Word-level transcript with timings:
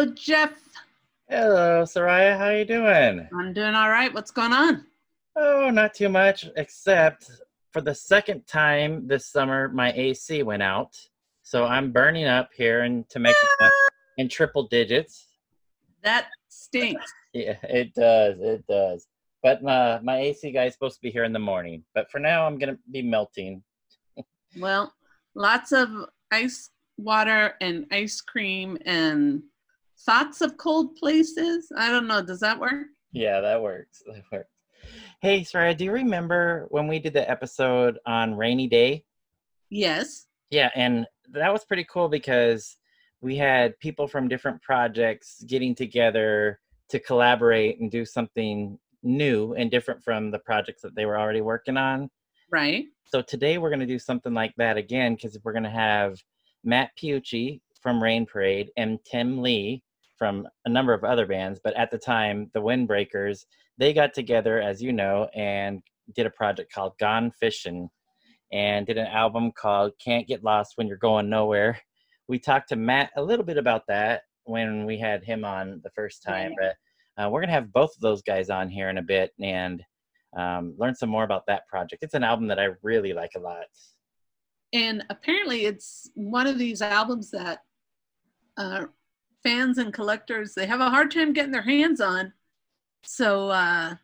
Hello, 0.00 0.14
Jeff. 0.14 0.54
Hello, 1.28 1.82
Soraya. 1.82 2.34
How 2.38 2.48
you 2.48 2.64
doing? 2.64 3.28
I'm 3.38 3.52
doing 3.52 3.74
all 3.74 3.90
right. 3.90 4.10
What's 4.14 4.30
going 4.30 4.54
on? 4.54 4.86
Oh, 5.36 5.68
not 5.68 5.92
too 5.92 6.08
much, 6.08 6.46
except 6.56 7.30
for 7.70 7.82
the 7.82 7.94
second 7.94 8.46
time 8.46 9.06
this 9.06 9.26
summer, 9.26 9.68
my 9.68 9.92
AC 9.92 10.42
went 10.42 10.62
out. 10.62 10.96
So 11.42 11.66
I'm 11.66 11.92
burning 11.92 12.24
up 12.24 12.48
here 12.56 12.84
in 12.84 13.04
Temecula 13.10 13.70
in 14.16 14.30
triple 14.30 14.68
digits. 14.68 15.26
That 16.02 16.28
stinks. 16.48 17.12
Yeah, 17.34 17.58
it 17.64 17.92
does. 17.92 18.38
It 18.40 18.66
does. 18.66 19.06
But 19.42 19.62
my, 19.62 20.00
my 20.00 20.18
AC 20.18 20.50
guy 20.50 20.64
is 20.64 20.72
supposed 20.72 20.94
to 20.94 21.02
be 21.02 21.10
here 21.10 21.24
in 21.24 21.34
the 21.34 21.38
morning. 21.38 21.84
But 21.94 22.10
for 22.10 22.20
now, 22.20 22.46
I'm 22.46 22.58
going 22.58 22.74
to 22.74 22.80
be 22.90 23.02
melting. 23.02 23.62
Well, 24.58 24.94
lots 25.34 25.72
of 25.72 25.90
ice 26.30 26.70
water 26.96 27.54
and 27.60 27.86
ice 27.92 28.22
cream 28.22 28.78
and 28.86 29.42
thoughts 30.06 30.40
of 30.40 30.56
cold 30.56 30.96
places. 30.96 31.70
I 31.76 31.90
don't 31.90 32.06
know. 32.06 32.22
Does 32.22 32.40
that 32.40 32.58
work? 32.58 32.86
Yeah, 33.12 33.40
that 33.40 33.62
works. 33.62 34.02
That 34.12 34.22
works. 34.32 34.48
Hey, 35.20 35.42
Soraya, 35.42 35.76
do 35.76 35.84
you 35.84 35.92
remember 35.92 36.66
when 36.70 36.88
we 36.88 36.98
did 36.98 37.12
the 37.12 37.28
episode 37.30 37.98
on 38.06 38.34
rainy 38.34 38.66
day? 38.66 39.04
Yes. 39.68 40.26
Yeah, 40.50 40.70
and 40.74 41.06
that 41.32 41.52
was 41.52 41.64
pretty 41.64 41.84
cool 41.84 42.08
because 42.08 42.76
we 43.20 43.36
had 43.36 43.78
people 43.80 44.08
from 44.08 44.28
different 44.28 44.62
projects 44.62 45.44
getting 45.46 45.74
together 45.74 46.58
to 46.88 46.98
collaborate 46.98 47.78
and 47.80 47.90
do 47.90 48.04
something 48.04 48.78
new 49.02 49.54
and 49.54 49.70
different 49.70 50.02
from 50.02 50.30
the 50.30 50.38
projects 50.38 50.82
that 50.82 50.94
they 50.94 51.06
were 51.06 51.18
already 51.18 51.42
working 51.42 51.76
on. 51.76 52.10
Right. 52.50 52.86
So 53.04 53.22
today 53.22 53.58
we're 53.58 53.70
going 53.70 53.80
to 53.80 53.86
do 53.86 53.98
something 53.98 54.34
like 54.34 54.54
that 54.56 54.76
again 54.76 55.14
because 55.14 55.38
we're 55.44 55.52
going 55.52 55.64
to 55.64 55.70
have 55.70 56.18
Matt 56.64 56.90
Piucci 57.00 57.60
from 57.82 58.02
Rain 58.02 58.26
Parade 58.26 58.70
and 58.76 58.98
Tim 59.04 59.40
Lee 59.42 59.82
from 60.20 60.46
a 60.66 60.68
number 60.68 60.92
of 60.92 61.02
other 61.02 61.24
bands. 61.24 61.58
But 61.64 61.74
at 61.78 61.90
the 61.90 61.96
time, 61.96 62.50
the 62.52 62.60
Windbreakers, 62.60 63.46
they 63.78 63.94
got 63.94 64.12
together, 64.12 64.60
as 64.60 64.82
you 64.82 64.92
know, 64.92 65.30
and 65.34 65.80
did 66.14 66.26
a 66.26 66.30
project 66.30 66.70
called 66.72 66.92
Gone 67.00 67.32
Fishing 67.40 67.88
and 68.52 68.86
did 68.86 68.98
an 68.98 69.06
album 69.06 69.50
called 69.50 69.92
Can't 70.04 70.28
Get 70.28 70.44
Lost 70.44 70.74
When 70.76 70.86
You're 70.86 70.98
Going 70.98 71.30
Nowhere. 71.30 71.80
We 72.28 72.38
talked 72.38 72.68
to 72.68 72.76
Matt 72.76 73.10
a 73.16 73.22
little 73.22 73.46
bit 73.46 73.56
about 73.56 73.84
that 73.88 74.22
when 74.44 74.84
we 74.84 74.98
had 74.98 75.24
him 75.24 75.42
on 75.42 75.80
the 75.82 75.90
first 75.90 76.22
time, 76.22 76.52
but 76.60 76.74
uh, 77.16 77.30
we're 77.30 77.40
going 77.40 77.48
to 77.48 77.54
have 77.54 77.72
both 77.72 77.94
of 77.96 78.02
those 78.02 78.20
guys 78.20 78.50
on 78.50 78.68
here 78.68 78.90
in 78.90 78.98
a 78.98 79.02
bit 79.02 79.32
and 79.40 79.82
um, 80.36 80.74
learn 80.76 80.94
some 80.94 81.08
more 81.08 81.24
about 81.24 81.46
that 81.46 81.66
project. 81.66 82.02
It's 82.02 82.14
an 82.14 82.24
album 82.24 82.46
that 82.48 82.60
I 82.60 82.68
really 82.82 83.14
like 83.14 83.32
a 83.36 83.40
lot. 83.40 83.64
And 84.74 85.02
apparently, 85.08 85.64
it's 85.64 86.10
one 86.14 86.46
of 86.46 86.58
these 86.58 86.82
albums 86.82 87.30
that 87.30 87.60
uh, 88.56 88.86
fans 89.42 89.78
and 89.78 89.92
collectors 89.92 90.54
they 90.54 90.66
have 90.66 90.80
a 90.80 90.90
hard 90.90 91.10
time 91.10 91.32
getting 91.32 91.52
their 91.52 91.62
hands 91.62 92.00
on. 92.00 92.32
So 93.04 93.48
uh, 93.48 93.94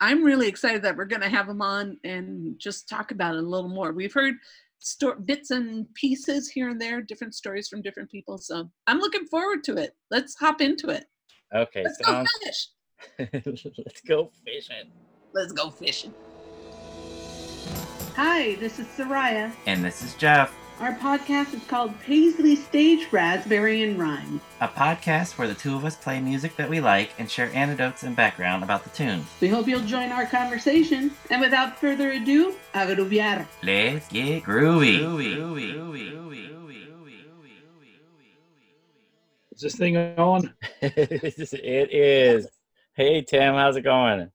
I'm 0.00 0.22
really 0.24 0.48
excited 0.48 0.82
that 0.82 0.96
we're 0.96 1.04
going 1.04 1.22
to 1.22 1.28
have 1.28 1.46
them 1.46 1.60
on 1.62 1.98
and 2.04 2.58
just 2.58 2.88
talk 2.88 3.10
about 3.10 3.34
it 3.34 3.44
a 3.44 3.46
little 3.46 3.68
more. 3.68 3.92
We've 3.92 4.14
heard 4.14 4.34
sto- 4.78 5.16
bits 5.16 5.50
and 5.50 5.92
pieces 5.94 6.48
here 6.48 6.70
and 6.70 6.80
there, 6.80 7.00
different 7.02 7.34
stories 7.34 7.68
from 7.68 7.82
different 7.82 8.10
people. 8.10 8.38
So 8.38 8.70
I'm 8.86 8.98
looking 8.98 9.26
forward 9.26 9.62
to 9.64 9.76
it. 9.76 9.94
Let's 10.10 10.34
hop 10.38 10.60
into 10.60 10.88
it. 10.88 11.04
Okay, 11.54 11.82
Let's 11.84 11.98
sounds- 12.04 12.28
go 12.40 12.46
fish. 12.46 12.68
Let's 13.76 14.00
go 14.06 14.30
fishing. 14.44 14.90
Let's 15.34 15.52
go 15.52 15.68
fishing. 15.70 16.14
Hi, 18.14 18.54
this 18.54 18.78
is 18.78 18.86
Soraya. 18.86 19.52
And 19.66 19.84
this 19.84 20.02
is 20.02 20.14
Jeff, 20.14 20.54
Our 20.78 20.92
podcast 20.92 21.54
is 21.54 21.64
called 21.64 21.98
Paisley 22.00 22.54
Stage 22.54 23.08
Raspberry 23.10 23.82
and 23.82 23.98
Rhyme. 23.98 24.42
a 24.60 24.68
podcast 24.68 25.38
where 25.38 25.48
the 25.48 25.54
two 25.54 25.74
of 25.74 25.86
us 25.86 25.96
play 25.96 26.20
music 26.20 26.54
that 26.56 26.68
we 26.68 26.80
like 26.80 27.12
and 27.18 27.30
share 27.30 27.50
anecdotes 27.54 28.02
and 28.02 28.14
background 28.14 28.62
about 28.62 28.84
the 28.84 28.90
tunes. 28.90 29.26
We 29.40 29.48
hope 29.48 29.66
you'll 29.68 29.80
join 29.80 30.12
our 30.12 30.26
conversation. 30.26 31.12
And 31.30 31.40
without 31.40 31.80
further 31.80 32.10
ado, 32.12 32.54
agruviar. 32.74 33.46
Let's 33.62 34.08
get 34.08 34.42
groovy. 34.42 35.00
Is 39.52 39.60
this 39.62 39.76
thing 39.76 39.96
on? 39.96 40.52
it 40.82 41.90
is. 41.90 42.48
Hey 42.92 43.22
Tim, 43.22 43.54
how's 43.54 43.76
it 43.76 43.82
going? 43.82 44.30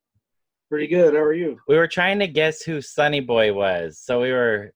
Pretty 0.70 0.88
good. 0.88 1.14
How 1.14 1.20
are 1.20 1.34
you? 1.34 1.60
We 1.68 1.78
were 1.78 1.88
trying 1.88 2.18
to 2.20 2.28
guess 2.28 2.64
who 2.64 2.82
Sunny 2.82 3.20
Boy 3.20 3.54
was, 3.54 4.00
so 4.00 4.22
we 4.22 4.32
were. 4.32 4.74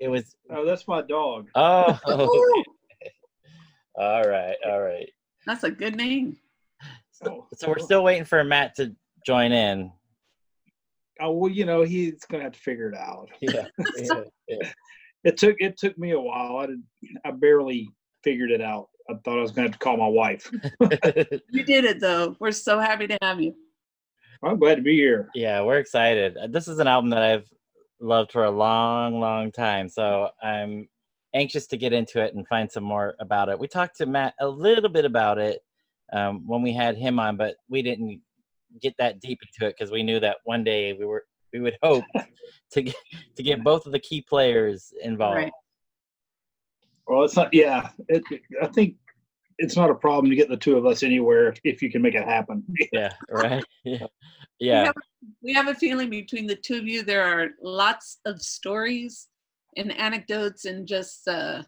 It 0.00 0.08
was. 0.08 0.34
Oh, 0.50 0.64
that's 0.64 0.86
my 0.88 1.02
dog. 1.02 1.48
Oh. 1.54 1.98
All 3.94 4.22
right, 4.24 4.56
all 4.66 4.80
right. 4.80 5.08
that's 5.46 5.64
a 5.64 5.70
good 5.70 5.94
name. 5.96 6.38
Oh, 7.26 7.46
So 7.54 7.68
we're 7.68 7.78
still 7.78 8.02
waiting 8.02 8.24
for 8.24 8.42
Matt 8.42 8.74
to 8.76 8.96
join 9.26 9.52
in. 9.52 9.92
Oh, 11.20 11.32
well, 11.32 11.50
you 11.50 11.66
know, 11.66 11.82
he's 11.82 12.24
gonna 12.24 12.42
have 12.44 12.52
to 12.52 12.58
figure 12.58 12.88
it 12.88 12.96
out. 12.96 13.28
Yeah. 13.42 13.66
yeah, 13.98 14.22
yeah. 14.48 14.72
It 15.24 15.36
took 15.36 15.56
it 15.60 15.76
took 15.76 15.96
me 15.98 16.12
a 16.12 16.18
while. 16.20 16.56
I 16.56 16.66
did, 16.66 16.82
I 17.24 17.30
barely 17.32 17.88
figured 18.24 18.50
it 18.50 18.60
out. 18.62 18.88
I 19.10 19.14
thought 19.24 19.38
I 19.38 19.42
was 19.42 19.52
gonna 19.52 19.68
have 19.68 19.78
to 19.78 19.78
call 19.78 19.96
my 19.98 20.08
wife. 20.08 20.50
You 21.50 21.62
did 21.64 21.84
it 21.84 22.00
though. 22.00 22.34
We're 22.40 22.50
so 22.50 22.80
happy 22.80 23.06
to 23.08 23.18
have 23.22 23.40
you. 23.40 23.54
I'm 24.42 24.58
glad 24.58 24.76
to 24.76 24.82
be 24.82 24.96
here. 24.96 25.28
yeah, 25.34 25.60
we're 25.62 25.78
excited. 25.78 26.36
Uh, 26.36 26.46
This 26.48 26.66
is 26.66 26.78
an 26.80 26.88
album 26.88 27.10
that 27.10 27.22
I've 27.22 27.46
loved 28.02 28.32
for 28.32 28.44
a 28.44 28.50
long, 28.50 29.20
long 29.20 29.52
time. 29.52 29.88
So 29.88 30.30
I'm 30.42 30.88
anxious 31.34 31.66
to 31.68 31.76
get 31.76 31.92
into 31.92 32.20
it 32.20 32.34
and 32.34 32.46
find 32.48 32.70
some 32.70 32.84
more 32.84 33.14
about 33.20 33.48
it. 33.48 33.58
We 33.58 33.68
talked 33.68 33.96
to 33.98 34.06
Matt 34.06 34.34
a 34.40 34.48
little 34.48 34.90
bit 34.90 35.04
about 35.04 35.38
it 35.38 35.60
um, 36.12 36.46
when 36.46 36.62
we 36.62 36.72
had 36.72 36.96
him 36.96 37.18
on, 37.18 37.36
but 37.36 37.56
we 37.68 37.82
didn't 37.82 38.20
get 38.80 38.94
that 38.98 39.20
deep 39.20 39.38
into 39.42 39.68
it 39.68 39.76
because 39.78 39.90
we 39.90 40.02
knew 40.02 40.20
that 40.20 40.38
one 40.44 40.64
day 40.64 40.92
we 40.92 41.04
were 41.04 41.24
we 41.52 41.60
would 41.60 41.76
hope 41.82 42.04
to 42.72 42.82
get 42.82 42.94
to 43.36 43.42
get 43.42 43.64
both 43.64 43.86
of 43.86 43.92
the 43.92 43.98
key 43.98 44.22
players 44.22 44.92
involved. 45.02 45.36
Right. 45.36 45.52
Well, 47.06 47.24
it's 47.24 47.36
not. 47.36 47.52
Yeah, 47.52 47.90
it, 48.08 48.22
I 48.62 48.66
think 48.68 48.96
it's 49.58 49.76
not 49.76 49.90
a 49.90 49.94
problem 49.94 50.30
to 50.30 50.36
get 50.36 50.48
the 50.48 50.56
two 50.56 50.76
of 50.76 50.86
us 50.86 51.02
anywhere 51.02 51.54
if 51.64 51.82
you 51.82 51.90
can 51.90 52.02
make 52.02 52.14
it 52.14 52.24
happen. 52.24 52.64
Yeah, 52.92 53.12
right. 53.30 53.64
Yeah, 53.84 54.06
We 54.62 54.68
yeah. 54.68 54.84
have, 54.84 54.94
we 55.42 55.52
have 55.54 55.66
a 55.66 55.74
feeling 55.74 56.08
between 56.08 56.46
the 56.46 56.54
two 56.54 56.76
of 56.76 56.86
you, 56.86 57.02
there 57.02 57.24
are 57.24 57.48
lots 57.60 58.20
of 58.24 58.40
stories 58.40 59.26
and 59.76 59.90
anecdotes, 59.98 60.66
and 60.66 60.86
just 60.86 61.26
uh, 61.26 61.64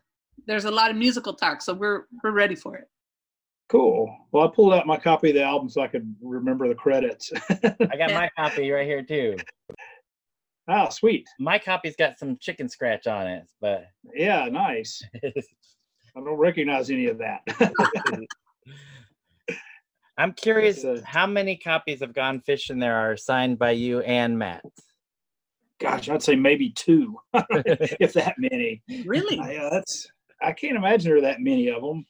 there's 0.47 0.65
a 0.65 0.71
lot 0.71 0.93
of 0.93 0.97
musical 0.97 1.35
talk. 1.35 1.61
So 1.61 1.75
we're 1.75 2.05
we're 2.23 2.31
ready 2.31 2.55
for 2.55 2.77
it. 2.77 2.89
Cool. 3.69 4.17
Well, 4.31 4.47
I 4.47 4.55
pulled 4.55 4.75
out 4.75 4.87
my 4.87 4.97
copy 4.97 5.31
of 5.31 5.35
the 5.35 5.43
album 5.43 5.69
so 5.69 5.81
I 5.81 5.89
could 5.89 6.15
remember 6.23 6.69
the 6.69 6.77
credits. 6.77 7.33
I 7.51 7.97
got 7.99 8.13
my 8.13 8.31
copy 8.39 8.71
right 8.71 8.87
here 8.87 9.03
too. 9.03 9.39
Oh, 10.69 10.89
sweet. 10.91 11.27
My 11.41 11.59
copy's 11.59 11.97
got 11.97 12.21
some 12.21 12.37
chicken 12.37 12.69
scratch 12.69 13.09
on 13.09 13.27
it, 13.27 13.45
but 13.61 13.87
Yeah, 14.15 14.49
nice. 14.53 15.03
I 15.25 15.31
don't 16.15 16.37
recognize 16.37 16.91
any 16.91 17.07
of 17.07 17.19
that. 17.19 17.41
I'm 20.17 20.33
curious 20.33 20.85
a- 20.85 21.03
how 21.05 21.27
many 21.27 21.57
copies 21.57 22.03
of 22.03 22.15
Gone 22.15 22.41
Fishing 22.41 22.79
there 22.79 22.97
are 22.97 23.17
signed 23.17 23.59
by 23.59 23.73
you 23.73 24.01
and 24.01 24.39
Matt. 24.39 24.65
Gosh, 25.81 26.09
I'd 26.09 26.23
say 26.23 26.37
maybe 26.37 26.71
two, 26.71 27.19
if 27.35 28.13
that 28.13 28.37
many. 28.39 28.83
Really? 29.05 29.39
I, 29.39 29.57
uh, 29.57 29.71
that's 29.71 30.07
I 30.41 30.53
can't 30.53 30.77
imagine 30.77 31.11
there 31.11 31.19
are 31.19 31.23
that 31.23 31.41
many 31.41 31.69
of 31.69 31.83
them. 31.83 32.07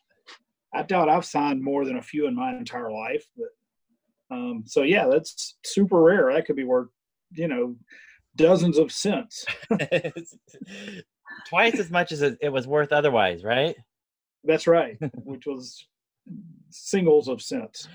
I 0.74 0.82
doubt 0.82 1.08
I've 1.08 1.24
signed 1.24 1.62
more 1.62 1.84
than 1.84 1.96
a 1.96 2.02
few 2.02 2.26
in 2.26 2.34
my 2.34 2.54
entire 2.54 2.92
life, 2.92 3.24
but 3.36 4.36
um, 4.36 4.64
so 4.66 4.82
yeah, 4.82 5.06
that's 5.06 5.56
super 5.64 6.02
rare. 6.02 6.32
That 6.32 6.46
could 6.46 6.56
be 6.56 6.64
worth 6.64 6.88
you 7.32 7.48
know 7.48 7.76
dozens 8.36 8.78
of 8.78 8.92
cents. 8.92 9.46
Twice 11.48 11.78
as 11.78 11.90
much 11.90 12.12
as 12.12 12.22
it 12.22 12.38
it 12.40 12.50
was 12.50 12.66
worth 12.66 12.92
otherwise, 12.92 13.44
right? 13.44 13.76
That's 14.44 14.66
right, 14.66 14.98
which 15.24 15.46
was 15.46 15.86
singles 16.70 17.28
of 17.28 17.42
cents. 17.42 17.88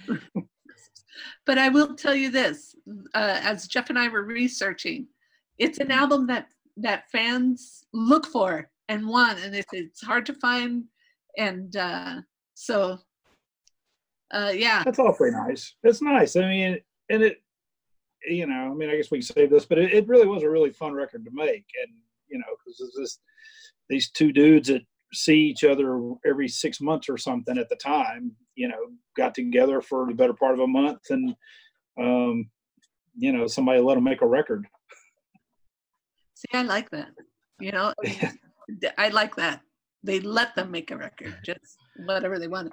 But 1.45 1.57
I 1.57 1.69
will 1.69 1.95
tell 1.95 2.15
you 2.15 2.31
this: 2.31 2.75
uh, 3.13 3.39
as 3.43 3.67
Jeff 3.67 3.89
and 3.89 3.99
I 3.99 4.07
were 4.07 4.23
researching, 4.23 5.07
it's 5.57 5.79
an 5.79 5.91
album 5.91 6.27
that 6.27 6.47
that 6.77 7.09
fans 7.11 7.83
look 7.93 8.25
for 8.25 8.69
and 8.87 9.07
want, 9.07 9.39
and 9.43 9.55
it's 9.55 9.73
it's 9.73 10.01
hard 10.01 10.25
to 10.27 10.33
find. 10.33 10.85
And 11.37 11.75
uh, 11.75 12.21
so, 12.53 12.99
uh, 14.31 14.51
yeah, 14.55 14.83
That's 14.83 14.99
awfully 14.99 15.31
nice. 15.31 15.75
It's 15.83 16.01
nice. 16.01 16.35
I 16.35 16.41
mean, 16.41 16.77
and 17.09 17.23
it, 17.23 17.41
you 18.27 18.45
know, 18.47 18.71
I 18.71 18.73
mean, 18.73 18.89
I 18.89 18.95
guess 18.95 19.11
we 19.11 19.19
can 19.19 19.27
save 19.27 19.49
this, 19.49 19.65
but 19.65 19.77
it, 19.77 19.93
it 19.93 20.07
really 20.07 20.27
was 20.27 20.43
a 20.43 20.49
really 20.49 20.71
fun 20.71 20.93
record 20.93 21.23
to 21.25 21.31
make. 21.31 21.65
And, 21.83 21.93
you 22.27 22.37
know, 22.37 22.45
because 22.57 22.79
it's 22.79 22.97
just 22.97 23.21
these 23.89 24.09
two 24.09 24.31
dudes 24.31 24.67
that 24.69 24.81
see 25.13 25.37
each 25.37 25.63
other 25.63 26.13
every 26.25 26.47
six 26.47 26.81
months 26.81 27.09
or 27.09 27.17
something 27.17 27.57
at 27.57 27.69
the 27.69 27.75
time, 27.75 28.31
you 28.55 28.67
know, 28.67 28.87
got 29.17 29.33
together 29.33 29.81
for 29.81 30.05
the 30.07 30.13
better 30.13 30.33
part 30.33 30.53
of 30.53 30.59
a 30.59 30.67
month 30.67 30.99
and, 31.09 31.35
um, 31.99 32.49
you 33.15 33.31
know, 33.31 33.47
somebody 33.47 33.79
let 33.79 33.95
them 33.95 34.03
make 34.03 34.21
a 34.21 34.27
record. 34.27 34.65
see, 36.35 36.47
I 36.53 36.61
like 36.63 36.89
that. 36.91 37.09
You 37.59 37.71
know, 37.71 37.93
I 38.97 39.09
like 39.09 39.35
that. 39.35 39.61
They 40.03 40.19
let 40.21 40.55
them 40.55 40.71
make 40.71 40.91
a 40.91 40.97
record, 40.97 41.35
just 41.43 41.77
whatever 42.05 42.39
they 42.39 42.47
want. 42.47 42.71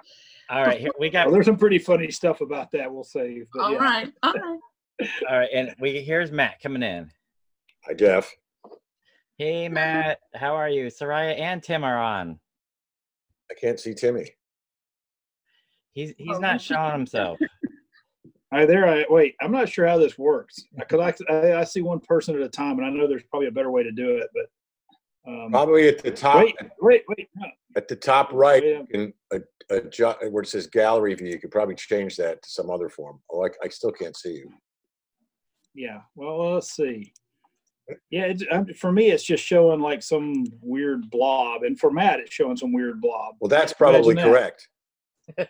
All 0.49 0.63
right, 0.63 0.79
here 0.79 0.91
we 0.97 1.09
got. 1.09 1.25
Well, 1.25 1.33
there's 1.33 1.45
some 1.45 1.57
pretty 1.57 1.79
funny 1.79 2.09
stuff 2.09 2.39
about 2.39 2.71
that. 2.71 2.91
We'll 2.91 3.03
save. 3.03 3.47
but 3.53 3.63
All 3.63 3.71
yeah. 3.73 3.77
right, 3.77 4.13
all 4.23 4.33
right. 4.33 4.59
All 5.29 5.37
right, 5.37 5.49
and 5.53 5.75
we 5.79 6.01
here's 6.01 6.31
Matt 6.31 6.59
coming 6.59 6.81
in. 6.81 7.11
Hi, 7.85 7.93
Jeff. 7.93 8.33
Hey, 9.37 9.69
Matt, 9.69 10.19
how 10.33 10.55
are 10.55 10.69
you? 10.69 10.87
Soraya 10.87 11.37
and 11.39 11.61
Tim 11.61 11.83
are 11.83 11.97
on. 12.01 12.39
I 13.51 13.53
can't 13.53 13.79
see 13.79 13.93
Timmy. 13.93 14.31
He's 15.93 16.13
he's 16.17 16.35
Oh. 16.35 16.39
not 16.39 16.59
showing 16.61 16.91
himself. 16.91 17.39
All 18.51 18.59
right, 18.59 18.67
there. 18.67 18.87
I 18.87 19.05
wait. 19.09 19.35
I'm 19.41 19.51
not 19.51 19.69
sure 19.69 19.85
how 19.85 19.97
this 19.97 20.17
works 20.17 20.63
because 20.77 20.99
I, 21.29 21.33
I 21.33 21.59
I 21.59 21.63
see 21.65 21.81
one 21.81 21.99
person 21.99 22.35
at 22.35 22.41
a 22.41 22.49
time, 22.49 22.77
and 22.79 22.85
I 22.85 22.89
know 22.89 23.07
there's 23.07 23.23
probably 23.23 23.47
a 23.47 23.51
better 23.51 23.71
way 23.71 23.83
to 23.83 23.91
do 23.91 24.17
it. 24.17 24.27
But 24.33 25.31
um, 25.31 25.51
Probably 25.51 25.87
at 25.87 26.01
the 26.01 26.11
top, 26.11 26.37
wait, 26.43 26.55
wait, 26.79 27.03
wait. 27.09 27.29
No. 27.35 27.47
at 27.75 27.87
the 27.87 27.95
top 27.95 28.31
right, 28.31 28.63
Wait, 28.63 28.77
you 28.79 28.87
can 28.87 29.13
uh, 29.35 29.75
adjust 29.75 30.19
where 30.31 30.43
it 30.43 30.47
says 30.47 30.65
gallery 30.67 31.13
view. 31.13 31.27
You 31.27 31.39
could 31.39 31.51
probably 31.51 31.75
change 31.75 32.15
that 32.17 32.41
to 32.41 32.49
some 32.49 32.69
other 32.69 32.89
form. 32.89 33.19
Oh, 33.29 33.45
I, 33.45 33.49
I 33.63 33.67
still 33.67 33.91
can't 33.91 34.15
see 34.15 34.35
you. 34.35 34.49
Yeah. 35.75 36.01
Well, 36.15 36.53
let's 36.53 36.71
see. 36.75 37.13
Yeah, 38.09 38.23
it's, 38.25 38.43
um, 38.51 38.65
for 38.73 38.91
me, 38.91 39.11
it's 39.11 39.23
just 39.23 39.43
showing 39.43 39.79
like 39.79 40.03
some 40.03 40.45
weird 40.61 41.09
blob, 41.09 41.63
and 41.63 41.79
for 41.79 41.89
Matt, 41.91 42.19
it's 42.19 42.33
showing 42.33 42.57
some 42.57 42.73
weird 42.73 42.99
blob. 42.99 43.35
Well, 43.39 43.49
that's 43.49 43.71
probably 43.73 44.11
Imagine 44.13 44.31
correct. 44.31 44.67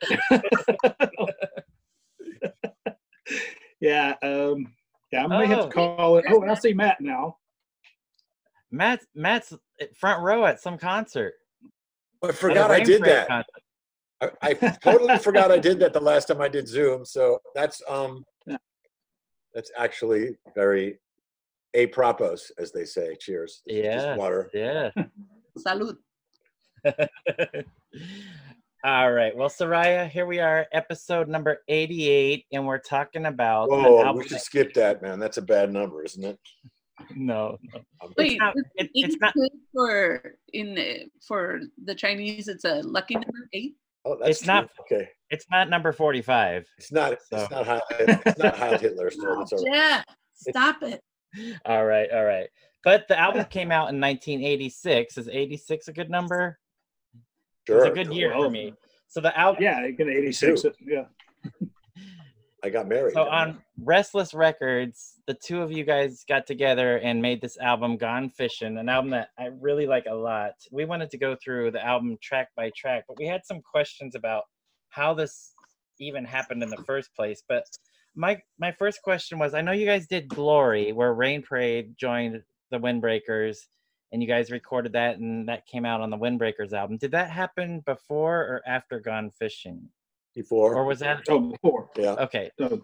yeah. 3.80 4.14
Um, 4.22 4.74
yeah, 5.12 5.24
I 5.24 5.28
may 5.28 5.48
have 5.48 5.60
Oh. 5.60 5.66
to 5.68 5.72
call 5.72 6.18
it. 6.18 6.26
Oh, 6.30 6.44
I 6.44 6.54
see 6.56 6.74
Matt 6.74 7.02
now. 7.02 7.38
Matt 8.72 9.02
Matt's 9.16 9.54
front 9.96 10.22
row 10.22 10.46
at 10.46 10.60
some 10.62 10.78
concert. 10.78 11.34
I 12.24 12.32
forgot 12.32 12.72
I 12.72 12.82
did 12.82 13.02
that. 13.04 13.28
concert. 13.28 13.64
I, 14.22 14.30
I 14.42 14.54
totally 14.82 15.18
forgot 15.20 15.52
I 15.52 15.60
did 15.60 15.80
that 15.80 15.94
the 15.94 16.02
last 16.02 16.28
time 16.28 16.42
I 16.42 16.48
did 16.50 16.68
Zoom. 16.68 17.06
So 17.06 17.40
that's 17.56 17.82
um, 17.88 18.26
Yeah. 18.48 18.58
that's 19.54 19.72
actually 19.78 20.36
very 20.56 21.00
a 21.78 21.88
propos, 21.88 22.52
as 22.58 22.72
they 22.72 22.84
say. 22.86 23.16
Cheers. 23.20 23.62
This 23.66 23.78
is 23.78 23.84
just 23.94 24.06
Yeah. 24.08 24.16
water. 24.18 24.50
Yeah. 24.54 24.90
Salud. 25.66 25.96
All 28.84 29.12
right. 29.12 29.36
Well, 29.36 29.50
Soraya, 29.50 30.08
here 30.10 30.26
we 30.26 30.40
are, 30.40 30.66
episode 30.72 31.28
number 31.28 31.60
88, 31.68 32.46
and 32.52 32.66
we're 32.66 32.78
talking 32.78 33.26
about 33.26 33.70
Oh, 33.72 34.14
we 34.14 34.28
should 34.28 34.40
skip 34.40 34.74
that, 34.76 35.02
man. 35.02 35.20
That's 35.20 35.38
a 35.38 35.42
bad 35.42 35.72
number, 35.74 36.04
isn't 36.04 36.24
it? 36.24 36.40
No, 37.16 37.58
no. 37.74 37.82
Wait, 38.18 38.40
not- 38.40 38.54
it's, 38.56 38.70
it- 38.76 38.90
it's 38.94 39.18
not- 39.20 39.34
good 39.34 39.52
for 39.74 40.36
in 40.54 41.10
for 41.28 41.60
the 41.84 41.94
Chinese. 41.96 42.48
It's 42.48 42.66
a 42.66 42.82
lucky 42.82 43.16
number 43.16 43.48
eight. 43.54 43.76
Oh, 44.06 44.16
that's 44.20 44.40
It's 44.40 44.48
not- 44.48 44.70
okay. 44.82 45.10
it's 45.30 45.46
not 45.52 45.70
number 45.70 45.92
45. 45.92 46.66
It's 46.78 46.92
not. 46.92 47.18
So- 47.30 47.38
It's 47.42 47.52
not. 47.52 47.66
Heil, 47.66 47.82
it's 48.00 48.40
not 48.40 48.56
Heil 48.58 48.78
Hitler. 48.80 49.12
So 49.12 49.42
it's 49.42 49.54
all 49.54 49.64
right. 49.64 49.68
yeah, 49.74 50.04
stop 50.34 50.82
it. 50.84 51.02
All 51.66 51.86
right, 51.86 52.10
all 52.12 52.24
right. 52.26 52.48
But 52.84 53.08
the 53.08 53.20
album 53.20 53.46
came 53.46 53.72
out 53.72 53.90
in 53.90 54.00
1986. 54.00 55.18
Is 55.18 55.28
86 55.28 55.88
a 55.90 55.94
good 55.94 56.10
number? 56.10 56.58
It 57.68 57.74
was 57.74 57.84
Sure. 57.84 57.92
a 57.92 57.96
good 57.96 58.14
year 58.14 58.32
for 58.34 58.50
me. 58.50 58.74
So 59.10 59.20
the 59.20 59.38
album, 59.38 59.62
Yeah, 59.64 59.86
you 59.86 59.96
can 59.96 60.10
86. 60.10 60.66
Yeah. 60.86 61.06
I 62.64 62.70
got 62.70 62.88
married. 62.88 63.14
so 63.14 63.24
on 63.30 63.62
Restless 63.84 64.34
Records, 64.34 65.20
the 65.28 65.34
two 65.36 65.62
of 65.62 65.72
you 65.72 65.84
guys 65.84 66.24
got 66.28 66.48
together 66.48 66.98
and 66.98 67.22
made 67.22 67.40
this 67.40 67.58
album, 67.58 67.98
Gone 67.98 68.30
Fishing, 68.30 68.78
an 68.78 68.90
album 68.90 69.12
that 69.12 69.30
I 69.38 69.46
really 69.62 69.86
like 69.86 70.06
a 70.10 70.14
lot. 70.16 70.54
We 70.72 70.86
wanted 70.86 71.12
to 71.12 71.18
go 71.18 71.36
through 71.42 71.72
the 71.72 71.86
album 71.86 72.18
track 72.22 72.50
by 72.56 72.72
track, 72.76 73.04
but 73.08 73.20
we 73.20 73.28
had 73.28 73.46
some 73.46 73.62
questions 73.62 74.16
about 74.16 74.44
how 74.90 75.14
this 75.14 75.54
even 76.00 76.26
happened 76.26 76.64
in 76.64 76.70
the 76.70 76.84
first 76.84 77.14
place. 77.16 77.44
But 77.48 77.66
my 78.18 78.42
my 78.60 78.72
first 78.72 79.02
question 79.02 79.40
was, 79.40 79.54
I 79.54 79.62
know 79.62 79.72
you 79.72 79.86
guys 79.86 80.08
did 80.08 80.28
Glory, 80.28 80.92
where 80.92 81.14
Rain 81.14 81.42
Parade 81.42 81.96
joined 81.98 82.42
the 82.72 82.78
Windbreakers, 82.80 83.58
and 84.12 84.22
you 84.22 84.28
guys 84.28 84.52
recorded 84.52 84.94
that, 84.94 85.18
and 85.20 85.48
that 85.48 85.66
came 85.68 85.86
out 85.86 86.02
on 86.02 86.10
the 86.10 86.18
Windbreakers 86.18 86.74
album. 86.74 86.98
Did 86.98 87.12
that 87.12 87.30
happen 87.30 87.82
before 87.86 88.40
or 88.42 88.62
after 88.66 89.00
Gone 89.00 89.30
Fishing, 89.32 89.88
before. 90.36 90.76
or 90.76 90.84
was 90.86 91.00
that 91.00 91.22
Oh, 91.30 91.40
before. 91.52 91.90
yeah. 91.96 92.14
okay? 92.14 92.52
So, 92.60 92.82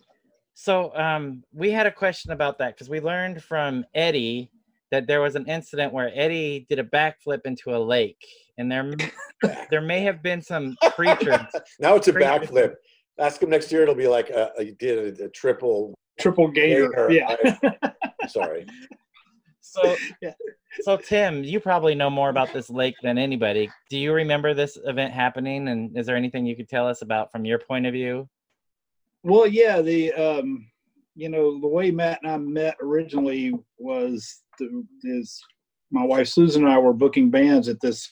So 0.54 0.96
um, 0.96 1.44
we 1.52 1.72
had 1.72 1.88
a 1.88 1.92
question 1.92 2.32
about 2.32 2.60
that 2.60 2.76
because 2.76 2.88
we 2.90 3.00
learned 3.00 3.42
from 3.44 3.86
Eddie 3.96 4.52
that 4.92 5.08
there 5.08 5.22
was 5.22 5.36
an 5.36 5.48
incident 5.48 5.92
where 5.92 6.12
Eddie 6.14 6.68
did 6.70 6.78
a 6.78 6.84
backflip 6.84 7.42
into 7.46 7.76
a 7.76 7.80
lake, 7.80 8.24
and 8.60 8.72
there 8.72 8.92
there 9.72 9.82
may 9.82 10.02
have 10.02 10.22
been 10.22 10.42
some 10.42 10.78
creatures. 10.92 11.40
now 11.80 11.96
it's 11.96 12.08
a 12.08 12.14
Crazy. 12.14 12.30
backflip. 12.30 12.76
Ask 13.20 13.42
him 13.42 13.50
next 13.50 13.72
year. 13.72 13.84
It'll 13.84 13.96
be 13.96 14.08
like 14.08 14.30
a, 14.30 14.52
a, 14.58 14.64
you 14.64 14.74
did 14.74 15.20
a, 15.20 15.26
a 15.26 15.30
triple. 15.30 15.94
triple 16.20 16.48
gator. 16.50 16.90
Gator, 16.90 17.12
Yeah. 17.12 17.92
I'm 18.22 18.30
sorry. 18.30 18.66
So 19.66 19.96
Yeah. 20.22 20.34
so 20.82 20.98
Tim, 20.98 21.44
you 21.44 21.60
probably 21.60 21.96
know 21.96 22.10
more 22.10 22.30
about 22.30 22.54
this 22.54 22.70
lake 22.70 22.94
than 23.02 23.18
anybody. 23.18 23.72
Do 23.90 23.98
you 23.98 24.14
remember 24.14 24.54
this 24.54 24.78
event 24.86 25.14
happening, 25.14 25.70
and 25.70 25.98
is 25.98 26.06
there 26.06 26.16
anything 26.16 26.46
you 26.46 26.56
could 26.56 26.70
tell 26.70 26.88
us 26.88 27.02
about 27.02 27.32
from 27.32 27.44
your 27.44 27.58
point 27.58 27.88
of 27.88 27.94
view? 27.94 28.30
Well, 29.24 29.48
yeah, 29.48 29.82
the 29.82 30.14
um, 30.14 30.68
you 31.16 31.30
know, 31.30 31.60
the 31.60 31.68
way 31.68 31.90
Matt 31.90 32.20
and 32.22 32.32
I 32.32 32.38
met 32.38 32.76
originally 32.82 33.54
was 33.80 34.44
the, 34.60 34.86
is 35.04 35.42
my 35.90 36.04
wife 36.04 36.28
Susan 36.28 36.66
and 36.66 36.72
I 36.72 36.78
were 36.78 36.94
booking 36.94 37.32
bands 37.32 37.68
at 37.68 37.80
this 37.82 38.08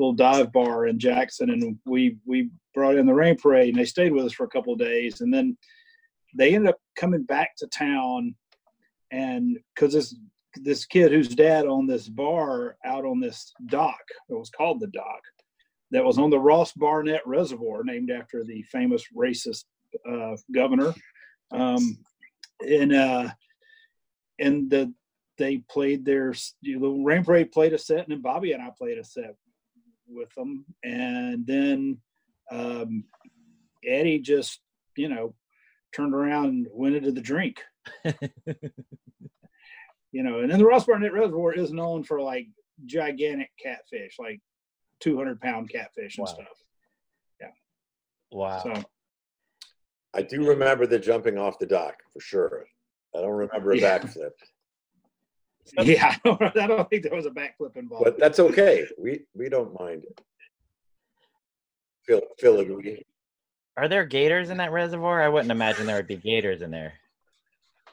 little 0.00 0.14
dive 0.14 0.50
bar 0.52 0.86
in 0.86 0.98
Jackson, 0.98 1.50
and 1.50 1.78
we 1.84 2.16
we 2.26 2.50
brought 2.74 2.96
in 2.96 3.06
the 3.06 3.14
Rain 3.14 3.36
Parade, 3.36 3.68
and 3.68 3.78
they 3.78 3.84
stayed 3.84 4.12
with 4.12 4.24
us 4.24 4.32
for 4.32 4.44
a 4.44 4.50
couple 4.50 4.72
of 4.72 4.78
days, 4.78 5.20
and 5.20 5.32
then 5.32 5.56
they 6.36 6.54
ended 6.54 6.70
up 6.70 6.78
coming 6.96 7.22
back 7.22 7.50
to 7.58 7.66
town, 7.66 8.34
and 9.10 9.58
because 9.74 9.92
this 9.92 10.16
this 10.56 10.84
kid 10.86 11.12
whose 11.12 11.28
dad 11.28 11.66
owned 11.66 11.88
this 11.88 12.08
bar 12.08 12.76
out 12.84 13.04
on 13.04 13.20
this 13.20 13.52
dock, 13.66 14.00
it 14.28 14.34
was 14.34 14.50
called 14.50 14.80
the 14.80 14.88
dock, 14.88 15.20
that 15.90 16.04
was 16.04 16.18
on 16.18 16.30
the 16.30 16.38
Ross 16.38 16.72
Barnett 16.72 17.26
Reservoir, 17.26 17.84
named 17.84 18.10
after 18.10 18.42
the 18.42 18.62
famous 18.62 19.04
racist 19.16 19.64
uh, 20.10 20.36
governor. 20.52 20.94
Um, 21.52 21.98
and 22.66 22.92
uh, 22.92 23.28
and 24.38 24.70
the 24.70 24.92
they 25.36 25.58
played 25.70 26.04
their 26.04 26.34
you 26.60 26.78
know, 26.78 27.02
Rain 27.02 27.24
Parade 27.24 27.52
played 27.52 27.74
a 27.74 27.78
set, 27.78 28.00
and 28.00 28.08
then 28.08 28.22
Bobby 28.22 28.52
and 28.52 28.62
I 28.62 28.70
played 28.78 28.98
a 28.98 29.04
set 29.04 29.34
with 30.12 30.32
them, 30.34 30.64
and 30.84 31.46
then 31.46 31.98
um, 32.50 33.04
Eddie 33.84 34.18
just 34.18 34.60
you 34.96 35.08
know 35.08 35.34
turned 35.94 36.14
around 36.14 36.46
and 36.46 36.66
went 36.72 36.96
into 36.96 37.12
the 37.12 37.20
drink. 37.20 37.60
you 38.04 38.12
know, 40.22 40.40
and 40.40 40.50
then 40.50 40.58
the 40.58 40.64
Ross 40.66 40.86
Barnett 40.86 41.12
Reservoir 41.12 41.52
is 41.54 41.72
known 41.72 42.02
for 42.04 42.20
like 42.20 42.46
gigantic 42.86 43.50
catfish, 43.62 44.16
like 44.18 44.40
200 45.00 45.40
pound 45.40 45.70
catfish 45.70 46.18
and 46.18 46.26
Wow. 46.26 46.34
stuff. 46.34 46.46
Yeah. 47.40 47.50
Wow. 48.32 48.62
So 48.62 48.82
I 50.14 50.22
do 50.22 50.48
remember 50.48 50.86
the 50.86 50.98
jumping 50.98 51.38
off 51.38 51.58
the 51.58 51.66
dock 51.66 51.96
for 52.12 52.20
sure. 52.20 52.66
I 53.16 53.20
don't 53.20 53.30
remember 53.30 53.72
a 53.72 53.78
Yeah. 53.78 53.98
backflip, 53.98 54.30
yeah, 55.82 56.16
I 56.24 56.66
don't, 56.66 56.90
think 56.90 57.04
there 57.04 57.14
was 57.14 57.26
a 57.26 57.30
backflip 57.30 57.76
involved. 57.76 58.04
but 58.04 58.18
that's 58.18 58.40
okay. 58.40 58.86
We 58.98 59.20
we 59.34 59.48
don't 59.48 59.78
mind. 59.78 60.04
Phil, 62.06 62.22
Phil 62.38 62.60
agree. 62.60 63.04
Are 63.76 63.88
there 63.88 64.04
gators 64.04 64.50
in 64.50 64.56
that 64.58 64.72
reservoir? 64.72 65.22
I 65.22 65.28
wouldn't 65.28 65.50
imagine 65.50 65.86
there 65.86 65.96
would 65.96 66.06
be 66.06 66.16
gators 66.16 66.62
in 66.62 66.70
there. 66.70 66.94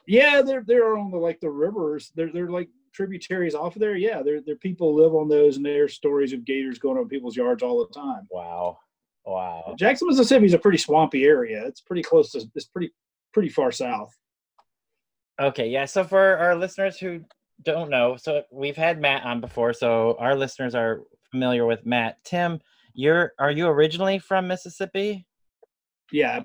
Yeah, 0.06 0.42
they're 0.42 0.64
they're 0.66 0.96
on 0.96 1.10
the 1.10 1.18
like 1.18 1.40
the 1.40 1.50
rivers. 1.50 2.10
They're 2.14 2.32
they're 2.32 2.50
like 2.50 2.68
tributaries 2.92 3.54
off 3.54 3.76
of 3.76 3.80
there. 3.80 3.96
Yeah, 3.96 4.22
there 4.22 4.40
there 4.40 4.56
people 4.56 4.94
live 4.94 5.14
on 5.14 5.28
those, 5.28 5.56
and 5.56 5.64
there's 5.64 5.94
stories 5.94 6.32
of 6.32 6.44
gators 6.44 6.78
going 6.78 6.98
on 6.98 7.08
people's 7.08 7.36
yards 7.36 7.62
all 7.62 7.78
the 7.78 7.94
time. 7.94 8.26
Wow. 8.30 8.78
Wow. 9.24 9.74
Jackson, 9.78 10.08
Mississippi 10.08 10.46
is 10.46 10.54
a 10.54 10.58
pretty 10.58 10.78
swampy 10.78 11.24
area. 11.24 11.64
It's 11.66 11.82
pretty 11.82 12.02
close 12.02 12.32
to. 12.32 12.44
It's 12.54 12.66
pretty 12.66 12.90
pretty 13.32 13.50
far 13.50 13.70
south. 13.70 14.16
Okay, 15.40 15.68
yeah. 15.68 15.84
So 15.84 16.02
for 16.02 16.36
our 16.38 16.56
listeners 16.56 16.98
who 16.98 17.20
don't 17.62 17.90
know, 17.90 18.16
so 18.16 18.42
we've 18.50 18.76
had 18.76 19.00
Matt 19.00 19.24
on 19.24 19.40
before, 19.40 19.72
so 19.72 20.16
our 20.18 20.34
listeners 20.34 20.74
are 20.74 21.02
familiar 21.30 21.66
with 21.66 21.84
Matt. 21.84 22.22
Tim, 22.24 22.60
you're 22.94 23.32
are 23.38 23.50
you 23.50 23.66
originally 23.68 24.18
from 24.18 24.46
Mississippi? 24.46 25.26
Yeah, 26.12 26.42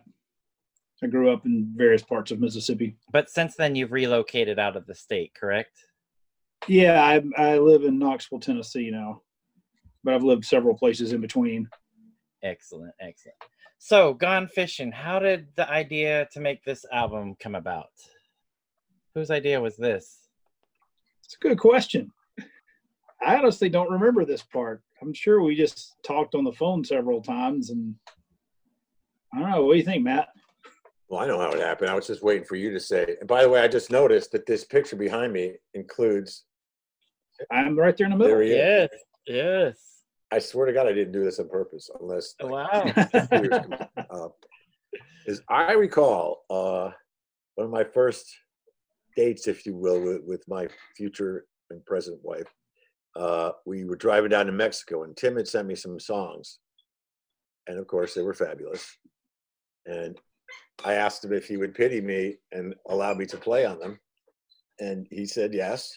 I 1.03 1.08
grew 1.08 1.32
up 1.32 1.46
in 1.46 1.72
various 1.75 2.03
parts 2.03 2.32
of 2.32 2.39
Mississippi. 2.39 2.98
But 3.12 3.29
since 3.29 3.55
then 3.55 3.75
you've 3.75 3.91
relocated 3.91 4.60
out 4.60 4.75
of 4.75 4.86
the 4.86 4.96
state, 4.96 5.34
correct? 5.34 5.77
Yeah, 6.67 7.03
I 7.03 7.22
I 7.38 7.58
live 7.58 7.84
in 7.84 8.00
Knoxville, 8.00 8.39
Tennessee 8.39 8.89
now, 8.91 9.22
but 10.03 10.13
I've 10.13 10.24
lived 10.24 10.46
several 10.46 10.75
places 10.75 11.13
in 11.13 11.22
between. 11.22 11.70
Excellent, 12.41 12.93
excellent. 13.00 13.38
So, 13.77 14.13
Gone 14.13 14.48
Fishing, 14.48 14.93
how 14.93 15.20
did 15.20 15.48
the 15.55 15.70
idea 15.70 16.27
to 16.32 16.39
make 16.39 16.63
this 16.63 16.86
album 16.91 17.36
come 17.38 17.55
about? 17.55 17.89
Whose 19.13 19.29
idea 19.29 19.60
was 19.60 19.75
this? 19.75 20.23
It's 21.34 21.44
a 21.44 21.50
good 21.50 21.58
question. 21.58 22.12
I 23.25 23.38
honestly 23.38 23.68
don't 23.68 23.90
remember 23.90 24.24
this 24.24 24.44
part. 24.44 24.84
I'm 25.02 25.13
sure 25.13 25.42
we 25.42 25.56
just 25.56 25.96
talked 26.04 26.36
on 26.36 26.44
the 26.44 26.52
phone 26.52 26.84
several 26.84 27.22
times 27.24 27.72
and 27.72 27.96
I 29.34 29.40
don't 29.40 29.50
know. 29.50 29.66
What 29.66 29.74
do 29.74 29.80
you 29.80 29.84
think, 29.86 30.04
Matt? 30.04 30.28
Well, 31.10 31.22
I 31.22 31.25
know 31.25 31.40
how 31.40 31.52
it 31.52 31.60
happened. 31.60 31.90
I 31.90 31.96
was 31.96 32.06
just 32.06 32.22
waiting 32.22 32.44
for 32.46 32.56
you 32.56 32.70
to 32.72 32.80
say. 32.80 33.16
And 33.20 33.28
by 33.28 33.42
the 33.42 33.50
way, 33.50 33.62
I 33.62 33.68
just 33.68 33.90
noticed 33.90 34.32
that 34.34 34.46
this 34.46 34.63
picture 34.63 34.96
behind 34.96 35.34
me 35.34 35.54
includes. 35.74 36.44
I'm 37.52 37.78
right 37.80 37.98
there 37.98 38.06
in 38.06 38.12
the 38.12 38.18
middle. 38.18 38.36
There 38.36 38.44
he 38.44 38.52
is. 38.52 38.58
Yes, 38.58 38.90
yes. 39.25 39.78
I 40.32 40.38
swear 40.38 40.68
to 40.68 40.74
God, 40.74 40.86
I 40.86 40.94
didn't 40.94 41.13
do 41.13 41.24
this 41.24 41.40
on 41.40 41.50
purpose, 41.50 41.90
unless. 42.00 42.36
like, 42.42 42.72
Wow. 42.72 42.94
computers 43.12 43.60
come 43.63 43.88
up. 44.12 44.36
Is 45.25 45.42
I 45.50 45.72
recall 45.74 46.44
uh, 46.52 46.92
one 47.56 47.66
of 47.66 47.72
my 47.72 47.84
first 47.86 48.32
dates, 49.15 49.48
if 49.48 49.65
you 49.65 49.75
will, 49.75 50.01
with, 50.01 50.22
with 50.24 50.48
my 50.48 50.67
future 50.96 51.46
and 51.70 51.86
present 51.86 52.20
wife. 52.24 52.48
Uh, 53.15 53.51
we 53.65 53.86
were 53.86 53.96
driving 53.96 54.29
down 54.29 54.48
to 54.48 54.51
Mexico, 54.51 55.03
and 55.03 55.15
Tim 55.15 55.38
had 55.38 55.48
sent 55.48 55.67
me 55.67 55.75
some 55.75 56.00
songs, 56.00 56.60
and 57.67 57.77
of 57.77 57.88
course, 57.88 58.13
they 58.13 58.24
were 58.24 58.34
fabulous. 58.34 58.98
And 59.86 60.17
I 60.84 60.93
asked 60.93 61.24
him 61.24 61.34
if 61.34 61.48
he 61.48 61.58
would 61.58 61.75
pity 61.75 62.01
me 62.01 62.38
and 62.51 62.74
allow 62.89 63.13
me 63.13 63.25
to 63.27 63.38
play 63.38 63.65
on 63.65 63.79
them, 63.79 64.00
and 64.79 65.08
he 65.12 65.25
said 65.25 65.53
yes. 65.53 65.91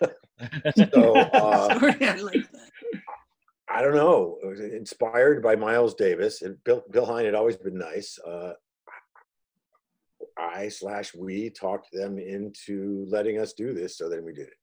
so 0.76 1.16
uh, 1.16 1.78
I. 1.82 2.44
I 3.68 3.82
don't 3.82 3.94
know. 3.94 4.38
It 4.42 4.46
was 4.46 4.60
inspired 4.60 5.42
by 5.42 5.56
Miles 5.56 5.94
Davis 5.94 6.42
and 6.42 6.62
Bill. 6.64 6.84
Bill 6.90 7.06
Hein 7.06 7.24
had 7.24 7.34
always 7.34 7.56
been 7.56 7.78
nice. 7.78 8.18
Uh, 8.18 8.52
I 10.36 10.68
slash 10.68 11.14
we 11.14 11.50
talked 11.50 11.88
them 11.92 12.18
into 12.18 13.06
letting 13.08 13.38
us 13.38 13.52
do 13.52 13.72
this, 13.72 13.96
so 13.98 14.08
then 14.08 14.24
we 14.24 14.32
did 14.32 14.48
it. 14.48 14.58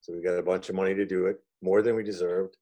So 0.00 0.12
we 0.12 0.20
got 0.22 0.38
a 0.38 0.42
bunch 0.42 0.68
of 0.68 0.74
money 0.74 0.94
to 0.94 1.06
do 1.06 1.26
it, 1.26 1.38
more 1.62 1.80
than 1.82 1.96
we 1.96 2.02
deserved, 2.02 2.56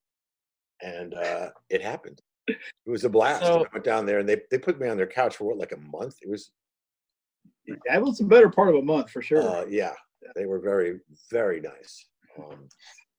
and 0.80 1.14
uh, 1.14 1.50
it 1.70 1.82
happened. 1.82 2.20
It 2.48 2.56
was 2.86 3.04
a 3.04 3.08
blast. 3.08 3.42
So- 3.42 3.64
I 3.64 3.68
went 3.72 3.84
down 3.84 4.06
there, 4.06 4.18
and 4.20 4.28
they 4.28 4.42
they 4.50 4.58
put 4.58 4.80
me 4.80 4.88
on 4.88 4.96
their 4.96 5.06
couch 5.06 5.36
for 5.36 5.44
what, 5.44 5.58
like 5.58 5.72
a 5.72 5.76
month. 5.76 6.16
It 6.22 6.28
was, 6.28 6.52
That 7.88 8.02
was 8.02 8.18
the 8.18 8.24
better 8.24 8.48
part 8.50 8.68
of 8.68 8.76
a 8.76 8.82
month 8.82 9.10
for 9.10 9.22
sure. 9.22 9.42
uh, 9.42 9.64
yeah. 9.68 9.94
They 10.36 10.46
were 10.46 10.60
very 10.60 11.00
very 11.30 11.60
nice. 11.60 12.06
Um, 12.38 12.68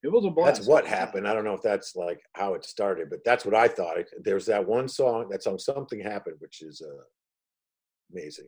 it 0.04 0.12
was 0.12 0.26
a 0.26 0.30
blast. 0.30 0.56
that's 0.58 0.68
what 0.68 0.86
happened. 0.88 1.28
I 1.28 1.34
don't 1.34 1.44
know 1.46 1.54
if 1.54 1.62
that's 1.62 1.96
like 1.96 2.22
how 2.34 2.54
it 2.56 2.66
started, 2.66 3.10
but 3.10 3.20
that's 3.26 3.46
what 3.46 3.56
I 3.56 3.68
thought. 3.68 3.98
There's 4.24 4.46
that 4.48 4.66
one 4.66 4.88
song, 4.88 5.28
that 5.30 5.44
song 5.44 5.60
"Something 5.60 6.00
Happened," 6.02 6.38
which 6.40 6.62
is 6.62 6.82
uh, 6.82 7.04
amazing. 8.12 8.48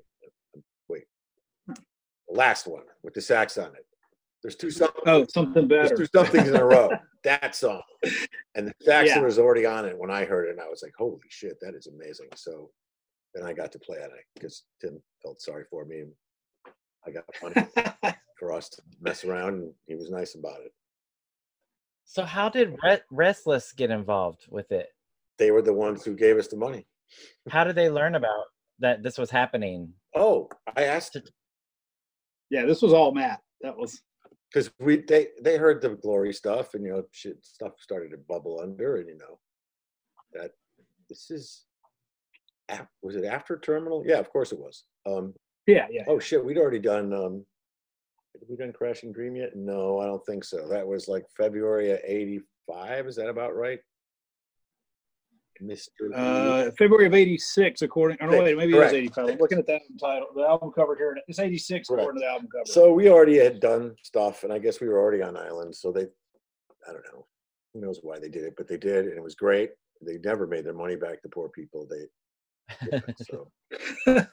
Last 2.29 2.67
one 2.67 2.83
with 3.03 3.13
the 3.13 3.21
sax 3.21 3.57
on 3.57 3.67
it. 3.75 3.85
There's 4.41 4.55
two 4.55 4.71
songs. 4.71 4.91
Oh, 5.05 5.25
something 5.33 5.67
better. 5.67 5.87
there's 5.87 5.99
two 5.99 6.17
somethings 6.19 6.49
in 6.49 6.55
a 6.55 6.65
row. 6.65 6.91
That 7.25 7.55
song, 7.55 7.81
and 8.53 8.67
the 8.67 8.73
saxon 8.83 9.17
Yeah. 9.17 9.23
was 9.23 9.39
already 9.39 9.65
on 9.65 9.85
it 9.85 9.97
when 9.97 10.11
I 10.11 10.25
heard 10.25 10.47
it, 10.47 10.51
and 10.51 10.61
I 10.61 10.67
was 10.69 10.83
like, 10.83 10.93
"Holy 10.95 11.17
shit, 11.29 11.57
that 11.59 11.73
is 11.73 11.87
amazing!" 11.87 12.27
So 12.35 12.69
then 13.33 13.43
I 13.43 13.51
got 13.51 13.71
to 13.71 13.79
play 13.79 13.97
on 13.97 14.11
it 14.11 14.25
because 14.35 14.61
Tim 14.79 15.01
felt 15.23 15.41
sorry 15.41 15.63
for 15.71 15.85
me, 15.85 16.01
and 16.01 16.11
I 17.03 17.09
got 17.09 17.23
money 17.41 18.15
for 18.37 18.53
us 18.53 18.69
to 18.69 18.81
mess 19.01 19.25
around, 19.25 19.55
and 19.55 19.73
he 19.87 19.95
was 19.95 20.11
nice 20.11 20.35
about 20.35 20.59
it. 20.61 20.71
So 22.03 22.23
how 22.25 22.47
did 22.47 22.75
Re- 22.83 23.01
Restless 23.09 23.71
get 23.71 23.89
involved 23.89 24.45
with 24.51 24.71
it? 24.71 24.89
They 25.39 25.49
were 25.49 25.63
the 25.63 25.73
ones 25.73 26.05
who 26.05 26.13
gave 26.13 26.37
us 26.37 26.47
the 26.47 26.57
money. 26.57 26.85
How 27.49 27.63
did 27.63 27.73
they 27.75 27.89
learn 27.89 28.13
about 28.13 28.45
that 28.77 29.01
this 29.01 29.17
was 29.17 29.31
happening? 29.31 29.91
Oh, 30.15 30.47
I 30.77 30.83
asked 30.83 31.17
yeah, 32.49 32.65
this 32.65 32.81
was 32.81 32.93
all 32.93 33.11
Matt. 33.11 33.41
That 33.61 33.77
was 33.77 34.01
because 34.51 34.71
we 34.79 34.97
they 35.07 35.27
they 35.41 35.57
heard 35.57 35.81
the 35.81 35.89
glory 35.95 36.33
stuff 36.33 36.73
and 36.73 36.85
you 36.85 36.91
know 36.91 37.03
shit 37.11 37.43
stuff 37.43 37.73
started 37.79 38.11
to 38.11 38.17
bubble 38.17 38.59
under 38.61 38.97
and 38.97 39.09
you 39.09 39.17
know 39.17 39.39
that 40.33 40.51
this 41.09 41.29
is 41.29 41.65
was 43.01 43.15
it 43.15 43.25
after 43.25 43.57
terminal? 43.57 44.03
Yeah 44.05 44.19
of 44.19 44.29
course 44.29 44.51
it 44.51 44.59
was. 44.59 44.83
Um 45.05 45.33
yeah, 45.67 45.87
yeah. 45.89 46.03
oh 46.07 46.19
shit 46.19 46.43
we'd 46.43 46.57
already 46.57 46.79
done 46.79 47.13
um 47.13 47.45
had 48.33 48.49
we 48.49 48.55
done 48.55 48.73
crashing 48.73 49.11
dream 49.11 49.35
yet? 49.35 49.55
No 49.55 49.99
i 49.99 50.05
don't 50.05 50.25
think 50.25 50.43
so. 50.43 50.67
That 50.69 50.87
was 50.87 51.07
like 51.07 51.25
february 51.37 51.91
of 51.91 51.99
85 52.05 53.07
is 53.07 53.15
that 53.15 53.29
about 53.29 53.55
right 53.55 53.79
mr 55.63 56.13
Uh, 56.13 56.71
February 56.77 57.05
of 57.07 57.13
'86, 57.13 57.81
according. 57.81 58.17
Or 58.21 58.27
no, 58.27 58.39
wait, 58.39 58.57
maybe 58.57 58.73
Correct. 58.73 58.93
it 58.93 59.01
was 59.03 59.15
'85. 59.17 59.29
I'm 59.29 59.37
looking 59.37 59.57
at 59.59 59.67
that 59.67 59.81
title, 59.99 60.27
the 60.35 60.43
album 60.43 60.71
cover 60.71 60.95
here. 60.95 61.17
It's 61.27 61.39
'86 61.39 61.89
according 61.89 62.21
to 62.21 62.25
the 62.25 62.29
album 62.31 62.47
cover. 62.51 62.65
So 62.65 62.93
we 62.93 63.09
already 63.09 63.37
had 63.37 63.59
done 63.59 63.95
stuff, 64.03 64.43
and 64.43 64.51
I 64.51 64.59
guess 64.59 64.79
we 64.81 64.87
were 64.87 64.99
already 64.99 65.21
on 65.21 65.37
island. 65.37 65.75
So 65.75 65.91
they, 65.91 66.03
I 66.87 66.91
don't 66.91 67.05
know, 67.13 67.25
who 67.73 67.81
knows 67.81 67.99
why 68.01 68.19
they 68.19 68.29
did 68.29 68.43
it, 68.43 68.55
but 68.57 68.67
they 68.67 68.77
did, 68.77 69.05
and 69.05 69.17
it 69.17 69.23
was 69.23 69.35
great. 69.35 69.71
They 70.01 70.17
never 70.23 70.45
made 70.45 70.65
their 70.65 70.73
money 70.73 70.95
back. 70.95 71.21
The 71.21 71.29
poor 71.29 71.49
people. 71.49 71.87
They. 71.89 72.05
yeah, 72.91 72.99
so, 73.17 73.51
uh, 74.07 74.23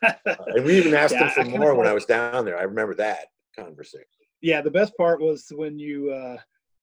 and 0.55 0.64
we 0.64 0.76
even 0.79 0.95
asked 0.95 1.12
Yeah, 1.14 1.33
them 1.35 1.50
for 1.52 1.59
more 1.59 1.75
when 1.75 1.87
I 1.87 1.93
was 1.93 2.07
down 2.07 2.45
there. 2.45 2.59
I 2.59 2.62
remember 2.62 2.95
that 2.95 3.26
conversation. 3.57 4.07
yeah, 4.41 4.61
the 4.62 4.71
best 4.71 4.97
part 4.97 5.21
was 5.21 5.47
when 5.55 5.79
you 5.79 6.11
uh, 6.11 6.38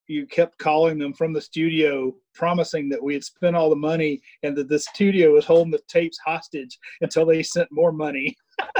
you 0.09 0.25
kept 0.25 0.57
calling 0.57 0.97
them 0.97 1.13
from 1.13 1.31
the 1.33 1.41
studio, 1.41 2.13
promising 2.33 2.89
that 2.89 3.01
we 3.01 3.13
had 3.13 3.23
spent 3.23 3.55
all 3.55 3.69
the 3.69 3.75
money 3.75 4.19
and 4.41 4.57
that 4.57 4.67
the 4.67 4.79
studio 4.79 5.33
was 5.33 5.45
holding 5.45 5.71
the 5.71 5.79
tapes 5.87 6.17
hostage 6.25 6.77
until 7.01 7.25
they 7.27 7.43
sent 7.43 7.71
more 7.71 7.91
money. 7.91 8.35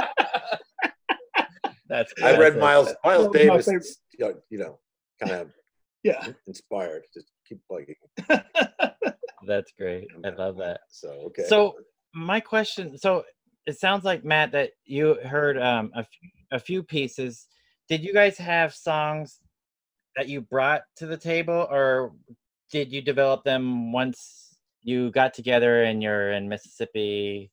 That's 1.88 2.12
I 2.22 2.36
read 2.36 2.54
classic. 2.54 2.60
Miles 2.60 2.94
Miles 3.04 3.32
That 3.32 3.32
Davis. 3.32 3.66
You 4.18 4.26
know, 4.26 4.34
you 4.50 4.58
know, 4.58 4.78
kind 5.20 5.32
of 5.32 5.50
Yeah. 6.02 6.26
inspired. 6.46 7.02
Just 7.14 7.30
keep 7.48 7.60
plugging. 7.68 7.94
That's 9.46 9.72
great. 9.78 10.08
I 10.24 10.30
love 10.30 10.56
that. 10.58 10.80
So 10.90 11.08
okay. 11.26 11.44
So 11.48 11.74
my 12.14 12.40
question, 12.40 12.98
so 12.98 13.24
it 13.66 13.78
sounds 13.78 14.04
like 14.04 14.24
Matt 14.24 14.52
that 14.52 14.70
you 14.84 15.14
heard 15.24 15.58
um, 15.58 15.90
a, 15.94 16.04
few, 16.04 16.30
a 16.52 16.58
few 16.58 16.82
pieces. 16.82 17.46
Did 17.88 18.02
you 18.02 18.12
guys 18.12 18.36
have 18.38 18.74
songs 18.74 19.38
that 20.16 20.28
you 20.28 20.40
brought 20.40 20.82
to 20.96 21.06
the 21.06 21.16
table, 21.16 21.66
or 21.70 22.12
did 22.70 22.92
you 22.92 23.02
develop 23.02 23.44
them 23.44 23.92
once 23.92 24.56
you 24.82 25.10
got 25.10 25.34
together 25.34 25.84
and 25.84 26.02
you're 26.02 26.32
in 26.32 26.48
Mississippi? 26.48 27.50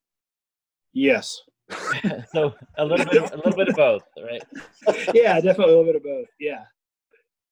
yes. 0.94 1.42
so 2.34 2.54
a 2.78 2.86
little 2.86 3.06
bit, 3.06 3.24
of, 3.24 3.32
a 3.34 3.36
little 3.36 3.56
bit 3.56 3.70
of 3.70 3.76
both, 3.76 4.04
right? 4.24 4.42
yeah, 5.14 5.36
definitely 5.36 5.74
a 5.74 5.78
little 5.78 5.86
bit 5.86 5.96
of 5.96 6.04
both. 6.04 6.28
Yeah, 6.40 6.64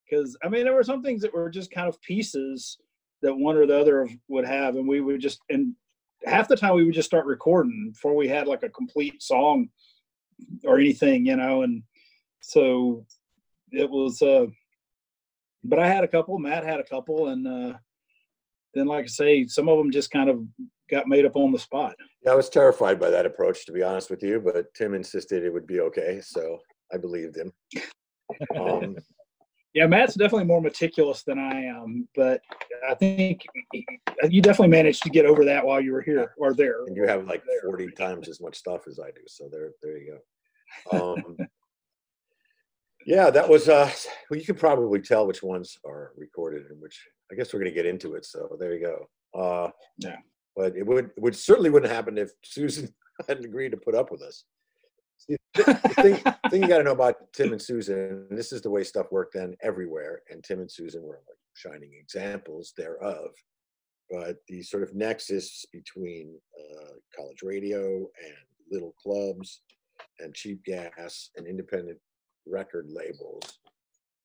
because 0.10 0.38
I 0.44 0.50
mean, 0.50 0.64
there 0.64 0.74
were 0.74 0.84
some 0.84 1.04
things 1.04 1.22
that 1.22 1.34
were 1.34 1.50
just 1.50 1.72
kind 1.72 1.88
of 1.88 2.02
pieces 2.02 2.78
that 3.22 3.36
one 3.36 3.58
or 3.58 3.66
the 3.66 3.80
other 3.80 4.02
of 4.02 4.12
would 4.30 4.46
have, 4.46 4.76
and 4.78 4.88
we 4.88 5.02
would 5.02 5.20
just 5.20 5.42
and 5.50 5.74
half 6.26 6.48
the 6.48 6.56
time 6.56 6.76
we 6.76 6.86
would 6.86 6.94
just 6.94 7.08
start 7.10 7.26
recording 7.26 7.92
before 7.92 8.16
we 8.16 8.28
had 8.28 8.48
like 8.48 8.64
a 8.64 8.70
complete 8.70 9.22
song 9.22 9.68
or 10.64 10.80
anything, 10.80 11.26
you 11.26 11.36
know. 11.36 11.64
And 11.64 11.84
so 12.42 13.06
it 13.72 13.90
was. 13.90 14.22
uh 14.22 14.48
But 15.68 15.80
I 15.80 15.88
had 15.88 16.04
a 16.04 16.08
couple. 16.08 16.38
Matt 16.40 16.64
had 16.64 16.80
a 16.80 16.84
couple, 16.84 17.28
and 17.28 17.48
uh 17.48 17.78
then, 18.74 18.88
like 18.88 19.06
I 19.06 19.08
say, 19.08 19.48
some 19.48 19.70
of 19.70 19.78
them 19.78 19.90
just 19.90 20.12
kind 20.12 20.30
of 20.30 20.44
got 20.90 21.08
made 21.08 21.26
up 21.26 21.38
on 21.38 21.52
the 21.54 21.60
spot. 21.60 21.96
Yeah, 22.26 22.34
I 22.34 22.36
was 22.36 22.50
terrified 22.50 23.00
by 23.00 23.10
that 23.10 23.26
approach, 23.26 23.66
to 23.66 23.72
be 23.72 23.82
honest 23.82 24.10
with 24.10 24.22
you. 24.22 24.42
But 24.42 24.74
Tim 24.74 24.94
insisted 24.94 25.44
it 25.44 25.54
would 25.54 25.66
be 25.66 25.80
okay, 25.80 26.20
so 26.22 26.60
I 26.94 26.98
believed 26.98 27.38
him. 27.38 27.54
Um, 28.58 28.98
Yeah, 29.76 29.88
Matt's 29.88 30.16
definitely 30.16 30.46
more 30.46 30.62
meticulous 30.62 31.24
than 31.24 31.38
I 31.38 31.66
am, 31.66 32.08
but 32.16 32.40
I 32.90 32.94
think 32.96 33.42
you 34.24 34.42
definitely 34.42 34.70
managed 34.70 35.04
to 35.04 35.10
get 35.10 35.26
over 35.26 35.44
that 35.44 35.66
while 35.66 35.82
you 35.82 35.92
were 35.92 36.02
here 36.02 36.34
or 36.38 36.54
there. 36.54 36.86
and 36.88 36.96
you 36.96 37.06
have 37.06 37.28
like 37.28 37.44
40 37.62 37.92
times 37.92 38.30
as 38.30 38.40
much 38.40 38.56
stuff 38.56 38.88
as 38.88 39.02
I 39.02 39.08
do. 39.12 39.20
So 39.28 39.50
there, 39.52 39.72
there 39.84 39.98
you 39.98 40.18
go. 40.92 41.14
Um, 41.14 41.38
yeah, 43.06 43.30
that 43.30 43.48
was, 43.48 43.70
uh, 43.70 43.90
well, 44.30 44.40
you 44.40 44.46
can 44.46 44.56
probably 44.56 45.00
tell 45.00 45.28
which 45.28 45.44
ones 45.44 45.78
are 45.86 46.12
recorded 46.18 46.70
and 46.70 46.82
which, 46.82 47.00
I 47.32 47.36
guess 47.36 47.54
we're 47.54 47.60
going 47.60 47.72
to 47.72 47.76
get 47.76 47.86
into 47.86 48.16
it. 48.16 48.26
So 48.26 48.58
there 48.60 48.74
you 48.74 48.82
go. 48.82 49.40
Uh, 49.40 49.72
Yeah. 50.00 50.18
But 50.56 50.76
it 50.78 50.86
would, 50.88 51.12
would 51.18 51.36
certainly 51.36 51.70
wouldn't 51.70 51.92
happen 51.92 52.18
if 52.18 52.32
Susan 52.44 52.94
hadn't 53.28 53.46
agreed 53.46 53.72
to 53.72 53.78
put 53.78 53.96
up 53.96 54.12
with 54.12 54.22
us. 54.22 54.46
See, 55.18 55.36
the 55.54 55.64
thing, 55.74 56.16
thing 56.50 56.62
you 56.62 56.68
got 56.68 56.80
to 56.80 56.84
know 56.84 56.92
about 56.92 57.16
Tim 57.34 57.52
and 57.52 57.62
Susan, 57.62 58.28
and 58.30 58.38
this 58.38 58.52
is 58.52 58.62
the 58.62 58.70
way 58.70 58.84
stuff 58.84 59.12
worked 59.12 59.34
then 59.34 59.56
everywhere, 59.62 60.22
and 60.30 60.44
Tim 60.44 60.60
and 60.60 60.72
Susan 60.72 61.04
were 61.04 61.22
like 61.28 61.38
shining 61.54 61.92
examples 62.00 62.74
thereof. 62.78 63.30
But 64.10 64.38
the 64.48 64.62
sort 64.62 64.84
of 64.84 64.94
nexus 64.94 65.66
between 65.72 66.36
uh, 66.60 66.94
college 67.16 67.42
radio 67.44 67.98
and 67.98 68.36
little 68.72 68.94
clubs 69.02 69.62
and 70.20 70.34
cheap 70.34 70.64
gas 70.64 71.30
and 71.36 71.48
independent 71.48 71.98
record 72.48 72.88
labels, 72.90 73.60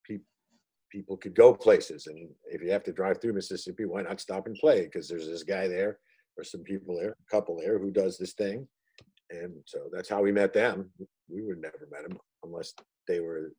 pe- 0.07 0.19
people 0.91 1.17
could 1.17 1.35
go 1.35 1.55
places. 1.55 2.07
And 2.07 2.29
if 2.47 2.63
you 2.63 2.71
have 2.71 2.85
to 2.85 2.93
drive 2.93 3.21
through 3.21 3.35
Mississippi, 3.35 3.85
why 3.85 4.03
not 4.03 4.21
stop 4.21 4.47
and 4.47 4.57
play? 4.57 4.83
Because 4.85 5.09
there's 5.09 5.27
this 5.27 5.43
guy 5.43 5.69
there, 5.69 5.99
or 6.37 6.45
some 6.45 6.63
people 6.63 6.97
there, 6.97 7.11
a 7.11 7.31
couple 7.31 7.59
there 7.59 7.79
who 7.79 7.91
does 7.91 8.19
this 8.19 8.35
thing. 8.35 8.67
And 9.31 9.55
so 9.65 9.89
that's 9.93 10.09
how 10.09 10.23
we 10.23 10.33
met 10.33 10.53
them. 10.53 10.91
We 11.29 11.43
would 11.43 11.61
never 11.61 11.89
met 11.91 12.09
them 12.09 12.19
unless 12.43 12.75
they 13.07 13.21
were 13.21 13.53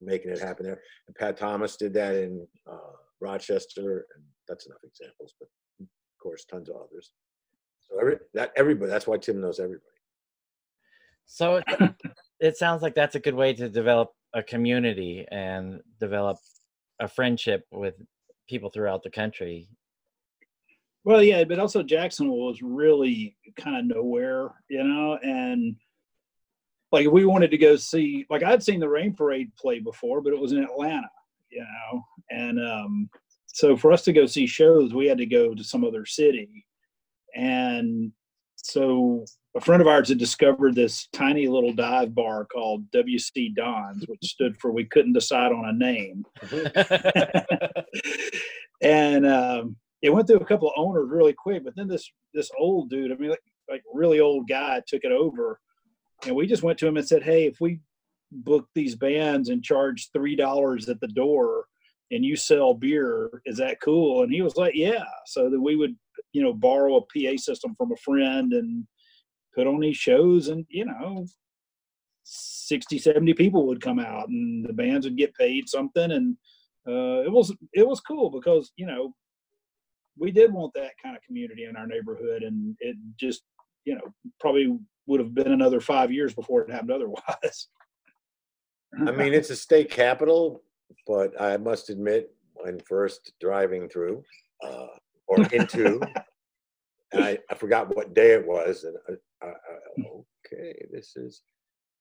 making 0.00 0.30
it 0.30 0.38
happen 0.38 0.64
there. 0.64 0.80
And 1.06 1.16
Pat 1.16 1.36
Thomas 1.36 1.76
did 1.76 1.92
that 1.94 2.14
in 2.14 2.46
uh, 2.70 2.92
Rochester, 3.20 4.06
and 4.14 4.24
that's 4.46 4.66
enough 4.66 4.78
examples, 4.84 5.34
but 5.40 5.48
of 5.80 5.88
course, 6.22 6.44
tons 6.44 6.68
of 6.68 6.76
others. 6.76 7.10
So 7.80 7.98
Every, 8.00 8.16
that 8.34 8.52
everybody. 8.56 8.90
That's 8.90 9.06
why 9.06 9.16
Tim 9.16 9.40
knows 9.40 9.58
everybody. 9.58 9.84
So 11.26 11.60
it, 12.40 12.56
sounds 12.56 12.82
like 12.82 12.94
that's 12.94 13.14
a 13.14 13.20
good 13.20 13.34
way 13.34 13.52
to 13.54 13.68
develop 13.68 14.12
a 14.34 14.42
community 14.42 15.26
and 15.30 15.80
develop 16.00 16.38
a 17.00 17.08
friendship 17.08 17.66
with 17.70 17.94
people 18.48 18.70
throughout 18.70 19.02
the 19.02 19.10
country. 19.10 19.68
Well, 21.04 21.22
yeah, 21.22 21.44
but 21.44 21.58
also 21.58 21.82
Jacksonville 21.82 22.46
was 22.46 22.60
really 22.60 23.36
kind 23.56 23.76
of 23.76 23.96
nowhere, 23.96 24.50
you 24.68 24.84
know, 24.84 25.18
and 25.22 25.76
like 26.92 27.08
we 27.08 27.24
wanted 27.24 27.50
to 27.50 27.58
go 27.58 27.76
see, 27.76 28.26
like 28.30 28.42
I'd 28.42 28.62
seen 28.62 28.80
the 28.80 28.88
Rain 28.88 29.14
Parade 29.14 29.54
play 29.56 29.78
before, 29.78 30.20
but 30.20 30.32
it 30.32 30.38
was 30.38 30.52
in 30.52 30.64
Atlanta, 30.64 31.10
you 31.50 31.60
know, 31.60 32.02
and 32.30 32.60
um, 32.60 33.10
so 33.46 33.76
for 33.76 33.92
us 33.92 34.02
to 34.04 34.12
go 34.12 34.26
see 34.26 34.46
shows, 34.46 34.94
we 34.94 35.06
had 35.06 35.18
to 35.18 35.26
go 35.26 35.54
to 35.54 35.64
some 35.64 35.84
other 35.84 36.04
city, 36.04 36.66
and 37.34 38.12
so 38.56 39.24
a 39.58 39.60
friend 39.60 39.82
of 39.82 39.88
ours 39.88 40.08
had 40.08 40.18
discovered 40.18 40.76
this 40.76 41.08
tiny 41.12 41.48
little 41.48 41.72
dive 41.72 42.14
bar 42.14 42.44
called 42.44 42.88
WC 42.92 43.56
Don's, 43.56 44.06
which 44.06 44.22
stood 44.22 44.56
for 44.56 44.70
we 44.70 44.84
couldn't 44.84 45.14
decide 45.14 45.50
on 45.50 45.64
a 45.68 45.72
name. 45.72 46.24
and 48.80 49.26
um, 49.26 49.76
it 50.00 50.10
went 50.10 50.28
through 50.28 50.36
a 50.36 50.44
couple 50.44 50.68
of 50.68 50.74
owners 50.76 51.08
really 51.10 51.32
quick, 51.32 51.64
but 51.64 51.74
then 51.74 51.88
this 51.88 52.08
this 52.34 52.50
old 52.56 52.88
dude, 52.88 53.10
I 53.10 53.16
mean, 53.16 53.30
like, 53.30 53.42
like 53.68 53.82
really 53.92 54.20
old 54.20 54.48
guy, 54.48 54.80
took 54.86 55.02
it 55.02 55.10
over, 55.10 55.58
and 56.24 56.36
we 56.36 56.46
just 56.46 56.62
went 56.62 56.78
to 56.78 56.86
him 56.86 56.96
and 56.96 57.06
said, 57.06 57.24
"Hey, 57.24 57.46
if 57.46 57.60
we 57.60 57.80
book 58.30 58.68
these 58.76 58.94
bands 58.94 59.48
and 59.48 59.64
charge 59.64 60.10
three 60.12 60.36
dollars 60.36 60.88
at 60.88 61.00
the 61.00 61.08
door, 61.08 61.64
and 62.12 62.24
you 62.24 62.36
sell 62.36 62.74
beer, 62.74 63.42
is 63.44 63.56
that 63.56 63.80
cool?" 63.80 64.22
And 64.22 64.32
he 64.32 64.40
was 64.40 64.56
like, 64.56 64.76
"Yeah." 64.76 65.04
So 65.26 65.50
that 65.50 65.60
we 65.60 65.74
would, 65.74 65.96
you 66.32 66.44
know, 66.44 66.52
borrow 66.52 66.96
a 66.96 67.00
PA 67.00 67.36
system 67.36 67.74
from 67.76 67.90
a 67.90 67.96
friend 67.96 68.52
and 68.52 68.86
put 69.54 69.66
on 69.66 69.80
these 69.80 69.96
shows, 69.96 70.48
and 70.48 70.64
you 70.68 70.84
know, 70.84 71.26
60, 72.24 72.98
70 72.98 73.34
people 73.34 73.66
would 73.66 73.80
come 73.80 73.98
out, 73.98 74.28
and 74.28 74.64
the 74.64 74.72
bands 74.72 75.06
would 75.06 75.16
get 75.16 75.34
paid 75.34 75.68
something, 75.68 76.12
and 76.12 76.36
uh, 76.86 77.22
it 77.24 77.30
was 77.30 77.54
it 77.72 77.86
was 77.86 78.00
cool 78.00 78.30
because 78.30 78.72
you 78.76 78.86
know 78.86 79.14
we 80.18 80.30
did 80.30 80.52
want 80.52 80.72
that 80.74 80.92
kind 81.02 81.16
of 81.16 81.22
community 81.22 81.64
in 81.64 81.76
our 81.76 81.86
neighborhood, 81.86 82.42
and 82.42 82.76
it 82.80 82.96
just 83.18 83.42
you 83.84 83.94
know 83.94 84.12
probably 84.40 84.78
would 85.06 85.20
have 85.20 85.34
been 85.34 85.52
another 85.52 85.80
five 85.80 86.12
years 86.12 86.34
before 86.34 86.62
it 86.62 86.70
happened 86.70 86.92
otherwise. 86.92 87.68
I 89.06 89.10
mean, 89.10 89.34
it's 89.34 89.50
a 89.50 89.56
state 89.56 89.90
capital, 89.90 90.62
but 91.06 91.38
I 91.40 91.56
must 91.56 91.90
admit, 91.90 92.30
when 92.54 92.80
first 92.80 93.32
driving 93.40 93.88
through 93.88 94.22
uh, 94.64 94.86
or 95.26 95.42
into, 95.52 96.00
and 97.12 97.24
I, 97.24 97.38
I 97.50 97.54
forgot 97.54 97.94
what 97.94 98.14
day 98.14 98.32
it 98.32 98.46
was, 98.46 98.84
and 98.84 98.96
I, 99.42 99.52
okay, 100.46 100.74
this 100.90 101.16
is 101.16 101.42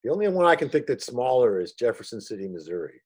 the 0.04 0.12
only 0.12 0.28
one 0.28 0.46
I 0.46 0.56
can 0.56 0.70
think 0.70 0.86
that's 0.86 1.06
smaller 1.06 1.60
is 1.60 1.74
Jefferson 1.74 2.22
City, 2.22 2.48
Missouri, 2.48 3.02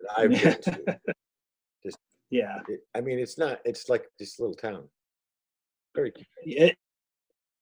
that 0.00 0.18
I've 0.18 0.30
been 0.30 0.62
to. 0.62 1.00
Just, 1.84 1.98
yeah, 2.30 2.58
it, 2.68 2.80
I 2.94 3.00
mean, 3.00 3.18
it's 3.18 3.38
not. 3.38 3.58
It's 3.64 3.88
like 3.88 4.04
this 4.18 4.38
little 4.38 4.54
town. 4.54 4.88
Very 5.94 6.12
cute. 6.12 6.26
it, 6.44 6.76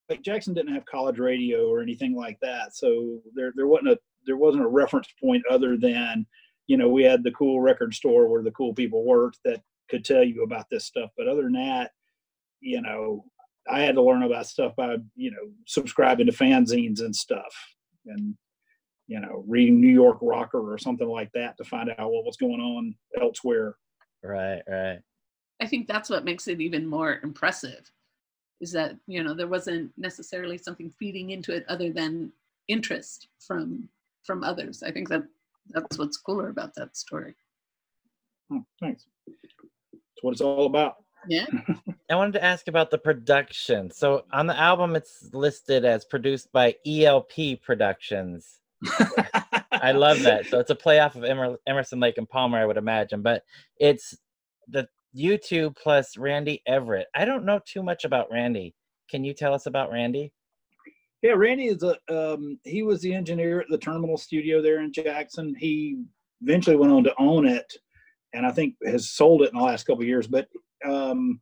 like 0.08 0.22
Jackson 0.22 0.54
didn't 0.54 0.74
have 0.74 0.84
college 0.86 1.18
radio 1.18 1.68
or 1.68 1.80
anything 1.80 2.14
like 2.14 2.38
that, 2.42 2.74
so 2.74 3.20
there 3.34 3.52
there 3.54 3.66
wasn't 3.66 3.90
a 3.90 3.98
there 4.26 4.36
wasn't 4.36 4.64
a 4.64 4.68
reference 4.68 5.08
point 5.20 5.42
other 5.50 5.76
than 5.76 6.26
you 6.66 6.76
know 6.76 6.88
we 6.88 7.02
had 7.04 7.22
the 7.22 7.32
cool 7.32 7.60
record 7.60 7.94
store 7.94 8.28
where 8.28 8.42
the 8.42 8.50
cool 8.52 8.74
people 8.74 9.04
worked 9.04 9.38
that 9.44 9.62
could 9.88 10.04
tell 10.04 10.24
you 10.24 10.42
about 10.42 10.66
this 10.70 10.84
stuff. 10.84 11.10
But 11.16 11.28
other 11.28 11.44
than 11.44 11.52
that, 11.52 11.92
you 12.60 12.82
know, 12.82 13.24
I 13.70 13.80
had 13.80 13.94
to 13.96 14.02
learn 14.02 14.22
about 14.22 14.46
stuff 14.46 14.74
by 14.76 14.96
you 15.14 15.30
know 15.30 15.50
subscribing 15.66 16.26
to 16.26 16.32
fanzines 16.32 17.00
and 17.00 17.14
stuff, 17.14 17.54
and 18.06 18.34
you 19.06 19.20
know 19.20 19.44
reading 19.46 19.80
New 19.80 19.92
York 19.92 20.18
Rocker 20.22 20.72
or 20.72 20.78
something 20.78 21.08
like 21.08 21.30
that 21.34 21.56
to 21.58 21.64
find 21.64 21.90
out 21.90 22.10
what 22.12 22.24
was 22.24 22.36
going 22.36 22.60
on 22.60 22.94
elsewhere. 23.20 23.76
right, 24.22 24.62
right. 24.68 24.98
I 25.60 25.66
think 25.66 25.88
that's 25.88 26.08
what 26.08 26.24
makes 26.24 26.46
it 26.46 26.60
even 26.60 26.86
more 26.86 27.18
impressive 27.22 27.90
is 28.60 28.72
that, 28.72 28.96
you 29.06 29.22
know, 29.22 29.34
there 29.34 29.48
wasn't 29.48 29.92
necessarily 29.96 30.58
something 30.58 30.92
feeding 30.98 31.30
into 31.30 31.54
it 31.54 31.64
other 31.68 31.92
than 31.92 32.32
interest 32.68 33.28
from 33.40 33.88
from 34.24 34.44
others. 34.44 34.82
I 34.82 34.90
think 34.90 35.08
that 35.08 35.22
that's 35.70 35.98
what's 35.98 36.16
cooler 36.16 36.48
about 36.48 36.74
that 36.74 36.96
story. 36.96 37.34
Oh, 38.52 38.64
thanks. 38.80 39.06
That's 39.26 40.22
what 40.22 40.32
it's 40.32 40.40
all 40.40 40.66
about. 40.66 40.96
Yeah. 41.28 41.46
I 42.10 42.16
wanted 42.16 42.32
to 42.32 42.44
ask 42.44 42.68
about 42.68 42.90
the 42.90 42.98
production. 42.98 43.90
So 43.90 44.24
on 44.32 44.46
the 44.46 44.58
album, 44.58 44.96
it's 44.96 45.28
listed 45.32 45.84
as 45.84 46.04
produced 46.04 46.50
by 46.52 46.74
ELP 46.86 47.62
Productions. 47.62 48.60
I 49.72 49.92
love 49.92 50.22
that. 50.22 50.46
So 50.46 50.58
it's 50.58 50.70
a 50.70 50.74
play 50.74 51.00
off 51.00 51.16
of 51.16 51.24
Emer- 51.24 51.58
Emerson 51.66 52.00
Lake 52.00 52.18
and 52.18 52.28
Palmer, 52.28 52.58
I 52.58 52.66
would 52.66 52.76
imagine, 52.76 53.22
but 53.22 53.42
it's 53.78 54.16
the 54.68 54.88
YouTube 55.16 55.76
plus 55.76 56.16
Randy 56.16 56.62
Everett. 56.66 57.08
I 57.14 57.24
don't 57.24 57.44
know 57.44 57.60
too 57.64 57.82
much 57.82 58.04
about 58.04 58.30
Randy. 58.30 58.74
Can 59.10 59.24
you 59.24 59.34
tell 59.34 59.54
us 59.54 59.66
about 59.66 59.90
Randy? 59.90 60.32
Yeah, 61.22 61.32
Randy 61.32 61.66
is 61.66 61.82
a 61.82 61.96
um, 62.08 62.58
he 62.64 62.82
was 62.82 63.00
the 63.00 63.12
engineer 63.12 63.60
at 63.60 63.66
the 63.68 63.78
Terminal 63.78 64.16
Studio 64.16 64.62
there 64.62 64.80
in 64.80 64.92
Jackson. 64.92 65.54
He 65.58 66.04
eventually 66.42 66.76
went 66.76 66.92
on 66.92 67.02
to 67.04 67.14
own 67.18 67.46
it, 67.46 67.72
and 68.34 68.46
I 68.46 68.52
think 68.52 68.74
has 68.86 69.10
sold 69.10 69.42
it 69.42 69.50
in 69.52 69.58
the 69.58 69.64
last 69.64 69.84
couple 69.84 70.02
of 70.02 70.08
years. 70.08 70.28
But 70.28 70.48
um, 70.84 71.40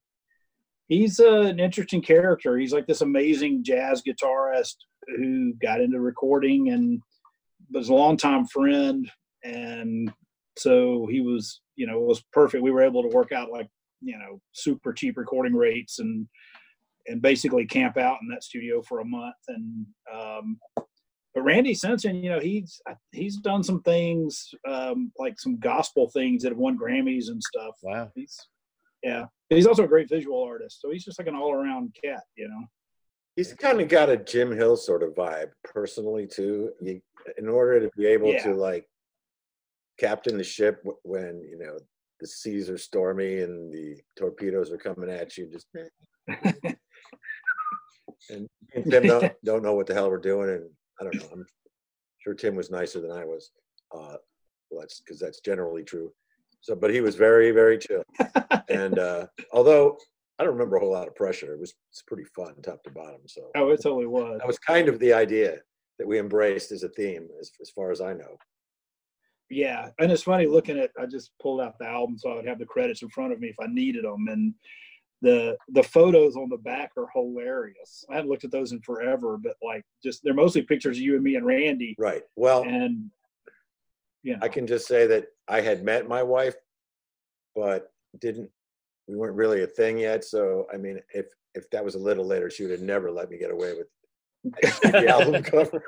he's 0.89 1.21
uh, 1.21 1.43
an 1.43 1.61
interesting 1.61 2.03
character. 2.03 2.57
He's 2.57 2.73
like 2.73 2.87
this 2.87 3.01
amazing 3.01 3.65
jazz 3.65 4.03
guitarist 4.03 4.77
who 5.17 5.55
got 5.55 5.81
into 5.81 6.01
recording 6.01 6.71
and 6.71 7.01
was 7.73 7.89
a 7.89 7.95
longtime 7.95 8.47
friend, 8.47 9.11
and 9.45 10.13
so 10.59 11.07
he 11.11 11.21
was 11.21 11.61
you 11.77 11.87
know 11.87 11.99
it 11.99 12.07
was 12.07 12.23
perfect. 12.33 12.63
We 12.63 12.71
were 12.71 12.83
able 12.83 13.03
to 13.03 13.15
work 13.15 13.33
out 13.33 13.51
like 13.51 13.69
you 14.01 14.19
know 14.19 14.41
super 14.53 14.93
cheap 14.93 15.17
recording 15.17 15.55
rates 15.55 15.99
and 15.99 16.27
and 17.09 17.23
basically 17.23 17.65
camp 17.65 17.97
out 17.97 18.19
in 18.21 18.29
that 18.29 18.43
studio 18.43 18.83
for 18.83 18.99
a 18.99 19.05
month 19.05 19.37
and 19.49 19.87
um 20.13 20.59
but 21.37 21.43
Randy 21.43 21.75
Simpson, 21.75 22.25
you 22.25 22.31
know, 22.31 22.41
he's 22.41 22.81
he's 23.13 23.37
done 23.37 23.63
some 23.63 23.83
things 23.83 24.55
um, 24.67 25.13
like 25.19 25.39
some 25.39 25.59
gospel 25.59 26.09
things 26.09 26.43
that 26.43 26.49
have 26.49 26.59
won 26.59 26.79
Grammys 26.79 27.29
and 27.29 27.43
stuff. 27.43 27.75
Wow. 27.83 28.11
He's 28.15 28.35
yeah, 29.07 29.25
he's 29.49 29.67
also 29.69 29.85
a 29.85 29.89
great 29.89 30.09
visual 30.09 30.43
artist. 30.43 30.81
So 30.81 30.91
he's 30.91 31.05
just 31.05 31.19
like 31.21 31.29
an 31.29 31.37
all 31.37 31.53
around 31.53 31.95
cat, 32.03 32.25
you 32.37 32.49
know. 32.49 32.65
He's 33.37 33.53
kind 33.55 33.81
of 33.81 33.89
got 33.89 34.09
a 34.09 34.17
Jim 34.17 34.51
Hill 34.51 34.77
sort 34.77 35.03
of 35.05 35.15
vibe, 35.15 35.51
personally 35.63 36.27
too. 36.27 36.73
You, 36.81 37.01
in 37.39 37.49
order 37.49 37.81
to 37.81 37.91
be 37.97 38.07
able 38.07 38.33
Yeah. 38.33 38.43
to 38.45 38.55
like 38.55 38.89
captain 39.99 40.37
the 40.37 40.45
ship 40.45 40.83
when 41.05 41.41
you 41.49 41.57
know 41.59 41.79
the 42.21 42.27
seas 42.27 42.69
are 42.69 42.79
stormy 42.79 43.39
and 43.41 43.73
the 43.73 44.01
torpedoes 44.19 44.73
are 44.73 44.79
coming 44.79 45.09
at 45.11 45.37
you, 45.37 45.49
just 45.53 45.67
and, 48.31 48.49
and 48.75 48.91
Tim 48.91 49.07
don't, 49.07 49.33
don't 49.45 49.63
know 49.63 49.75
what 49.75 49.87
the 49.87 49.95
hell 49.95 50.11
we're 50.11 50.19
doing, 50.19 50.51
and 50.51 50.69
I 51.01 51.05
don't 51.05 51.15
know. 51.17 51.29
I'm 51.33 51.47
sure 52.19 52.35
Tim 52.35 52.57
was 52.57 52.71
nicer 52.71 53.01
than 53.01 53.13
I 53.13 53.25
was. 53.25 53.51
Uh, 53.95 54.17
well, 54.71 54.81
that's 54.81 55.01
because 55.01 55.21
that's 55.21 55.41
generally 55.41 55.85
true. 55.85 56.11
So, 56.61 56.75
but 56.75 56.93
he 56.93 57.01
was 57.01 57.15
very, 57.15 57.51
very 57.51 57.79
chill. 57.79 58.03
And 58.69 58.99
uh, 58.99 59.27
although 59.53 59.97
I 60.39 60.45
don't 60.45 60.53
remember 60.53 60.77
a 60.77 60.81
whole 60.81 60.93
lot 60.93 61.07
of 61.07 61.15
pressure, 61.15 61.55
it 61.55 61.61
was 61.61 61.75
it's 61.91 62.03
pretty 62.03 62.25
fun, 62.25 62.55
top 62.63 62.83
to 62.83 62.91
bottom. 62.91 63.21
So 63.27 63.51
oh, 63.55 63.71
it 63.71 63.81
totally 63.83 64.07
was. 64.07 64.39
that 64.39 64.47
was 64.47 64.59
kind 64.59 64.89
of 64.89 64.99
the 64.99 65.13
idea 65.13 65.59
that 65.99 66.07
we 66.07 66.19
embraced 66.19 66.73
as 66.73 66.83
a 66.83 66.89
theme, 66.89 67.29
as, 67.41 67.53
as 67.61 67.71
far 67.71 67.91
as 67.91 68.01
I 68.01 68.13
know. 68.13 68.37
Yeah, 69.49 69.91
and 69.99 70.11
it's 70.11 70.25
funny 70.25 70.47
looking 70.47 70.79
at. 70.79 70.91
I 71.01 71.07
just 71.07 71.31
pulled 71.41 71.61
out 71.61 71.79
the 71.79 71.87
album 71.87 72.19
so 72.19 72.31
I 72.31 72.35
would 72.37 72.49
have 72.49 72.59
the 72.59 72.67
credits 72.67 73.03
in 73.03 73.09
front 73.09 73.33
of 73.33 73.41
me 73.41 73.49
if 73.49 73.57
I 73.61 73.67
needed 73.69 74.05
them, 74.05 74.27
and 74.29 74.53
the 75.23 75.57
the 75.69 75.83
photos 75.83 76.37
on 76.37 76.49
the 76.49 76.59
back 76.59 76.91
are 76.97 77.07
hilarious. 77.15 78.05
I 78.11 78.17
haven't 78.17 78.31
looked 78.31 78.45
at 78.45 78.51
those 78.51 78.73
in 78.73 78.81
forever, 78.81 79.39
but 79.39 79.57
like 79.63 79.85
just 80.03 80.23
they're 80.25 80.35
mostly 80.35 80.63
pictures 80.63 80.97
of 80.97 81.03
you 81.03 81.15
and 81.15 81.23
me 81.23 81.37
and 81.37 81.47
Randy, 81.47 81.95
Right. 81.99 82.23
Well, 82.35 82.65
and 82.65 83.11
you 84.23 84.33
know, 84.33 84.41
I 84.43 84.49
can 84.49 84.67
just 84.67 84.89
say 84.89 85.07
that 85.07 85.27
I 85.49 85.61
had 85.61 85.85
met 85.85 86.09
my 86.09 86.23
wife, 86.23 86.55
but 87.55 87.93
didn't. 88.21 88.51
We 89.09 89.17
weren't 89.17 89.37
really 89.37 89.63
a 89.63 89.67
thing 89.67 89.99
yet. 89.99 90.25
So, 90.25 90.67
I 90.73 90.77
mean, 90.77 91.01
if 91.15 91.27
if 91.55 91.71
that 91.71 91.85
was 91.85 91.95
a 91.95 91.99
little 91.99 92.27
later, 92.27 92.51
she 92.51 92.65
would 92.65 92.73
have 92.73 92.81
never 92.83 93.11
let 93.11 93.31
me 93.31 93.39
get 93.39 93.51
away 93.51 93.73
with 93.75 93.87
the 94.83 95.09
album 95.09 95.43
cover, 95.43 95.83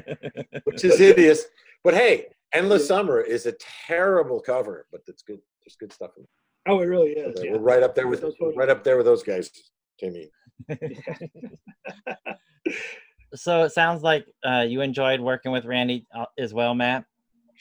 which 0.64 0.84
is 0.84 0.98
hideous. 0.98 1.44
But 1.82 1.94
hey, 1.94 2.26
Endless 2.52 2.86
Summer 2.86 3.20
is 3.20 3.46
a 3.46 3.54
terrible 3.86 4.40
cover, 4.40 4.86
but 4.90 5.02
it's 5.06 5.22
good. 5.22 5.40
There's 5.64 5.76
good 5.78 5.92
stuff 5.92 6.12
in 6.16 6.24
it. 6.24 6.28
oh, 6.68 6.80
it 6.80 6.86
really 6.86 7.10
is. 7.12 7.38
We're 7.42 7.58
right 7.58 7.82
up 7.82 7.94
there 7.94 8.08
with 8.08 8.22
Those 8.22 8.34
right 8.56 8.70
up 8.70 8.82
there 8.84 8.96
with 8.96 9.06
those 9.06 9.22
guys, 9.22 9.50
Timmy. 9.98 10.30
So 13.34 13.64
it 13.64 13.72
sounds 13.72 14.02
like 14.02 14.26
uh, 14.46 14.64
you 14.66 14.80
enjoyed 14.80 15.20
working 15.20 15.50
with 15.50 15.64
Randy 15.64 16.06
uh, 16.14 16.26
as 16.38 16.54
well, 16.54 16.74
Matt. 16.74 17.04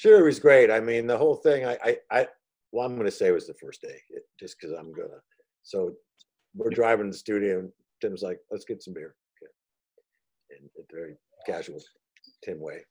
Sure, 0.04 0.20
it 0.20 0.26
was 0.26 0.38
great. 0.38 0.70
I 0.70 0.82
mean, 0.82 1.08
the 1.08 1.18
whole 1.18 1.38
thing. 1.38 1.64
I, 1.66 1.78
I, 1.82 1.98
I 2.12 2.28
well, 2.74 2.86
I'm 2.86 2.96
going 2.96 3.06
to 3.06 3.12
say 3.12 3.28
it 3.28 3.32
was 3.32 3.48
the 3.48 3.54
first 3.54 3.82
day, 3.82 3.96
it, 4.10 4.24
just 4.38 4.60
because 4.60 4.78
I'm 4.78 4.92
gonna. 4.92 5.22
So 5.62 5.94
we're 6.54 6.72
driving 6.72 7.06
to 7.06 7.12
the 7.14 7.18
studio, 7.18 7.60
and 7.60 7.72
Tim 8.02 8.12
was 8.12 8.22
like, 8.22 8.38
let's 8.52 8.66
get 8.66 8.84
some 8.84 8.94
beer. 8.94 9.16
Okay. 9.42 10.60
And 10.60 10.70
a 10.78 10.94
very 10.94 11.16
casual 11.46 11.80
Tim 12.44 12.60
way. 12.60 12.82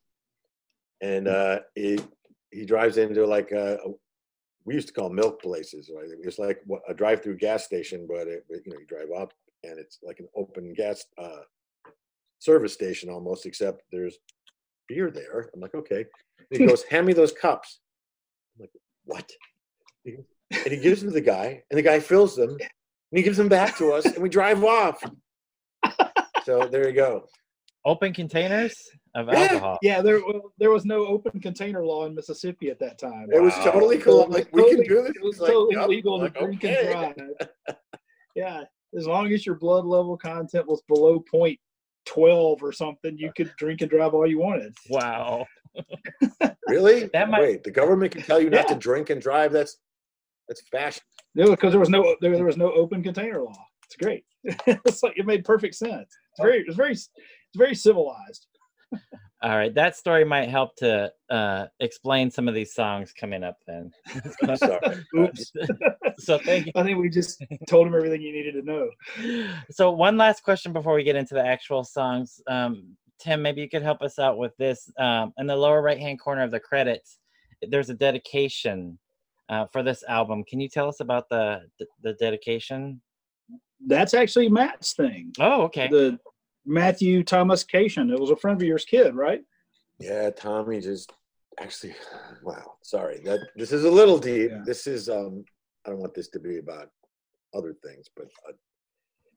And 1.03 1.27
uh, 1.27 1.59
he 1.75 1.99
he 2.51 2.65
drives 2.65 2.97
into 2.97 3.27
like 3.27 3.51
a, 3.51 3.75
a- 3.75 3.93
we 4.65 4.73
used 4.73 4.87
to 4.87 4.93
call 4.95 5.11
milk 5.11 5.39
places. 5.39 5.91
Right? 5.95 6.09
It 6.09 6.25
was 6.25 6.39
like 6.39 6.61
a 6.89 6.95
drive-through 6.95 7.37
gas 7.37 7.63
station, 7.63 8.07
but 8.09 8.27
it, 8.27 8.43
you 8.49 8.61
know 8.65 8.79
you 8.79 8.87
drive 8.87 9.11
up 9.15 9.33
and 9.63 9.77
it's 9.77 9.99
like 10.01 10.17
an 10.17 10.29
open 10.35 10.73
gas 10.73 11.05
uh, 11.21 11.41
service 12.39 12.73
station 12.73 13.11
almost, 13.11 13.45
except 13.45 13.83
there's 13.91 14.17
beer 14.87 15.11
there. 15.11 15.49
I'm 15.53 15.59
like, 15.61 15.75
okay. 15.75 16.05
And 16.51 16.59
he 16.59 16.65
goes, 16.67 16.83
hand 16.83 17.05
me 17.07 17.13
those 17.13 17.31
cups. 17.31 17.79
I'm 18.55 18.61
like, 18.61 18.71
what? 19.05 19.31
And 20.05 20.71
he 20.73 20.77
gives 20.77 21.01
them 21.01 21.09
to 21.09 21.13
the 21.13 21.21
guy, 21.21 21.63
and 21.71 21.77
the 21.77 21.81
guy 21.81 21.99
fills 21.99 22.35
them, 22.35 22.49
and 22.51 23.17
he 23.17 23.23
gives 23.23 23.37
them 23.37 23.49
back 23.49 23.77
to 23.77 23.91
us, 23.93 24.05
and 24.05 24.17
we 24.21 24.29
drive 24.29 24.63
off. 24.63 25.03
So 26.45 26.67
there 26.67 26.89
you 26.89 26.93
go. 26.93 27.25
Open 27.85 28.13
containers 28.13 28.75
of 29.15 29.27
Yeah. 29.29 29.33
alcohol. 29.39 29.77
Yeah, 29.81 30.01
there 30.01 30.19
there 30.57 30.71
was 30.71 30.83
no 30.83 31.05
open 31.07 31.39
container 31.39 31.85
law 31.85 32.05
in 32.05 32.13
Mississippi 32.13 32.69
at 32.69 32.79
that 32.79 32.99
time. 32.99 33.29
It 33.31 33.41
was 33.41 33.53
totally 33.55 33.97
cool. 33.97 34.23
it 34.23 34.25
I'm 34.25 34.29
like, 34.31 34.49
we 34.51 34.69
can 34.69 34.83
do 34.83 35.03
this. 35.03 35.13
It 35.15 35.23
was 35.23 35.39
like, 35.39 35.51
totally 35.53 35.75
"Yup." 35.75 35.87
legal 35.87 36.15
I'm 36.21 36.33
to 36.33 36.39
like, 36.41 36.59
drink 36.59 36.65
"Okay." 36.65 36.91
and 36.93 37.15
drive. 37.15 37.77
yeah, 38.35 38.63
as 38.97 39.07
long 39.07 39.31
as 39.31 39.45
your 39.45 39.55
blood 39.55 39.85
level 39.85 40.17
content 40.17 40.67
was 40.67 40.81
below 40.89 41.21
point 41.21 41.57
twelve 42.05 42.61
or 42.63 42.71
something, 42.71 43.17
you 43.17 43.31
could 43.35 43.51
drink 43.57 43.81
and 43.81 43.89
drive 43.89 44.13
all 44.13 44.27
you 44.27 44.39
wanted. 44.39 44.75
Wow. 44.89 45.45
Really? 46.67 47.09
That 47.13 47.29
might- 47.29 47.41
Wait, 47.41 47.63
the 47.63 47.71
government 47.71 48.13
can 48.13 48.21
tell 48.23 48.39
you 48.39 48.49
not 48.49 48.67
to 48.69 48.75
drink 48.75 49.09
and 49.09 49.21
drive. 49.21 49.51
That's 49.51 49.77
that's 50.47 50.61
fashion. 50.69 51.03
No, 51.35 51.49
because 51.51 51.71
there 51.71 51.79
was 51.79 51.89
no 51.89 52.15
there, 52.21 52.31
there 52.35 52.45
was 52.45 52.57
no 52.57 52.71
open 52.71 53.03
container 53.03 53.41
law. 53.41 53.65
It's 53.85 53.95
great. 53.95 54.23
it's 54.43 55.03
like 55.03 55.13
it 55.17 55.25
made 55.25 55.43
perfect 55.45 55.75
sense. 55.75 56.07
It's 56.31 56.41
very 56.41 56.63
it's 56.65 56.75
very 56.75 56.91
it's 56.93 57.09
very 57.55 57.75
civilized. 57.75 58.47
All 59.43 59.57
right, 59.57 59.75
that 59.75 59.97
story 59.97 60.23
might 60.23 60.47
help 60.47 60.73
to 60.77 61.11
uh, 61.29 61.65
explain 61.81 62.31
some 62.31 62.47
of 62.47 62.53
these 62.53 62.73
songs 62.73 63.11
coming 63.11 63.43
up. 63.43 63.57
Then, 63.67 63.91
I'm 64.41 64.55
sorry. 64.55 64.79
Oops. 65.17 65.51
so 66.19 66.37
thank 66.37 66.69
I 66.75 66.83
think 66.83 66.97
we 66.97 67.09
just 67.09 67.43
told 67.67 67.87
him 67.87 67.93
everything 67.93 68.21
you 68.21 68.31
needed 68.31 68.53
to 68.53 68.61
know. 68.61 68.89
So 69.69 69.91
one 69.91 70.15
last 70.15 70.43
question 70.43 70.71
before 70.71 70.93
we 70.93 71.03
get 71.03 71.17
into 71.17 71.33
the 71.33 71.45
actual 71.45 71.83
songs. 71.83 72.39
Um, 72.47 72.95
Tim, 73.19 73.41
maybe 73.41 73.59
you 73.59 73.67
could 73.67 73.83
help 73.83 74.01
us 74.01 74.17
out 74.17 74.37
with 74.37 74.55
this. 74.57 74.89
Um, 74.97 75.33
in 75.37 75.47
the 75.47 75.55
lower 75.57 75.81
right-hand 75.81 76.21
corner 76.21 76.43
of 76.43 76.51
the 76.51 76.61
credits, 76.61 77.19
there's 77.61 77.89
a 77.89 77.93
dedication 77.93 78.97
uh, 79.49 79.65
for 79.73 79.83
this 79.83 80.03
album. 80.07 80.45
Can 80.45 80.61
you 80.61 80.69
tell 80.69 80.87
us 80.87 81.01
about 81.01 81.27
the 81.27 81.63
the, 81.79 81.85
the 82.01 82.13
dedication? 82.13 83.01
That's 83.85 84.13
actually 84.13 84.47
Matt's 84.47 84.93
thing. 84.93 85.33
Oh, 85.37 85.63
okay. 85.63 85.89
The 85.89 86.17
Matthew 86.65 87.23
Thomas 87.23 87.63
Cashin. 87.63 88.09
It 88.09 88.19
was 88.19 88.29
a 88.29 88.35
friend 88.35 88.61
of 88.61 88.67
yours 88.67 88.85
kid, 88.85 89.15
right? 89.15 89.41
Yeah, 89.99 90.29
Tommy 90.29 90.81
just 90.81 91.11
actually 91.59 91.95
wow, 92.43 92.75
sorry. 92.81 93.21
That 93.23 93.39
this 93.55 93.71
is 93.71 93.85
a 93.85 93.91
little 93.91 94.17
deep. 94.17 94.51
Yeah. 94.51 94.61
This 94.65 94.87
is 94.87 95.09
um 95.09 95.45
I 95.85 95.89
don't 95.89 95.99
want 95.99 96.13
this 96.13 96.29
to 96.29 96.39
be 96.39 96.57
about 96.57 96.89
other 97.53 97.75
things, 97.83 98.07
but 98.15 98.27
uh, 98.47 98.53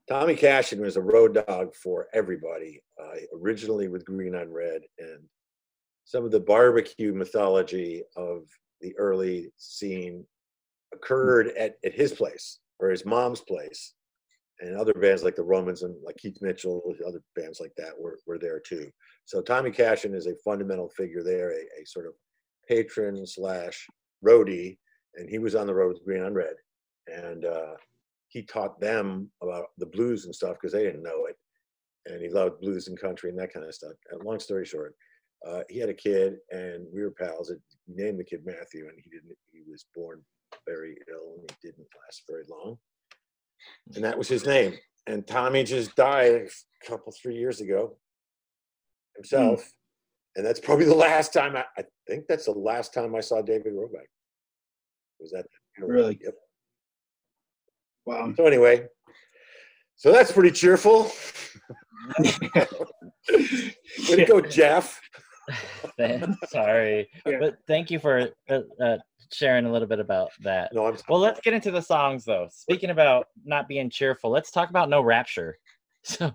Tommy 0.08 0.36
Cashin 0.36 0.80
was 0.80 0.96
a 0.96 1.02
road 1.02 1.34
dog 1.46 1.74
for 1.74 2.06
everybody, 2.14 2.80
uh, 3.00 3.16
originally 3.34 3.88
with 3.88 4.04
Green 4.04 4.36
on 4.36 4.52
Red 4.52 4.82
and 4.98 5.18
some 6.04 6.24
of 6.24 6.30
the 6.30 6.40
barbecue 6.40 7.12
mythology 7.12 8.04
of 8.16 8.44
the 8.80 8.96
early 8.96 9.50
scene 9.56 10.24
occurred 10.94 11.48
at, 11.58 11.76
at 11.84 11.92
his 11.92 12.12
place 12.12 12.60
or 12.78 12.90
his 12.90 13.04
mom's 13.04 13.40
place. 13.40 13.94
And 14.60 14.76
other 14.76 14.94
bands 14.94 15.22
like 15.22 15.36
the 15.36 15.42
Romans 15.42 15.82
and 15.82 15.94
like 16.02 16.16
Keith 16.16 16.38
Mitchell, 16.40 16.82
other 17.06 17.22
bands 17.34 17.60
like 17.60 17.72
that 17.76 17.92
were, 17.98 18.18
were 18.26 18.38
there 18.38 18.60
too. 18.60 18.90
So 19.26 19.42
Tommy 19.42 19.70
Cashin 19.70 20.14
is 20.14 20.26
a 20.26 20.36
fundamental 20.44 20.88
figure 20.88 21.22
there, 21.22 21.50
a, 21.50 21.82
a 21.82 21.86
sort 21.86 22.06
of 22.06 22.14
patron 22.68 23.26
slash 23.26 23.86
roadie, 24.24 24.78
and 25.16 25.28
he 25.28 25.38
was 25.38 25.54
on 25.54 25.66
the 25.66 25.74
road 25.74 25.88
with 25.88 26.04
Green 26.04 26.22
on 26.22 26.34
Red, 26.34 26.54
and 27.06 27.44
uh, 27.44 27.74
he 28.28 28.42
taught 28.42 28.80
them 28.80 29.30
about 29.42 29.66
the 29.78 29.86
blues 29.86 30.24
and 30.24 30.34
stuff 30.34 30.56
because 30.60 30.72
they 30.72 30.82
didn't 30.82 31.02
know 31.02 31.26
it, 31.26 31.36
and 32.06 32.22
he 32.22 32.28
loved 32.28 32.60
blues 32.60 32.88
and 32.88 32.98
country 32.98 33.30
and 33.30 33.38
that 33.38 33.52
kind 33.52 33.66
of 33.66 33.74
stuff. 33.74 33.92
And 34.10 34.22
long 34.22 34.40
story 34.40 34.64
short, 34.64 34.94
uh, 35.46 35.62
he 35.68 35.78
had 35.78 35.88
a 35.88 35.94
kid, 35.94 36.36
and 36.50 36.86
we 36.92 37.02
were 37.02 37.10
pals. 37.10 37.50
It 37.50 37.60
named 37.86 38.18
the 38.18 38.24
kid 38.24 38.40
Matthew, 38.44 38.88
and 38.88 38.98
he 39.02 39.10
didn't. 39.10 39.36
He 39.52 39.62
was 39.70 39.86
born 39.94 40.22
very 40.66 40.96
ill, 41.10 41.36
and 41.40 41.50
he 41.50 41.68
didn't 41.68 41.86
last 42.04 42.22
very 42.28 42.44
long, 42.48 42.78
and 43.94 44.04
that 44.04 44.16
was 44.18 44.28
his 44.28 44.46
name. 44.46 44.74
And 45.06 45.26
Tommy 45.26 45.62
just 45.64 45.94
died 45.96 46.34
a 46.34 46.86
couple 46.86 47.12
three 47.12 47.36
years 47.36 47.60
ago 47.60 47.96
himself. 49.14 49.70
And 50.34 50.44
that's 50.44 50.60
probably 50.60 50.84
the 50.84 50.94
last 50.94 51.32
time 51.32 51.56
I, 51.56 51.64
I 51.78 51.84
think 52.06 52.26
that's 52.28 52.44
the 52.46 52.52
last 52.52 52.92
time 52.92 53.14
I 53.14 53.20
saw 53.20 53.40
David 53.42 53.72
Roback. 53.74 54.06
Was 55.20 55.30
that 55.30 55.46
Really? 55.78 56.18
Yep. 56.22 56.34
Wow. 58.06 58.32
So 58.36 58.46
anyway, 58.46 58.86
so 59.96 60.12
that's 60.12 60.32
pretty 60.32 60.50
cheerful. 60.52 61.10
Way 62.18 64.16
to 64.16 64.24
go, 64.26 64.40
Jeff. 64.40 65.00
Sorry, 66.48 67.08
Yeah. 67.26 67.38
but 67.40 67.56
thank 67.66 67.90
you 67.90 67.98
for 67.98 68.30
uh, 68.48 68.60
uh, 68.82 68.98
sharing 69.32 69.66
a 69.66 69.72
little 69.72 69.88
bit 69.88 70.00
about 70.00 70.30
that. 70.40 70.72
No, 70.72 70.86
I'm 70.86 70.96
Well, 71.08 71.20
let's 71.20 71.40
get 71.40 71.54
into 71.54 71.70
the 71.70 71.82
songs 71.82 72.24
though. 72.24 72.48
Speaking 72.50 72.90
about 72.90 73.28
not 73.44 73.68
being 73.68 73.90
cheerful, 73.90 74.30
let's 74.30 74.50
talk 74.50 74.70
about 74.70 74.88
No 74.88 75.00
Rapture. 75.02 75.58
So, 76.08 76.32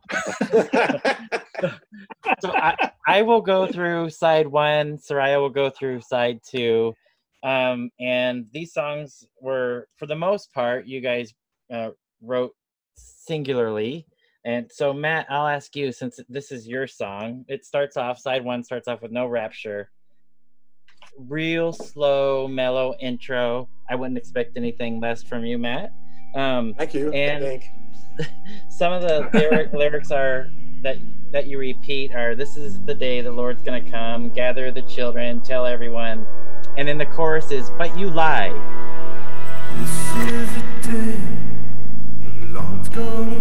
so 2.42 2.52
I, 2.52 2.92
I 3.08 3.22
will 3.22 3.40
go 3.40 3.68
through 3.68 4.10
side 4.10 4.48
one, 4.48 4.98
Soraya 4.98 5.40
will 5.40 5.50
go 5.50 5.70
through 5.70 6.02
side 6.02 6.40
two. 6.46 6.94
Um, 7.44 7.90
and 8.00 8.48
these 8.52 8.74
songs 8.74 9.24
were, 9.40 9.88
for 9.98 10.08
the 10.08 10.16
most 10.16 10.54
part, 10.54 10.88
you 10.88 11.02
guys 11.02 11.34
uh, 11.74 11.92
wrote 12.22 12.52
singularly. 12.96 14.08
And 14.44 14.70
so, 14.72 14.92
Matt, 14.92 15.28
I'll 15.30 15.48
ask 15.48 15.76
you 15.76 15.92
since 15.92 16.20
this 16.28 16.52
is 16.52 16.68
your 16.68 16.88
song, 16.88 17.46
it 17.48 17.66
starts 17.66 17.96
off, 17.96 18.20
side 18.20 18.44
one 18.44 18.64
starts 18.64 18.88
off 18.88 19.02
with 19.02 19.12
No 19.12 19.28
Rapture. 19.28 19.92
Real 21.18 21.74
slow, 21.74 22.48
mellow 22.48 22.96
intro. 23.00 23.70
I 23.90 23.96
wouldn't 23.96 24.18
expect 24.18 24.58
anything 24.58 25.00
less 25.00 25.24
from 25.24 25.46
you, 25.46 25.58
Matt. 25.58 25.94
Um, 26.36 26.74
Thank 26.78 26.94
you. 26.94 27.12
And- 27.12 27.44
think. 27.44 27.64
some 28.70 28.92
of 28.94 29.02
the 29.02 29.30
lyric, 29.34 29.74
lyrics 29.74 30.12
are 30.12 30.48
that 30.84 30.98
that 31.32 31.48
you 31.48 31.58
repeat 31.58 32.14
are 32.14 32.36
this 32.36 32.58
is 32.58 32.80
the 32.82 32.94
day 32.94 33.22
the 33.22 33.32
lord's 33.32 33.62
gonna 33.62 33.90
come 33.90 34.30
gather 34.30 34.72
the 34.72 34.82
children 34.82 35.40
tell 35.42 35.66
everyone 35.66 36.26
and 36.78 36.88
then 36.88 36.98
the 36.98 37.06
chorus 37.06 37.52
is 37.52 37.70
but 37.78 37.98
you 37.98 38.10
lie 38.10 38.50
This 39.78 40.34
is 40.34 40.54
the 40.56 40.92
day 40.92 41.20
the 42.42 42.46
Lord's 42.48 42.90
gonna 42.90 43.41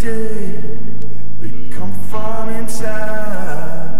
day 0.00 0.62
we 1.40 1.68
come 1.70 1.92
from 2.08 2.48
inside. 2.48 3.98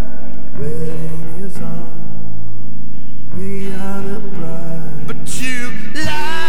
Wedding 0.59 1.45
is 1.45 1.57
on, 1.61 3.31
we 3.37 3.71
are 3.73 4.03
the 4.03 4.21
bride. 4.31 5.07
But 5.07 5.41
you 5.41 5.71
lie, 5.95 6.41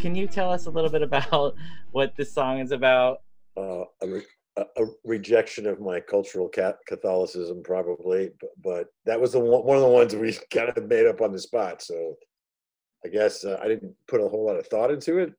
can 0.00 0.14
you 0.16 0.26
tell 0.26 0.50
us 0.50 0.66
a 0.66 0.70
little 0.70 0.90
bit 0.90 1.02
about 1.02 1.54
what 1.92 2.16
this 2.16 2.32
song 2.32 2.58
is 2.58 2.72
about 2.72 3.22
uh, 3.56 3.84
a, 4.02 4.06
re- 4.06 4.22
a, 4.58 4.82
a 4.82 4.86
rejection 5.04 5.66
of 5.66 5.80
my 5.80 6.00
cultural 6.00 6.48
cat- 6.48 6.78
Catholicism, 6.86 7.62
probably, 7.62 8.30
but, 8.40 8.50
but 8.62 8.86
that 9.06 9.20
was 9.20 9.32
the 9.32 9.40
one, 9.40 9.64
one 9.64 9.76
of 9.76 9.82
the 9.82 9.88
ones 9.88 10.14
we 10.14 10.36
kind 10.52 10.68
of 10.68 10.88
made 10.88 11.06
up 11.06 11.20
on 11.20 11.32
the 11.32 11.38
spot. 11.38 11.82
So 11.82 12.16
I 13.04 13.08
guess 13.08 13.44
uh, 13.44 13.58
I 13.62 13.68
didn't 13.68 13.94
put 14.08 14.20
a 14.20 14.28
whole 14.28 14.46
lot 14.46 14.56
of 14.56 14.66
thought 14.66 14.90
into 14.90 15.18
it. 15.18 15.32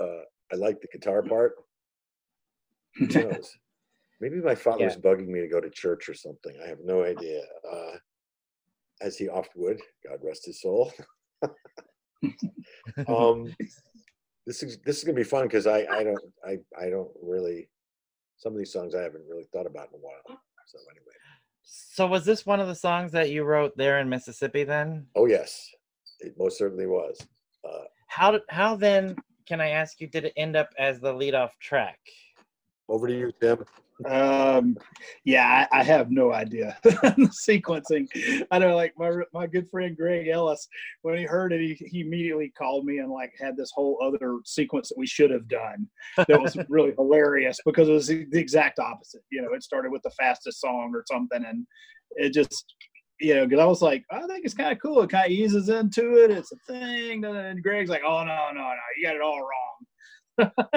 Uh, 0.00 0.22
I 0.52 0.56
like 0.56 0.80
the 0.80 0.88
guitar 0.88 1.22
part. 1.22 1.54
Who 2.96 3.06
knows? 3.06 3.50
Maybe 4.20 4.36
my 4.36 4.54
father's 4.54 4.96
bugging 4.96 5.28
me 5.28 5.40
to 5.40 5.48
go 5.48 5.60
to 5.60 5.70
church 5.70 6.08
or 6.08 6.14
something. 6.14 6.56
I 6.64 6.68
have 6.68 6.80
no 6.84 7.04
idea. 7.04 7.40
Uh, 7.70 7.96
as 9.00 9.16
he 9.16 9.28
oft 9.28 9.50
would, 9.54 9.80
God 10.06 10.18
rest 10.24 10.46
his 10.46 10.60
soul. 10.60 10.92
um, 13.06 13.54
this 14.44 14.64
is 14.64 14.78
this 14.84 14.98
is 14.98 15.04
gonna 15.04 15.14
be 15.14 15.22
fun 15.22 15.44
because 15.44 15.68
I 15.68 15.86
I 15.88 16.02
don't 16.02 16.18
I 16.44 16.58
I 16.76 16.90
don't 16.90 17.12
really 17.22 17.68
some 18.38 18.52
of 18.52 18.58
these 18.58 18.72
songs 18.72 18.94
I 18.94 19.02
haven't 19.02 19.24
really 19.28 19.46
thought 19.52 19.66
about 19.66 19.88
in 19.92 19.98
a 19.98 20.02
while. 20.02 20.40
So 20.66 20.78
anyway, 20.90 21.14
so 21.62 22.06
was 22.06 22.24
this 22.24 22.46
one 22.46 22.60
of 22.60 22.68
the 22.68 22.74
songs 22.74 23.12
that 23.12 23.30
you 23.30 23.44
wrote 23.44 23.76
there 23.76 23.98
in 24.00 24.08
mississippi 24.08 24.64
then 24.64 25.06
oh 25.14 25.26
yes, 25.26 25.70
it 26.20 26.34
most 26.38 26.58
certainly 26.58 26.86
was. 26.86 27.18
Uh, 27.64 27.84
how 28.06 28.30
did 28.30 28.42
how 28.48 28.76
then 28.76 29.16
can 29.48 29.62
I 29.62 29.70
ask 29.70 29.98
you, 29.98 30.06
did 30.06 30.26
it 30.26 30.34
end 30.36 30.56
up 30.56 30.68
as 30.78 31.00
the 31.00 31.10
lead 31.10 31.34
off 31.34 31.58
track? 31.58 31.98
Over 32.86 33.06
to 33.06 33.18
you, 33.18 33.32
Tim. 33.40 33.64
Um, 34.06 34.76
yeah, 35.24 35.66
I, 35.72 35.80
I 35.80 35.82
have 35.82 36.10
no 36.10 36.32
idea 36.32 36.76
the 36.82 36.90
sequencing. 37.48 38.06
I 38.50 38.58
know, 38.58 38.76
like 38.76 38.94
my 38.96 39.10
my 39.32 39.46
good 39.46 39.68
friend 39.68 39.96
Greg 39.96 40.28
Ellis, 40.28 40.68
when 41.02 41.18
he 41.18 41.24
heard 41.24 41.52
it, 41.52 41.60
he, 41.60 41.74
he 41.86 42.00
immediately 42.00 42.52
called 42.56 42.84
me 42.84 42.98
and 42.98 43.10
like 43.10 43.32
had 43.40 43.56
this 43.56 43.72
whole 43.74 43.98
other 44.02 44.36
sequence 44.44 44.88
that 44.88 44.98
we 44.98 45.06
should 45.06 45.30
have 45.30 45.48
done. 45.48 45.88
That 46.16 46.40
was 46.40 46.56
really 46.68 46.92
hilarious 46.96 47.58
because 47.64 47.88
it 47.88 47.92
was 47.92 48.06
the 48.06 48.26
the 48.30 48.38
exact 48.38 48.78
opposite. 48.78 49.22
You 49.30 49.42
know, 49.42 49.52
it 49.52 49.62
started 49.62 49.90
with 49.90 50.02
the 50.02 50.10
fastest 50.10 50.60
song 50.60 50.92
or 50.94 51.04
something, 51.10 51.44
and 51.44 51.66
it 52.16 52.32
just. 52.32 52.64
You 53.20 53.34
know, 53.34 53.46
because 53.48 53.60
I 53.60 53.64
was 53.64 53.82
like, 53.82 54.04
I 54.12 54.20
think 54.28 54.44
it's 54.44 54.54
kind 54.54 54.70
of 54.70 54.80
cool. 54.80 55.02
It 55.02 55.10
kind 55.10 55.26
of 55.26 55.32
eases 55.32 55.70
into 55.70 56.22
it. 56.22 56.30
It's 56.30 56.52
a 56.52 56.72
thing. 56.72 57.24
And 57.24 57.60
Greg's 57.64 57.90
like, 57.90 58.02
Oh 58.06 58.22
no, 58.22 58.50
no, 58.54 58.60
no! 58.60 58.74
You 58.96 59.08
got 59.08 59.16
it 59.16 59.20
all 59.20 59.40
wrong. 59.40 59.86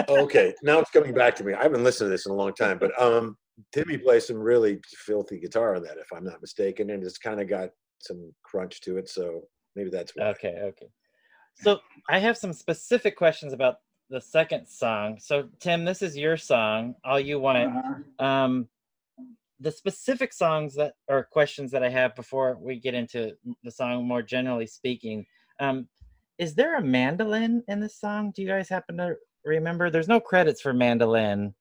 Okay, 0.10 0.54
now 0.64 0.80
it's 0.80 0.92
coming 0.92 1.14
back 1.14 1.36
to 1.36 1.44
me. 1.44 1.54
I 1.54 1.64
haven't 1.64 1.84
listened 1.84 2.08
to 2.08 2.10
this 2.10 2.26
in 2.26 2.32
a 2.32 2.36
long 2.36 2.54
time, 2.54 2.78
but 2.78 3.00
um, 3.02 3.38
Timmy 3.72 3.98
plays 3.98 4.28
some 4.28 4.38
really 4.38 4.80
filthy 5.06 5.40
guitar 5.40 5.76
on 5.76 5.84
that, 5.84 5.98
if 5.98 6.12
I'm 6.14 6.24
not 6.24 6.42
mistaken, 6.42 6.90
and 6.90 7.04
it's 7.04 7.18
kind 7.18 7.42
of 7.42 7.48
got 7.48 7.70
some 8.00 8.34
crunch 8.44 8.82
to 8.82 8.98
it. 8.98 9.10
So 9.10 9.42
maybe 9.76 9.90
that's 9.90 10.14
why. 10.16 10.26
Okay, 10.28 10.60
okay. 10.64 10.88
So 11.56 11.80
I 12.10 12.20
have 12.20 12.38
some 12.38 12.54
specific 12.54 13.16
questions 13.16 13.54
about 13.54 13.76
the 14.10 14.22
second 14.22 14.68
song. 14.68 15.18
So 15.20 15.48
Tim, 15.60 15.86
this 15.86 16.02
is 16.02 16.18
your 16.18 16.38
song. 16.38 16.96
All 17.06 17.20
you 17.20 17.40
want. 17.40 17.58
Uh-huh. 17.58 18.26
Um, 18.26 18.68
the 19.60 19.72
specific 19.72 20.34
songs 20.34 20.76
that 20.76 20.94
or 21.08 21.28
questions 21.32 21.72
that 21.72 21.84
I 21.84 21.90
have 21.90 22.16
before 22.16 22.58
we 22.60 22.80
get 22.80 22.96
into 22.96 23.34
the 23.64 23.72
song 23.72 24.08
more 24.08 24.24
generally 24.24 24.66
speaking. 24.66 25.26
Um, 25.60 25.88
is 26.40 26.56
there 26.56 26.78
a 26.78 26.84
mandolin 26.84 27.64
in 27.68 27.80
this 27.80 28.00
song? 28.00 28.32
Do 28.36 28.42
you 28.42 28.48
guys 28.48 28.68
happen 28.68 28.98
to 28.98 29.16
remember? 29.46 29.90
There's 29.90 30.08
no 30.08 30.20
credits 30.20 30.62
for 30.62 30.74
mandolin. 30.74 31.54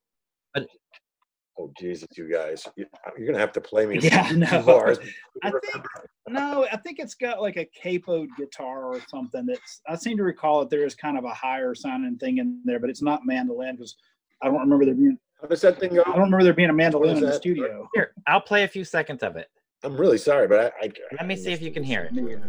Oh 1.58 1.70
Jesus, 1.78 2.08
you 2.16 2.30
guys, 2.30 2.66
You- 2.76 2.86
uh, 3.06 3.10
you're 3.18 3.26
gonna 3.26 3.38
have 3.38 3.52
to 3.52 3.60
play 3.60 3.84
me. 3.84 3.98
Yeah, 4.02 4.26
two 4.28 4.36
no. 4.38 4.62
bars. 4.62 4.98
I 5.42 5.50
think 5.50 5.84
no, 6.28 6.66
I 6.72 6.76
think 6.78 6.98
it's 6.98 7.14
got 7.14 7.42
like 7.42 7.56
a 7.58 7.66
capoed 7.78 8.28
guitar 8.38 8.84
or 8.86 9.00
something. 9.10 9.44
That's 9.44 9.82
I 9.86 9.96
seem 9.96 10.16
to 10.16 10.22
recall 10.22 10.60
that 10.60 10.70
there 10.70 10.86
is 10.86 10.94
kind 10.94 11.18
of 11.18 11.24
a 11.24 11.34
higher 11.34 11.74
sounding 11.74 12.16
thing 12.16 12.38
in 12.38 12.62
there, 12.64 12.78
but 12.78 12.88
it's 12.88 13.02
not 13.02 13.26
mandolin 13.26 13.76
because 13.76 13.96
I 14.40 14.46
don't 14.46 14.60
remember 14.60 14.86
there 14.86 14.94
being 14.94 15.18
How 15.42 15.48
does 15.48 15.60
that 15.60 15.78
thing 15.78 15.94
go? 15.94 16.02
I 16.06 16.12
don't 16.12 16.22
remember 16.22 16.44
there 16.44 16.54
being 16.54 16.70
a 16.70 16.74
mandolin 16.74 17.18
in 17.18 17.24
the 17.24 17.32
studio. 17.32 17.88
Here, 17.94 18.12
I'll 18.26 18.40
play 18.40 18.62
a 18.64 18.68
few 18.68 18.84
seconds 18.84 19.22
of 19.22 19.36
it. 19.36 19.48
I'm 19.82 19.96
really 19.96 20.18
sorry, 20.18 20.46
but 20.48 20.72
I. 20.80 20.86
I 20.86 20.90
Let 21.18 21.26
me 21.26 21.36
see 21.36 21.52
if 21.52 21.60
you 21.60 21.72
can 21.72 21.82
hear 21.82 22.10
it. 22.10 22.40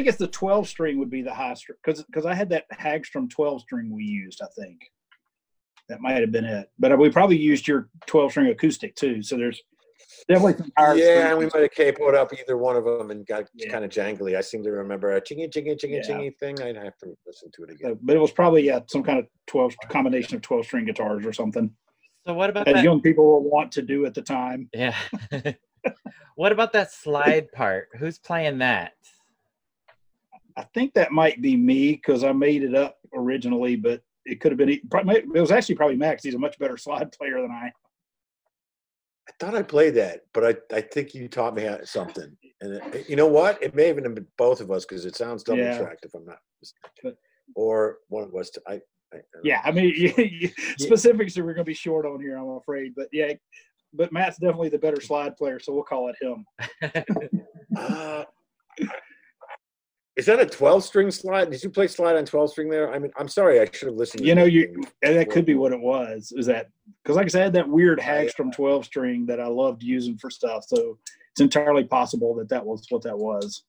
Think 0.00 0.08
it's 0.08 0.18
the 0.18 0.26
12 0.28 0.66
string 0.66 0.98
would 0.98 1.10
be 1.10 1.20
the 1.22 1.34
high 1.34 1.54
string 1.54 1.76
because 1.84 2.02
because 2.04 2.24
I 2.26 2.34
had 2.34 2.48
that 2.50 2.64
Hagstrom 2.72 3.28
12 3.28 3.60
string 3.60 3.90
we 3.94 4.02
used. 4.04 4.40
I 4.42 4.46
think 4.58 4.80
that 5.90 6.00
might 6.00 6.20
have 6.20 6.32
been 6.32 6.44
it, 6.46 6.70
but 6.78 6.98
we 6.98 7.10
probably 7.10 7.36
used 7.36 7.68
your 7.68 7.88
12 8.06 8.30
string 8.30 8.46
acoustic 8.48 8.94
too. 8.96 9.22
So 9.22 9.36
there's 9.36 9.60
definitely 10.26 10.54
some 10.56 10.72
higher 10.78 10.94
Yeah, 10.94 11.26
strings. 11.34 11.38
we 11.54 11.60
might 11.60 11.70
have 11.76 11.94
capoed 11.94 12.14
up 12.14 12.32
either 12.32 12.56
one 12.56 12.76
of 12.76 12.84
them 12.84 13.10
and 13.10 13.26
got 13.26 13.44
Yeah. 13.54 13.70
kind 13.70 13.84
of 13.84 13.90
jangly. 13.90 14.36
I 14.36 14.40
seem 14.40 14.62
to 14.64 14.70
remember 14.70 15.14
a 15.16 15.20
chingy 15.20 15.50
chingy 15.50 15.76
chingy 15.78 15.96
Yeah. 16.02 16.08
chingy 16.08 16.36
thing. 16.38 16.62
I'd 16.62 16.76
have 16.76 16.96
to 16.98 17.14
listen 17.26 17.50
to 17.56 17.64
it 17.64 17.70
again. 17.72 17.90
So- 17.92 17.98
but 18.02 18.16
it 18.16 18.20
was 18.20 18.32
probably 18.32 18.62
yeah 18.62 18.80
some 18.86 19.02
kind 19.02 19.18
of 19.18 19.26
12 19.48 19.74
combination 19.90 20.36
of 20.36 20.42
12 20.42 20.64
string 20.64 20.86
guitars 20.86 21.26
or 21.26 21.32
something 21.34 21.70
So 22.24 22.32
what 22.34 22.48
about 22.48 22.68
as 22.68 22.74
that? 22.74 22.84
young 22.84 23.02
people 23.02 23.26
will 23.26 23.42
want 23.50 23.72
to 23.72 23.82
do 23.82 24.06
at 24.06 24.14
the 24.14 24.22
time. 24.22 24.70
Yeah. 24.72 24.96
what 26.36 26.52
about 26.52 26.72
that 26.72 26.90
slide 26.92 27.52
part? 27.52 27.88
Who's 27.98 28.18
playing 28.18 28.58
that? 28.58 28.92
I 30.56 30.64
think 30.74 30.94
that 30.94 31.12
might 31.12 31.40
be 31.42 31.56
me 31.56 31.92
because 31.92 32.24
I 32.24 32.32
made 32.32 32.62
it 32.62 32.74
up 32.74 32.98
originally, 33.14 33.76
but 33.76 34.02
it 34.26 34.40
could 34.40 34.52
have 34.52 34.58
been. 34.58 34.68
It 34.68 34.82
was 35.32 35.50
actually 35.50 35.74
probably 35.76 35.96
Max. 35.96 36.22
He's 36.22 36.34
a 36.34 36.38
much 36.38 36.58
better 36.58 36.76
slide 36.76 37.12
player 37.12 37.40
than 37.40 37.50
I. 37.50 37.72
I 39.28 39.32
thought 39.38 39.54
I 39.54 39.62
played 39.62 39.94
that, 39.94 40.22
but 40.34 40.44
I, 40.72 40.76
I 40.76 40.80
think 40.80 41.14
you 41.14 41.28
taught 41.28 41.54
me 41.54 41.68
something. 41.84 42.36
And 42.60 42.74
it, 42.94 43.08
you 43.08 43.16
know 43.16 43.28
what? 43.28 43.62
It 43.62 43.74
may 43.74 43.86
have 43.86 43.96
been 43.96 44.26
both 44.36 44.60
of 44.60 44.70
us 44.70 44.84
because 44.84 45.04
it 45.04 45.16
sounds 45.16 45.42
double 45.44 45.60
Yeah. 45.60 45.78
tracked 45.78 46.04
if 46.04 46.14
I'm 46.14 46.24
not 46.26 46.38
mistaken. 46.60 46.90
But- 47.02 47.16
Or 47.54 47.98
one 48.08 48.24
of 48.24 48.34
us. 48.34 48.50
To, 48.50 48.62
I, 48.66 48.80
I, 49.14 49.18
Yeah, 49.44 49.60
I 49.64 49.70
mean, 49.70 49.84
you, 49.96 50.12
you, 50.16 50.50
specifics 50.78 51.38
are 51.38 51.44
we're 51.44 51.54
going 51.54 51.64
to 51.64 51.70
be 51.70 51.74
short 51.74 52.06
on 52.06 52.20
here, 52.20 52.36
I'm 52.36 52.48
afraid. 52.56 52.92
But 52.96 53.08
yeah, 53.12 53.32
but 53.94 54.12
Matt's 54.12 54.36
definitely 54.38 54.68
the 54.68 54.78
better 54.78 55.00
slide 55.00 55.36
player, 55.36 55.58
so 55.60 55.72
we'll 55.72 55.84
call 55.84 56.10
it 56.10 56.16
him. 56.20 56.44
Uh, 57.76 58.24
is 60.20 60.26
that 60.26 60.38
a 60.38 60.44
12 60.44 60.84
string 60.84 61.10
slide? 61.10 61.50
Did 61.50 61.64
you 61.64 61.70
play 61.70 61.86
slide 61.86 62.14
on 62.14 62.26
12 62.26 62.50
string 62.50 62.68
there? 62.68 62.92
I 62.92 62.98
mean, 62.98 63.10
I'm 63.16 63.26
sorry. 63.26 63.58
I 63.58 63.64
should 63.72 63.88
have 63.88 63.96
listened. 63.96 64.20
to 64.20 64.28
You 64.28 64.34
know, 64.34 64.44
the 64.44 64.52
you 64.52 64.82
and 65.02 65.16
that 65.16 65.30
could 65.30 65.46
be 65.46 65.54
what 65.54 65.72
it 65.72 65.80
was. 65.80 66.30
Is 66.36 66.44
that 66.44 66.68
because, 67.02 67.16
like 67.16 67.24
I 67.24 67.28
said, 67.28 67.40
I 67.40 67.44
had 67.44 67.52
that 67.54 67.68
weird 67.70 68.00
oh, 68.00 68.02
yeah. 68.04 68.24
Hagstrom 68.26 68.52
12 68.52 68.84
string 68.84 69.24
that 69.24 69.40
I 69.40 69.46
loved 69.46 69.82
using 69.82 70.18
for 70.18 70.28
stuff. 70.28 70.64
So 70.68 70.98
it's 71.32 71.40
entirely 71.40 71.84
possible 71.84 72.34
that 72.34 72.50
that 72.50 72.66
was 72.66 72.84
what 72.90 73.02
that 73.04 73.16
was. 73.16 73.64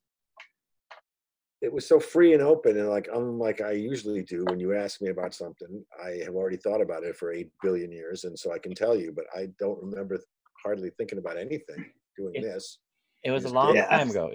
It 1.62 1.72
was 1.72 1.88
so 1.88 2.02
free 2.02 2.34
and 2.34 2.42
open, 2.42 2.78
and 2.78 2.90
like 2.90 3.08
unlike 3.14 3.62
I 3.62 3.72
usually 3.72 4.24
do 4.24 4.44
when 4.50 4.60
you 4.60 4.76
ask 4.76 5.02
me 5.02 5.10
about 5.10 5.34
something, 5.34 5.86
I 6.04 6.20
have 6.26 6.36
already 6.36 6.58
thought 6.58 6.82
about 6.82 7.06
it 7.06 7.16
for 7.16 7.32
eight 7.32 7.50
billion 7.64 7.94
years, 7.94 8.26
and 8.26 8.38
so 8.38 8.52
I 8.52 8.60
can 8.60 8.76
tell 8.76 8.94
you, 8.94 9.14
but 9.16 9.26
I 9.34 9.48
don't 9.58 9.82
remember 9.82 10.20
hardly 10.62 10.90
thinking 10.98 11.18
about 11.18 11.38
anything 11.38 11.86
doing 12.18 12.36
It- 12.36 12.42
this. 12.42 12.80
It 13.24 13.32
was 13.32 13.46
a 13.46 13.50
long 13.54 13.76
did. 13.76 13.86
time 13.86 14.10
ago. 14.10 14.32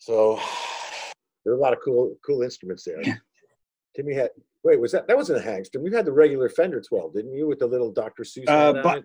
Yeah. 0.00 0.04
So- 0.04 0.36
So 0.36 0.40
there 1.44 1.54
are 1.54 1.56
a 1.56 1.60
lot 1.60 1.72
of 1.72 1.78
cool 1.84 2.14
cool 2.24 2.42
instruments 2.42 2.84
there. 2.84 3.02
Timmy 3.96 4.14
had 4.14 4.30
wait, 4.62 4.80
was 4.80 4.92
that 4.92 5.06
that 5.08 5.16
wasn't 5.16 5.38
a 5.38 5.42
Hagstrom? 5.48 5.84
You 5.84 5.94
had 5.96 6.04
the 6.04 6.12
regular 6.12 6.48
Fender 6.48 6.80
12, 6.80 7.14
didn't 7.14 7.32
you, 7.32 7.46
with 7.48 7.58
the 7.58 7.66
little 7.66 7.90
Dr. 7.92 8.22
Seuss 8.22 8.48
Uh, 8.48 8.52
head 8.74 8.76
on 8.76 8.82
but- 8.82 8.98
it? 8.98 9.04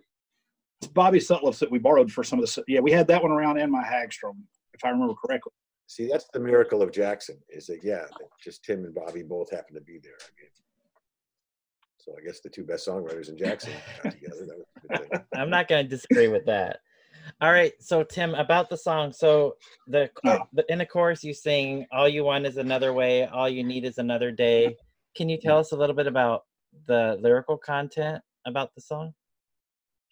It's 0.81 0.91
Bobby 0.91 1.19
Sutliff's 1.19 1.59
that 1.59 1.71
we 1.71 1.79
borrowed 1.79 2.11
for 2.11 2.25
some 2.25 2.39
of 2.39 2.45
the. 2.45 2.63
Yeah, 2.67 2.81
we 2.81 2.91
had 2.91 3.07
that 3.07 3.21
one 3.23 3.31
around 3.31 3.57
and 3.57 3.71
my 3.71 3.81
Hagstrom, 3.83 4.33
if 4.73 4.83
I 4.83 4.89
remember 4.89 5.13
correctly. 5.13 5.53
See, 5.87 6.07
that's 6.11 6.25
the 6.33 6.41
miracle 6.41 6.81
of 6.81 6.91
Jackson. 6.91 7.37
Is 7.47 7.67
that 7.67 7.85
yeah, 7.85 8.03
just 8.43 8.65
Tim 8.65 8.83
and 8.83 8.93
Bobby 8.93 9.23
both 9.23 9.49
happen 9.49 9.75
to 9.75 9.81
be 9.81 9.99
there. 10.03 10.17
I 10.19 10.27
mean, 10.41 10.49
so 11.99 12.13
I 12.19 12.25
guess 12.25 12.41
the 12.41 12.49
two 12.49 12.65
best 12.65 12.85
songwriters 12.85 13.29
in 13.29 13.37
Jackson 13.37 13.71
got 14.03 14.11
together. 14.11 14.45
That 14.45 14.57
was 14.57 14.65
a 14.83 14.97
good 14.97 15.09
thing. 15.11 15.21
I'm 15.37 15.49
not 15.49 15.69
going 15.69 15.85
to 15.85 15.89
disagree 15.89 16.27
with 16.27 16.45
that. 16.47 16.81
All 17.41 17.51
right, 17.51 17.73
so 17.79 18.03
Tim, 18.03 18.35
about 18.35 18.69
the 18.69 18.77
song. 18.77 19.11
So 19.11 19.57
the, 19.87 20.09
Oh. 20.25 20.39
the 20.53 20.65
in 20.71 20.79
the 20.79 20.85
chorus 20.85 21.23
you 21.23 21.33
sing, 21.33 21.85
"All 21.91 22.07
you 22.07 22.23
want 22.23 22.45
is 22.45 22.57
another 22.57 22.93
way, 22.93 23.25
all 23.25 23.49
you 23.49 23.63
need 23.63 23.85
is 23.85 23.97
another 23.97 24.31
day." 24.31 24.77
Can 25.15 25.29
you 25.29 25.37
tell 25.37 25.59
us 25.59 25.71
a 25.71 25.75
little 25.75 25.95
bit 25.95 26.07
about 26.07 26.43
the 26.87 27.17
lyrical 27.21 27.57
content 27.57 28.21
about 28.45 28.73
the 28.75 28.81
song? 28.81 29.13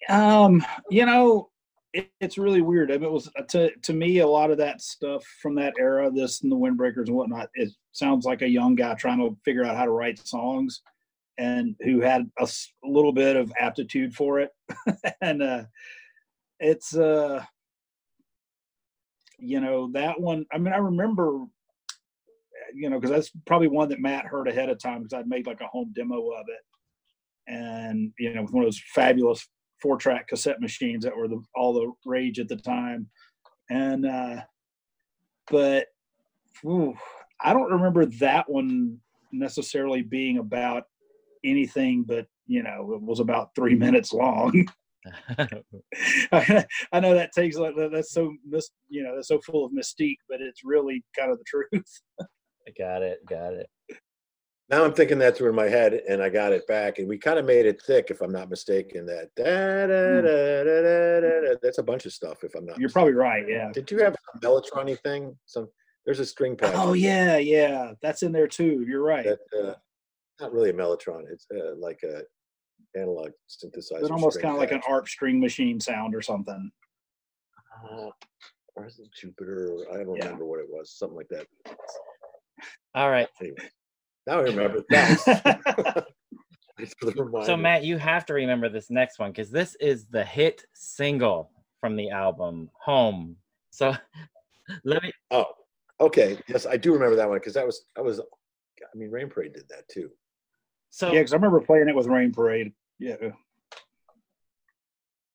Um, 0.10 0.64
you 0.90 1.06
know, 1.06 1.50
it, 1.94 2.12
it's 2.20 2.38
really 2.38 2.62
weird. 2.62 2.92
I 2.92 2.96
mean, 2.96 3.06
it 3.06 3.12
was 3.12 3.30
to 3.50 3.72
to 3.76 3.94
me 3.94 4.20
a 4.20 4.28
lot 4.28 4.52
of 4.52 4.58
that 4.58 4.82
stuff 4.82 5.24
from 5.42 5.56
that 5.56 5.74
era, 5.80 6.12
this 6.12 6.42
and 6.42 6.52
the 6.52 6.56
Windbreakers 6.58 7.08
and 7.08 7.16
whatnot. 7.16 7.50
It 7.54 7.72
sounds 7.94 8.26
like 8.26 8.42
a 8.42 8.48
young 8.48 8.76
guy 8.76 8.94
trying 8.96 9.20
to 9.20 9.38
figure 9.46 9.64
out 9.66 9.78
how 9.78 9.86
to 9.86 9.92
write 9.92 10.20
songs, 10.20 10.82
and 11.38 11.76
who 11.82 12.02
had 12.02 12.30
a 12.40 12.48
little 12.84 13.14
bit 13.14 13.36
of 13.36 13.52
aptitude 13.60 14.14
for 14.14 14.40
it. 14.40 14.52
and 15.22 15.42
uh, 15.42 15.64
it's 16.62 16.96
uh, 16.96 17.44
you 19.38 19.60
know, 19.60 19.90
that 19.94 20.20
one. 20.20 20.46
I 20.54 20.58
mean, 20.58 20.74
I 20.74 20.78
remember. 20.78 21.46
You 22.74 22.90
know, 22.90 23.02
because 23.02 23.14
that's 23.14 23.32
probably 23.46 23.68
one 23.68 23.90
that 23.90 24.00
Matt 24.00 24.26
heard 24.26 24.48
ahead 24.48 24.70
of 24.70 24.80
time 24.80 25.04
because 25.04 25.12
I'd 25.12 25.28
made 25.28 25.46
like 25.46 25.60
a 25.60 25.68
home 25.68 25.92
demo 25.94 26.30
of 26.30 26.46
it 26.48 26.62
and 27.48 28.14
you 28.18 28.34
know 28.34 28.44
with 28.44 28.52
one 28.52 28.64
of 28.64 28.68
those 28.68 28.82
fabulous 28.94 29.48
four 29.82 29.98
track 29.98 30.28
cassette 30.28 30.62
machines 30.62 31.04
that 31.04 31.16
were 31.16 31.28
the 31.28 31.42
all 31.56 31.74
the 31.74 31.92
rage 32.06 32.40
at 32.40 32.48
the 32.48 32.56
time, 32.56 33.08
and 33.70 34.06
uh, 34.06 34.38
but 35.50 35.88
ooh, 36.66 36.94
I 37.42 37.54
don't 37.54 37.72
remember 37.72 38.06
that 38.06 38.50
one 38.50 39.00
necessarily 39.32 40.02
being 40.02 40.38
about 40.38 40.84
anything 41.44 42.04
but 42.06 42.28
you 42.46 42.62
know 42.62 42.92
it 42.94 43.02
was 43.02 43.20
about 43.20 43.56
three 43.56 43.76
minutes 43.86 44.14
long 44.14 44.68
i 46.32 47.00
know 47.00 47.16
that 47.16 47.32
takes 47.34 47.58
like 47.58 47.74
that's 47.92 48.12
so 48.12 48.32
mis 48.48 48.70
you 48.88 49.04
know 49.04 49.16
that's 49.16 49.30
so 49.30 49.40
full 49.42 49.66
of 49.66 49.72
mystique 49.72 50.18
but 50.30 50.42
it's 50.42 50.62
really 50.64 51.04
kind 51.18 51.32
of 51.32 51.38
the 51.40 51.44
truth 51.46 52.02
got 52.78 53.02
it. 53.02 53.26
Got 53.28 53.54
it. 53.54 53.70
Now 54.70 54.86
I'm 54.86 54.94
thinking 54.94 55.20
that 55.20 55.36
through 55.36 55.50
in 55.50 55.56
my 55.56 55.68
head, 55.68 55.94
and 56.08 56.24
I 56.24 56.30
got 56.30 56.54
it 56.54 56.66
back, 56.66 57.00
and 57.00 57.08
we 57.08 57.18
kind 57.18 57.38
of 57.38 57.44
made 57.46 57.66
it 57.66 57.82
thick, 57.86 58.08
if 58.10 58.22
I'm 58.22 58.32
not 58.32 58.50
mistaken. 58.50 59.06
That 59.06 59.30
da, 59.36 59.88
da, 59.88 60.22
da, 60.22 61.50
da. 61.50 61.56
that's 61.62 61.80
a 61.80 61.84
bunch 61.84 62.06
of 62.06 62.14
stuff, 62.14 62.44
if 62.44 62.56
I'm 62.56 62.66
not. 62.66 62.78
you're 62.78 62.88
mistaken. 62.88 62.94
probably 62.94 63.14
right 63.14 63.46
yeah 63.50 63.70
Did 63.74 63.92
you 63.92 64.00
have 64.00 64.16
a 64.36 64.40
Melotronic 64.40 65.02
thing? 65.02 65.38
Some 65.46 65.68
there's 66.06 66.20
a 66.20 66.26
string 66.26 66.56
pad. 66.56 66.74
oh 66.76 66.94
yeah 66.94 67.38
yeah 67.38 67.92
that's 68.02 68.24
in 68.24 68.32
there 68.32 68.48
too 68.48 68.84
you're 68.88 69.04
right 69.04 69.26
That 69.26 69.40
uh, 69.70 69.74
not 70.40 70.54
really 70.54 70.70
a 70.70 70.74
Mellotron. 70.74 71.24
It's 71.30 71.46
uh, 71.54 71.76
like 71.78 72.00
a 72.04 72.22
analog 72.96 73.32
synthesizer. 73.50 74.00
it's 74.02 74.10
almost 74.12 74.42
kind 74.42 74.54
of 74.54 74.60
like 74.60 74.72
an 74.72 74.82
pad. 74.82 74.92
arp 74.92 75.08
string 75.08 75.40
machine 75.40 75.80
sound 75.80 76.14
or 76.16 76.22
something 76.22 76.72
Uh, 77.84 78.10
or 78.76 78.86
is 78.86 79.00
it 79.00 79.10
Jupiter? 79.14 79.78
I 79.92 79.98
don't 80.04 80.16
Yeah. 80.16 80.26
remember 80.26 80.46
what 80.46 80.60
it 80.60 80.68
was. 80.70 80.92
Something 80.92 81.18
like 81.18 81.28
that. 81.30 81.48
All 82.96 83.10
right. 83.10 83.28
Anyway, 83.40 83.70
now 84.28 84.40
I 84.40 84.44
remember. 84.44 84.82
Thanks. 84.90 85.24
Thanks 86.78 86.94
for 87.00 87.06
the 87.12 87.44
So. 87.46 87.58
Matt, 87.58 87.84
you 87.84 87.98
have 87.98 88.26
to 88.28 88.34
remember 88.34 88.70
this 88.70 88.90
next 88.90 89.20
one 89.20 89.32
because 89.32 89.52
this 89.52 89.76
is 89.76 90.06
the 90.06 90.24
hit 90.24 90.64
single 90.74 91.52
from 91.80 91.96
the 91.96 92.10
album 92.12 92.70
Home. 92.86 93.36
So 93.72 93.94
let 94.84 95.02
me 95.04 95.12
Oh, 95.32 95.46
okay. 96.00 96.38
Yes, 96.48 96.66
I 96.66 96.78
do 96.78 96.94
remember 96.94 97.16
that 97.18 97.28
one 97.30 97.40
because 97.40 97.54
that 97.56 97.66
was 97.66 97.86
that 97.96 98.04
was. 98.04 98.20
I 98.20 98.98
mean, 98.98 99.12
Rain 99.12 99.30
Parade 99.30 99.54
did 99.54 99.68
that 99.70 99.88
too. 99.90 100.10
so 100.90 101.08
yeah 101.08 101.20
because 101.20 101.32
i 101.34 101.36
remember 101.36 101.62
playing 101.62 101.88
it 101.88 101.96
with 101.96 102.08
rain 102.08 102.32
parade 102.34 102.74
yeah 103.02 103.16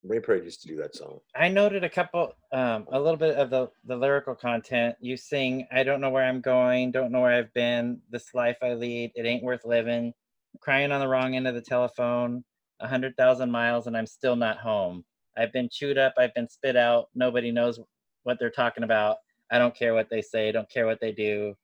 Rain 0.04 0.22
Parade 0.22 0.44
used 0.44 0.62
to 0.62 0.68
do 0.68 0.76
that 0.76 0.94
song. 0.94 1.18
I 1.34 1.48
noted 1.48 1.82
a 1.82 1.88
couple, 1.88 2.32
um, 2.52 2.86
a 2.92 3.00
little 3.00 3.16
bit 3.16 3.34
of 3.36 3.50
the, 3.50 3.68
the 3.86 3.96
lyrical 3.96 4.36
content. 4.36 4.94
You 5.00 5.16
sing, 5.16 5.66
I 5.72 5.82
don't 5.82 6.00
know 6.00 6.10
where 6.10 6.22
I'm 6.22 6.40
going, 6.40 6.92
don't 6.92 7.10
know 7.10 7.22
where 7.22 7.32
I've 7.32 7.52
been, 7.54 8.00
this 8.08 8.32
life 8.32 8.56
I 8.62 8.74
lead, 8.74 9.10
it 9.16 9.26
ain't 9.26 9.42
worth 9.42 9.64
living, 9.64 10.12
crying 10.60 10.92
on 10.92 11.00
the 11.00 11.08
wrong 11.08 11.34
end 11.34 11.48
of 11.48 11.54
the 11.54 11.60
telephone, 11.60 12.44
a 12.78 12.86
hundred 12.86 13.16
thousand 13.16 13.50
miles 13.50 13.88
and 13.88 13.96
I'm 13.96 14.06
still 14.06 14.36
not 14.36 14.58
home. 14.58 15.04
I've 15.36 15.52
been 15.52 15.68
chewed 15.72 15.98
up, 15.98 16.14
I've 16.16 16.34
been 16.34 16.48
spit 16.48 16.76
out, 16.76 17.08
nobody 17.16 17.50
knows 17.50 17.80
what 18.22 18.38
they're 18.38 18.50
talking 18.50 18.84
about. 18.84 19.16
I 19.50 19.58
don't 19.58 19.74
care 19.74 19.94
what 19.94 20.08
they 20.08 20.22
say, 20.22 20.52
don't 20.52 20.70
care 20.70 20.86
what 20.86 21.00
they 21.00 21.10
do. 21.10 21.54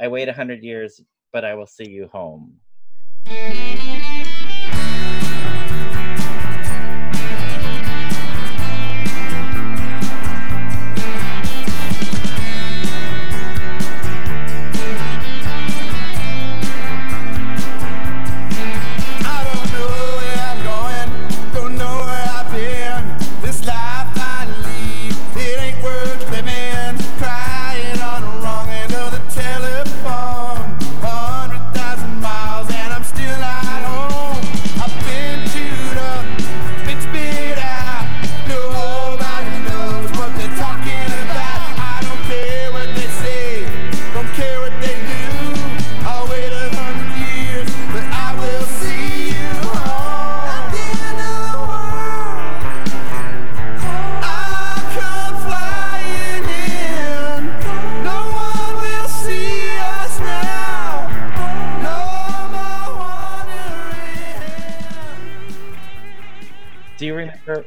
I 0.00 0.08
wait 0.08 0.28
a 0.28 0.32
hundred 0.32 0.64
years, 0.64 1.00
but 1.32 1.44
I 1.44 1.54
will 1.54 1.68
see 1.68 1.88
you 1.88 2.08
home. 2.08 2.56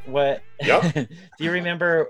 What? 0.06 0.42
Yep. 0.62 0.94
do 0.94 1.08
you 1.44 1.52
remember 1.52 2.10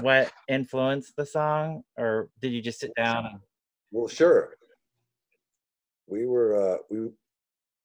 what 0.00 0.32
influenced 0.48 1.14
the 1.16 1.26
song, 1.26 1.82
or 1.96 2.28
did 2.40 2.52
you 2.52 2.62
just 2.62 2.80
sit 2.80 2.92
down? 2.96 3.26
And, 3.26 3.40
Well, 3.90 4.08
sure. 4.08 4.54
We 6.06 6.26
were 6.26 6.74
uh 6.74 6.78
we 6.90 7.08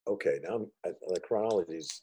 okay, 0.06 0.38
now 0.42 0.50
I'm- 0.50 0.70
I- 0.84 0.92
the 1.08 1.20
chronologies 1.20 2.02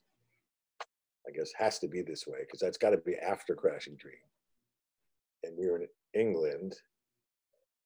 I 1.27 1.31
guess 1.31 1.51
has 1.57 1.77
to 1.79 1.87
be 1.87 2.01
this 2.01 2.25
way 2.25 2.39
because 2.41 2.59
that's 2.59 2.77
got 2.77 2.91
to 2.91 2.97
be 2.97 3.15
after 3.15 3.53
Crashing 3.53 3.95
Dream. 3.97 4.15
And 5.43 5.57
we 5.57 5.67
were 5.67 5.77
in 5.81 5.87
England 6.13 6.73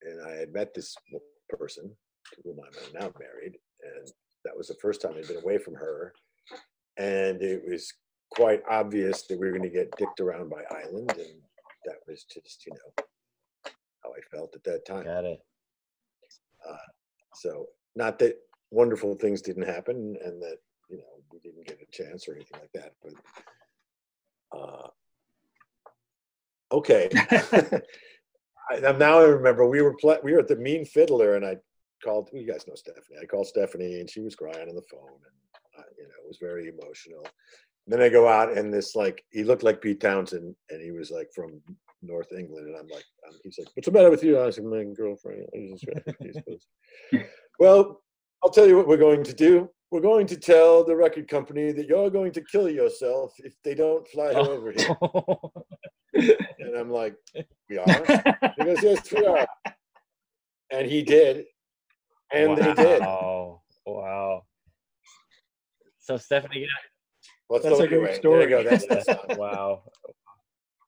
and 0.04 0.22
I 0.28 0.32
had 0.34 0.54
met 0.54 0.74
this 0.74 0.96
person 1.50 1.96
to 2.34 2.42
whom 2.44 2.60
I'm 2.60 2.94
now 2.94 3.12
married 3.20 3.58
and 3.82 4.08
that 4.46 4.56
was 4.56 4.68
the 4.68 4.76
first 4.82 5.02
time 5.02 5.14
I'd 5.18 5.28
been 5.28 5.38
away 5.38 5.58
from 5.58 5.74
her 5.76 6.14
and 6.98 7.42
it 7.42 7.64
was 7.68 7.92
quite 8.32 8.62
obvious 8.70 9.24
that 9.24 9.40
we 9.40 9.46
were 9.46 9.52
going 9.58 9.70
to 9.70 9.70
get 9.70 9.96
dicked 9.98 10.20
around 10.20 10.50
by 10.50 10.64
Island 10.72 11.12
and 11.18 11.42
that 11.86 11.98
was 12.08 12.24
just, 12.24 12.66
you 12.66 12.74
know, 12.74 13.04
how 14.04 14.10
I 14.12 14.22
felt 14.36 14.56
at 14.56 14.64
that 14.66 14.86
time. 14.86 15.04
got 15.04 15.26
it. 15.26 15.40
So 17.34 17.68
not 17.96 18.20
that 18.20 18.38
wonderful 18.72 19.16
things 19.16 19.42
didn't 19.42 19.68
happen 19.68 20.18
and 20.24 20.42
that, 20.42 20.58
you 20.90 20.98
know, 20.98 21.24
we 21.32 21.40
didn't 21.40 21.66
get 21.68 21.80
a 21.82 21.92
chance 21.92 22.28
or 22.28 22.36
anything 22.36 22.60
like 22.60 22.72
that, 22.74 22.94
but 23.02 23.14
uh 24.58 24.88
okay. 26.72 27.10
I, 28.70 28.80
now- 28.80 28.92
now 28.92 29.20
I 29.20 29.24
remember 29.24 29.66
we 29.68 29.82
were 29.82 29.96
pla 29.96 30.18
we 30.24 30.34
were 30.34 30.40
at 30.40 30.48
the 30.48 30.56
Mean 30.56 30.86
Fiddler 30.86 31.36
and 31.36 31.46
I 31.46 31.58
called 32.04 32.30
you 32.34 32.46
guys 32.46 32.68
know 32.68 32.76
Stephanie. 32.76 33.20
I 33.22 33.26
called 33.26 33.48
Stephanie 33.48 34.00
and 34.00 34.10
she 34.10 34.20
was 34.22 34.36
crying 34.36 34.70
on 34.70 34.76
the 34.76 34.84
phone 34.92 35.10
and 35.10 35.36
uh, 35.80 35.84
you 35.98 36.04
know, 36.04 36.14
it 36.24 36.28
was 36.28 36.38
very 36.40 36.68
emotional. 36.68 37.26
Then 37.92 38.02
I 38.02 38.10
go 38.10 38.28
out 38.28 38.58
and 38.58 38.74
this 38.74 38.96
like 38.96 39.24
he 39.32 39.44
looked 39.44 39.64
like 39.64 39.82
Pete 39.82 40.00
Townshend 40.00 40.56
and 40.70 40.82
he 40.82 40.92
was 40.92 41.12
like 41.12 41.30
from 41.36 41.62
North 42.02 42.32
England 42.32 42.68
and 42.68 42.78
I'm 42.78 42.88
like 42.88 43.04
um, 43.28 43.36
he's 43.44 43.60
like 43.60 43.68
what's 43.74 43.86
the 43.86 43.92
matter 43.92 44.10
with 44.10 44.24
you? 44.24 44.38
I 44.38 44.46
was 44.46 44.58
like 44.58 44.68
my 44.68 44.84
girlfriend. 44.96 45.48
Well, 47.60 48.02
I'll 48.44 48.50
tell 48.50 48.66
you 48.68 48.76
what 48.76 48.88
we're 48.88 48.98
going 48.98 49.24
to 49.24 49.34
do. 49.34 49.70
We're 49.92 50.02
going 50.02 50.26
to 50.26 50.36
tell 50.36 50.84
the 50.84 50.96
record 50.96 51.28
company 51.28 51.72
that 51.74 51.86
you're 51.86 52.10
going 52.10 52.32
to 52.32 52.42
kill 52.42 52.68
yourself 52.68 53.34
if 53.38 53.54
they 53.64 53.76
don't 53.76 54.08
fly 54.08 54.34
her 54.34 54.40
over 54.40 54.72
here. 54.72 54.98
And 56.60 56.76
I'm 56.76 56.90
like, 56.90 57.16
we 57.70 57.78
are? 57.78 57.86
He 58.58 58.66
goes, 58.66 58.84
yes, 58.84 59.12
we 59.12 59.26
are. 59.26 59.48
And 60.72 60.90
he 60.90 61.04
did. 61.04 61.46
And 62.34 62.58
they 62.58 62.74
did. 62.74 63.02
Wow. 63.02 63.62
Wow. 63.86 64.44
So 66.00 66.18
Stephanie, 66.18 66.68
Let's 67.52 67.66
That's 67.66 67.76
a 67.80 67.82
look 67.82 67.90
great 67.90 68.00
away. 68.02 68.14
story. 68.16 68.46
There 68.46 68.60
you 68.60 68.64
go. 68.64 68.70
That's 68.70 68.86
the 68.88 69.02
song. 69.28 69.38
wow. 69.38 69.84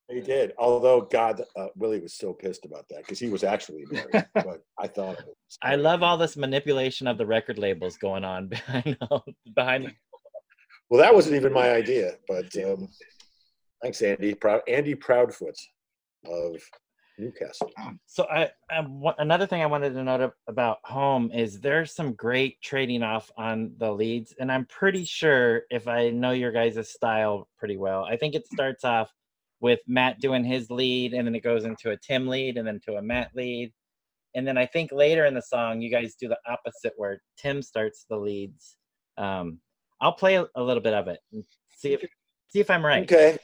He 0.09 0.21
did. 0.21 0.53
Although 0.57 1.01
God, 1.01 1.41
uh, 1.57 1.67
Willie 1.75 1.99
was 1.99 2.13
so 2.13 2.33
pissed 2.33 2.65
about 2.65 2.85
that 2.89 2.99
because 2.99 3.19
he 3.19 3.29
was 3.29 3.43
actually 3.43 3.83
married. 3.91 4.25
but 4.33 4.61
I 4.79 4.87
thought 4.87 5.19
it 5.19 5.25
was 5.25 5.57
I 5.61 5.75
love 5.75 6.03
all 6.03 6.17
this 6.17 6.37
manipulation 6.37 7.05
of 7.07 7.17
the 7.17 7.25
record 7.25 7.57
labels 7.57 7.97
going 7.97 8.23
on 8.23 8.47
behind 8.49 8.97
all- 9.11 9.25
behind. 9.55 9.93
Well, 10.89 11.01
that 11.01 11.13
wasn't 11.13 11.35
even 11.35 11.51
my 11.51 11.71
idea, 11.71 12.11
but 12.27 12.55
um, 12.63 12.87
thanks, 13.81 14.01
Andy. 14.01 14.33
Proud 14.35 14.61
Andy 14.67 14.95
Proudfoot 14.95 15.57
of 16.25 16.55
Newcastle. 17.17 17.71
So 18.05 18.25
I, 18.29 18.49
I 18.69 18.85
another 19.19 19.45
thing 19.45 19.61
I 19.61 19.67
wanted 19.67 19.93
to 19.93 20.03
note 20.03 20.33
about 20.47 20.77
Home 20.85 21.31
is 21.31 21.59
there's 21.59 21.93
some 21.93 22.13
great 22.13 22.61
trading 22.61 23.03
off 23.03 23.31
on 23.37 23.73
the 23.77 23.91
leads, 23.91 24.33
and 24.39 24.51
I'm 24.51 24.65
pretty 24.65 25.05
sure 25.05 25.63
if 25.69 25.87
I 25.87 26.09
know 26.09 26.31
your 26.31 26.51
guys' 26.51 26.89
style 26.89 27.47
pretty 27.57 27.77
well, 27.77 28.03
I 28.03 28.17
think 28.17 28.35
it 28.35 28.47
starts 28.47 28.83
off 28.83 29.11
with 29.59 29.79
Matt 29.87 30.19
doing 30.19 30.43
his 30.43 30.69
lead, 30.69 31.13
and 31.13 31.27
then 31.27 31.35
it 31.35 31.43
goes 31.43 31.65
into 31.65 31.91
a 31.91 31.97
Tim 31.97 32.27
lead, 32.27 32.57
and 32.57 32.67
then 32.67 32.79
to 32.85 32.95
a 32.95 33.01
Matt 33.01 33.31
lead, 33.35 33.71
and 34.35 34.47
then 34.47 34.57
I 34.57 34.65
think 34.65 34.91
later 34.91 35.25
in 35.25 35.33
the 35.33 35.41
song 35.41 35.81
you 35.81 35.91
guys 35.91 36.15
do 36.19 36.27
the 36.27 36.39
opposite 36.47 36.93
where 36.97 37.21
Tim 37.37 37.61
starts 37.61 38.05
the 38.09 38.17
leads. 38.17 38.75
Um, 39.17 39.59
I'll 40.01 40.13
play 40.13 40.35
a, 40.35 40.47
a 40.55 40.63
little 40.63 40.83
bit 40.83 40.93
of 40.93 41.07
it 41.07 41.19
and 41.31 41.43
see 41.69 41.93
if 41.93 42.01
see 42.49 42.59
if 42.59 42.69
I'm 42.69 42.85
right. 42.85 43.03
Okay. 43.03 43.37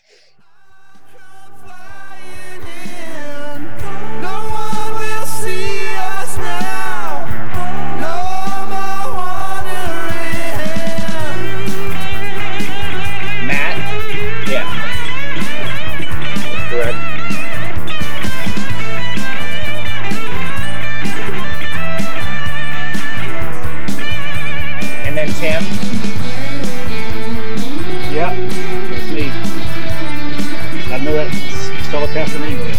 Telecaster 32.20 32.42
anyway. 32.42 32.74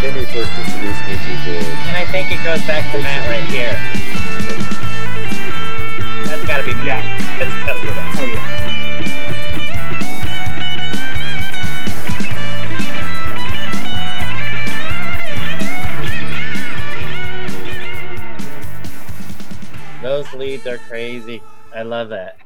Timmy 0.00 0.24
first 0.26 0.50
introduced 0.58 1.02
me 1.06 1.14
to 1.14 1.32
the. 1.44 1.56
And 1.86 1.96
I 1.96 2.04
think 2.10 2.32
it 2.32 2.42
goes 2.42 2.62
back 2.66 2.90
to 2.92 2.98
Matt 2.98 3.28
right 3.28 3.44
here. 3.44 3.78
That's 6.26 6.44
gotta 6.46 6.64
be 6.64 6.72
Yeah. 6.84 7.00
That's 7.38 7.54
gotta 7.64 7.80
be 7.80 7.86
that. 7.86 8.16
Oh 8.18 8.26
yeah. 8.26 8.60
Those 20.02 20.32
leads 20.34 20.66
are 20.66 20.78
crazy. 20.78 21.40
I 21.74 21.82
love 21.82 22.08
that. 22.08 22.43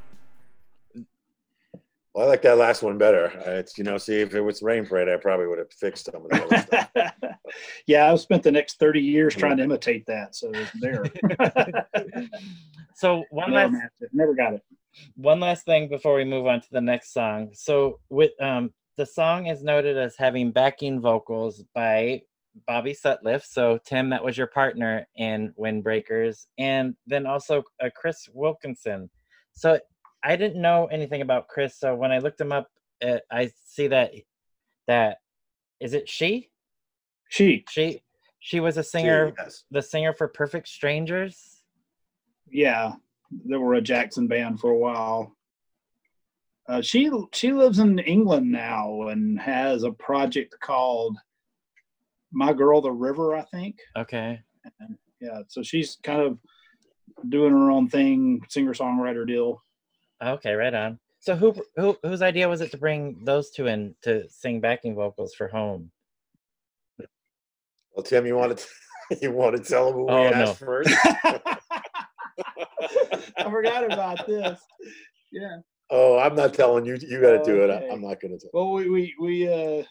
Well, 2.18 2.26
I 2.26 2.30
like 2.30 2.42
that 2.42 2.58
last 2.58 2.82
one 2.82 2.98
better. 2.98 3.26
Uh, 3.46 3.52
It's 3.52 3.78
you 3.78 3.84
know, 3.84 3.96
see 3.96 4.16
if 4.16 4.34
it 4.34 4.40
was 4.40 4.60
Rain 4.60 4.84
Parade, 4.84 5.08
I 5.08 5.16
probably 5.18 5.46
would 5.46 5.58
have 5.60 5.70
fixed 5.70 6.06
some 6.06 6.24
of 6.24 6.28
that 6.30 6.88
stuff. 6.92 7.44
yeah, 7.86 8.10
I've 8.10 8.18
spent 8.18 8.42
the 8.42 8.50
next 8.50 8.80
30 8.80 9.00
years 9.00 9.36
trying 9.36 9.56
to 9.58 9.62
imitate 9.62 10.04
that, 10.06 10.34
so 10.34 10.50
it's 10.52 10.72
there. 10.80 11.04
So 12.96 13.22
one 13.30 13.52
Never 13.52 13.70
last 13.70 13.72
matched. 14.00 14.12
Never 14.12 14.34
got 14.34 14.54
it. 14.54 14.62
one 15.14 15.38
last 15.38 15.64
thing 15.64 15.88
before 15.88 16.16
we 16.16 16.24
move 16.24 16.48
on 16.48 16.60
to 16.60 16.66
the 16.72 16.80
next 16.80 17.12
song. 17.12 17.50
So 17.52 18.00
with 18.10 18.32
um 18.42 18.72
the 18.96 19.06
song 19.06 19.46
is 19.46 19.62
noted 19.62 19.96
as 19.96 20.16
having 20.16 20.50
backing 20.50 21.00
vocals 21.00 21.62
by 21.72 22.22
Bobby 22.66 22.94
Sutliff. 22.94 23.44
So 23.44 23.78
Tim, 23.86 24.10
that 24.10 24.24
was 24.24 24.36
your 24.36 24.48
partner 24.48 25.06
in 25.14 25.54
Windbreakers, 25.56 26.46
and 26.58 26.96
then 27.06 27.26
also 27.26 27.62
uh, 27.80 27.90
Chris 27.94 28.28
Wilkinson. 28.34 29.08
So 29.52 29.78
I 30.22 30.36
didn't 30.36 30.60
know 30.60 30.86
anything 30.86 31.20
about 31.22 31.48
Chris. 31.48 31.76
So 31.78 31.94
when 31.94 32.10
I 32.12 32.18
looked 32.18 32.40
him 32.40 32.52
up, 32.52 32.68
uh, 33.02 33.18
I 33.30 33.50
see 33.66 33.86
that 33.88 34.12
that 34.86 35.18
is 35.80 35.94
it 35.94 36.08
she 36.08 36.50
She, 37.28 37.64
she 37.70 38.02
she 38.40 38.60
was 38.60 38.76
a 38.78 38.82
singer 38.82 39.32
Yes. 39.38 39.64
the 39.70 39.82
singer 39.82 40.12
for 40.12 40.28
Perfect 40.28 40.68
Strangers. 40.68 41.62
yeah, 42.50 42.92
they 43.44 43.56
were 43.56 43.74
a 43.74 43.80
Jackson 43.80 44.26
band 44.26 44.58
for 44.60 44.70
a 44.70 44.78
while. 44.78 45.36
Uh, 46.68 46.80
she 46.82 47.10
she 47.32 47.52
lives 47.52 47.78
in 47.78 47.98
England 48.00 48.50
now 48.50 49.08
and 49.08 49.40
has 49.40 49.84
a 49.84 49.92
project 49.92 50.54
called 50.60 51.16
My 52.32 52.52
Girl 52.52 52.80
the 52.80 52.90
River, 52.92 53.34
I 53.36 53.42
think. 53.42 53.78
Okay. 53.96 54.40
Yeah, 55.20 55.42
so 55.48 55.62
she's 55.62 55.96
kind 56.02 56.20
of 56.22 56.38
doing 57.28 57.52
her 57.52 57.70
own 57.70 57.88
thing, 57.88 58.40
singer 58.48 58.74
songwriter 58.74 59.26
deal. 59.26 59.62
Okay, 60.22 60.52
right 60.54 60.74
on. 60.74 60.98
So 61.20 61.34
who 61.36 61.54
who 61.76 61.96
whose 62.02 62.22
idea 62.22 62.48
was 62.48 62.60
it 62.60 62.70
to 62.70 62.78
bring 62.78 63.20
those 63.24 63.50
two 63.50 63.66
in 63.66 63.94
to 64.02 64.28
sing 64.28 64.60
backing 64.60 64.94
vocals 64.94 65.34
for 65.34 65.48
Home? 65.48 65.90
Well, 67.94 68.04
Tim, 68.04 68.26
you 68.26 68.36
want 68.36 68.58
to 68.58 68.66
you 69.22 69.32
want 69.32 69.56
to 69.56 69.62
tell 69.62 69.86
them 69.86 69.94
who 69.94 70.04
we 70.06 70.12
Oh, 70.12 70.24
asked 70.26 70.58
first? 70.58 70.90
I 73.36 73.50
forgot 73.50 73.90
about 73.90 74.26
this. 74.26 74.60
Yeah. 75.32 75.58
Oh, 75.90 76.18
I'm 76.18 76.34
not 76.36 76.54
telling 76.54 76.84
you. 76.84 76.96
You 77.00 77.20
got 77.20 77.32
to 77.32 77.42
do 77.44 77.62
it. 77.64 77.70
Okay. 77.70 77.88
I, 77.88 77.92
I'm 77.92 78.02
not 78.02 78.20
going 78.20 78.38
to. 78.38 78.38
tell. 78.38 78.50
Well, 78.52 78.72
we 78.72 78.88
we 78.88 79.14
we 79.20 79.48
uh, 79.48 79.82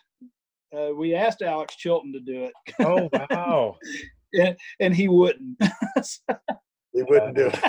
uh, 0.78 0.94
we 0.94 1.16
asked 1.16 1.42
Alex 1.42 1.76
Chilton 1.76 2.14
to 2.14 2.20
do 2.20 2.44
it, 2.46 2.54
Oh 2.80 3.10
wow. 3.30 3.76
and, 4.34 4.56
and 4.80 4.96
he 4.96 5.08
wouldn't. 5.08 5.58
He 6.94 7.04
wouldn't 7.04 7.36
do 7.36 7.48
it. 7.48 7.60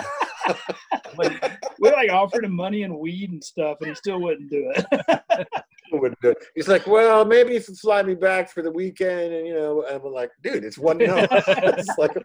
we 1.79 1.91
like 1.91 2.11
offered 2.11 2.43
him 2.43 2.55
money 2.55 2.83
and 2.83 2.97
weed 2.97 3.31
and 3.31 3.43
stuff, 3.43 3.77
and 3.81 3.89
he 3.89 3.95
still 3.95 4.21
wouldn't 4.21 4.49
do 4.49 4.71
it. 4.75 5.47
Wouldn't 5.91 6.21
do 6.21 6.29
it. 6.29 6.37
He's 6.55 6.67
like, 6.67 6.85
well, 6.85 7.25
maybe 7.25 7.55
if 7.55 7.67
you 7.67 7.75
fly 7.75 8.03
me 8.03 8.15
back 8.15 8.51
for 8.51 8.61
the 8.61 8.71
weekend, 8.71 9.33
and 9.33 9.47
you 9.47 9.53
know, 9.53 9.83
and 9.83 10.01
I'm 10.03 10.13
like, 10.13 10.31
dude, 10.41 10.63
it's 10.63 10.77
one 10.77 10.97
no. 10.99 11.27
it's 11.31 11.97
like, 11.97 12.15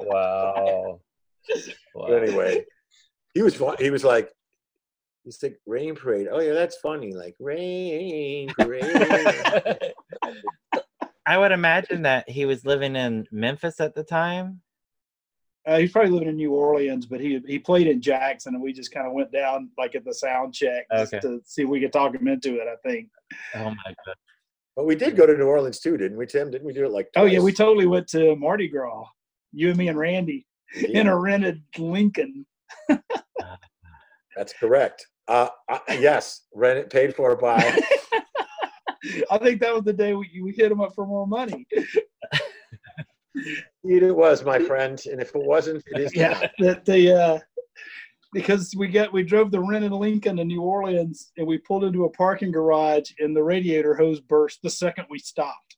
wow. 0.00 1.00
but 1.94 2.22
anyway, 2.22 2.64
he 3.34 3.42
was 3.42 3.60
he 3.78 3.90
was 3.90 4.04
like, 4.04 4.30
he's 5.24 5.42
like 5.42 5.58
rain 5.66 5.94
parade. 5.94 6.28
Oh 6.30 6.40
yeah, 6.40 6.54
that's 6.54 6.78
funny. 6.78 7.14
Like 7.14 7.36
rain 7.38 8.48
parade. 8.58 8.84
I 11.26 11.36
would 11.36 11.52
imagine 11.52 12.02
that 12.02 12.28
he 12.28 12.46
was 12.46 12.64
living 12.64 12.96
in 12.96 13.26
Memphis 13.30 13.80
at 13.80 13.94
the 13.94 14.02
time. 14.02 14.62
Uh, 15.68 15.76
he's 15.78 15.92
probably 15.92 16.10
living 16.10 16.28
in 16.28 16.36
New 16.36 16.52
Orleans, 16.52 17.04
but 17.04 17.20
he 17.20 17.40
he 17.46 17.58
played 17.58 17.86
in 17.88 18.00
Jackson, 18.00 18.54
and 18.54 18.62
we 18.62 18.72
just 18.72 18.90
kind 18.90 19.06
of 19.06 19.12
went 19.12 19.30
down 19.30 19.68
like 19.76 19.94
at 19.94 20.02
the 20.04 20.14
sound 20.14 20.54
check 20.54 20.86
just 20.96 21.12
Okay. 21.12 21.20
to 21.20 21.40
see 21.44 21.62
if 21.62 21.68
we 21.68 21.78
could 21.78 21.92
talk 21.92 22.14
him 22.14 22.26
into 22.26 22.54
it. 22.54 22.66
I 22.66 22.76
think. 22.88 23.08
Oh 23.54 23.64
my 23.70 23.94
god. 24.06 24.14
but 24.76 24.86
we 24.86 24.94
did 24.94 25.14
go 25.14 25.26
to 25.26 25.36
New 25.36 25.44
Orleans 25.46 25.78
too, 25.78 25.98
didn't 25.98 26.16
we, 26.16 26.24
Tim? 26.24 26.50
Didn't 26.50 26.66
we 26.66 26.72
do 26.72 26.86
it 26.86 26.90
like? 26.90 27.08
Oh 27.16 27.26
yeah, 27.26 27.40
we 27.40 27.52
totally 27.52 27.86
went 27.86 28.08
to 28.08 28.34
Mardi 28.36 28.66
Gras. 28.68 29.04
You 29.52 29.68
and 29.68 29.76
me 29.76 29.88
and 29.88 29.98
Randy 29.98 30.46
Yeah, 30.74 31.00
in 31.00 31.06
a 31.06 31.18
rented 31.18 31.62
Lincoln. 31.76 32.46
that's 34.36 34.52
correct. 34.58 35.06
Uh, 35.26 35.48
uh, 35.68 35.78
yes, 35.90 36.46
rented, 36.54 36.88
paid 36.88 37.14
for 37.14 37.36
by. 37.36 37.56
I 39.30 39.38
think 39.38 39.60
that 39.60 39.74
was 39.74 39.84
the 39.84 39.92
day 39.92 40.14
we, 40.14 40.40
we 40.42 40.52
hit 40.52 40.72
him 40.72 40.80
up 40.80 40.94
for 40.94 41.06
more 41.06 41.26
money. 41.26 41.66
It 43.84 44.14
was, 44.16 44.44
my 44.44 44.58
friend. 44.58 45.00
And 45.10 45.20
if 45.20 45.34
it 45.34 45.42
wasn't, 45.42 45.82
it 45.86 46.00
is. 46.00 46.14
now. 46.14 46.40
Yeah, 46.40 46.48
that 46.60 46.84
the 46.84 47.12
uh, 47.12 47.38
because 48.32 48.74
we 48.76 48.88
got 48.88 49.12
we 49.12 49.22
drove 49.22 49.50
the 49.50 49.60
rented 49.60 49.92
Lincoln 49.92 50.36
to 50.36 50.44
New 50.44 50.62
Orleans 50.62 51.32
and 51.36 51.46
we 51.46 51.58
pulled 51.58 51.84
into 51.84 52.04
a 52.04 52.10
parking 52.10 52.50
garage 52.52 53.10
and 53.18 53.34
the 53.36 53.42
radiator 53.42 53.94
hose 53.94 54.20
burst 54.20 54.60
the 54.62 54.70
second 54.70 55.06
we 55.08 55.18
stopped. 55.18 55.76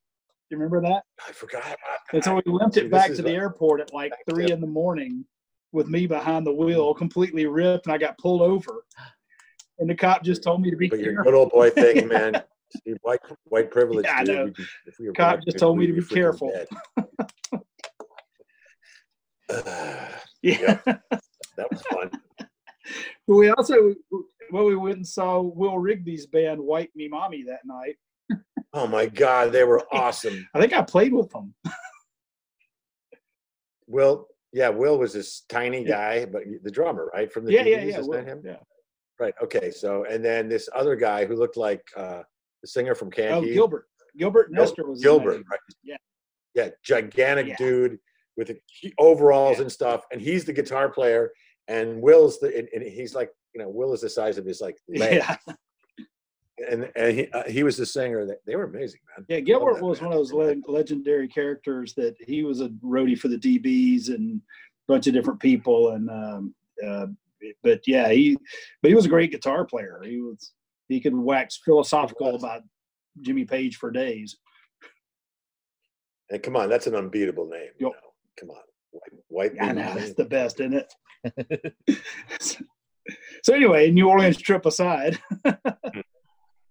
You 0.51 0.57
remember 0.57 0.81
that? 0.89 1.05
I 1.29 1.33
forgot 1.33 1.63
about 1.63 1.77
that. 1.79 2.15
And 2.15 2.25
so 2.25 2.35
we 2.35 2.43
limped 2.47 2.77
it 2.77 2.91
back 2.91 3.13
to 3.15 3.23
the 3.23 3.31
airport 3.33 3.81
at 3.81 3.95
like 3.95 4.13
three 4.29 4.51
in 4.51 4.61
the 4.61 4.67
morning 4.67 5.25
with 5.73 5.87
me 5.87 6.09
behind 6.09 6.45
the 6.45 6.53
wheel, 6.53 6.93
completely 6.93 7.47
ripped, 7.47 7.87
and 7.87 7.95
I 7.95 7.99
got 7.99 8.19
pulled 8.19 8.43
over. 8.43 8.85
And 9.79 9.89
the 9.89 9.95
cop 9.95 10.25
just 10.25 10.43
told 10.43 10.61
me 10.61 10.71
to 10.71 10.77
be 10.77 10.89
But 10.89 10.99
your 10.99 11.13
careful. 11.15 11.33
good 11.33 11.39
old 11.39 11.51
boy 11.51 11.71
thing, 11.71 12.09
man. 12.09 12.43
See, 12.77 12.95
white 13.03 13.21
white 13.45 13.71
privilege. 13.71 14.05
Yeah, 14.07 14.17
I 14.19 14.23
know. 14.25 14.53
If 14.87 14.99
we 14.99 15.07
were 15.09 15.13
Cop 15.13 15.37
black, 15.37 15.45
just 15.45 15.59
told 15.59 15.79
me 15.79 15.87
to 15.87 15.93
be 15.93 16.03
careful. 16.03 16.53
dead. 16.53 16.69
Yeah. 20.43 20.79
that 20.87 21.71
was 21.71 21.83
fun. 21.93 22.11
But 23.27 23.35
we 23.35 23.51
also 23.51 23.95
well 24.51 24.65
we 24.65 24.77
went 24.77 24.97
and 24.97 25.07
saw 25.07 25.41
Will 25.41 25.79
Rigby's 25.79 26.27
band 26.27 26.61
White 26.61 26.91
Me 26.95 27.09
Mommy 27.09 27.43
that 27.45 27.61
night. 27.65 27.97
Oh 28.73 28.87
my 28.87 29.07
God, 29.07 29.53
they 29.53 29.65
were 29.65 29.83
awesome. 29.93 30.49
I 30.55 30.61
think 30.61 30.73
I 30.73 30.83
played 30.83 31.13
with 31.13 31.29
them. 31.31 31.55
Will, 33.87 34.29
yeah, 34.53 34.69
Will 34.69 34.99
was 34.99 35.13
this 35.13 35.43
tiny 35.49 35.83
guy, 35.85 36.25
but 36.25 36.43
the 36.63 36.71
drummer, 36.71 37.11
right? 37.13 37.31
From 37.33 37.45
the 37.45 37.53
Yeah, 37.53 37.65
DVDs, 37.65 37.67
yeah, 37.67 37.79
yeah. 37.85 37.99
isn't 37.99 38.09
Will, 38.09 38.19
that 38.19 38.27
him? 38.27 38.43
yeah. 38.45 38.57
Right. 39.19 39.35
Okay. 39.43 39.71
So, 39.73 40.05
and 40.05 40.25
then 40.25 40.49
this 40.49 40.69
other 40.75 40.97
guy 40.97 41.27
who 41.27 41.35
looked 41.37 41.57
like 41.57 41.83
uh, 41.97 42.23
the 42.63 42.69
singer 42.69 42.95
from 42.95 43.11
Can't 43.11 43.33
Oh, 43.33 43.41
Gilbert. 43.43 43.87
Gilbert 44.17 44.53
Gil- 44.53 44.63
Nestor 44.65 44.87
was 44.87 45.03
Gilbert, 45.03 45.43
right? 45.51 45.61
Yeah. 45.83 45.97
Yeah, 46.55 46.71
gigantic 46.83 47.47
Yeah. 47.49 47.57
dude 47.59 47.99
with 48.37 48.49
the 48.49 48.93
overalls 48.99 49.57
Yeah. 49.59 49.63
and 49.63 49.73
stuff, 49.73 50.05
and 50.13 50.21
he's 50.21 50.45
the 50.45 50.53
guitar 50.53 50.89
player, 50.91 51.33
and 51.69 52.01
Will's 52.03 52.39
the, 52.41 52.57
and, 52.57 52.69
and 52.75 52.83
he's 52.83 53.15
like, 53.15 53.31
you 53.55 53.61
know, 53.61 53.69
Will 53.69 53.93
is 53.93 54.01
the 54.01 54.09
size 54.11 54.37
of 54.39 54.45
his 54.45 54.61
like 54.61 54.77
leg, 54.89 55.23
Yeah. 55.23 55.37
and 56.71 56.91
and 56.97 57.17
he 57.19 57.29
uh, 57.29 57.45
he 57.49 57.63
was 57.63 57.77
the 57.77 57.87
singer. 57.87 58.27
That 58.27 58.39
they 58.47 58.57
were 58.57 58.65
amazing, 58.65 59.01
man. 59.17 59.25
Yeah, 59.29 59.41
Gilbert 59.41 59.81
was 59.83 59.99
band. 60.01 60.11
one 60.11 60.19
of 60.19 60.19
those 60.29 60.33
le- 60.33 60.73
legendary 60.73 61.29
characters 61.29 61.95
that 61.95 62.17
he 62.21 62.43
was 62.43 62.61
a 62.61 62.69
roadie 62.85 63.19
for 63.19 63.29
the 63.29 63.39
DBs 63.39 64.09
and 64.09 64.41
a 64.41 64.93
bunch 64.93 65.07
of 65.07 65.15
different 65.15 65.41
people. 65.41 65.91
And 65.91 66.11
um, 66.11 66.55
uh, 66.87 67.07
but 67.63 67.81
yeah, 67.87 68.09
he 68.11 68.37
but 68.83 68.89
he 68.91 68.95
was 68.95 69.07
a 69.07 69.11
great 69.11 69.31
guitar 69.31 69.65
player. 69.65 70.01
He 70.05 70.19
was 70.21 70.53
he 70.91 71.01
could 71.01 71.15
wax 71.15 71.61
philosophical 71.65 72.35
about 72.35 72.63
Jimmy 73.21 73.45
Page 73.45 73.77
for 73.77 73.91
days. 73.91 74.37
And 76.31 76.43
come 76.43 76.57
on, 76.57 76.69
that's 76.69 76.87
an 76.87 76.95
unbeatable 76.95 77.49
name. 77.49 77.71
You 77.79 77.87
know? 77.87 77.95
Come 78.39 78.51
on. 78.51 78.57
White 79.29 79.53
I 79.61 79.73
know 79.73 79.95
that's 79.95 80.15
the 80.15 80.25
best, 80.25 80.61
isn't 80.61 80.75
it? 80.75 81.75
so 83.43 83.55
anyway, 83.55 83.91
New 83.91 84.09
Orleans 84.09 84.37
trip 84.37 84.67
aside, 84.67 85.21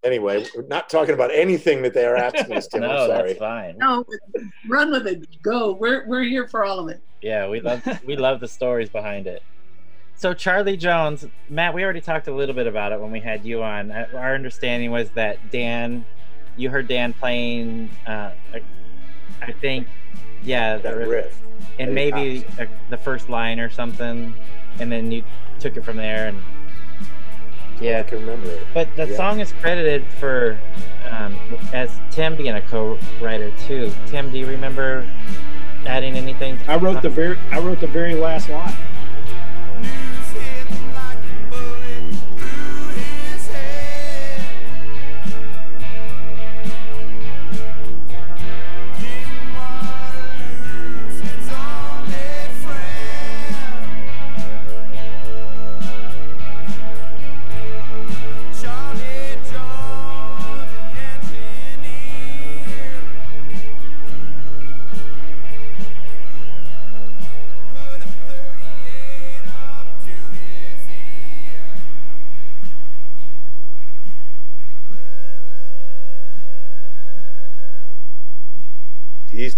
Anyway, 0.04 0.46
we're 0.56 0.66
not 0.68 0.90
talking 0.90 1.14
about 1.14 1.30
anything 1.34 1.82
that 1.82 1.94
they 1.94 2.06
are 2.06 2.16
asking 2.18 2.56
us, 2.56 2.68
Tim. 2.68 2.82
no, 2.82 2.90
I'm 2.90 3.08
sorry. 3.10 3.28
that's 3.30 3.40
fine. 3.40 3.78
No, 3.78 4.06
run 4.68 4.92
with 4.92 5.08
it. 5.08 5.28
Go. 5.44 5.74
We're 5.74 6.08
we're 6.08 6.24
here 6.24 6.48
for 6.48 6.64
all 6.64 6.80
of 6.80 6.88
it. 6.88 7.02
Yeah, 7.22 7.50
we 7.50 7.60
love 7.60 7.84
we 8.06 8.16
love 8.16 8.40
the 8.40 8.48
stories 8.48 8.90
behind 8.90 9.28
it. 9.28 9.44
So 10.20 10.34
Charlie 10.34 10.76
Jones, 10.76 11.26
Matt, 11.48 11.74
we 11.74 11.82
already 11.82 12.02
talked 12.02 12.28
a 12.28 12.34
little 12.34 12.54
bit 12.54 12.68
about 12.68 12.92
it 12.92 13.00
when 13.00 13.10
we 13.10 13.22
had 13.22 13.46
you 13.46 13.64
on. 13.64 13.90
Uh, 13.90 14.06
Our 14.14 14.36
understanding 14.36 14.92
was 14.92 15.10
that 15.12 15.50
Dan, 15.50 16.04
you 16.58 16.70
heard 16.70 16.90
Dan 16.90 17.14
playing, 17.14 17.90
uh, 18.06 18.32
I- 18.54 18.62
I 19.42 19.54
think, 19.54 19.88
yeah, 20.44 20.76
That 20.76 21.00
the- 21.00 21.08
riff. 21.08 21.40
and 21.80 21.96
maybe 21.96 22.42
Cox. 22.42 22.60
uh 22.60 22.66
the 22.90 22.98
first 22.98 23.30
line 23.30 23.62
or 23.62 23.70
something, 23.70 24.34
and 24.82 24.92
then 24.92 25.10
you 25.10 25.24
took 25.62 25.78
it 25.78 25.86
from 25.86 25.96
there. 25.96 26.28
And 26.28 26.42
yeah, 27.80 28.00
I 28.00 28.04
can 28.04 28.20
remember 28.20 28.50
it. 28.50 28.68
but 28.74 28.94
the 28.98 29.08
Yeah. 29.08 29.16
song 29.16 29.40
is 29.40 29.54
credited 29.62 30.04
for 30.20 30.58
um, 31.10 31.34
as 31.74 31.98
Tim 32.12 32.36
being 32.36 32.56
a 32.56 32.62
co-writer 32.62 33.52
too. 33.68 33.90
Tim, 34.08 34.30
do 34.32 34.38
you 34.38 34.48
remember 34.48 35.06
adding 35.86 36.16
anything? 36.18 36.60
I 36.68 36.76
wrote 36.76 37.02
the 37.02 37.10
very 37.10 37.38
I 37.52 37.60
wrote 37.60 37.80
the 37.80 37.88
very 37.88 38.16
last 38.16 38.50
line. 38.50 38.74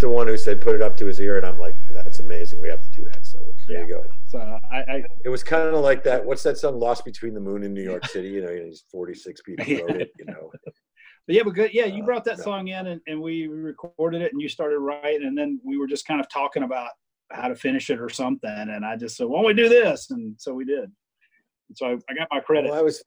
The 0.02 0.08
one 0.08 0.26
who 0.26 0.36
said 0.36 0.60
put 0.60 0.74
it 0.74 0.82
up 0.82 0.96
to 0.98 1.06
his 1.06 1.20
ear, 1.20 1.38
and 1.38 1.46
I'm 1.46 1.58
like, 1.58 1.76
that's 1.92 2.18
amazing. 2.18 2.60
We 2.60 2.68
have 2.68 2.82
to 2.82 2.90
do 2.90 3.04
that. 3.04 3.24
So 3.24 3.38
there 3.68 3.82
you 3.86 3.88
go. 3.88 4.04
So 4.26 4.38
I, 4.70 4.76
I 4.80 5.04
It 5.24 5.28
was 5.30 5.42
kind 5.42 5.68
of 5.68 5.80
like 5.80 6.04
that. 6.04 6.24
What's 6.24 6.42
that 6.42 6.58
song, 6.58 6.78
Lost 6.78 7.04
Between 7.04 7.32
the 7.32 7.40
Moon 7.40 7.62
in 7.62 7.72
New 7.72 7.82
York 7.82 8.04
City? 8.06 8.28
You 8.28 8.42
know, 8.42 8.48
these 8.48 8.84
46 8.90 9.40
people 9.46 9.64
wrote 9.86 10.02
it. 10.02 10.10
You 10.18 10.26
know, 10.26 10.50
but 10.64 11.34
yeah, 11.34 11.42
but 11.44 11.54
good. 11.54 11.72
Yeah, 11.72 11.86
you 11.86 12.02
Uh, 12.02 12.06
brought 12.06 12.24
that 12.24 12.38
yeah. 12.38 12.44
song 12.44 12.68
in 12.68 12.86
and, 12.88 13.00
and 13.06 13.22
we 13.22 13.46
recorded 13.46 14.22
it 14.22 14.32
and 14.32 14.42
you 14.42 14.48
started 14.48 14.78
writing 14.80 15.26
and 15.26 15.38
then 15.38 15.60
we 15.64 15.78
were 15.78 15.86
just 15.86 16.06
kind 16.06 16.20
of 16.20 16.28
talking 16.28 16.64
about 16.64 16.90
how 17.30 17.48
to 17.48 17.54
finish 17.54 17.88
it 17.88 18.00
or 18.00 18.08
something. 18.10 18.50
And 18.50 18.84
I 18.84 18.96
just 18.96 19.16
said, 19.16 19.26
Why 19.28 19.38
don't 19.38 19.46
we 19.46 19.54
do 19.54 19.68
this? 19.68 20.10
And 20.10 20.34
so 20.38 20.52
we 20.52 20.64
did. 20.64 20.84
And 20.84 21.76
so 21.76 21.86
I, 21.86 21.92
I 22.10 22.14
got 22.14 22.28
my 22.30 22.40
credit. 22.40 22.70
well, 22.70 22.78
I 22.78 22.82
was, 22.82 23.02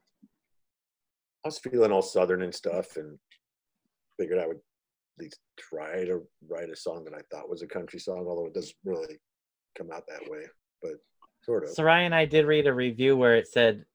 I 1.43 1.49
was 1.49 1.59
feeling 1.59 1.91
all 1.91 2.01
southern 2.01 2.41
and 2.41 2.55
stuff, 2.55 2.95
and 2.95 3.19
figured 4.19 4.39
I 4.39 4.47
would 4.47 4.59
try 5.57 6.05
to 6.05 6.21
write 6.47 6.69
a 6.69 6.75
song 6.75 7.03
that 7.05 7.13
I 7.13 7.21
thought 7.31 7.49
was 7.49 7.61
a 7.61 7.67
country 7.67 7.99
song, 7.99 8.25
although 8.27 8.47
it 8.47 8.53
doesn't 8.53 8.75
really 8.83 9.17
come 9.77 9.91
out 9.91 10.03
that 10.07 10.29
way, 10.29 10.43
but 10.81 10.93
sort 11.43 11.63
of. 11.63 11.69
So 11.69 11.83
Ryan, 11.83 12.13
I 12.13 12.25
did 12.25 12.45
read 12.45 12.67
a 12.67 12.73
review 12.73 13.15
where 13.17 13.35
it 13.35 13.47
said 13.47 13.85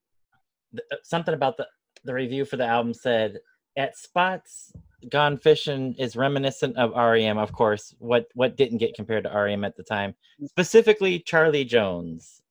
th- 0.71 0.83
uh, 0.91 0.97
something 1.03 1.33
about 1.33 1.57
the 1.57 1.67
the 2.03 2.13
review 2.13 2.45
for 2.45 2.57
the 2.57 2.65
album 2.65 2.93
said 2.93 3.39
at 3.77 3.97
spots 3.97 4.73
Gone 5.09 5.37
Fishing 5.37 5.95
is 5.97 6.15
reminiscent 6.15 6.77
of 6.77 6.91
REM, 6.91 7.37
of 7.37 7.51
course. 7.51 7.95
What 7.99 8.27
what 8.33 8.57
didn't 8.57 8.79
get 8.79 8.95
compared 8.95 9.23
to 9.23 9.29
REM 9.31 9.63
at 9.63 9.75
the 9.75 9.83
time, 9.83 10.15
specifically 10.45 11.19
Charlie 11.19 11.65
Jones. 11.65 12.41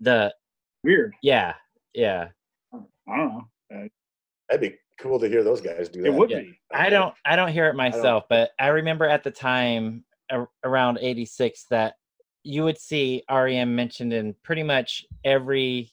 The 0.00 0.34
Weird. 0.82 1.14
yeah 1.22 1.54
yeah 1.92 2.28
I 2.72 2.78
don't 2.78 2.88
know. 3.06 3.42
Uh, 3.74 3.88
That'd 4.48 4.60
be 4.72 4.78
cool 4.98 5.18
to 5.20 5.28
hear 5.28 5.42
those 5.42 5.60
guys 5.60 5.88
do 5.88 6.02
that. 6.02 6.08
it 6.08 6.14
would 6.14 6.30
yeah. 6.30 6.40
be. 6.40 6.58
I 6.72 6.88
don't 6.90 7.14
I 7.24 7.36
don't 7.36 7.52
hear 7.52 7.66
it 7.66 7.70
don't- 7.70 7.76
myself, 7.76 8.24
but 8.28 8.50
I 8.58 8.68
remember 8.68 9.06
at 9.06 9.24
the 9.24 9.30
time 9.30 10.04
around 10.64 10.98
86 11.00 11.66
that 11.70 11.94
you 12.42 12.64
would 12.64 12.78
see 12.78 13.22
REM 13.30 13.74
mentioned 13.74 14.12
in 14.12 14.34
pretty 14.42 14.62
much 14.62 15.04
every 15.24 15.92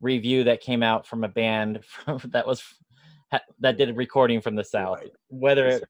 review 0.00 0.44
that 0.44 0.60
came 0.60 0.82
out 0.82 1.06
from 1.06 1.24
a 1.24 1.28
band 1.28 1.84
from, 1.84 2.20
that 2.26 2.46
was 2.46 2.62
that 3.60 3.76
did 3.76 3.90
a 3.90 3.94
recording 3.94 4.40
from 4.40 4.54
the 4.54 4.64
south 4.64 4.98
Right. 5.00 5.10
whether 5.28 5.66
it, 5.66 5.84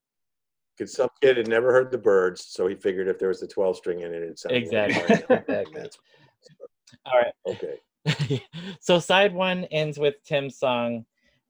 Because 0.77 0.95
some 0.95 1.09
kid 1.23 1.37
had 1.37 1.47
never 1.49 1.73
heard 1.73 1.91
the 1.91 1.99
Byrds, 1.99 2.45
so 2.49 2.67
he 2.67 2.75
figured 2.75 3.07
if 3.09 3.19
there 3.19 3.29
was 3.29 3.43
a 3.43 3.47
12 3.47 3.77
string 3.77 4.01
in 4.01 4.13
it, 4.13 4.23
it 4.23 4.39
sounded 4.39 4.73
like 4.73 4.91
Exactly. 4.91 5.17
REM. 5.29 5.43
Exactly. 5.49 5.75
That's- 5.75 5.99
all 7.05 7.21
right 7.21 7.35
Okay. 7.47 8.43
so 8.81 8.99
side 8.99 9.35
one 9.35 9.65
ends 9.67 9.99
with 9.99 10.15
Tim's 10.25 10.59
song 10.59 11.05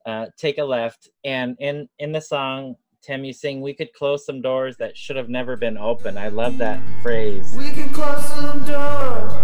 uh, 0.05 0.27
take 0.37 0.57
a 0.57 0.63
left. 0.63 1.09
And 1.23 1.55
in 1.59 1.89
in 1.99 2.11
the 2.11 2.21
song 2.21 2.75
Tim 3.01 3.23
you 3.23 3.31
sing 3.31 3.61
we 3.61 3.73
could 3.73 3.93
close 3.93 4.25
some 4.25 4.41
doors 4.41 4.75
that 4.77 4.97
should 4.97 5.15
have 5.15 5.29
never 5.29 5.55
been 5.55 5.77
open 5.77 6.17
I 6.17 6.27
love 6.27 6.57
that 6.57 6.81
phrase. 7.01 7.55
We 7.57 7.71
can 7.71 7.89
close 7.89 8.25
some 8.25 8.65
doors 8.65 9.38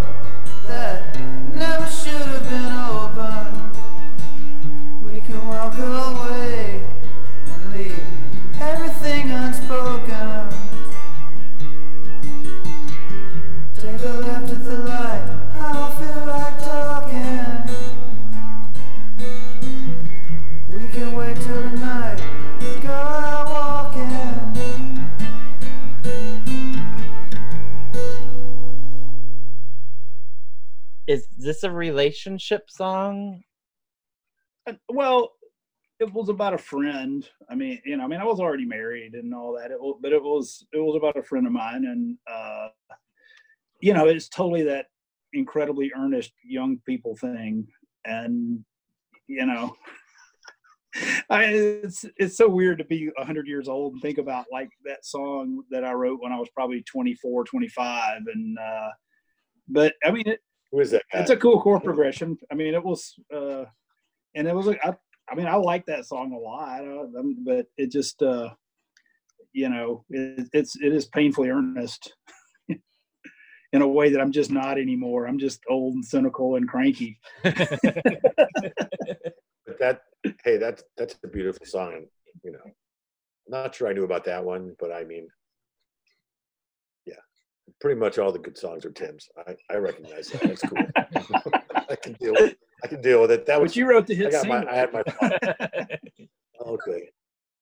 this 31.45 31.63
a 31.63 31.71
relationship 31.71 32.69
song 32.69 33.43
Uh, 34.67 34.73
Well, 34.89 35.33
it 35.99 36.11
was 36.13 36.29
about 36.29 36.53
a 36.53 36.57
friend. 36.57 37.27
I 37.49 37.55
mean, 37.55 37.81
you 37.85 37.97
know, 37.97 38.03
I 38.03 38.07
mean, 38.07 38.19
I 38.19 38.25
was 38.25 38.39
already 38.39 38.65
married 38.65 39.13
and 39.13 39.33
all 39.33 39.53
that. 39.53 39.71
It 39.71 39.79
was, 39.79 39.99
but 40.01 40.11
it 40.11 40.21
was 40.21 40.65
it 40.73 40.79
was 40.79 40.95
about 40.97 41.17
a 41.17 41.23
friend 41.23 41.47
of 41.47 41.53
mine, 41.53 41.85
and 41.85 42.17
uh, 42.27 42.69
you 43.81 43.93
know, 43.93 44.07
it's 44.07 44.29
totally 44.29 44.63
that 44.63 44.87
incredibly 45.33 45.91
earnest 45.97 46.31
young 46.43 46.79
people 46.85 47.15
thing, 47.15 47.67
and 48.05 48.63
you 49.27 49.45
know. 49.45 49.75
I, 51.29 51.45
it's 51.45 52.05
it's 52.17 52.37
so 52.37 52.47
weird 52.47 52.77
to 52.77 52.85
be 52.85 53.11
100 53.17 53.47
years 53.47 53.67
old 53.67 53.93
and 53.93 54.01
think 54.01 54.17
about 54.17 54.45
like 54.51 54.69
that 54.85 55.05
song 55.05 55.63
that 55.69 55.83
I 55.83 55.91
wrote 55.91 56.21
when 56.21 56.31
I 56.31 56.39
was 56.39 56.49
probably 56.55 56.83
24, 56.83 57.43
25 57.43 58.21
and 58.33 58.57
uh 58.57 58.89
but 59.67 59.93
I 60.05 60.11
mean 60.11 60.27
it, 60.27 60.39
Who 60.75 60.81
is 60.81 60.91
that 60.91 61.03
guy? 61.13 61.21
it's 61.21 61.29
a 61.29 61.37
cool 61.37 61.61
chord 61.61 61.85
progression. 61.85 62.37
I 62.51 62.55
mean, 62.55 62.73
it 62.73 62.83
was, 62.83 63.13
uh, 63.33 63.63
and 64.35 64.45
it 64.45 64.53
was. 64.53 64.67
a- 64.67 64.85
I, 64.85 64.93
I 65.29 65.35
mean, 65.35 65.47
I 65.47 65.55
like 65.55 65.85
that 65.85 66.05
song 66.05 66.33
a 66.33 66.37
lot, 66.37 66.81
uh, 66.85 67.17
um, 67.17 67.37
but 67.45 67.65
it 67.77 67.93
just, 67.93 68.21
uh, 68.21 68.49
you 69.53 69.69
know, 69.69 70.03
it, 70.09 70.49
it's 70.51 70.75
it 70.81 70.93
is 70.93 71.05
painfully 71.05 71.49
earnest 71.49 72.13
in 72.67 73.81
a 73.81 73.87
way 73.87 74.09
that 74.09 74.19
I'm 74.19 74.33
just 74.33 74.51
not 74.51 74.77
anymore. 74.77 75.27
I'm 75.27 75.39
just 75.39 75.61
old 75.69 75.93
and 75.93 76.03
cynical 76.05 76.57
and 76.57 76.67
cranky. 76.67 77.19
But 79.67 79.79
that, 79.79 80.01
hey, 80.43 80.57
that's 80.57 80.83
that's 80.95 81.15
a 81.23 81.27
beautiful 81.27 81.65
song. 81.65 81.93
And, 81.93 82.07
you 82.43 82.51
know, 82.51 82.59
not 83.47 83.73
sure 83.73 83.87
I 83.87 83.93
knew 83.93 84.03
about 84.03 84.25
that 84.25 84.43
one, 84.43 84.75
but 84.79 84.91
I 84.91 85.03
mean, 85.05 85.27
pretty 87.81 87.99
much 87.99 88.17
all 88.19 88.31
the 88.31 88.39
good 88.39 88.57
songs 88.57 88.85
are 88.85 88.91
Tim's. 88.91 89.27
I, 89.47 89.55
I 89.69 89.75
recognize 89.77 90.27
that. 90.29 90.41
That's 90.41 90.61
cool. 90.61 91.51
I 91.89 91.95
can 91.95 92.13
deal. 92.13 92.33
With, 92.33 92.55
I 92.83 92.87
can 92.87 93.01
deal 93.01 93.21
with 93.21 93.31
it. 93.31 93.45
That 93.45 93.61
was. 93.61 93.71
But 93.71 93.75
you 93.77 93.89
wrote 93.89 94.07
the 94.07 94.15
hit. 94.15 94.27
I 94.27 94.29
hit 94.29 94.31
got 94.31 94.41
single. 94.41 94.61
my. 94.63 94.71
I 94.71 94.75
had 94.75 94.93
my. 94.93 95.87
Okay. 96.67 97.09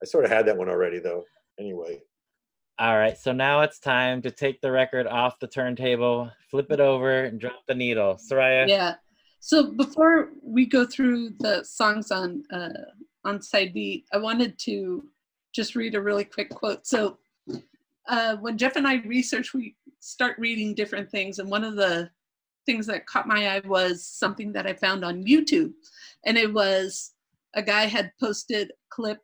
I 0.01 0.05
sort 0.05 0.23
of 0.25 0.31
had 0.31 0.45
that 0.45 0.57
one 0.57 0.69
already, 0.69 0.99
though. 0.99 1.23
Anyway, 1.59 2.01
All 2.79 2.97
right, 2.97 3.17
so 3.17 3.31
now 3.31 3.61
it's 3.61 3.79
time 3.79 4.21
to 4.21 4.31
take 4.31 4.61
the 4.61 4.71
record 4.71 5.07
off 5.07 5.39
the 5.39 5.47
turntable, 5.47 6.31
flip 6.49 6.71
it 6.71 6.79
over, 6.79 7.25
and 7.25 7.39
drop 7.39 7.61
the 7.67 7.75
needle. 7.75 8.15
Soraya, 8.15 8.67
Yeah. 8.67 8.95
So 9.39 9.71
before 9.71 10.29
we 10.41 10.65
go 10.65 10.85
through 10.85 11.31
the 11.39 11.63
songs 11.63 12.11
on 12.11 12.43
uh, 12.51 12.69
on 13.25 13.41
side 13.41 13.73
B, 13.73 14.05
I 14.13 14.17
wanted 14.17 14.57
to 14.59 15.03
just 15.53 15.75
read 15.75 15.95
a 15.95 16.01
really 16.01 16.23
quick 16.23 16.49
quote. 16.49 16.87
So 16.87 17.17
uh, 18.07 18.35
when 18.37 18.57
Jeff 18.57 18.75
and 18.75 18.87
I 18.87 18.95
research, 19.05 19.53
we 19.53 19.75
start 19.99 20.37
reading 20.37 20.75
different 20.75 21.09
things. 21.09 21.39
And 21.39 21.49
one 21.49 21.63
of 21.63 21.75
the 21.75 22.09
things 22.65 22.85
that 22.87 23.05
caught 23.05 23.27
my 23.27 23.55
eye 23.55 23.61
was 23.65 24.05
something 24.05 24.51
that 24.53 24.67
I 24.67 24.73
found 24.73 25.03
on 25.03 25.23
YouTube. 25.23 25.73
And 26.25 26.37
it 26.37 26.53
was 26.53 27.13
a 27.55 27.61
guy 27.61 27.85
had 27.85 28.11
posted 28.19 28.71
a 28.71 28.73
clip, 28.89 29.19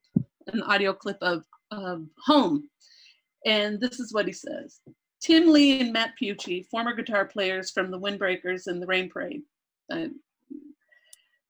an 0.47 0.61
audio 0.63 0.93
clip 0.93 1.17
of, 1.21 1.43
of 1.71 2.05
Home. 2.25 2.69
And 3.45 3.79
this 3.79 3.99
is 3.99 4.13
what 4.13 4.27
he 4.27 4.33
says. 4.33 4.79
Tim 5.21 5.51
Lee 5.51 5.81
and 5.81 5.93
Matt 5.93 6.13
Piucci, 6.21 6.65
former 6.67 6.93
guitar 6.93 7.25
players 7.25 7.71
from 7.71 7.91
the 7.91 7.99
Windbreakers 7.99 8.67
and 8.67 8.81
the 8.81 8.87
Rain 8.87 9.09
Parade. 9.09 9.41
Uh, 9.91 10.07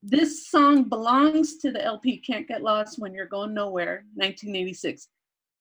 this 0.01 0.49
song 0.49 0.85
belongs 0.85 1.57
to 1.57 1.71
the 1.71 1.83
LP 1.83 2.17
Can't 2.17 2.47
Get 2.47 2.63
Lost 2.63 2.99
When 2.99 3.13
You're 3.13 3.25
Going 3.25 3.53
Nowhere, 3.53 4.05
1986. 4.15 5.07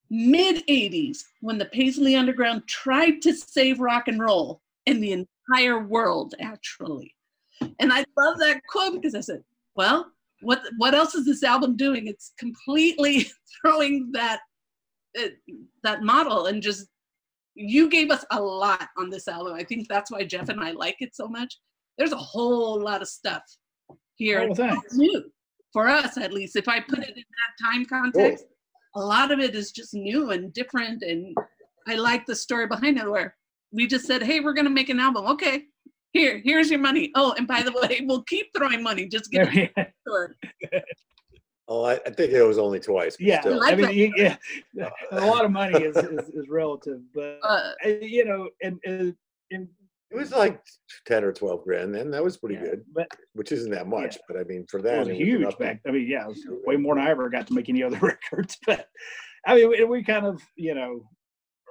Mid 0.09 0.65
80s, 0.67 1.23
when 1.41 1.57
the 1.57 1.65
Paisley 1.65 2.15
Underground 2.15 2.67
tried 2.67 3.21
to 3.21 3.33
save 3.33 3.79
rock 3.79 4.07
and 4.07 4.19
roll 4.19 4.61
in 4.85 4.99
the 4.99 5.25
entire 5.51 5.79
world, 5.79 6.33
actually. 6.39 7.13
And 7.79 7.93
I 7.93 8.03
love 8.17 8.39
that 8.39 8.61
quote 8.69 8.93
because 8.93 9.15
I 9.15 9.19
said, 9.19 9.43
well, 9.75 10.11
what 10.41 10.61
what 10.77 10.93
else 10.93 11.15
is 11.15 11.25
this 11.25 11.43
album 11.43 11.75
doing? 11.75 12.07
It's 12.07 12.33
completely 12.39 13.29
throwing 13.61 14.11
that 14.13 14.39
uh, 15.19 15.27
that 15.83 16.01
model 16.01 16.47
and 16.47 16.61
just 16.61 16.87
you 17.55 17.89
gave 17.89 18.09
us 18.09 18.25
a 18.31 18.41
lot 18.41 18.87
on 18.97 19.09
this 19.09 19.27
album. 19.27 19.53
I 19.53 19.63
think 19.63 19.87
that's 19.87 20.11
why 20.11 20.23
Jeff 20.23 20.49
and 20.49 20.61
I 20.61 20.71
like 20.71 20.95
it 20.99 21.15
so 21.15 21.27
much. 21.27 21.57
There's 21.97 22.13
a 22.13 22.17
whole 22.17 22.81
lot 22.81 23.01
of 23.01 23.09
stuff 23.09 23.43
here. 24.15 24.47
Oh, 24.49 24.55
thanks. 24.55 24.93
New 24.93 25.29
for 25.73 25.87
us, 25.87 26.17
at 26.17 26.33
least. 26.33 26.55
If 26.55 26.67
I 26.67 26.79
put 26.79 26.99
it 26.99 27.15
in 27.15 27.15
that 27.15 27.71
time 27.71 27.85
context, 27.85 28.45
a 28.95 28.99
lot 28.99 29.31
of 29.31 29.39
it 29.39 29.55
is 29.55 29.71
just 29.71 29.93
new 29.93 30.31
and 30.31 30.53
different. 30.53 31.03
And 31.03 31.35
I 31.87 31.95
like 31.95 32.25
the 32.25 32.35
story 32.35 32.67
behind 32.67 32.97
it 32.97 33.09
where 33.09 33.35
we 33.71 33.87
just 33.87 34.05
said, 34.05 34.23
hey, 34.23 34.39
we're 34.39 34.53
going 34.53 34.65
to 34.65 34.71
make 34.71 34.89
an 34.89 34.99
album. 34.99 35.25
Okay, 35.27 35.63
here, 36.13 36.41
here's 36.43 36.69
your 36.71 36.79
money. 36.79 37.11
Oh, 37.15 37.33
and 37.37 37.47
by 37.47 37.61
the 37.61 37.71
way, 37.71 38.01
we'll 38.05 38.23
keep 38.23 38.47
throwing 38.57 38.81
money. 38.83 39.07
Just 39.07 39.31
give 39.31 39.47
it 39.53 39.71
to 39.75 39.87
the. 40.05 40.83
Oh, 41.71 41.83
I, 41.85 41.99
I 42.03 42.09
think 42.09 42.31
it 42.33 42.41
was 42.41 42.57
only 42.57 42.79
twice. 42.79 43.15
but 43.15 43.23
Yeah, 43.27 43.41
still. 43.41 43.61
I 43.63 43.75
mean, 43.75 43.91
you- 43.95 44.11
yeah, 44.17 44.37
a 45.11 45.27
lot 45.27 45.45
of 45.45 45.51
money 45.51 45.77
is, 45.79 45.95
is, 45.95 46.27
is 46.29 46.49
relative, 46.49 46.99
but 47.13 47.37
Uh, 47.43 47.73
uh, 47.85 47.89
you 48.01 48.25
know, 48.25 48.49
and, 48.63 48.79
and, 48.87 49.15
and 49.51 49.67
It 50.11 50.17
was 50.17 50.31
like 50.31 50.61
ten 51.05 51.23
or 51.23 51.31
twelve 51.31 51.63
grand, 51.63 51.93
then. 51.93 52.09
that 52.11 52.23
was 52.23 52.37
pretty 52.37 52.55
yeah, 52.55 52.61
good, 52.71 52.85
But 52.93 53.07
which 53.33 53.51
isn't 53.51 53.71
that 53.71 53.87
much. 53.87 54.15
Yeah. 54.15 54.21
But 54.27 54.37
I 54.39 54.43
mean, 54.43 54.65
for 54.69 54.79
it 54.79 54.83
that, 54.83 54.99
was 54.99 55.07
it 55.09 55.15
huge 55.15 55.41
nothing. 55.41 55.67
back. 55.67 55.81
I 55.87 55.91
mean, 55.91 56.07
yeah, 56.07 56.23
it 56.23 56.29
was 56.29 56.43
way 56.65 56.77
more 56.77 56.95
than 56.95 57.05
I 57.05 57.11
ever 57.11 57.29
got 57.29 57.47
to 57.47 57.53
make 57.53 57.69
any 57.69 57.83
other 57.83 57.99
records. 57.99 58.57
But 58.65 58.87
I 59.45 59.55
mean, 59.55 59.69
we, 59.69 59.83
we 59.83 60.03
kind 60.03 60.25
of, 60.25 60.41
you 60.55 60.73
know, 60.73 61.01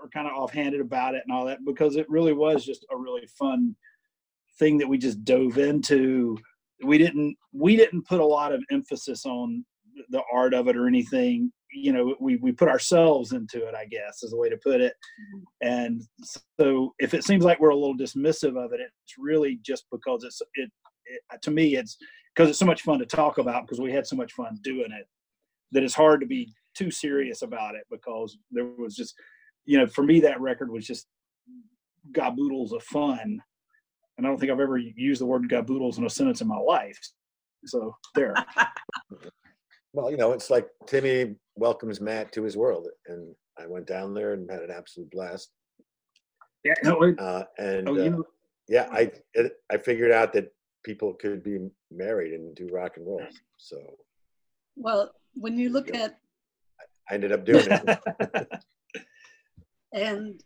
are 0.02 0.08
kind 0.08 0.26
of 0.28 0.34
offhanded 0.34 0.80
about 0.80 1.14
it 1.14 1.22
and 1.26 1.36
all 1.36 1.46
that 1.46 1.64
because 1.64 1.96
it 1.96 2.08
really 2.08 2.32
was 2.32 2.64
just 2.64 2.86
a 2.92 2.96
really 2.96 3.26
fun 3.38 3.74
thing 4.58 4.78
that 4.78 4.88
we 4.88 4.98
just 4.98 5.24
dove 5.24 5.58
into. 5.58 6.38
We 6.84 6.98
didn't 6.98 7.36
we 7.52 7.76
didn't 7.76 8.06
put 8.06 8.20
a 8.20 8.24
lot 8.24 8.52
of 8.52 8.62
emphasis 8.70 9.26
on 9.26 9.64
the 10.10 10.22
art 10.32 10.54
of 10.54 10.68
it 10.68 10.76
or 10.76 10.86
anything. 10.86 11.52
You 11.72 11.92
know, 11.92 12.16
we 12.20 12.36
we 12.36 12.52
put 12.52 12.68
ourselves 12.68 13.32
into 13.32 13.66
it. 13.66 13.74
I 13.74 13.84
guess 13.86 14.22
is 14.22 14.32
a 14.32 14.36
way 14.36 14.48
to 14.48 14.56
put 14.56 14.80
it. 14.80 14.94
Mm-hmm. 15.34 15.68
And 15.68 16.02
so, 16.22 16.94
if 16.98 17.14
it 17.14 17.24
seems 17.24 17.44
like 17.44 17.60
we're 17.60 17.70
a 17.70 17.76
little 17.76 17.96
dismissive 17.96 18.62
of 18.62 18.72
it, 18.72 18.80
it's 18.80 19.14
really 19.18 19.58
just 19.62 19.86
because 19.90 20.24
it's 20.24 20.40
it. 20.54 20.70
it 21.06 21.42
to 21.42 21.50
me, 21.50 21.76
it's 21.76 21.96
because 22.34 22.50
it's 22.50 22.58
so 22.58 22.66
much 22.66 22.82
fun 22.82 22.98
to 23.00 23.06
talk 23.06 23.38
about 23.38 23.66
because 23.66 23.80
we 23.80 23.92
had 23.92 24.06
so 24.06 24.16
much 24.16 24.32
fun 24.32 24.58
doing 24.62 24.92
it 24.92 25.06
that 25.72 25.82
it's 25.82 25.94
hard 25.94 26.20
to 26.20 26.26
be 26.26 26.52
too 26.74 26.90
serious 26.90 27.42
about 27.42 27.74
it 27.74 27.82
because 27.90 28.38
there 28.50 28.66
was 28.78 28.94
just 28.94 29.14
you 29.66 29.76
know 29.76 29.86
for 29.86 30.04
me 30.04 30.20
that 30.20 30.40
record 30.40 30.70
was 30.70 30.86
just 30.86 31.08
gaboodles 32.12 32.72
of 32.72 32.82
fun 32.84 33.18
and 34.16 34.26
i 34.26 34.28
don't 34.28 34.38
think 34.38 34.52
i've 34.52 34.60
ever 34.60 34.78
used 34.78 35.20
the 35.20 35.26
word 35.26 35.48
gaboodles 35.48 35.98
in 35.98 36.06
a 36.06 36.10
sentence 36.10 36.40
in 36.40 36.46
my 36.46 36.56
life 36.56 36.98
so 37.64 37.92
there 38.14 38.34
Well, 39.92 40.10
you 40.10 40.16
know, 40.16 40.32
it's 40.32 40.50
like 40.50 40.68
Timmy 40.86 41.34
welcomes 41.58 42.00
Matt 42.00 42.32
to 42.32 42.42
his 42.42 42.56
world, 42.56 42.88
and 43.06 43.34
I 43.58 43.66
went 43.66 43.86
down 43.86 44.14
there 44.14 44.32
and 44.32 44.50
had 44.50 44.62
an 44.62 44.70
absolute 44.70 45.10
blast. 45.10 45.50
yeah 46.64 46.74
no, 46.82 47.02
it- 47.02 47.18
Uh, 47.18 47.44
and 47.58 47.88
oh, 47.88 47.92
uh, 47.98 48.04
you 48.04 48.10
know, 48.10 48.24
yeah, 48.68 48.88
I 48.92 49.10
it, 49.34 49.52
I 49.70 49.78
figured 49.78 50.12
out 50.12 50.32
that 50.34 50.52
people 50.84 51.14
could 51.14 51.42
be 51.42 51.68
married 51.90 52.32
and 52.34 52.54
do 52.54 52.68
rock 52.72 52.96
and 52.96 53.06
roll. 53.06 53.22
So 53.56 53.78
well, 54.76 55.12
when 55.34 55.58
you 55.58 55.70
look 55.70 55.88
Yeah. 55.88 56.04
at 56.04 56.18
I 57.10 57.14
ended 57.14 57.32
up 57.32 57.44
doing 57.44 57.66
it. 57.68 58.48
and 59.92 60.42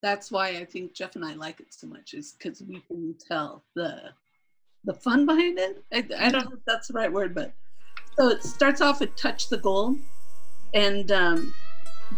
that's 0.00 0.30
why 0.30 0.48
I 0.50 0.64
think 0.64 0.94
Jeff 0.94 1.16
and 1.16 1.24
I 1.24 1.34
like 1.34 1.60
it 1.60 1.74
so 1.74 1.86
much 1.88 2.14
is 2.14 2.32
because 2.38 2.62
we 2.62 2.80
can 2.80 3.14
tell 3.28 3.64
the 3.74 4.10
the 4.84 4.94
fun 4.94 5.26
behind 5.26 5.58
it. 5.58 5.84
I, 5.92 5.98
I 6.18 6.30
don't 6.30 6.44
know 6.46 6.56
if 6.56 6.64
that's 6.66 6.88
the 6.88 6.94
right 6.94 7.12
word, 7.12 7.34
but 7.34 7.52
so 8.18 8.28
it 8.30 8.42
starts 8.42 8.80
off 8.80 9.00
with 9.00 9.14
"Touch 9.16 9.48
the 9.48 9.58
Gold," 9.58 9.98
and 10.74 11.12
um, 11.12 11.54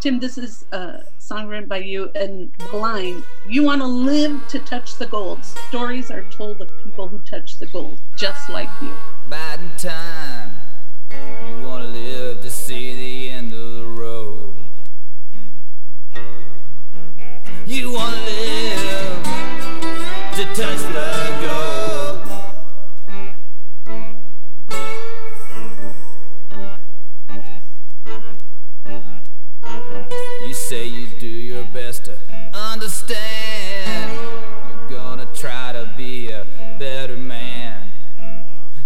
Tim, 0.01 0.21
this 0.21 0.39
is 0.39 0.65
a 0.73 1.05
song 1.19 1.47
written 1.47 1.69
by 1.69 1.79
you, 1.79 2.11
and 2.15 2.53
line 2.73 3.23
"You 3.49 3.63
want 3.63 3.81
to 3.81 3.87
live 3.87 4.47
to 4.49 4.59
touch 4.61 4.97
the 4.97 5.07
gold." 5.07 5.45
Stories 5.69 6.11
are 6.11 6.25
told 6.31 6.61
of 6.61 6.71
people 6.83 7.09
who 7.09 7.19
touch 7.21 7.59
the 7.59 7.67
gold, 7.67 8.01
just 8.17 8.51
like 8.51 8.69
you. 8.83 8.93
biding 9.29 9.71
time. 9.77 10.53
You 11.11 11.67
wanna 11.67 11.89
live 11.89 12.41
to 12.43 12.51
see 12.51 12.95
the 12.95 13.31
end 13.31 13.53
of 13.53 13.75
the 13.75 13.87
road. 13.87 14.55
You 17.67 17.93
wanna 17.93 18.17
live 18.17 19.23
to 20.35 20.45
touch 20.55 20.83
the 20.93 21.34
understand. 33.05 34.19
You're 34.91 34.99
gonna 34.99 35.27
try 35.35 35.73
to 35.73 35.91
be 35.97 36.31
a 36.31 36.47
better 36.79 37.17
man. 37.17 37.91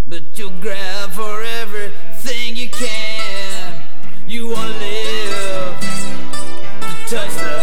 But 0.06 0.38
you'll 0.38 0.58
grab 0.60 1.10
for 1.10 1.42
everything 1.42 2.56
you 2.56 2.68
can. 2.68 3.82
You 4.26 4.48
wanna 4.48 4.74
live 4.78 5.80
to 6.80 7.16
touch 7.16 7.34
the 7.34 7.57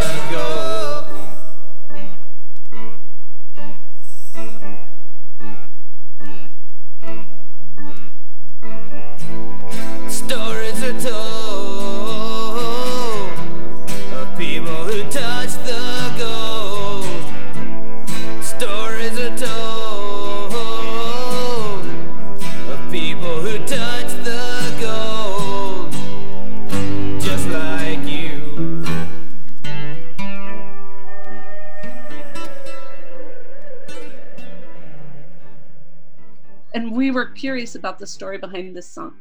were 37.16 37.26
curious 37.28 37.76
about 37.76 37.98
the 37.98 38.06
story 38.06 38.38
behind 38.38 38.76
this 38.76 38.88
song, 38.88 39.16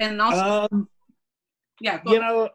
and 0.00 0.20
also, 0.20 0.68
um, 0.72 0.88
yeah, 1.80 2.02
go 2.02 2.12
you 2.12 2.18
know 2.18 2.48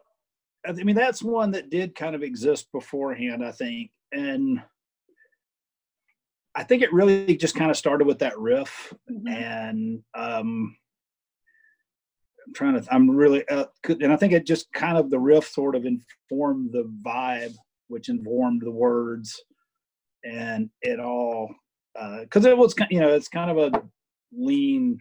i 0.66 0.72
mean 0.72 0.96
that's 0.96 1.22
one 1.22 1.50
that 1.52 1.70
did 1.70 1.94
kind 1.94 2.14
of 2.14 2.22
exist 2.22 2.70
beforehand 2.72 3.44
i 3.44 3.52
think. 3.52 3.90
And 4.12 4.60
i 6.54 6.62
think 6.64 6.82
it 6.82 6.92
really 6.92 7.36
just 7.36 7.54
kind 7.54 7.70
of 7.70 7.76
started 7.76 8.06
with 8.06 8.18
that 8.18 8.38
riff 8.38 8.92
Mhm. 9.10 9.28
and 9.28 10.02
um 10.14 10.76
i'm 12.46 12.52
trying 12.54 12.80
to 12.80 12.94
i'm 12.94 13.10
really 13.10 13.46
uh, 13.48 13.66
and 13.88 14.12
i 14.12 14.16
think 14.16 14.32
it 14.32 14.46
just 14.46 14.72
kind 14.72 14.98
of 14.98 15.10
the 15.10 15.18
riff 15.18 15.46
sort 15.46 15.76
of 15.76 15.84
informed 15.84 16.72
the 16.72 16.90
vibe 17.04 17.54
which 17.88 18.08
informed 18.08 18.62
the 18.62 18.70
words 18.70 19.40
and 20.24 20.70
it 20.82 20.98
all 20.98 21.54
because 22.20 22.44
it 22.44 22.56
was 22.56 22.74
you 22.90 23.00
know 23.00 23.08
it's 23.14 23.28
kind 23.28 23.50
of 23.50 23.58
a 23.58 23.82
lean 24.36 24.98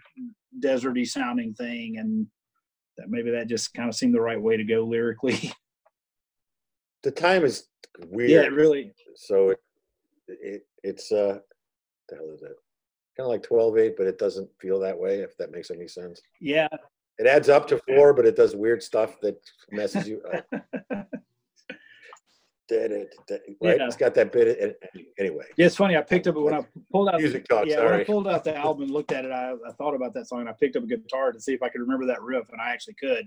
deserty 0.64 1.06
sounding 1.06 1.54
thing 1.54 1.98
and 1.98 2.28
that 2.98 3.10
maybe 3.10 3.32
that 3.32 3.48
just 3.48 3.74
kind 3.74 3.90
of 3.90 3.96
seemed 3.96 4.14
the 4.16 4.22
right 4.22 4.42
way 4.42 4.56
to 4.56 4.64
go 4.64 4.84
lyrically 4.84 5.52
the 7.04 7.12
time 7.12 7.44
is 7.44 7.68
weird. 8.08 8.30
yeah 8.30 8.48
really 8.48 8.94
So 9.16 9.50
it, 9.50 9.60
it 10.28 10.62
it's 10.84 11.12
uh, 11.12 11.40
the 12.10 12.16
hell 12.16 12.30
is 12.34 12.42
it? 12.42 12.56
Kind 13.18 13.26
of 13.26 13.28
like 13.28 13.44
twelve 13.44 13.78
eight, 13.78 13.96
but 13.98 14.08
it 14.08 14.20
doesn't 14.20 14.50
feel 14.60 14.80
that 14.82 14.98
way. 14.98 15.20
If 15.20 15.36
that 15.38 15.52
makes 15.52 15.72
any 15.72 15.88
sense. 15.88 16.22
yeah 16.40 16.68
It 17.18 17.28
adds 17.28 17.50
up 17.50 17.68
to 17.70 17.80
four, 17.88 18.14
but 18.14 18.26
it 18.26 18.36
does 18.36 18.56
weird 18.56 18.84
stuff 18.84 19.20
that 19.22 19.38
messes 19.72 20.08
you 20.08 20.22
up. 20.34 20.46
Did 22.68 22.92
it, 22.92 23.14
did 23.28 23.42
it, 23.48 23.58
right? 23.62 23.78
Yeah. 23.78 23.86
It's 23.86 23.96
got 23.96 24.16
that 24.16 24.32
bit. 24.32 24.58
in- 24.58 25.06
Anyway, 25.20 25.44
Yeah, 25.56 25.68
it's 25.68 25.76
funny. 25.76 25.96
I 25.96 26.02
picked 26.02 26.26
up 26.28 26.36
when 26.36 26.54
I 26.54 26.66
pulled 26.92 27.10
out 27.10 27.20
Music 27.20 27.48
talk, 27.48 27.68
Yeah, 27.68 27.84
when 27.86 27.94
I 27.94 28.04
pulled 28.04 28.28
out 28.28 28.44
the 28.44 28.56
album 28.56 28.84
and 28.84 28.92
looked 28.92 29.12
at 29.12 29.24
it, 29.24 29.32
I, 29.32 29.52
I 29.52 29.72
thought 29.78 29.94
about 29.94 30.14
that 30.16 30.28
song. 30.28 30.40
and 30.42 30.50
I 30.50 30.54
picked 30.60 30.76
up 30.76 30.84
a 30.84 30.88
guitar 30.88 31.32
to 31.32 31.40
see 31.40 31.54
if 31.54 31.62
I 31.62 31.70
could 31.70 31.82
remember 31.82 32.08
that 32.08 32.22
riff, 32.24 32.50
and 32.52 32.60
I 32.60 32.72
actually 32.72 32.96
could. 32.96 33.26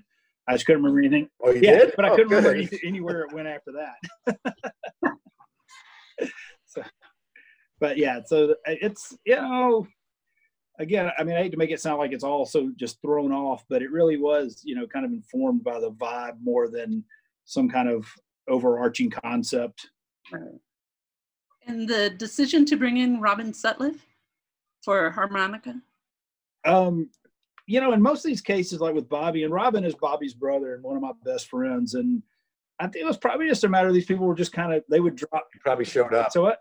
I 0.48 0.54
just 0.54 0.66
couldn't 0.66 0.82
remember 0.82 0.98
anything. 1.00 1.28
oh, 1.42 1.50
you 1.50 1.60
yeah, 1.62 1.78
did? 1.78 1.92
but 1.94 2.04
I 2.06 2.08
Oh, 2.10 2.16
couldn't 2.16 2.30
remember 2.30 2.54
any, 2.54 2.68
anywhere 2.84 3.20
it 3.22 3.32
went 3.32 3.46
after 3.48 3.70
that. 3.72 4.36
so, 6.66 6.82
but 7.80 7.96
yeah, 7.96 8.20
so 8.24 8.56
it's 8.66 9.16
you 9.24 9.36
know, 9.36 9.86
again, 10.78 11.10
I 11.18 11.22
mean, 11.24 11.36
I 11.36 11.42
hate 11.42 11.50
to 11.52 11.58
make 11.58 11.70
it 11.70 11.80
sound 11.80 11.98
like 11.98 12.12
it's 12.12 12.24
all 12.24 12.44
so 12.46 12.72
just 12.76 13.00
thrown 13.02 13.30
off, 13.32 13.64
but 13.68 13.82
it 13.82 13.90
really 13.92 14.16
was, 14.16 14.62
you 14.64 14.74
know, 14.74 14.86
kind 14.86 15.04
of 15.04 15.12
informed 15.12 15.62
by 15.62 15.78
the 15.80 15.90
vibe 15.92 16.38
more 16.42 16.68
than 16.68 17.04
some 17.44 17.68
kind 17.68 17.88
of 17.88 18.06
overarching 18.48 19.10
concept. 19.10 19.88
And 21.66 21.88
the 21.88 22.10
decision 22.10 22.64
to 22.66 22.76
bring 22.76 22.96
in 22.98 23.20
Robin 23.20 23.52
Sutliff 23.52 23.98
for 24.82 25.10
harmonica. 25.10 25.80
Um, 26.64 27.10
you 27.66 27.80
know, 27.80 27.92
in 27.92 28.00
most 28.00 28.24
of 28.24 28.28
these 28.30 28.40
cases, 28.40 28.80
like 28.80 28.94
with 28.94 29.08
Bobby, 29.08 29.44
and 29.44 29.52
Robin 29.52 29.84
is 29.84 29.94
Bobby's 29.94 30.34
brother 30.34 30.74
and 30.74 30.82
one 30.82 30.96
of 30.96 31.02
my 31.02 31.12
best 31.24 31.48
friends, 31.48 31.94
and 31.94 32.22
I 32.78 32.84
think 32.86 33.02
it 33.04 33.06
was 33.06 33.18
probably 33.18 33.48
just 33.48 33.64
a 33.64 33.68
matter 33.68 33.88
of 33.88 33.94
these 33.94 34.06
people 34.06 34.26
were 34.26 34.34
just 34.34 34.52
kind 34.52 34.72
of 34.72 34.82
they 34.90 35.00
would 35.00 35.16
drop. 35.16 35.46
He 35.52 35.58
probably 35.58 35.84
showed 35.84 36.14
up, 36.14 36.32
So 36.32 36.42
what? 36.42 36.60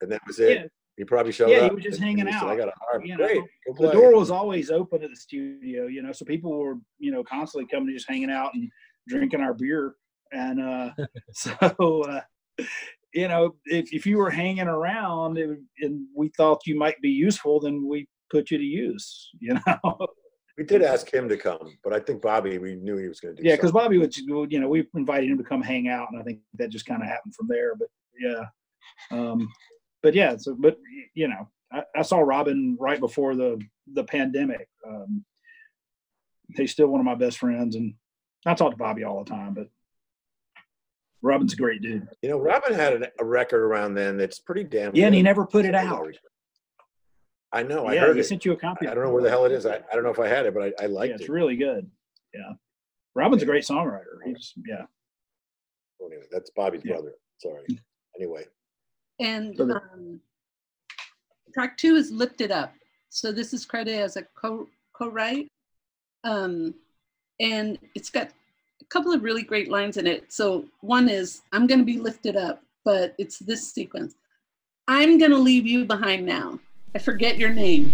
and 0.00 0.10
that 0.10 0.22
was 0.26 0.38
it. 0.40 0.56
Yeah, 0.58 0.66
He 0.96 1.04
probably 1.04 1.32
showed 1.32 1.46
up. 1.46 1.50
Yeah, 1.50 1.64
he 1.68 1.74
was 1.74 1.84
just 1.84 1.96
and 1.98 2.04
hanging 2.06 2.26
he 2.26 2.32
said, 2.32 2.42
I 2.44 2.52
out, 2.52 2.58
got 2.58 2.68
a 2.68 2.72
harp. 2.80 3.04
you 3.06 3.16
know. 3.16 3.26
Great. 3.26 3.36
Go 3.38 3.72
the 3.72 3.74
play. 3.74 3.92
door 3.92 4.16
was 4.16 4.30
always 4.30 4.70
open 4.70 5.02
at 5.02 5.10
the 5.10 5.16
studio, 5.16 5.86
you 5.86 6.02
know, 6.02 6.12
so 6.12 6.24
people 6.24 6.56
were, 6.58 6.76
you 6.98 7.10
know, 7.12 7.22
constantly 7.22 7.68
coming, 7.70 7.94
just 7.94 8.08
hanging 8.08 8.30
out 8.30 8.54
and 8.54 8.70
drinking 9.08 9.40
our 9.42 9.52
beer, 9.54 9.94
and 10.32 10.60
uh, 10.60 10.90
so. 11.32 12.02
Uh, 12.02 12.20
you 13.14 13.28
know, 13.28 13.54
if, 13.66 13.92
if 13.92 14.06
you 14.06 14.16
were 14.16 14.30
hanging 14.30 14.68
around 14.68 15.38
and, 15.38 15.62
and 15.80 16.06
we 16.14 16.28
thought 16.36 16.66
you 16.66 16.78
might 16.78 17.00
be 17.02 17.10
useful, 17.10 17.60
then 17.60 17.86
we 17.86 18.08
put 18.30 18.50
you 18.50 18.58
to 18.58 18.64
use, 18.64 19.30
you 19.40 19.54
know. 19.54 19.98
We 20.58 20.64
did 20.64 20.82
ask 20.82 21.12
him 21.12 21.28
to 21.30 21.36
come, 21.36 21.78
but 21.82 21.94
I 21.94 22.00
think 22.00 22.20
Bobby, 22.20 22.58
we 22.58 22.74
knew 22.74 22.96
he 22.96 23.08
was 23.08 23.20
going 23.20 23.36
to 23.36 23.42
do. 23.42 23.48
Yeah, 23.48 23.56
because. 23.56 23.72
Bobby 23.72 23.98
would, 23.98 24.14
you 24.16 24.60
know, 24.60 24.68
we 24.68 24.86
invited 24.94 25.30
him 25.30 25.38
to 25.38 25.44
come 25.44 25.62
hang 25.62 25.88
out, 25.88 26.08
and 26.10 26.20
I 26.20 26.24
think 26.24 26.40
that 26.54 26.70
just 26.70 26.84
kind 26.84 27.02
of 27.02 27.08
happened 27.08 27.34
from 27.34 27.48
there. 27.48 27.74
But 27.74 27.88
yeah, 28.20 28.44
um, 29.10 29.48
but 30.02 30.14
yeah, 30.14 30.36
so 30.36 30.54
but 30.58 30.76
you 31.14 31.28
know, 31.28 31.48
I, 31.72 31.82
I 31.96 32.02
saw 32.02 32.18
Robin 32.18 32.76
right 32.78 33.00
before 33.00 33.34
the 33.34 33.60
the 33.94 34.04
pandemic. 34.04 34.68
Um, 34.86 35.24
he's 36.54 36.72
still 36.72 36.88
one 36.88 37.00
of 37.00 37.06
my 37.06 37.14
best 37.14 37.38
friends, 37.38 37.74
and 37.74 37.94
I 38.44 38.52
talk 38.52 38.72
to 38.72 38.76
Bobby 38.76 39.04
all 39.04 39.24
the 39.24 39.30
time. 39.30 39.54
But 39.54 39.68
Robin's 41.22 41.52
a 41.52 41.56
great 41.56 41.82
dude. 41.82 42.08
You 42.20 42.30
know, 42.30 42.38
Robin 42.38 42.74
had 42.74 42.94
a, 43.02 43.08
a 43.20 43.24
record 43.24 43.62
around 43.62 43.94
then 43.94 44.16
that's 44.16 44.40
pretty 44.40 44.64
damn. 44.64 44.94
Yeah, 44.94 45.06
and 45.06 45.14
he 45.14 45.22
never 45.22 45.46
put 45.46 45.64
it 45.64 45.74
out. 45.74 46.08
I 47.52 47.62
know. 47.62 47.86
I 47.86 47.94
yeah, 47.94 48.00
heard 48.02 48.16
he 48.16 48.20
it. 48.20 48.24
sent 48.24 48.44
you 48.44 48.52
a 48.52 48.56
copy. 48.56 48.88
I 48.88 48.94
don't 48.94 49.04
know 49.04 49.10
where 49.12 49.22
the 49.22 49.28
hell 49.30 49.44
it 49.44 49.52
is. 49.52 49.66
I, 49.66 49.76
I 49.76 49.94
don't 49.94 50.02
know 50.04 50.10
if 50.10 50.18
I 50.18 50.26
had 50.26 50.46
it, 50.46 50.54
but 50.54 50.62
I, 50.62 50.66
I 50.66 50.86
Yeah, 50.86 50.94
liked 50.94 51.14
it's 51.14 51.24
it. 51.24 51.28
really 51.28 51.54
good. 51.56 51.88
Yeah, 52.34 52.52
Robin's 53.14 53.42
a 53.42 53.46
great 53.46 53.64
songwriter. 53.64 54.16
He's 54.24 54.54
yeah. 54.66 54.82
Oh, 56.00 56.06
Anyway, 56.06 56.24
that's 56.32 56.50
Bobby's 56.50 56.82
Yeah. 56.84 56.94
brother. 56.94 57.12
Sorry. 57.38 57.64
Anyway, 58.14 58.44
And 59.20 59.58
um, 59.58 60.20
track 61.54 61.78
two 61.78 61.96
is 61.96 62.10
Lift 62.10 62.42
It 62.42 62.50
Up. 62.50 62.74
So 63.08 63.32
this 63.32 63.54
is 63.54 63.64
credited 63.64 64.00
as 64.00 64.18
a 64.18 64.22
co 64.38 64.68
co-write. 64.92 65.48
Um, 66.22 66.74
and 67.40 67.78
it's 67.94 68.10
got 68.10 68.26
a 68.28 68.32
couple 68.92 69.12
of 69.12 69.22
really 69.22 69.42
great 69.42 69.70
lines 69.70 69.96
in 69.96 70.06
it. 70.06 70.30
So 70.30 70.66
one 70.82 71.08
is, 71.08 71.40
I'm 71.52 71.66
going 71.66 71.78
to 71.78 71.84
be 71.84 71.98
lifted 71.98 72.36
up, 72.36 72.62
but 72.84 73.14
it's 73.16 73.38
this 73.38 73.72
sequence. 73.72 74.14
I'm 74.86 75.16
going 75.16 75.30
to 75.30 75.38
leave 75.38 75.66
you 75.66 75.86
behind 75.86 76.26
now. 76.26 76.58
I 76.94 76.98
forget 76.98 77.38
your 77.38 77.54
name. 77.54 77.90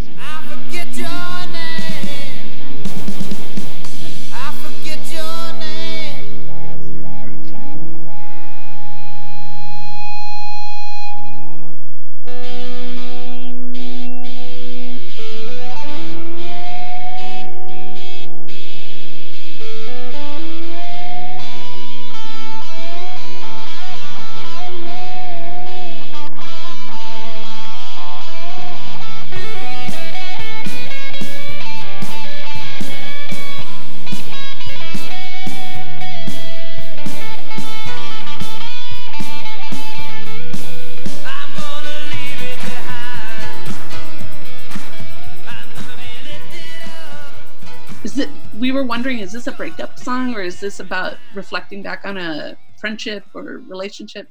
We 48.58 48.72
were 48.72 48.84
wondering, 48.84 49.18
is 49.20 49.32
this 49.32 49.46
a 49.46 49.52
breakup 49.52 49.98
song 49.98 50.34
or 50.34 50.42
is 50.42 50.60
this 50.60 50.80
about 50.80 51.18
reflecting 51.34 51.82
back 51.82 52.04
on 52.04 52.16
a 52.16 52.56
friendship 52.80 53.24
or 53.34 53.62
relationship? 53.68 54.28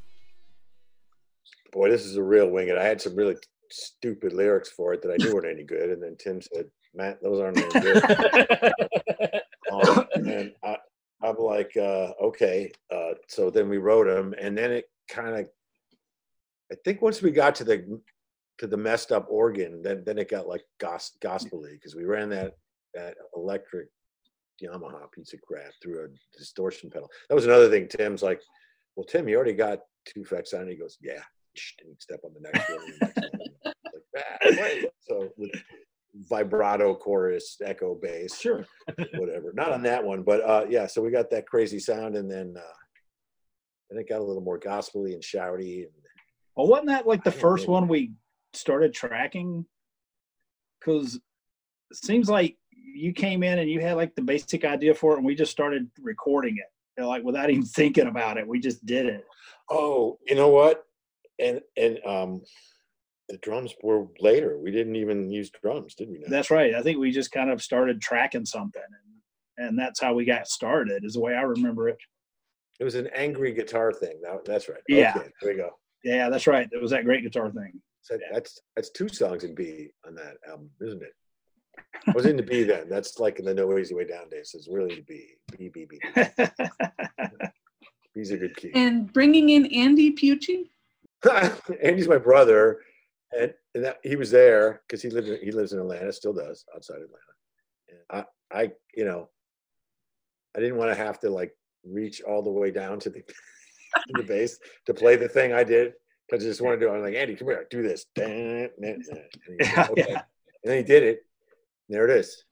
boy, 1.78 1.90
this 1.90 2.06
is 2.06 2.16
a 2.18 2.24
real 2.24 2.50
wing 2.50 2.70
it. 2.70 2.78
I 2.78 2.84
had 2.84 3.00
some 3.00 3.16
really 3.16 3.36
stupid 3.70 4.34
lyrics 4.34 4.70
for 4.70 4.94
it 4.94 5.02
that 5.04 5.12
I 5.12 5.18
knew 5.18 5.34
weren't 5.34 5.48
any 5.48 5.64
good, 5.64 5.92
and 5.92 6.02
then 6.02 6.16
Tim 6.18 6.42
said, 6.42 6.66
"Matt, 6.94 7.22
those 7.22 7.40
aren't 7.40 7.58
any 7.58 7.82
good." 7.82 8.04
um, 9.72 10.08
and 10.16 10.54
I, 10.64 10.78
I'm 11.24 11.38
like, 11.38 11.76
uh, 11.78 12.14
okay. 12.22 12.72
Uh, 12.92 13.14
so 13.28 13.50
then 13.50 13.70
we 13.70 13.78
wrote 13.78 14.08
them, 14.08 14.34
and 14.40 14.58
then 14.58 14.72
it 14.72 14.90
kind 15.10 15.38
of, 15.38 15.48
I 16.72 16.76
think 16.84 17.02
once 17.02 17.22
we 17.22 17.32
got 17.32 17.56
to 17.56 17.64
the 17.64 18.02
to 18.58 18.68
the 18.68 18.78
messed 18.78 19.12
up 19.12 19.28
organ, 19.30 19.84
then 19.84 20.04
then 20.06 20.18
it 20.18 20.30
got 20.30 20.48
like 20.48 20.64
gos- 20.80 21.18
gospely 21.22 21.74
because 21.74 21.96
we 21.96 22.06
ran 22.06 22.30
that 22.30 22.58
that 22.94 23.16
electric 23.36 23.90
Yamaha 24.64 25.12
piece 25.12 25.34
of 25.34 25.42
crap 25.42 25.72
through 25.82 26.06
a 26.06 26.38
distortion 26.38 26.90
pedal. 26.90 27.10
That 27.30 27.36
was 27.36 27.46
another 27.46 27.70
thing. 27.70 27.88
Tim's 27.88 28.24
like, 28.24 28.42
well, 28.96 29.06
Tim, 29.06 29.28
you 29.28 29.36
already 29.36 29.54
got 29.54 29.80
two 30.06 30.22
effects 30.22 30.54
on. 30.54 30.68
it." 30.68 30.72
He 30.72 30.78
goes, 30.78 30.98
yeah. 31.02 31.22
And 31.84 31.96
step 32.00 32.20
on 32.24 32.34
the 32.36 32.42
next 32.52 32.70
one. 32.70 32.80
and 32.86 32.94
the 33.00 33.06
next 33.06 33.36
one. 33.64 34.56
like, 34.58 34.84
ah. 34.86 34.90
So 35.02 35.30
with 35.38 35.52
vibrato 36.30 36.94
chorus, 36.96 37.58
echo 37.64 37.96
bass, 37.96 38.40
Sure. 38.40 38.66
whatever. 39.16 39.54
Not 39.54 39.72
on 39.72 39.82
that 39.84 40.04
one, 40.04 40.22
but 40.24 40.42
uh, 40.48 40.66
yeah. 40.70 40.86
So 40.88 41.02
we 41.02 41.10
got 41.12 41.30
that 41.32 41.48
crazy 41.48 41.80
sound, 41.80 42.16
and 42.16 42.30
then 42.30 42.54
uh, 42.58 42.74
then 43.90 44.00
it 44.00 44.08
got 44.10 44.20
a 44.20 44.24
little 44.24 44.42
more 44.44 44.58
gospely 44.60 45.14
and 45.14 45.22
shouty. 45.24 45.84
And 45.84 45.92
Well, 46.56 46.68
wasn't 46.68 46.90
that 46.90 47.08
like 47.08 47.24
the 47.24 47.32
first 47.32 47.68
know. 47.68 47.74
one 47.74 47.88
we 47.88 48.12
started 48.54 48.94
tracking? 48.94 49.66
Because 50.80 51.16
it 51.16 51.98
seems 51.98 52.30
like 52.30 52.58
you 52.98 53.14
came 53.14 53.44
in 53.44 53.60
and 53.60 53.70
you 53.70 53.80
had 53.80 53.96
like 53.96 54.16
the 54.16 54.22
basic 54.22 54.66
idea 54.66 54.94
for 54.94 55.14
it, 55.14 55.18
and 55.18 55.26
we 55.26 55.36
just 55.36 55.52
started 55.52 55.90
recording 56.02 56.58
it, 56.58 56.66
you 56.98 57.04
know, 57.04 57.10
like 57.10 57.24
without 57.24 57.50
even 57.50 57.64
thinking 57.80 58.08
about 58.08 58.38
it. 58.38 58.48
We 58.48 58.60
just 58.60 58.86
did 58.86 59.06
it. 59.06 59.24
oh, 59.70 60.18
you 60.28 60.36
know 60.36 60.50
what? 60.50 60.84
And 61.40 61.62
and 61.78 62.00
um, 62.06 62.42
the 63.30 63.38
drums 63.38 63.76
were 63.84 64.08
later. 64.20 64.58
We 64.58 64.72
didn't 64.72 64.96
even 64.96 65.30
use 65.30 65.50
drums, 65.50 65.96
did 65.96 66.10
we? 66.10 66.20
Now? 66.20 66.28
That's 66.30 66.52
right. 66.52 66.74
I 66.74 66.82
think 66.82 66.98
we 66.98 67.12
just 67.12 67.32
kind 67.32 67.52
of 67.52 67.62
started 67.62 68.02
tracking 68.02 68.46
something, 68.46 68.82
and 69.58 69.68
and 69.70 69.80
that's 69.80 70.00
how 70.00 70.14
we 70.14 70.26
got 70.26 70.48
started. 70.48 71.04
Is 71.06 71.14
the 71.14 71.20
way 71.20 71.36
I 71.36 71.42
remember 71.42 71.90
it. 71.90 71.98
It 72.80 72.84
was 72.84 72.96
an 72.96 73.10
angry 73.16 73.54
guitar 73.54 73.92
thing. 73.92 74.20
That, 74.22 74.46
that's 74.46 74.70
right. 74.70 74.82
Yeah. 74.88 75.14
Okay, 75.16 75.30
there 75.42 75.52
we 75.54 75.58
go. 75.58 75.72
Yeah, 76.04 76.30
that's 76.30 76.46
right. 76.46 76.70
It 76.72 76.82
was 76.82 76.92
that 76.92 77.06
great 77.06 77.24
guitar 77.24 77.50
thing. 77.52 77.82
So 78.02 78.18
that's 78.32 78.60
that's 78.76 78.90
two 78.92 79.10
songs 79.10 79.44
in 79.44 79.54
B 79.54 79.90
on 80.06 80.16
that 80.16 80.38
album, 80.48 80.70
isn't 80.82 81.02
it? 81.02 81.14
I 82.06 82.12
was 82.12 82.26
into 82.26 82.44
B 82.44 82.64
then. 82.64 82.90
That's 82.90 83.20
like 83.20 83.40
in 83.40 83.46
the 83.46 83.54
No 83.54 83.78
Easy 83.78 83.96
Way 83.96 84.06
Down 84.06 84.30
days. 84.30 84.52
It's 84.54 84.68
really 84.68 85.02
B. 85.08 85.36
B 85.58 85.70
B 85.70 85.86
B. 85.86 86.00
B. 86.16 86.24
B's 88.16 88.32
a 88.32 88.38
good 88.38 88.56
key. 88.58 88.72
And 88.74 89.12
bringing 89.12 89.50
in 89.50 89.68
Andy 89.68 90.12
Piucci. 90.16 90.70
Andy's 91.84 92.08
my 92.08 92.18
brother, 92.18 92.80
and, 93.38 93.54
and 93.76 93.84
that, 93.84 94.00
he 94.04 94.16
was 94.16 94.32
there 94.32 94.82
because 94.88 95.02
he 95.02 95.10
lived 95.10 95.28
in, 95.28 95.40
he 95.44 95.52
lives 95.52 95.74
in 95.74 95.80
Atlanta, 95.80 96.12
still 96.12 96.34
does 96.34 96.66
outside 96.76 96.96
Atlanta. 96.96 97.16
And 97.90 98.26
I 98.52 98.60
I 98.60 98.72
you 98.96 99.06
know 99.06 99.30
I 100.56 100.60
didn't 100.60 100.78
want 100.78 100.92
to 100.92 100.96
have 100.96 101.20
to 101.22 101.30
like 101.30 101.56
reach 101.86 102.22
all 102.22 102.42
the 102.42 102.50
way 102.50 102.72
down 102.72 103.00
to 103.02 103.10
the 103.10 103.22
to 104.08 104.14
the 104.16 104.24
bass 104.24 104.58
to 104.86 104.94
play 104.94 105.16
the 105.16 105.30
thing 105.30 105.54
I 105.54 105.64
did 105.64 105.94
because 106.28 106.44
I 106.44 106.48
just 106.50 106.62
wanted 106.62 106.78
to 106.78 106.86
do. 106.88 106.92
it. 106.92 106.96
I'm 106.96 107.02
like 107.02 107.16
Andy, 107.16 107.36
come 107.36 107.48
here, 107.48 107.68
do 107.70 107.84
this. 107.84 108.06
And 108.18 108.70
he 108.80 108.86
okay. 109.62 110.06
yeah. 110.10 110.22
And 110.64 110.72
then 110.72 110.78
he 110.78 110.84
did 110.84 111.04
it. 111.04 111.26
There 111.90 112.08
it 112.10 112.18
is. 112.18 112.44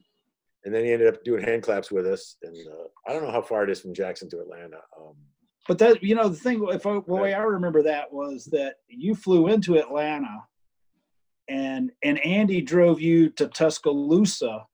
And 0.63 0.73
then 0.73 0.83
he 0.83 0.91
ended 0.91 1.07
up 1.13 1.23
doing 1.23 1.43
hand 1.43 1.61
claps 1.63 1.91
with 1.91 2.07
us. 2.07 2.37
And 2.41 2.55
uh, 2.67 2.85
I 3.07 3.13
don't 3.13 3.23
know 3.23 3.31
how 3.31 3.41
far 3.41 3.63
it 3.63 3.69
is 3.69 3.81
from 3.81 3.93
Jackson 3.93 4.29
to 4.31 4.39
Atlanta. 4.39 4.77
Um, 4.99 5.13
but 5.67 5.77
that 5.79 6.01
you 6.03 6.13
know 6.15 6.29
the 6.29 6.35
thing 6.35 6.65
if 6.69 6.85
I, 6.85 6.93
the 6.93 7.13
way 7.13 7.33
I 7.33 7.41
remember 7.41 7.81
that 7.83 8.11
was 8.11 8.45
that 8.51 8.75
you 8.87 9.15
flew 9.15 9.47
into 9.47 9.77
Atlanta, 9.77 10.43
and 11.49 11.91
and 12.03 12.23
Andy 12.25 12.61
drove 12.61 13.01
you 13.01 13.29
to 13.31 13.47
Tuscaloosa, 13.47 14.65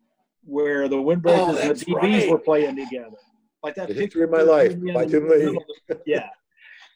where 0.44 0.88
the 0.90 0.98
Windbreakers 0.98 1.38
Oh, 1.38 1.58
and 1.58 1.76
the 1.78 1.86
DBs 1.86 1.94
right. 2.22 2.30
were 2.30 2.40
playing 2.40 2.76
together. 2.76 3.16
Like 3.64 3.76
that. 3.76 3.88
The 3.88 3.94
picture 3.96 4.20
History 4.20 4.24
of 4.24 4.30
My 4.32 4.42
Life 4.42 4.76
by 4.94 5.06
Tim 5.06 5.30
Lee. 5.30 5.38
middle 5.38 5.58
of 5.58 5.64
the- 5.88 6.02
Yeah, 6.06 6.28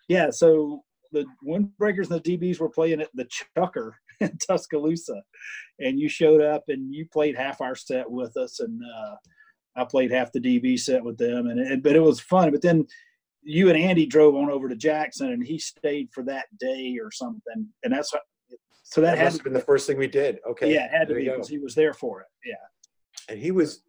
yeah. 0.10 0.30
So 0.30 0.84
the 1.12 1.26
Windbreakers 1.48 2.10
and 2.12 2.22
the 2.22 2.38
DBs 2.38 2.60
were 2.60 2.70
playing 2.70 3.02
at 3.02 3.10
the 3.14 3.28
Chukker 3.58 3.92
in 4.20 4.38
Tuscaloosa, 4.38 5.22
and 5.80 6.00
you 6.00 6.10
showed 6.10 6.42
up 6.42 6.64
and 6.68 6.94
you 6.94 7.08
played 7.12 7.36
half 7.36 7.62
our 7.62 7.76
set 7.76 8.10
with 8.10 8.36
us, 8.38 8.60
and 8.60 8.82
uh, 8.84 9.16
I 9.76 9.86
played 9.86 10.12
half 10.12 10.32
the 10.32 10.40
DB 10.40 10.80
set 10.80 11.04
with 11.04 11.18
them, 11.18 11.48
and 11.48 11.60
it, 11.60 11.84
but 11.84 11.96
it 11.96 12.02
was 12.02 12.20
fun. 12.20 12.52
But 12.52 12.62
then 12.62 12.86
you 13.44 13.70
and 13.70 13.78
Andy 13.78 14.06
drove 14.06 14.36
on 14.36 14.50
over 14.50 14.68
to 14.70 14.76
Jackson, 14.76 15.32
and 15.32 15.46
he 15.46 15.60
stayed 15.60 16.10
for 16.12 16.24
that 16.24 16.46
day 16.60 16.98
or 17.02 17.12
something, 17.12 17.68
and 17.84 17.94
that's. 17.94 18.14
So 18.88 19.02
that, 19.02 19.18
That 19.18 19.34
had 19.34 19.44
been 19.44 19.54
the 19.54 19.60
first 19.60 19.88
thing 19.88 19.98
we 19.98 20.08
did. 20.08 20.40
Okay. 20.48 20.72
yeah, 20.72 20.86
it 20.86 20.92
had 20.92 21.08
to 21.08 21.16
be 21.16 21.24
because 21.24 21.50
he 21.50 21.58
was 21.58 21.74
there 21.74 21.94
for 21.94 22.22
it. 22.22 22.28
Yeah, 22.46 22.54
And 23.30 23.40
he 23.42 23.50
was 23.50 23.82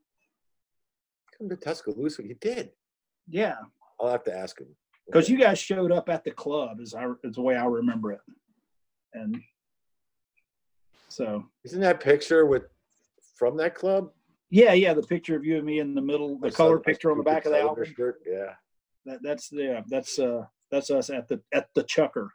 come 1.36 1.50
to 1.50 1.56
Tuscaloosa. 1.56 2.22
He 2.22 2.34
did. 2.34 2.70
yeah, 3.28 3.56
I'll 4.00 4.10
have 4.10 4.24
to 4.24 4.34
ask 4.34 4.58
him. 4.58 4.68
because 5.06 5.28
you 5.28 5.36
guys 5.38 5.58
showed 5.58 5.92
up 5.92 6.08
at 6.08 6.24
the 6.24 6.30
club, 6.30 6.80
is 6.80 6.94
I 6.94 7.06
is 7.24 7.34
the 7.34 7.42
way 7.42 7.56
I 7.56 7.66
remember 7.66 8.12
it, 8.12 8.20
and 9.12 9.36
so 11.16 11.44
Isn't 11.64 11.80
that 11.80 12.00
picture 12.00 12.44
with 12.44 12.64
from 13.36 13.56
that 13.56 13.74
club? 13.74 14.10
yeah, 14.50 14.74
yeah, 14.74 14.92
the 14.94 15.02
picture 15.02 15.34
of 15.34 15.44
you 15.44 15.56
and 15.56 15.64
me 15.64 15.80
in 15.80 15.94
the 15.94 16.00
middle, 16.00 16.38
the 16.38 16.48
My 16.48 16.50
color 16.50 16.78
picture 16.78 17.10
on 17.10 17.16
the 17.18 17.24
back 17.24 17.46
of 17.46 17.52
the 17.52 17.60
album. 17.60 17.84
Shirt. 17.96 18.20
Yeah. 18.26 18.52
That, 19.06 19.20
that's 19.22 19.50
yeah, 19.52 19.80
that's 19.88 20.18
uh, 20.18 20.44
that's 20.70 20.90
us 20.90 21.10
at 21.10 21.26
the 21.28 21.40
at 21.52 21.68
the 21.74 21.84
Chukker. 21.84 22.28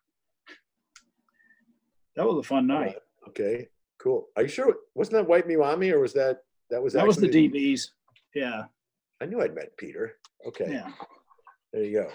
That 2.15 2.25
was 2.25 2.37
a 2.39 2.47
fun 2.47 2.65
night. 2.67 2.95
Okay. 3.29 3.67
Cool. 3.99 4.27
Are 4.35 4.41
you 4.43 4.49
sure? 4.49 4.75
Wasn't 4.95 5.13
that 5.13 5.27
White 5.27 5.47
Miwami 5.47 5.91
or 5.93 5.99
was 5.99 6.13
that 6.13 6.39
that 6.69 6.81
was 6.81 6.93
That 6.93 7.05
was 7.05 7.17
the 7.17 7.29
DBs. 7.29 7.89
Yeah, 8.33 8.63
I 9.21 9.25
knew 9.25 9.41
I'd 9.41 9.53
met 9.53 9.77
Peter. 9.77 10.17
Okay. 10.47 10.71
yeah. 10.71 10.89
There 11.71 11.83
you 11.83 12.07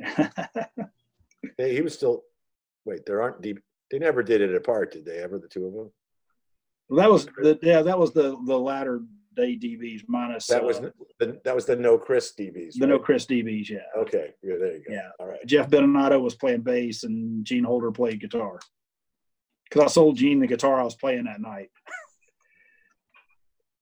go. 0.00 0.06
Hey, 1.56 1.74
he 1.74 1.80
was 1.80 1.94
still. 1.94 2.22
Wait, 2.84 3.04
there 3.06 3.20
aren't 3.22 3.40
deep. 3.42 3.60
They 3.90 3.98
never 3.98 4.22
did 4.22 4.40
it 4.40 4.54
apart, 4.54 4.92
did 4.92 5.04
they? 5.04 5.18
Ever 5.18 5.38
the 5.38 5.48
two 5.48 5.66
of 5.66 5.72
them? 5.74 5.90
well, 6.88 7.00
that 7.00 7.10
was 7.10 7.26
the 7.26 7.58
yeah, 7.62 7.82
that 7.82 7.98
was 7.98 8.12
the 8.12 8.36
the 8.46 8.58
latter 8.58 9.02
day 9.36 9.56
DBs 9.56 10.02
minus 10.08 10.46
That 10.46 10.64
was 10.64 10.78
uh, 10.78 10.90
the 11.18 11.40
that 11.44 11.54
was 11.54 11.66
the 11.66 11.76
no 11.76 11.98
Chris 11.98 12.32
DBs. 12.38 12.74
the 12.78 12.86
no? 12.86 12.98
Chris 12.98 13.26
DBs. 13.26 13.68
Yeah, 13.68 13.78
Okay. 13.98 14.34
Yeah. 14.42 14.56
There 14.58 14.76
you 14.76 14.84
go. 14.86 14.92
Yeah. 14.92 15.08
All 15.18 15.26
right. 15.26 15.44
Jeff 15.46 15.68
Beninato 15.70 16.20
was 16.20 16.34
playing 16.34 16.62
bass 16.62 17.04
and 17.04 17.44
Gene 17.44 17.64
Holder 17.64 17.92
played 17.92 18.20
guitar. 18.20 18.58
Because 19.64 19.84
I 19.84 19.86
sold 19.86 20.16
Gene 20.16 20.40
the 20.40 20.46
guitar 20.48 20.80
I 20.80 20.84
was 20.84 20.96
playing 20.96 21.24
that 21.24 21.40
night. 21.40 21.70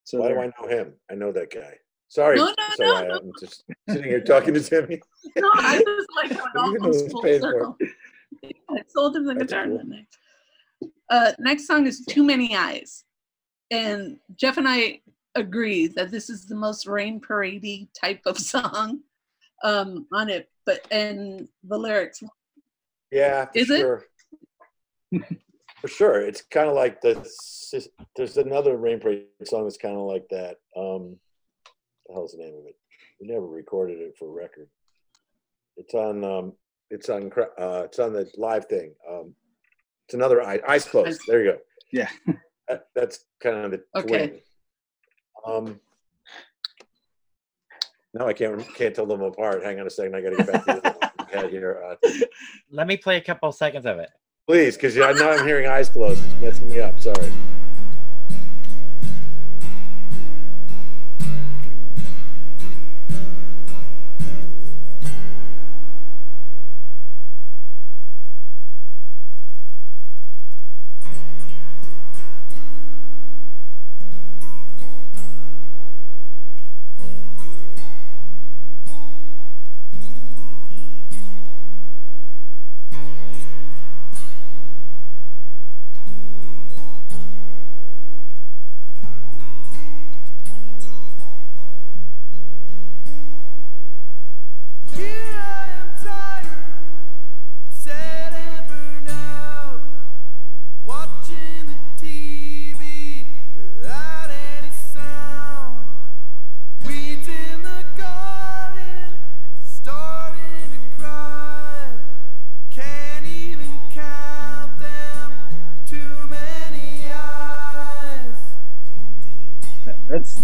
so 0.05 0.21
Why 0.21 0.29
do. 0.29 0.39
I 0.39 0.47
know 0.47 0.69
him? 0.69 0.93
I 1.11 1.15
know 1.15 1.33
that 1.33 1.51
guy. 1.53 1.79
Sorry. 2.09 2.37
No, 2.37 2.47
no, 2.47 2.55
sorry, 2.77 3.09
no, 3.09 3.17
I'm 3.17 3.33
just 3.39 3.65
sitting 3.89 4.05
here 4.05 4.21
talking 4.21 4.55
to 4.55 4.61
Timmy. 4.61 5.01
No, 5.37 5.51
I 5.55 5.79
was 5.79 6.07
like, 6.17 6.31
going 6.31 6.73
You 6.73 6.79
know 6.79 6.85
almost 6.87 7.03
who's 7.03 7.13
full 7.13 7.23
circle. 7.23 7.77
I 8.45 8.83
sold 8.89 9.17
him 9.17 9.25
the 9.27 9.35
That's 9.35 9.53
guitar 9.53 9.67
cool. 9.67 9.79
that 9.79 9.89
night. 9.89 10.07
Uh, 11.11 11.33
next 11.39 11.67
song 11.67 11.87
is 11.87 12.05
Too 12.05 12.23
Many 12.25 12.55
Eyes. 12.57 13.05
And 13.71 14.19
Jeff 14.37 14.57
and 14.57 14.69
I 14.69 15.01
agree 15.35 15.87
that 15.89 16.11
this 16.11 16.31
is 16.31 16.47
the 16.47 16.55
most 16.55 16.87
rain 16.87 17.21
parade 17.21 17.89
type 17.99 18.21
of 18.27 18.39
song 18.39 19.01
um, 19.65 20.07
on 20.13 20.29
it. 20.29 20.49
But 20.67 20.87
and 20.91 21.49
the 21.65 21.79
lyrics, 21.79 22.23
Yeah, 23.11 23.47
for 23.47 23.51
Is 23.55 23.71
it? 23.71 23.79
sure. 23.79 24.05
for 25.81 25.89
sure. 25.89 26.21
It's 26.21 26.43
kind 26.43 26.69
of 26.69 26.75
like 26.75 27.01
the. 27.01 27.15
There's 28.17 28.37
another 28.39 28.77
Rain 28.77 28.99
Parade 29.01 29.27
song 29.45 29.65
that's 29.65 29.77
kind 29.77 29.97
of 29.97 30.03
like 30.07 30.27
that. 30.31 30.57
Um, 30.77 31.17
the 32.07 32.15
hell's 32.15 32.33
the 32.33 32.39
name 32.39 32.55
of 32.55 32.67
it? 32.67 32.77
We 33.21 33.27
never 33.29 33.47
recorded 33.47 33.99
it 34.01 34.15
for 34.19 34.31
record. 34.33 34.69
It's 35.77 35.93
on. 35.95 36.25
Um, 36.25 36.53
it's 36.91 37.09
on. 37.09 37.31
cra- 37.31 37.51
Uh, 37.59 37.83
it's 37.85 37.99
on 37.99 38.13
the 38.13 38.31
live 38.37 38.67
thing. 38.67 38.95
Um, 39.09 39.35
it's 40.07 40.15
another 40.15 40.43
eye, 40.43 40.61
eyes 40.67 40.85
closed. 40.85 41.21
There 41.27 41.45
you 41.45 41.53
go. 41.53 41.59
Yeah. 41.93 42.09
That, 42.69 42.89
that's 42.95 43.25
kind 43.41 43.65
of 43.65 43.71
the 43.71 43.83
Okay. 43.97 44.07
twin. 44.29 44.41
Um. 45.47 45.81
No, 48.13 48.27
I 48.27 48.35
can't 48.35 48.61
can't 48.75 48.95
tell 48.95 49.07
them 49.07 49.23
apart. 49.23 49.65
Hang 49.65 49.81
on 49.81 49.87
a 49.87 49.91
second. 49.91 50.15
I 50.15 50.21
got 50.21 50.31
to 50.31 50.37
get 50.37 50.53
back 50.53 50.65
to 50.67 50.81
the 50.83 50.91
one 51.01 51.27
we 51.33 51.39
had 51.41 51.51
here. 51.51 51.83
Uh, 52.05 52.09
Let 52.71 52.87
me 52.87 52.99
play 52.99 53.17
a 53.17 53.23
couple 53.23 53.51
seconds 53.53 53.87
of 53.87 53.99
it. 53.99 54.11
Please, 54.47 54.77
because 54.77 54.97
now 54.97 55.31
I'm 55.31 55.47
hearing 55.47 55.67
eyes 55.67 55.89
closed. 55.89 56.23
It's 56.27 56.35
messing 56.43 56.69
me 56.69 56.81
up. 56.81 57.01
Sorry. 57.01 57.33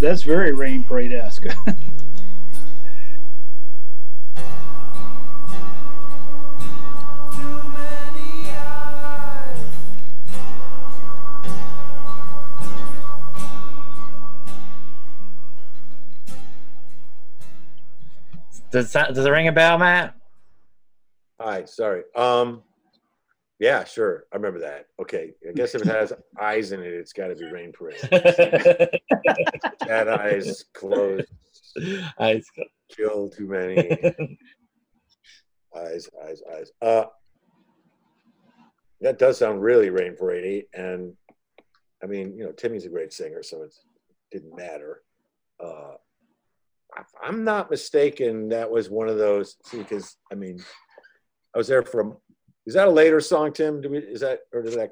That's 0.05 0.21
that's 0.21 0.23
very 0.23 0.53
rain 0.53 0.85
parade 0.85 1.15
esque. 1.15 1.45
Too 1.45 1.55
many 7.73 8.51
eyes. 8.51 9.59
Does 18.71 18.93
that, 18.93 19.15
does 19.15 19.25
it 19.25 19.31
ring 19.31 19.49
a 19.49 19.53
bell, 19.53 19.79
Matt? 19.79 20.15
Hi, 21.41 21.65
sorry. 21.65 22.03
Um, 22.15 22.63
yeah, 23.65 23.83
sure. 23.85 24.27
I 24.31 24.37
remember 24.37 24.61
that. 24.61 24.89
Okay, 25.01 25.33
I 25.49 25.53
guess 25.53 25.75
if 25.75 25.81
it 25.81 25.89
has 25.89 26.13
eyes 26.39 26.73
in 26.73 26.81
it, 26.81 26.93
it's 26.93 27.15
got 27.15 27.29
to 27.29 27.35
be 27.35 27.51
Rain 27.51 27.73
Parade. 27.73 27.97
Cat 29.81 30.07
eyes 30.07 30.67
closed, 30.75 31.33
I, 32.19 32.43
kill 32.95 33.31
too 33.31 33.47
many 33.47 33.91
eyes, 35.75 36.11
eyes, 36.23 36.43
eyes. 36.55 36.73
Uh, 36.83 37.05
that 39.01 39.19
does 39.19 39.39
sound 39.39 39.63
really 39.63 39.89
Rain 39.89 40.15
Parade, 40.15 40.67
and 40.75 41.15
I 42.03 42.07
mean, 42.07 42.37
you 42.37 42.45
know, 42.45 42.53
Timmy's 42.53 42.85
a 42.85 42.91
great 42.91 43.15
singer, 43.15 43.43
so 43.43 43.63
it 43.63 43.73
didn't 44.31 44.55
matter. 44.55 45.01
Uh, 45.59 45.95
if 46.99 47.07
I'm 47.23 47.45
not 47.45 47.71
mistaken, 47.71 48.51
that 48.51 48.71
was 48.71 48.91
one 48.91 49.09
of 49.09 49.17
those. 49.17 49.57
See, 49.65 49.79
because 49.79 50.19
I 50.31 50.35
mean, 50.35 50.63
I 51.55 51.59
was 51.59 51.67
there 51.67 51.83
from. 51.83 52.19
Is 52.67 52.75
that 52.75 52.89
a 52.89 52.91
later 52.91 53.21
song, 53.21 53.53
Tim? 53.53 53.81
Do 53.81 53.91
we, 53.91 53.99
is 53.99 54.21
that 54.21 54.41
or 54.53 54.63
did 54.63 54.75
that? 54.75 54.91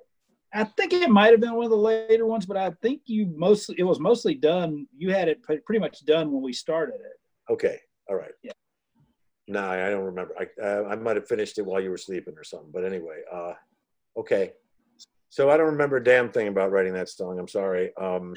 I 0.54 0.64
think 0.64 0.92
it 0.92 1.08
might 1.08 1.30
have 1.30 1.40
been 1.40 1.54
one 1.54 1.64
of 1.64 1.70
the 1.70 1.76
later 1.76 2.26
ones, 2.26 2.44
but 2.44 2.58
I 2.58 2.70
think 2.82 3.02
you 3.06 3.32
mostly 3.34 3.76
it 3.78 3.84
was 3.84 3.98
mostly 3.98 4.34
done. 4.34 4.86
You 4.96 5.10
had 5.10 5.28
it 5.28 5.42
pretty 5.42 5.78
much 5.78 6.04
done 6.04 6.30
when 6.30 6.42
we 6.42 6.52
started 6.52 6.96
it. 6.96 7.52
Okay, 7.52 7.78
all 8.08 8.16
right. 8.16 8.32
Yeah. 8.42 8.52
No, 9.48 9.68
I 9.68 9.90
don't 9.90 10.04
remember. 10.04 10.34
I 10.38 10.62
uh, 10.62 10.84
I 10.90 10.96
might 10.96 11.16
have 11.16 11.26
finished 11.26 11.58
it 11.58 11.66
while 11.66 11.80
you 11.80 11.90
were 11.90 11.96
sleeping 11.96 12.34
or 12.36 12.44
something. 12.44 12.70
But 12.72 12.84
anyway, 12.84 13.20
uh, 13.32 13.54
okay. 14.16 14.52
So 15.30 15.48
I 15.48 15.56
don't 15.56 15.66
remember 15.66 15.96
a 15.96 16.04
damn 16.04 16.30
thing 16.30 16.48
about 16.48 16.72
writing 16.72 16.92
that 16.92 17.08
song. 17.08 17.38
I'm 17.38 17.48
sorry. 17.48 17.96
Um, 17.96 18.34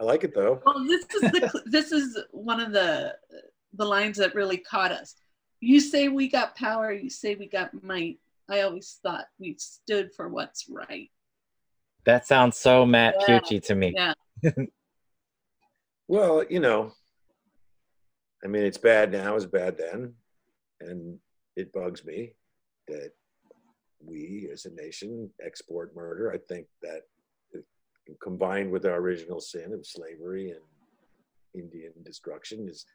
I 0.00 0.04
like 0.04 0.24
it 0.24 0.34
though. 0.34 0.62
well, 0.64 0.86
this 0.86 1.04
is 1.14 1.20
the 1.20 1.62
this 1.66 1.92
is 1.92 2.18
one 2.30 2.60
of 2.60 2.72
the 2.72 3.14
the 3.74 3.84
lines 3.84 4.16
that 4.16 4.34
really 4.34 4.56
caught 4.56 4.92
us. 4.92 5.14
you 5.60 5.78
say 5.78 6.08
we 6.08 6.28
got 6.28 6.56
power, 6.56 6.92
you 6.92 7.10
say 7.10 7.34
we 7.34 7.46
got 7.46 7.70
might. 7.84 8.18
I 8.50 8.62
always 8.62 8.98
thought 9.02 9.26
we 9.38 9.56
stood 9.58 10.10
for 10.16 10.28
what's 10.28 10.66
right. 10.68 11.08
That 12.04 12.26
sounds 12.26 12.56
so 12.56 12.84
Matt 12.84 13.16
Yeah. 13.20 13.40
Piucci 13.40 13.62
to 13.64 13.74
me. 13.74 13.94
Yeah. 13.94 14.14
Well, 16.08 16.44
you 16.50 16.58
know, 16.58 16.90
I 18.44 18.48
mean, 18.48 18.64
it's 18.64 18.78
bad 18.78 19.12
now, 19.12 19.36
it's 19.36 19.46
bad 19.46 19.78
then. 19.78 20.12
And 20.80 21.20
it 21.54 21.72
bugs 21.72 22.04
me 22.04 22.32
that 22.88 23.12
we 24.04 24.48
as 24.52 24.64
a 24.64 24.74
nation 24.74 25.30
export 25.40 25.94
murder. 25.94 26.32
I 26.32 26.38
think 26.52 26.66
that 26.82 27.02
combined 28.20 28.72
with 28.72 28.86
our 28.86 28.96
original 28.96 29.40
sin 29.40 29.72
of 29.72 29.86
slavery 29.86 30.50
and 30.50 30.60
Indian 31.54 31.92
destruction 32.04 32.68
is 32.68 32.86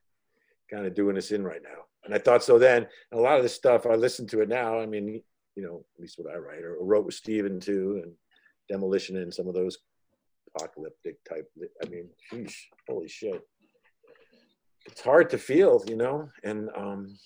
kind 0.69 0.85
of 0.85 0.93
doing 0.93 1.17
us 1.17 1.31
in 1.31 1.41
right 1.41 1.63
now. 1.63 1.83
And 2.03 2.13
I 2.13 2.17
thought 2.17 2.43
so 2.43 2.59
then. 2.59 2.85
And 3.11 3.19
a 3.19 3.23
lot 3.23 3.37
of 3.37 3.43
this 3.43 3.55
stuff, 3.55 3.85
I 3.85 3.95
listen 3.95 4.27
to 4.27 4.41
it 4.41 4.49
now. 4.49 4.77
I 4.77 4.85
mean, 4.85 5.21
you 5.55 5.63
know, 5.63 5.83
at 5.95 6.01
least 6.01 6.17
what 6.19 6.33
I 6.33 6.37
write 6.37 6.63
or 6.63 6.77
wrote 6.81 7.05
with 7.05 7.15
Steven 7.15 7.59
too, 7.59 8.01
and 8.03 8.13
Demolition 8.69 9.17
and 9.17 9.33
some 9.33 9.47
of 9.47 9.53
those 9.53 9.77
apocalyptic 10.55 11.23
type. 11.27 11.49
I 11.83 11.89
mean, 11.89 12.09
holy 12.87 13.07
shit. 13.07 13.41
It's 14.85 15.01
hard 15.01 15.29
to 15.31 15.37
feel, 15.37 15.83
you 15.87 15.95
know, 15.95 16.29
and 16.43 16.69
um, 16.77 17.17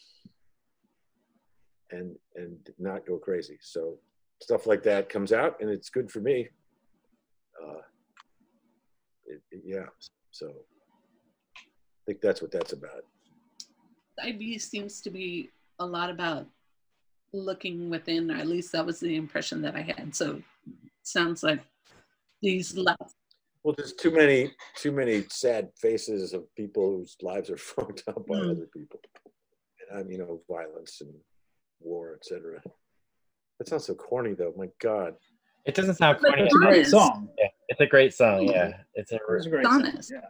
and 1.92 2.16
and 2.36 2.58
not 2.78 3.06
go 3.06 3.18
crazy. 3.18 3.58
So 3.62 3.98
stuff 4.42 4.66
like 4.66 4.84
that 4.84 5.10
comes 5.10 5.34
out, 5.34 5.58
and 5.60 5.70
it's 5.70 5.90
good 5.90 6.10
for 6.10 6.20
me. 6.22 6.48
Uh, 7.62 7.82
it, 9.26 9.42
it- 9.52 9.64
yeah, 9.66 9.86
so 10.32 10.48
I 11.58 11.62
think 12.06 12.22
that's 12.22 12.42
what 12.42 12.52
that's 12.52 12.74
about. 12.74 13.04
IB 14.24 14.58
seems 14.58 15.02
to 15.02 15.10
be 15.10 15.50
a 15.80 15.86
lot 15.86 16.10
about 16.10 16.46
looking 17.34 17.90
within, 17.90 18.32
or 18.32 18.36
at 18.36 18.48
least 18.48 18.72
that 18.72 18.86
was 18.86 19.00
the 19.00 19.16
impression 19.16 19.62
that 19.62 19.76
I 19.76 19.82
had. 19.82 20.16
So 20.16 20.42
sounds 21.04 21.44
like 21.44 21.60
these 22.42 22.76
last 22.78 23.16
Well, 23.64 23.76
there's 23.78 23.94
too 23.94 24.12
many 24.12 24.52
too 24.76 24.92
many 24.92 25.26
sad 25.30 25.70
faces 25.78 26.34
of 26.34 26.44
people 26.56 26.98
whose 26.98 27.18
lives 27.22 27.50
are 27.50 27.58
fucked 27.72 28.04
up 28.08 28.26
by 28.28 28.36
Mm. 28.36 28.52
other 28.52 28.68
people, 28.76 29.00
and 29.92 30.02
um, 30.02 30.12
you 30.12 30.18
know, 30.18 30.42
violence 30.50 31.02
and 31.02 31.14
war, 31.82 32.16
etc. 32.16 32.62
That 33.58 33.68
sounds 33.68 33.86
so 33.86 33.94
corny, 33.96 34.34
though. 34.34 34.54
My 34.58 34.70
God. 34.80 35.16
It 35.66 35.76
doesn't 35.76 35.96
sound 35.96 36.20
corny. 36.20 36.44
It's 36.44 36.56
a 36.56 36.58
great 36.60 36.88
song. 36.88 37.30
Yeah, 37.38 37.48
it's 37.68 37.82
a 37.82 37.86
great 37.86 38.14
song. 38.14 38.48
Yeah, 38.48 38.72
it's 38.96 39.12
a 39.12 39.20
It's 39.36 39.46
a 39.46 39.50
great 39.50 39.66
song. 39.66 39.86
Honest. 39.86 40.12
Yeah. 40.14 40.22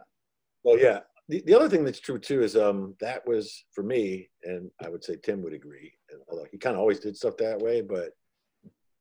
Well, 0.64 0.78
yeah. 0.78 1.00
The, 1.30 1.42
the 1.46 1.54
other 1.54 1.68
thing 1.68 1.84
that's 1.84 2.00
true 2.00 2.18
too 2.18 2.42
is 2.42 2.56
um 2.56 2.94
that 3.00 3.26
was 3.26 3.64
for 3.72 3.84
me, 3.84 4.28
and 4.42 4.68
I 4.84 4.88
would 4.88 5.04
say 5.04 5.16
Tim 5.22 5.42
would 5.42 5.52
agree. 5.52 5.92
And 6.10 6.20
although 6.28 6.46
he 6.50 6.58
kind 6.58 6.74
of 6.74 6.80
always 6.80 6.98
did 6.98 7.16
stuff 7.16 7.36
that 7.38 7.60
way, 7.60 7.82
but 7.82 8.10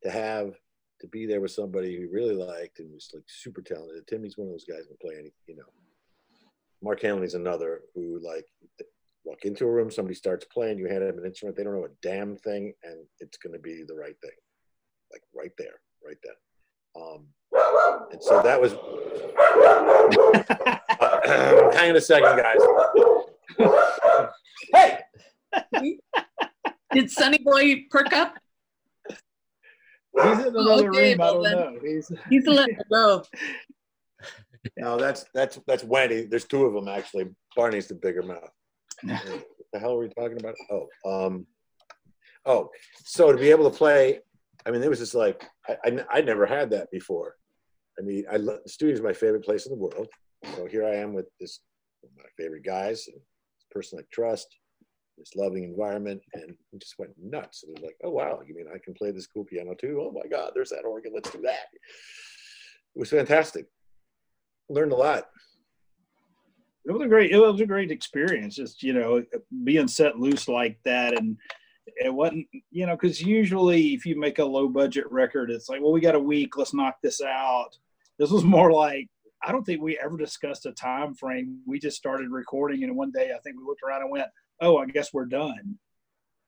to 0.04 0.12
have 0.12 0.54
to 1.02 1.08
be 1.08 1.26
there 1.26 1.42
with 1.42 1.52
somebody 1.52 1.98
who 1.98 2.08
really 2.14 2.36
liked 2.36 2.80
and 2.80 2.92
was 2.92 3.10
like 3.14 3.24
super 3.28 3.62
talented. 3.62 4.06
Timmy's 4.06 4.38
one 4.38 4.48
of 4.48 4.54
those 4.54 4.66
guys 4.66 4.82
who 4.82 4.96
can 4.96 4.98
play 5.02 5.16
any, 5.20 5.34
you 5.48 5.56
know. 5.56 5.64
Mark 6.82 7.02
Hanley's 7.02 7.34
another 7.34 7.82
who 7.96 8.20
like 8.24 8.46
walk 9.24 9.44
into 9.44 9.66
a 9.66 9.72
room, 9.72 9.90
somebody 9.90 10.16
starts 10.16 10.46
playing, 10.46 10.78
you 10.78 10.88
hand 10.88 11.02
them 11.02 11.18
an 11.18 11.26
instrument, 11.26 11.58
they 11.58 11.64
don't 11.64 11.74
know 11.74 11.86
a 11.86 12.08
damn 12.08 12.38
thing, 12.38 12.74
and 12.84 13.06
it's 13.20 13.38
going 13.38 13.54
to 13.54 13.60
be 13.60 13.84
the 13.88 13.96
right 13.96 14.16
thing, 14.22 14.32
like 15.12 15.22
right 15.36 15.52
there, 15.58 15.80
right 16.06 16.18
then. 16.24 16.36
Um, 16.96 17.28
and 18.12 18.22
so 18.22 18.42
that 18.42 18.60
was. 18.62 18.76
Hang 21.74 21.92
on 21.92 21.96
a 21.96 22.02
second, 22.02 22.38
guys. 22.38 22.58
hey, 24.74 25.98
Did 26.94 27.12
Sonny 27.12 27.38
Boy 27.40 27.86
perk 27.92 28.12
up? 28.14 28.36
He's 29.08 30.40
in 30.40 30.48
another 30.48 30.90
Okay, 30.90 31.12
room. 31.14 31.22
I 31.22 31.28
don't 31.28 31.44
then. 31.44 31.52
know. 31.54 31.74
He's 31.84 32.12
He's 32.30 32.48
letting 32.48 32.76
it 32.76 32.86
go. 32.92 33.24
no, 34.78 34.98
that's 34.98 35.26
that's 35.36 35.60
that's 35.68 35.84
Wendy. 35.84 36.24
There's 36.26 36.46
two 36.46 36.66
of 36.66 36.74
them 36.74 36.88
actually. 36.88 37.26
Barney's 37.56 37.88
the 37.88 37.96
bigger 37.96 38.24
mouth. 38.24 38.50
what 39.04 39.44
the 39.72 39.80
hell 39.80 39.94
are 39.94 40.00
we 40.00 40.10
talking 40.10 40.40
about? 40.40 40.56
Oh, 40.72 40.88
um, 41.06 41.46
oh, 42.46 42.70
so 43.06 43.32
to 43.32 43.38
be 43.38 43.52
able 43.52 43.70
to 43.70 43.78
play, 43.78 44.20
I 44.66 44.72
mean, 44.72 44.82
it 44.82 44.90
was 44.90 45.00
just 45.00 45.14
like 45.16 45.46
I, 45.68 45.78
I, 45.86 46.06
I 46.12 46.22
never 46.22 46.46
had 46.48 46.72
that 46.72 46.90
before. 46.92 47.36
I 48.00 48.02
mean, 48.02 48.26
I 48.32 48.38
lo- 48.38 48.60
the 48.64 48.70
studio 48.70 48.96
is 48.96 49.02
my 49.02 49.14
favorite 49.14 49.44
place 49.46 49.68
in 49.68 49.72
the 49.74 49.78
world. 49.78 50.08
So 50.56 50.66
here 50.66 50.86
I 50.86 50.96
am 50.96 51.14
with 51.14 51.28
this 51.40 51.60
my 52.16 52.24
favorite 52.38 52.64
guys, 52.66 53.08
and 53.08 53.18
this 53.18 53.66
person 53.72 54.00
I 54.00 54.04
trust, 54.12 54.48
this 55.18 55.36
loving 55.36 55.64
environment, 55.64 56.22
and 56.34 56.56
just 56.80 56.98
went 56.98 57.12
nuts. 57.22 57.64
It 57.64 57.72
was 57.72 57.84
like, 57.84 57.98
oh 58.04 58.10
wow, 58.12 58.40
you 58.48 58.56
mean 58.56 58.68
I 58.74 58.78
can 58.78 58.94
play 58.94 59.12
this 59.12 59.28
cool 59.28 59.44
piano 59.44 59.74
too? 59.74 60.00
Oh 60.02 60.12
my 60.12 60.28
God, 60.30 60.52
there's 60.56 60.70
that 60.70 60.86
organ. 60.86 61.12
Let's 61.14 61.32
do 61.32 61.42
that. 61.42 61.68
It 61.74 63.00
was 63.00 63.10
fantastic. 63.10 63.66
Learned 64.70 64.92
a 64.94 64.96
lot. 64.96 65.26
it 66.86 66.92
was 66.92 67.02
a 67.02 67.08
great 67.08 67.32
it 67.32 67.38
was 67.40 67.60
a 67.60 67.66
great 67.66 67.92
experience 67.92 68.56
just 68.56 68.82
you 68.84 68.94
know 68.94 69.24
being 69.64 69.88
set 69.88 70.20
loose 70.20 70.48
like 70.48 70.80
that 70.86 71.18
and 71.18 71.38
it 71.98 72.14
wasn't 72.14 72.46
you 72.72 72.86
know 72.86 72.96
because 72.96 73.22
usually 73.22 73.94
if 73.94 74.06
you 74.06 74.18
make 74.20 74.40
a 74.40 74.46
low 74.46 74.68
budget 74.68 75.06
record 75.12 75.52
it's 75.52 75.70
like 75.70 75.82
well 75.82 75.92
we 75.92 76.00
got 76.00 76.16
a 76.16 76.20
week 76.20 76.58
let's 76.58 76.74
knock 76.74 76.98
this 77.04 77.22
out 77.22 77.70
this 78.18 78.32
was 78.32 78.44
more 78.44 78.72
like 78.72 79.08
i 79.44 79.52
don't 79.52 79.64
think 79.64 79.82
we 79.82 80.00
ever 80.04 80.18
discussed 80.18 80.66
a 80.66 80.72
time 80.74 81.14
frame 81.14 81.60
we 81.66 81.80
just 81.80 81.98
started 81.98 82.30
recording 82.30 82.84
and 82.84 82.96
one 82.96 83.12
day 83.12 83.32
i 83.36 83.40
think 83.40 83.58
we 83.58 83.66
looked 83.66 83.84
around 83.84 84.02
and 84.02 84.12
went 84.12 84.28
oh 84.62 84.78
i 84.78 84.86
guess 84.86 85.14
we're 85.14 85.26
done 85.26 85.78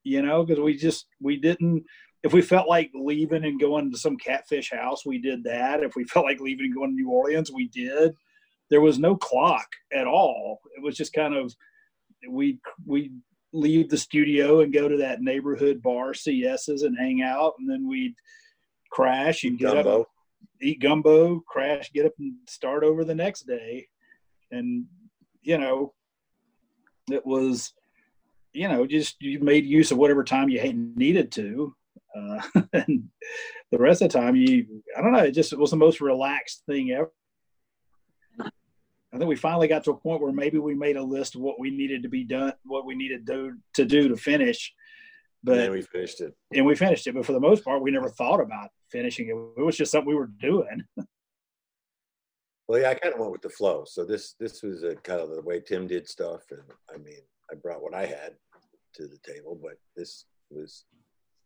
you 0.03 0.21
know 0.21 0.43
because 0.43 0.61
we 0.61 0.75
just 0.75 1.07
we 1.19 1.37
didn't 1.37 1.83
if 2.23 2.33
we 2.33 2.41
felt 2.41 2.67
like 2.67 2.91
leaving 2.93 3.43
and 3.45 3.59
going 3.59 3.91
to 3.91 3.97
some 3.97 4.17
catfish 4.17 4.71
house 4.71 5.05
we 5.05 5.19
did 5.19 5.43
that 5.43 5.83
if 5.83 5.95
we 5.95 6.03
felt 6.05 6.25
like 6.25 6.39
leaving 6.39 6.65
and 6.65 6.75
going 6.75 6.89
to 6.89 6.95
new 6.95 7.09
orleans 7.09 7.51
we 7.51 7.67
did 7.69 8.13
there 8.71 8.81
was 8.81 8.97
no 8.97 9.15
clock 9.15 9.67
at 9.93 10.07
all. 10.07 10.61
It 10.75 10.81
was 10.81 10.95
just 10.95 11.13
kind 11.13 11.35
of 11.35 11.53
we 12.27 12.59
we 12.87 13.11
leave 13.53 13.89
the 13.89 13.97
studio 13.97 14.61
and 14.61 14.73
go 14.73 14.87
to 14.87 14.97
that 14.97 15.21
neighborhood 15.21 15.83
bar 15.83 16.13
CS's 16.13 16.81
and 16.81 16.97
hang 16.97 17.21
out, 17.21 17.53
and 17.59 17.69
then 17.69 17.87
we'd 17.87 18.15
crash 18.89 19.43
and 19.43 19.59
get 19.59 19.77
up, 19.77 19.83
Gumbo. 19.85 20.07
Eat 20.61 20.81
gumbo, 20.81 21.39
crash, 21.41 21.91
get 21.91 22.05
up 22.05 22.13
and 22.19 22.35
start 22.47 22.83
over 22.83 23.03
the 23.03 23.15
next 23.15 23.47
day, 23.47 23.87
and 24.51 24.85
you 25.41 25.57
know, 25.57 25.93
it 27.11 27.25
was 27.25 27.73
you 28.53 28.67
know 28.67 28.85
just 28.85 29.21
you 29.21 29.39
made 29.39 29.65
use 29.65 29.91
of 29.91 29.97
whatever 29.97 30.23
time 30.23 30.49
you 30.49 30.73
needed 30.95 31.31
to. 31.33 31.75
Uh, 32.15 32.41
and 32.73 33.09
the 33.71 33.77
rest 33.77 34.01
of 34.01 34.11
the 34.11 34.19
time, 34.19 34.35
you 34.35 34.83
I 34.97 35.01
don't 35.01 35.13
know, 35.13 35.19
it 35.19 35.31
just 35.31 35.53
it 35.53 35.59
was 35.59 35.71
the 35.71 35.77
most 35.77 36.01
relaxed 36.01 36.63
thing 36.65 36.91
ever. 36.91 37.11
I 39.13 39.17
think 39.17 39.27
we 39.27 39.35
finally 39.35 39.67
got 39.67 39.83
to 39.85 39.91
a 39.91 39.97
point 39.97 40.21
where 40.21 40.31
maybe 40.31 40.57
we 40.57 40.73
made 40.73 40.95
a 40.95 41.03
list 41.03 41.35
of 41.35 41.41
what 41.41 41.59
we 41.59 41.69
needed 41.69 42.03
to 42.03 42.09
be 42.09 42.23
done, 42.23 42.53
what 42.63 42.85
we 42.85 42.95
needed 42.95 43.25
do 43.25 43.57
to, 43.73 43.83
do 43.83 44.07
to 44.07 44.15
finish. 44.15 44.73
And 45.47 45.59
then 45.59 45.71
we 45.71 45.81
finished 45.81 46.21
it. 46.21 46.35
and 46.53 46.65
we 46.65 46.75
finished 46.75 47.07
it. 47.07 47.15
But 47.15 47.25
for 47.25 47.33
the 47.33 47.39
most 47.39 47.63
part, 47.63 47.81
we 47.81 47.91
never 47.91 48.09
thought 48.09 48.39
about 48.39 48.69
finishing 48.91 49.27
it. 49.27 49.59
It 49.59 49.63
was 49.63 49.77
just 49.77 49.91
something 49.91 50.09
we 50.09 50.15
were 50.15 50.31
doing. 50.39 50.83
Well, 52.67 52.79
yeah, 52.79 52.91
I 52.91 52.93
kind 52.93 53.13
of 53.13 53.19
went 53.19 53.33
with 53.33 53.41
the 53.41 53.49
flow. 53.49 53.83
So 53.85 54.05
this 54.05 54.35
this 54.39 54.63
was 54.63 54.83
a 54.83 54.95
kind 54.95 55.19
of 55.19 55.35
the 55.35 55.41
way 55.41 55.59
Tim 55.59 55.87
did 55.87 56.07
stuff, 56.07 56.43
and 56.51 56.61
I 56.89 56.97
mean, 56.99 57.19
I 57.51 57.55
brought 57.55 57.83
what 57.83 57.93
I 57.93 58.05
had 58.05 58.35
to 58.93 59.07
the 59.07 59.17
table, 59.25 59.59
but 59.61 59.73
this 59.97 60.23
was 60.49 60.85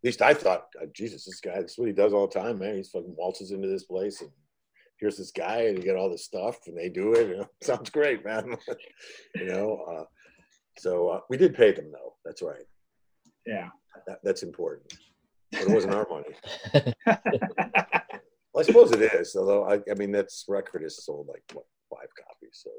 at 0.04 0.08
least 0.08 0.22
I 0.22 0.36
thought, 0.36 0.68
uh, 0.80 0.86
Jesus, 0.94 1.26
this 1.26 1.40
guy, 1.40 1.64
this 1.64 1.72
is 1.72 1.78
what 1.80 1.88
he 1.88 1.96
does 1.96 2.14
all 2.14 2.28
the 2.28 2.40
time, 2.40 2.60
man. 2.60 2.76
He's 2.76 2.90
fucking 2.90 3.16
waltzes 3.18 3.50
into 3.50 3.68
this 3.68 3.86
place, 3.86 4.22
and 4.22 4.30
here's 5.00 5.18
this 5.18 5.32
guy, 5.32 5.64
and 5.64 5.80
you 5.80 5.84
get 5.84 5.96
all 5.96 6.12
this 6.12 6.26
stuff, 6.26 6.60
and 6.68 6.78
they 6.78 6.90
do 6.90 7.14
it. 7.14 7.28
You 7.28 7.38
know, 7.38 7.50
sounds 7.64 7.90
great, 7.90 8.24
man. 8.24 8.56
you 9.36 9.46
know, 9.46 9.84
uh, 9.90 10.04
so 10.78 11.10
uh, 11.10 11.20
we 11.28 11.38
did 11.38 11.56
pay 11.56 11.72
them 11.72 11.92
though. 11.92 12.14
That's 12.24 12.44
right. 12.44 12.66
Yeah. 13.48 13.70
That, 14.08 14.20
that's 14.24 14.44
important. 14.44 14.94
But 15.52 15.62
it 15.62 15.70
wasn't 15.70 15.94
our 15.94 16.08
money. 16.10 16.36
Well, 18.56 18.64
I 18.64 18.68
suppose 18.68 18.92
it 18.92 19.02
is, 19.02 19.36
although 19.36 19.66
I, 19.66 19.82
I 19.92 19.96
mean, 19.96 20.14
that's 20.14 20.46
record 20.48 20.82
is 20.82 21.04
sold 21.04 21.28
like 21.28 21.44
what 21.52 21.66
five 21.90 22.08
copies. 22.18 22.52
So 22.64 22.70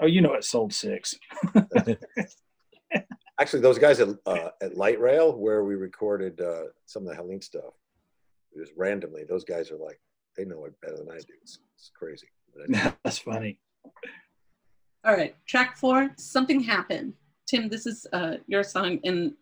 oh, 0.00 0.06
you 0.06 0.20
know, 0.20 0.34
it 0.34 0.44
sold 0.44 0.74
six. 0.74 1.14
actually, 3.40 3.62
those 3.62 3.78
guys 3.78 4.00
at 4.00 4.10
uh, 4.26 4.50
at 4.60 4.76
Light 4.76 5.00
Rail, 5.00 5.34
where 5.34 5.64
we 5.64 5.76
recorded 5.76 6.42
uh, 6.42 6.64
some 6.84 7.04
of 7.04 7.08
the 7.08 7.14
Helene 7.14 7.40
stuff, 7.40 7.72
just 8.54 8.72
randomly, 8.76 9.24
those 9.24 9.44
guys 9.44 9.70
are 9.70 9.78
like, 9.78 9.98
they 10.36 10.44
know 10.44 10.66
it 10.66 10.74
better 10.82 10.98
than 10.98 11.08
I 11.08 11.16
do. 11.20 11.32
It's, 11.40 11.58
it's 11.74 11.90
crazy. 11.94 12.28
But 12.68 12.96
That's 13.02 13.18
funny. 13.18 13.58
All 15.06 15.14
right, 15.14 15.34
track 15.46 15.78
four, 15.78 16.10
Something 16.18 16.60
Happened. 16.60 17.14
Tim, 17.46 17.70
this 17.70 17.86
is 17.86 18.06
uh, 18.12 18.36
your 18.46 18.62
song, 18.62 19.00
and 19.04 19.32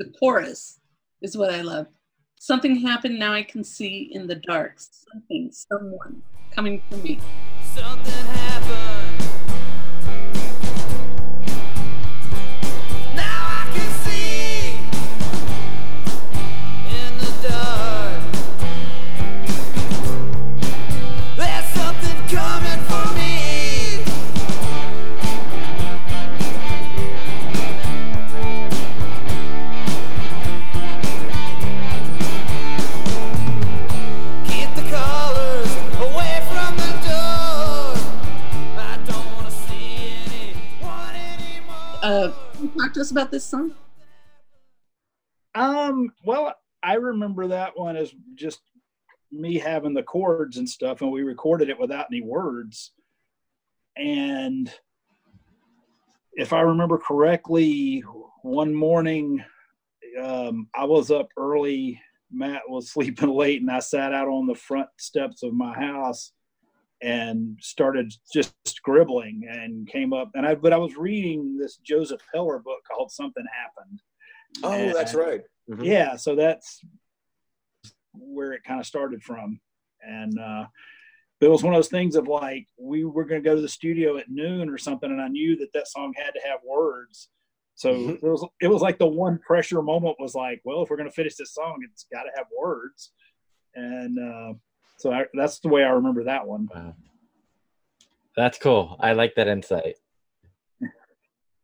the 0.00 0.10
chorus 0.18 0.80
is 1.20 1.36
what 1.36 1.52
I 1.52 1.60
love. 1.60 1.86
Something 2.38 2.74
happened, 2.76 3.18
now 3.18 3.34
I 3.34 3.42
can 3.42 3.62
see 3.62 4.08
in 4.12 4.26
the 4.26 4.36
dark. 4.36 4.76
Something, 4.78 5.52
someone 5.52 6.22
coming 6.52 6.82
for 6.88 6.96
me. 6.96 7.20
Something 7.74 8.26
happened. 8.26 8.79
Us 43.00 43.10
about 43.10 43.30
this 43.30 43.44
song? 43.44 43.74
Um, 45.54 46.12
well, 46.24 46.54
I 46.82 46.94
remember 46.94 47.48
that 47.48 47.78
one 47.78 47.96
as 47.96 48.14
just 48.34 48.60
me 49.32 49.58
having 49.58 49.94
the 49.94 50.02
chords 50.02 50.56
and 50.56 50.68
stuff, 50.68 51.00
and 51.00 51.10
we 51.10 51.22
recorded 51.22 51.68
it 51.68 51.78
without 51.78 52.06
any 52.10 52.20
words. 52.20 52.92
And 53.96 54.72
if 56.34 56.52
I 56.52 56.60
remember 56.60 56.98
correctly, 56.98 58.04
one 58.42 58.74
morning 58.74 59.44
um, 60.20 60.68
I 60.74 60.84
was 60.84 61.10
up 61.10 61.28
early. 61.36 62.00
Matt 62.30 62.62
was 62.68 62.90
sleeping 62.92 63.30
late, 63.30 63.60
and 63.60 63.70
I 63.70 63.80
sat 63.80 64.12
out 64.12 64.28
on 64.28 64.46
the 64.46 64.54
front 64.54 64.88
steps 64.98 65.42
of 65.42 65.52
my 65.52 65.74
house 65.74 66.32
and 67.02 67.56
started 67.60 68.12
just 68.32 68.54
scribbling 68.66 69.42
and 69.50 69.88
came 69.88 70.12
up 70.12 70.30
and 70.34 70.44
I 70.46 70.54
but 70.54 70.72
I 70.72 70.76
was 70.76 70.96
reading 70.96 71.56
this 71.58 71.76
Joseph 71.78 72.20
Heller 72.32 72.58
book 72.58 72.80
called 72.90 73.10
Something 73.10 73.44
Happened. 73.52 74.00
Oh, 74.62 74.72
And- 74.72 74.94
that's 74.94 75.14
right. 75.14 75.42
Mhm. 75.70 75.84
Yeah, 75.84 76.16
so 76.16 76.34
that's 76.34 76.80
where 78.14 78.52
it 78.52 78.64
kind 78.64 78.80
of 78.80 78.86
started 78.86 79.22
from. 79.22 79.60
And 80.02 80.38
uh 80.38 80.66
it 81.40 81.48
was 81.48 81.62
one 81.62 81.72
of 81.72 81.78
those 81.78 81.88
things 81.88 82.16
of 82.16 82.28
like 82.28 82.66
we 82.78 83.04
were 83.04 83.24
going 83.24 83.42
to 83.42 83.48
go 83.48 83.54
to 83.54 83.62
the 83.62 83.68
studio 83.68 84.18
at 84.18 84.28
noon 84.28 84.68
or 84.68 84.76
something 84.76 85.10
and 85.10 85.22
I 85.22 85.28
knew 85.28 85.56
that 85.56 85.72
that 85.72 85.88
song 85.88 86.12
had 86.14 86.32
to 86.32 86.40
have 86.46 86.60
words. 86.66 87.30
So 87.76 87.94
Mhm. 87.94 88.16
it 88.16 88.22
was 88.22 88.46
it 88.60 88.68
was 88.68 88.82
like 88.82 88.98
the 88.98 89.06
one 89.06 89.38
pressure 89.38 89.80
moment 89.80 90.16
was 90.20 90.34
like, 90.34 90.60
well, 90.64 90.82
if 90.82 90.90
we're 90.90 90.96
going 90.98 91.08
to 91.08 91.14
finish 91.14 91.36
this 91.36 91.54
song, 91.54 91.78
it's 91.90 92.04
got 92.12 92.24
to 92.24 92.30
have 92.36 92.46
words. 92.58 93.12
And 93.74 94.18
uh 94.18 94.54
so 95.00 95.12
I, 95.12 95.24
that's 95.34 95.60
the 95.60 95.68
way 95.68 95.82
I 95.82 95.90
remember 95.90 96.24
that 96.24 96.46
one. 96.46 96.68
Wow. 96.74 96.94
That's 98.36 98.58
cool. 98.58 98.96
I 99.00 99.12
like 99.12 99.34
that 99.36 99.48
insight. 99.48 99.96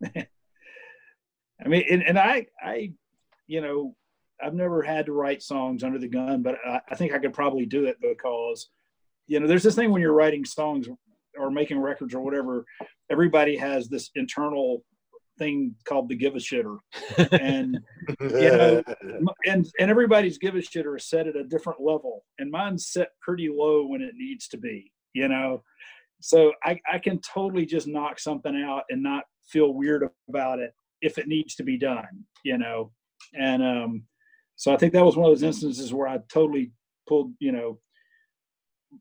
I 0.16 1.68
mean, 1.68 1.84
and, 1.90 2.02
and 2.02 2.18
I, 2.18 2.46
I, 2.62 2.92
you 3.46 3.60
know, 3.60 3.94
I've 4.42 4.54
never 4.54 4.82
had 4.82 5.06
to 5.06 5.12
write 5.12 5.42
songs 5.42 5.84
under 5.84 5.98
the 5.98 6.08
gun, 6.08 6.42
but 6.42 6.56
I, 6.66 6.80
I 6.90 6.94
think 6.94 7.12
I 7.12 7.18
could 7.18 7.32
probably 7.32 7.66
do 7.66 7.84
it 7.84 7.96
because, 8.00 8.70
you 9.26 9.38
know, 9.40 9.46
there's 9.46 9.62
this 9.62 9.74
thing 9.74 9.90
when 9.90 10.02
you're 10.02 10.12
writing 10.12 10.44
songs 10.44 10.88
or 11.38 11.50
making 11.50 11.78
records 11.78 12.14
or 12.14 12.20
whatever, 12.20 12.64
everybody 13.10 13.56
has 13.56 13.88
this 13.88 14.10
internal 14.14 14.82
thing 15.38 15.74
called 15.84 16.08
the 16.08 16.16
give 16.16 16.34
a 16.34 16.38
shitter, 16.38 16.78
and 17.40 17.78
you 18.20 18.50
know, 18.50 18.82
and 19.46 19.66
and 19.78 19.90
everybody's 19.90 20.38
give 20.38 20.54
a 20.54 20.58
shitter 20.58 20.96
is 20.96 21.08
set 21.08 21.26
at 21.26 21.36
a 21.36 21.44
different 21.44 21.80
level, 21.80 22.24
and 22.38 22.50
mine's 22.50 22.88
set 22.88 23.08
pretty 23.20 23.48
low 23.48 23.86
when 23.86 24.02
it 24.02 24.14
needs 24.16 24.48
to 24.48 24.58
be, 24.58 24.92
you 25.14 25.28
know. 25.28 25.62
So 26.20 26.52
I, 26.64 26.78
I 26.90 26.98
can 26.98 27.20
totally 27.20 27.66
just 27.66 27.86
knock 27.86 28.18
something 28.18 28.56
out 28.56 28.84
and 28.88 29.02
not 29.02 29.24
feel 29.46 29.74
weird 29.74 30.08
about 30.28 30.58
it 30.58 30.72
if 31.02 31.18
it 31.18 31.28
needs 31.28 31.54
to 31.56 31.62
be 31.62 31.78
done, 31.78 32.24
you 32.42 32.58
know. 32.58 32.90
And 33.34 33.62
um, 33.62 34.02
so 34.56 34.72
I 34.72 34.76
think 34.76 34.92
that 34.92 35.04
was 35.04 35.16
one 35.16 35.30
of 35.30 35.36
those 35.36 35.42
instances 35.42 35.92
where 35.92 36.08
I 36.08 36.18
totally 36.32 36.72
pulled, 37.08 37.32
you 37.38 37.52
know, 37.52 37.78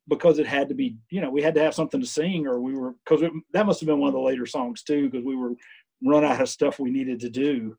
because 0.08 0.40
it 0.40 0.48
had 0.48 0.68
to 0.70 0.76
be, 0.76 0.98
you 1.10 1.22
know, 1.22 1.30
we 1.30 1.42
had 1.42 1.56
to 1.56 1.64
have 1.64 1.74
something 1.74 2.02
to 2.02 2.08
sing, 2.08 2.46
or 2.48 2.60
we 2.60 2.76
were 2.76 2.96
because 3.06 3.24
that 3.54 3.66
must 3.66 3.80
have 3.80 3.88
been 3.88 4.00
one 4.00 4.10
of 4.10 4.14
the 4.14 4.20
later 4.20 4.46
songs 4.46 4.84
too, 4.84 5.10
because 5.10 5.26
we 5.26 5.36
were 5.36 5.54
run 6.04 6.24
out 6.24 6.42
of 6.42 6.50
stuff 6.50 6.80
we 6.80 6.92
needed 6.92 7.20
to 7.22 7.30
do. 7.30 7.76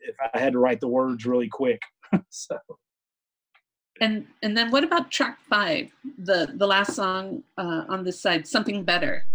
If 0.00 0.16
I 0.34 0.38
had 0.38 0.52
to 0.52 0.58
write 0.58 0.80
the 0.80 0.88
words 0.88 1.24
really 1.24 1.48
quick, 1.48 1.80
so 2.28 2.58
And 4.00 4.26
and 4.42 4.56
then 4.56 4.70
what 4.70 4.84
about 4.84 5.10
track 5.10 5.38
five, 5.48 5.90
the 6.18 6.52
the 6.54 6.66
last 6.66 6.94
song 6.94 7.44
uh, 7.56 7.84
on 7.88 8.04
this 8.04 8.20
side, 8.20 8.46
something 8.46 8.84
better? 8.84 9.26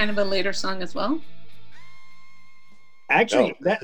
Kind 0.00 0.10
of 0.10 0.16
a 0.16 0.24
later 0.24 0.50
song 0.50 0.82
as 0.82 0.94
well? 0.94 1.20
Actually, 3.10 3.54
No, 3.60 3.76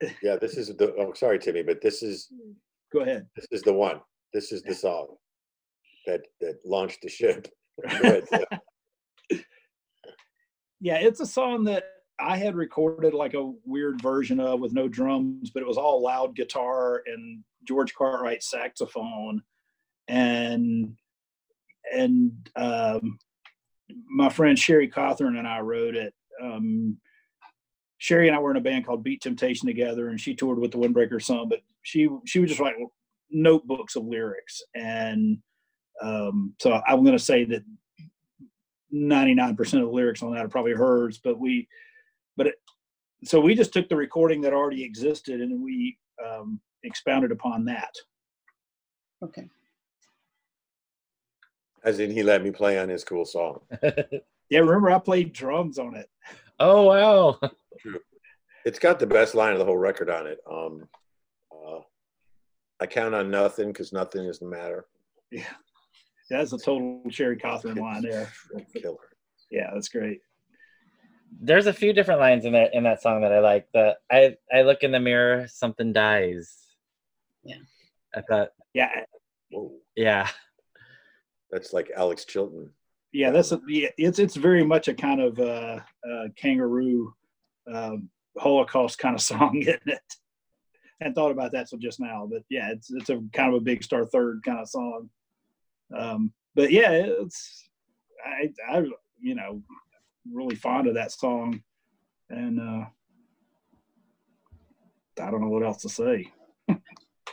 that 0.00 0.12
Yeah, 0.22 0.36
this 0.36 0.56
is 0.56 0.68
the. 0.68 0.94
Oh, 0.98 1.12
sorry, 1.12 1.38
Timmy, 1.38 1.62
but 1.62 1.82
this 1.82 2.02
is 2.02 2.32
go 2.90 3.00
ahead. 3.00 3.26
this 3.36 3.46
is 3.50 3.60
the 3.60 3.74
one. 3.74 4.00
This 4.32 4.52
is 4.52 4.62
the 4.62 4.74
song 4.74 5.16
that 6.06 6.22
that 6.40 6.60
launched 6.64 7.02
the 7.02 7.10
ship. 7.10 7.46
Ahead, 7.84 8.24
Yeah, 10.80 10.96
it's 10.96 11.20
a 11.20 11.26
song 11.26 11.64
that 11.64 11.84
I 12.18 12.38
had 12.38 12.54
recorded 12.54 13.12
like 13.12 13.34
a 13.34 13.52
weird 13.66 14.00
version 14.00 14.40
of 14.40 14.60
with 14.60 14.72
no 14.72 14.88
drums, 14.88 15.50
but 15.50 15.62
it 15.62 15.66
was 15.66 15.76
all 15.76 16.02
loud 16.02 16.34
guitar 16.34 17.02
and 17.06 17.44
George 17.68 17.94
Cartwright 17.94 18.42
saxophone, 18.42 19.42
and 20.08 20.96
and 21.92 22.32
um, 22.56 23.18
my 24.08 24.28
friend 24.28 24.58
Sherry 24.58 24.88
Cawthorn 24.88 25.38
and 25.38 25.46
I 25.46 25.60
wrote 25.60 25.96
it. 25.96 26.14
Um, 26.42 26.98
Sherry 27.98 28.28
and 28.28 28.36
I 28.36 28.40
were 28.40 28.50
in 28.50 28.56
a 28.56 28.62
band 28.62 28.86
called 28.86 29.04
Beat 29.04 29.20
Temptation 29.20 29.66
together, 29.66 30.08
and 30.08 30.20
she 30.20 30.34
toured 30.34 30.58
with 30.58 30.70
the 30.70 30.78
Windbreaker 30.78 31.22
some, 31.22 31.48
but 31.48 31.60
she 31.82 32.08
she 32.26 32.38
would 32.38 32.48
just 32.48 32.60
write 32.60 32.76
notebooks 33.30 33.96
of 33.96 34.04
lyrics, 34.04 34.62
and 34.74 35.38
um, 36.02 36.54
so 36.60 36.80
I'm 36.86 37.04
going 37.04 37.16
to 37.16 37.22
say 37.22 37.44
that 37.44 37.62
99% 38.92 39.58
of 39.60 39.70
the 39.72 39.86
lyrics 39.86 40.22
on 40.22 40.34
that 40.34 40.44
are 40.44 40.48
probably 40.48 40.72
hers, 40.72 41.20
but 41.22 41.38
we, 41.38 41.68
but 42.36 42.48
it, 42.48 42.54
so 43.24 43.40
we 43.40 43.54
just 43.54 43.72
took 43.72 43.88
the 43.88 43.96
recording 43.96 44.40
that 44.40 44.54
already 44.54 44.82
existed 44.82 45.40
and 45.40 45.62
we 45.62 45.98
um, 46.26 46.60
expounded 46.84 47.32
upon 47.32 47.64
that. 47.66 47.94
Okay. 49.22 49.48
As 51.84 51.98
in, 51.98 52.10
he 52.10 52.22
let 52.22 52.42
me 52.42 52.50
play 52.50 52.78
on 52.78 52.88
his 52.88 53.04
cool 53.04 53.24
song. 53.24 53.60
Yeah, 54.50 54.58
remember 54.58 54.90
I 54.90 54.98
played 54.98 55.32
drums 55.32 55.78
on 55.78 55.94
it. 55.94 56.10
oh 56.58 56.82
wow. 56.82 57.38
It's 58.64 58.80
got 58.80 58.98
the 58.98 59.06
best 59.06 59.36
line 59.36 59.52
of 59.52 59.60
the 59.60 59.64
whole 59.64 59.76
record 59.76 60.10
on 60.10 60.26
it. 60.26 60.38
Um, 60.50 60.88
uh, 61.52 61.78
I 62.80 62.86
count 62.86 63.14
on 63.14 63.30
nothing 63.30 63.68
because 63.68 63.92
nothing 63.92 64.24
is 64.24 64.40
the 64.40 64.46
matter. 64.46 64.86
Yeah, 65.30 65.44
that's 66.28 66.52
a 66.52 66.58
total 66.58 67.00
Sherry 67.10 67.36
Cawthorn 67.36 67.78
line 67.78 68.02
there. 68.02 68.28
Killer. 68.74 68.96
Yeah, 69.52 69.70
that's 69.72 69.88
great. 69.88 70.18
There's 71.40 71.66
a 71.66 71.72
few 71.72 71.92
different 71.92 72.18
lines 72.18 72.44
in 72.44 72.52
that 72.54 72.74
in 72.74 72.82
that 72.82 73.00
song 73.00 73.20
that 73.20 73.32
I 73.32 73.38
like. 73.38 73.68
The 73.72 73.96
I 74.10 74.36
I 74.52 74.62
look 74.62 74.82
in 74.82 74.90
the 74.90 74.98
mirror, 74.98 75.46
something 75.46 75.92
dies. 75.92 76.56
Yeah. 77.44 77.58
I 78.16 78.22
thought, 78.22 78.48
Yeah, 78.74 78.90
Whoa, 79.52 79.70
yeah. 79.94 80.28
That's 81.50 81.72
like 81.72 81.90
Alex 81.96 82.24
Chilton. 82.24 82.70
yeah, 83.12 83.30
that's 83.30 83.52
a, 83.52 83.60
yeah, 83.68 83.88
it's 83.96 84.18
it's 84.18 84.36
very 84.36 84.64
much 84.64 84.88
a 84.88 84.94
kind 84.94 85.20
of 85.20 85.38
uh, 85.38 85.80
uh, 86.08 86.28
kangaroo 86.36 87.14
um, 87.72 88.08
Holocaust 88.38 88.98
kind 88.98 89.14
of 89.14 89.20
song, 89.32 89.56
isn't 89.62 89.80
it? 89.86 90.00
I 91.00 91.04
hadn't 91.04 91.14
thought 91.14 91.30
about 91.30 91.52
that 91.52 91.68
so 91.68 91.78
just 91.78 91.98
now, 92.00 92.28
but 92.30 92.42
yeah, 92.50 92.70
it's 92.70 92.90
it's 92.92 93.10
a 93.10 93.22
kind 93.32 93.54
of 93.54 93.60
a 93.60 93.64
big 93.64 93.82
star 93.82 94.04
third 94.04 94.42
kind 94.44 94.60
of 94.60 94.68
song. 94.68 95.08
Um, 95.96 96.32
but 96.54 96.70
yeah, 96.70 96.90
it's 96.92 97.68
I 98.24 98.50
I 98.70 98.84
you 99.20 99.34
know 99.34 99.62
really 100.30 100.56
fond 100.56 100.86
of 100.86 100.94
that 100.94 101.12
song, 101.12 101.62
and 102.28 102.60
uh, 102.60 102.84
I 105.22 105.30
don't 105.30 105.40
know 105.40 105.48
what 105.48 105.64
else 105.64 105.82
to 105.82 105.88
say. 105.88 106.30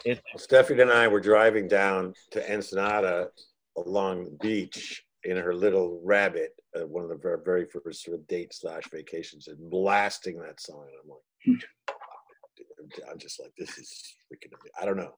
It 0.06 0.22
Stephanie 0.38 0.84
and 0.84 0.92
I 0.92 1.08
were 1.08 1.20
driving 1.20 1.68
down 1.68 2.14
to 2.32 2.54
Ensenada 2.54 3.30
along 3.78 4.26
the 4.26 4.38
beach 4.42 5.04
in 5.24 5.38
her 5.38 5.54
little 5.54 6.00
rabbit, 6.04 6.52
uh, 6.76 6.86
one 6.86 7.04
of 7.04 7.10
the 7.10 7.16
very, 7.18 7.40
very 7.44 7.66
first 7.66 8.04
sort 8.04 8.18
of 8.18 8.28
date 8.28 8.54
slash 8.54 8.84
vacations, 8.92 9.48
and 9.48 9.70
blasting 9.70 10.38
that 10.40 10.60
song. 10.62 10.86
And 10.88 11.00
I'm 11.04 11.54
like, 11.54 13.10
I'm 13.12 13.18
just 13.18 13.40
like, 13.40 13.52
this 13.58 13.78
is 13.78 14.16
freaking. 14.32 14.54
amazing. 14.54 14.72
I 14.82 14.86
don't 14.86 14.98
know. 14.98 15.16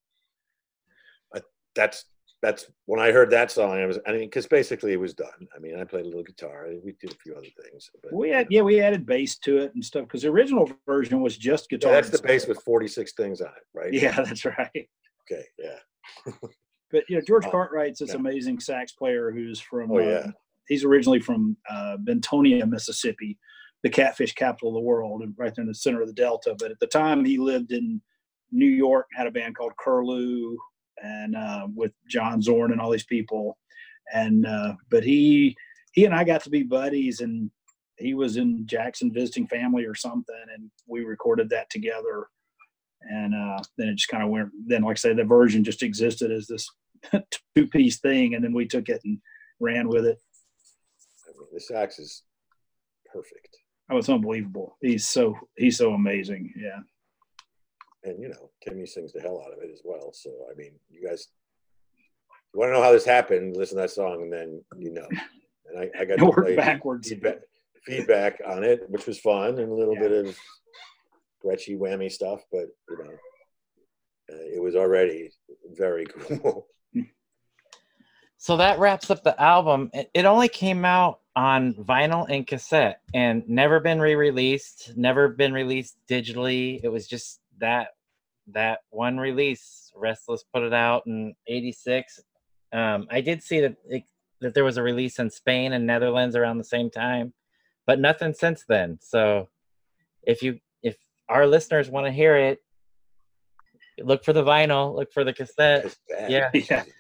I, 1.35 1.41
that's 1.75 2.05
that's 2.41 2.67
when 2.85 2.99
I 3.01 3.11
heard 3.11 3.31
that 3.31 3.51
song. 3.51 3.71
I 3.71 3.85
was, 3.85 3.99
I 4.07 4.11
mean, 4.13 4.21
because 4.21 4.47
basically 4.47 4.93
it 4.93 4.99
was 4.99 5.13
done. 5.13 5.47
I 5.55 5.59
mean, 5.59 5.77
I 5.77 5.83
played 5.83 6.05
a 6.05 6.07
little 6.07 6.23
guitar. 6.23 6.67
We 6.83 6.93
did 6.99 7.11
a 7.11 7.15
few 7.15 7.33
other 7.33 7.47
things. 7.61 7.89
But, 8.01 8.13
We 8.13 8.29
had 8.29 8.47
yeah 8.49 8.61
we 8.61 8.79
added 8.81 9.05
bass 9.05 9.37
to 9.39 9.57
it 9.57 9.73
and 9.75 9.83
stuff 9.83 10.03
because 10.03 10.21
the 10.21 10.29
original 10.29 10.71
version 10.85 11.21
was 11.21 11.37
just 11.37 11.67
Yeah, 11.69 11.77
guitar. 11.77 11.93
that's 11.93 12.09
and 12.09 12.17
the 12.17 12.23
bass 12.23 12.47
with 12.47 12.61
46 12.63 13.13
things 13.13 13.41
on 13.41 13.47
it, 13.49 13.63
right? 13.73 13.93
Yeah, 13.93 14.21
that's 14.23 14.45
right. 14.45 14.89
Okay. 15.29 15.45
Yeah. 15.57 16.33
But 16.91 17.03
you 17.09 17.15
know, 17.15 17.21
George 17.21 17.45
Oh, 17.45 17.51
Cartwright's 17.51 17.99
this 17.99 18.09
yeah. 18.09 18.15
amazing 18.15 18.59
sax 18.59 18.91
player 18.91 19.31
who's 19.31 19.59
from. 19.59 19.91
Oh, 19.91 19.97
uh, 19.97 20.01
yeah. 20.01 20.31
he's 20.67 20.83
originally 20.83 21.19
from 21.19 21.55
uh, 21.69 21.97
Bentonia, 22.03 22.67
Mississippi, 22.67 23.37
the 23.83 23.89
catfish 23.89 24.33
capital 24.33 24.69
of 24.69 24.75
the 24.75 24.87
world, 24.87 25.21
and 25.21 25.33
right 25.37 25.53
there 25.55 25.63
in 25.63 25.67
the 25.67 25.75
center 25.75 26.01
of 26.01 26.07
the 26.07 26.13
Delta. 26.13 26.55
But 26.57 26.71
at 26.71 26.79
the 26.79 26.87
time, 26.87 27.23
he 27.25 27.37
lived 27.37 27.71
in 27.71 28.01
New 28.51 28.67
York, 28.69 29.07
had 29.13 29.27
a 29.27 29.31
band 29.31 29.55
called 29.55 29.73
Curlew, 29.79 30.57
and 31.03 31.35
uh, 31.35 31.67
with 31.75 31.91
John 32.09 32.41
Zorn 32.41 32.71
and 32.71 32.81
all 32.81 32.89
these 32.91 33.05
people. 33.05 33.57
And 34.13 34.45
uh, 34.45 34.73
but 34.89 35.03
he 35.03 35.55
he 35.93 36.05
and 36.05 36.15
I 36.15 36.23
got 36.23 36.43
to 36.43 36.49
be 36.49 36.63
buddies, 36.63 37.21
and 37.21 37.51
he 37.97 38.13
was 38.13 38.37
in 38.37 38.65
Jackson 38.65 39.13
visiting 39.13 39.47
family 39.47 39.85
or 39.85 39.95
something, 39.95 40.35
and 40.55 40.71
we 40.87 41.01
recorded 41.01 41.49
that 41.49 41.69
together. 41.69 42.27
And 43.01 43.33
uh, 43.33 43.61
then 43.77 43.87
it 43.87 43.95
just 43.95 44.09
kind 44.09 44.23
of 44.23 44.29
went. 44.29 44.49
Then, 44.67 44.83
like 44.83 44.97
I 44.97 44.99
said, 44.99 45.17
the 45.17 45.23
version 45.23 45.63
just 45.63 45.83
existed 45.83 46.31
as 46.31 46.47
this 46.47 46.67
two 47.55 47.67
piece 47.67 47.99
thing, 47.99 48.35
and 48.35 48.43
then 48.43 48.53
we 48.53 48.65
took 48.65 48.89
it 48.89 49.01
and 49.05 49.19
ran 49.59 49.87
with 49.87 50.05
it. 50.05 50.17
I 51.27 51.31
mean, 51.37 51.47
the 51.53 51.59
sax 51.59 51.99
is 51.99 52.23
perfect. 53.13 53.57
Oh, 53.91 53.97
it's 53.97 54.09
unbelievable. 54.09 54.77
He's 54.81 55.07
so 55.07 55.35
he's 55.57 55.77
so 55.77 55.93
amazing. 55.93 56.53
Yeah. 56.55 56.79
and 58.03 58.21
you 58.21 58.29
know 58.29 58.51
Timmy 58.63 58.85
sings 58.85 59.13
the 59.13 59.21
hell 59.21 59.41
out 59.45 59.53
of 59.53 59.63
it 59.63 59.71
as 59.71 59.81
well. 59.83 60.11
So 60.13 60.29
I 60.51 60.55
mean, 60.55 60.73
you 60.89 61.07
guys, 61.07 61.27
you 62.53 62.59
want 62.59 62.69
to 62.69 62.73
know 62.73 62.83
how 62.83 62.91
this 62.91 63.05
happened? 63.05 63.55
Listen 63.57 63.77
to 63.77 63.81
that 63.83 63.91
song, 63.91 64.21
and 64.23 64.31
then 64.33 64.63
you 64.77 64.91
know. 64.93 65.07
And 65.71 65.77
I, 65.95 66.01
I 66.01 66.05
got 66.05 66.15
to 66.17 66.31
play 66.41 66.55
backwards. 66.55 67.09
feedback, 67.09 67.41
feedback 67.85 68.41
on 68.43 68.63
it, 68.63 68.89
which 68.89 69.05
was 69.05 69.19
fun 69.19 69.59
and 69.59 69.71
a 69.71 69.75
little 69.75 69.93
Yeah. 69.93 69.99
bit 70.07 70.25
of 70.25 70.35
Gretchy 71.43 71.75
whammy 71.75 72.11
stuff, 72.11 72.41
but 72.51 72.65
you 72.89 72.97
know, 72.97 73.11
uh, 74.33 74.45
it 74.55 74.59
was 74.63 74.75
already 74.75 75.29
very 75.77 76.05
cool. 76.41 76.65
So 78.41 78.55
that 78.55 78.79
wraps 78.79 79.11
up 79.11 79.21
the 79.21 79.39
album. 79.39 79.91
It, 80.13 80.23
only 80.23 80.47
came 80.47 80.85
out 80.85 81.19
on 81.35 81.73
vinyl 81.73 82.25
and 82.29 82.47
cassette 82.47 83.01
and 83.13 83.43
never 83.49 83.81
been 83.81 83.99
re-released, 83.99 84.93
never 84.95 85.27
been 85.27 85.51
released 85.51 85.97
digitally. 86.09 86.79
It 86.81 86.87
was 86.87 87.05
just 87.05 87.41
that 87.59 87.89
that 88.53 88.79
one 88.91 89.17
release. 89.17 89.91
Restless 89.93 90.45
put 90.53 90.63
it 90.63 90.73
out 90.73 91.05
in 91.05 91.35
86. 91.47 92.21
Um, 92.71 93.07
I 93.11 93.19
did 93.19 93.43
see 93.43 93.59
that 93.59 93.75
it, 93.89 94.03
that 94.39 94.53
there 94.53 94.63
was 94.63 94.77
a 94.77 94.83
release 94.83 95.19
in 95.19 95.29
Spain 95.29 95.73
and 95.73 95.85
Netherlands 95.85 96.37
around 96.37 96.59
the 96.59 96.63
same 96.63 96.89
time, 96.89 97.33
but 97.85 97.99
nothing 97.99 98.33
since 98.33 98.63
then. 98.69 98.99
So 99.01 99.49
if 100.23 100.41
you 100.41 100.59
if 100.81 100.95
our 101.27 101.45
listeners 101.45 101.89
want 101.89 102.05
to 102.05 102.11
hear 102.13 102.37
it, 102.37 102.59
look 104.01 104.23
for 104.23 104.31
the 104.31 104.45
vinyl, 104.45 104.95
look 104.95 105.11
for 105.11 105.25
the 105.25 105.33
cassette, 105.33 105.93
Cassette. 106.09 106.55
yeah. 106.55 106.83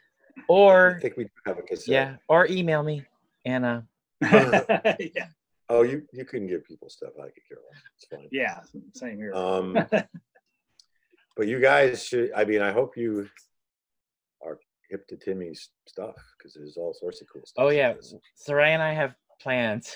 Yeah. 0.49 0.55
I 0.55 0.59
or 0.59 0.99
think 1.01 1.17
we 1.17 1.23
do 1.25 1.29
have 1.45 1.59
a 1.59 1.61
cassette. 1.61 1.87
yeah, 1.87 2.15
or 2.27 2.47
email 2.47 2.83
me, 2.83 3.05
Anna. 3.45 3.85
yeah. 4.21 5.27
Oh, 5.69 5.83
you 5.83 6.03
you 6.11 6.25
can 6.25 6.47
give 6.47 6.65
people 6.65 6.89
stuff. 6.89 7.11
I 7.19 7.25
could 7.25 7.47
care 7.47 7.57
less. 7.71 7.81
It's 7.95 8.05
fine. 8.07 8.27
Yeah. 8.31 8.59
Same 8.93 9.17
here. 9.17 9.33
Um, 9.33 9.73
but 11.37 11.47
you 11.47 11.59
guys 11.59 12.03
should. 12.03 12.31
I 12.35 12.45
mean, 12.45 12.61
I 12.61 12.71
hope 12.71 12.97
you 12.97 13.29
are 14.43 14.59
hip 14.89 15.07
to 15.09 15.17
Timmy's 15.17 15.69
stuff 15.87 16.15
because 16.37 16.55
there's 16.55 16.77
all 16.77 16.93
sorts 16.93 17.21
of 17.21 17.27
cool 17.31 17.43
stuff. 17.45 17.65
Oh 17.65 17.69
yeah, 17.69 17.93
Soraya 18.47 18.69
and 18.69 18.81
I 18.81 18.93
have 18.93 19.13
plans. 19.39 19.95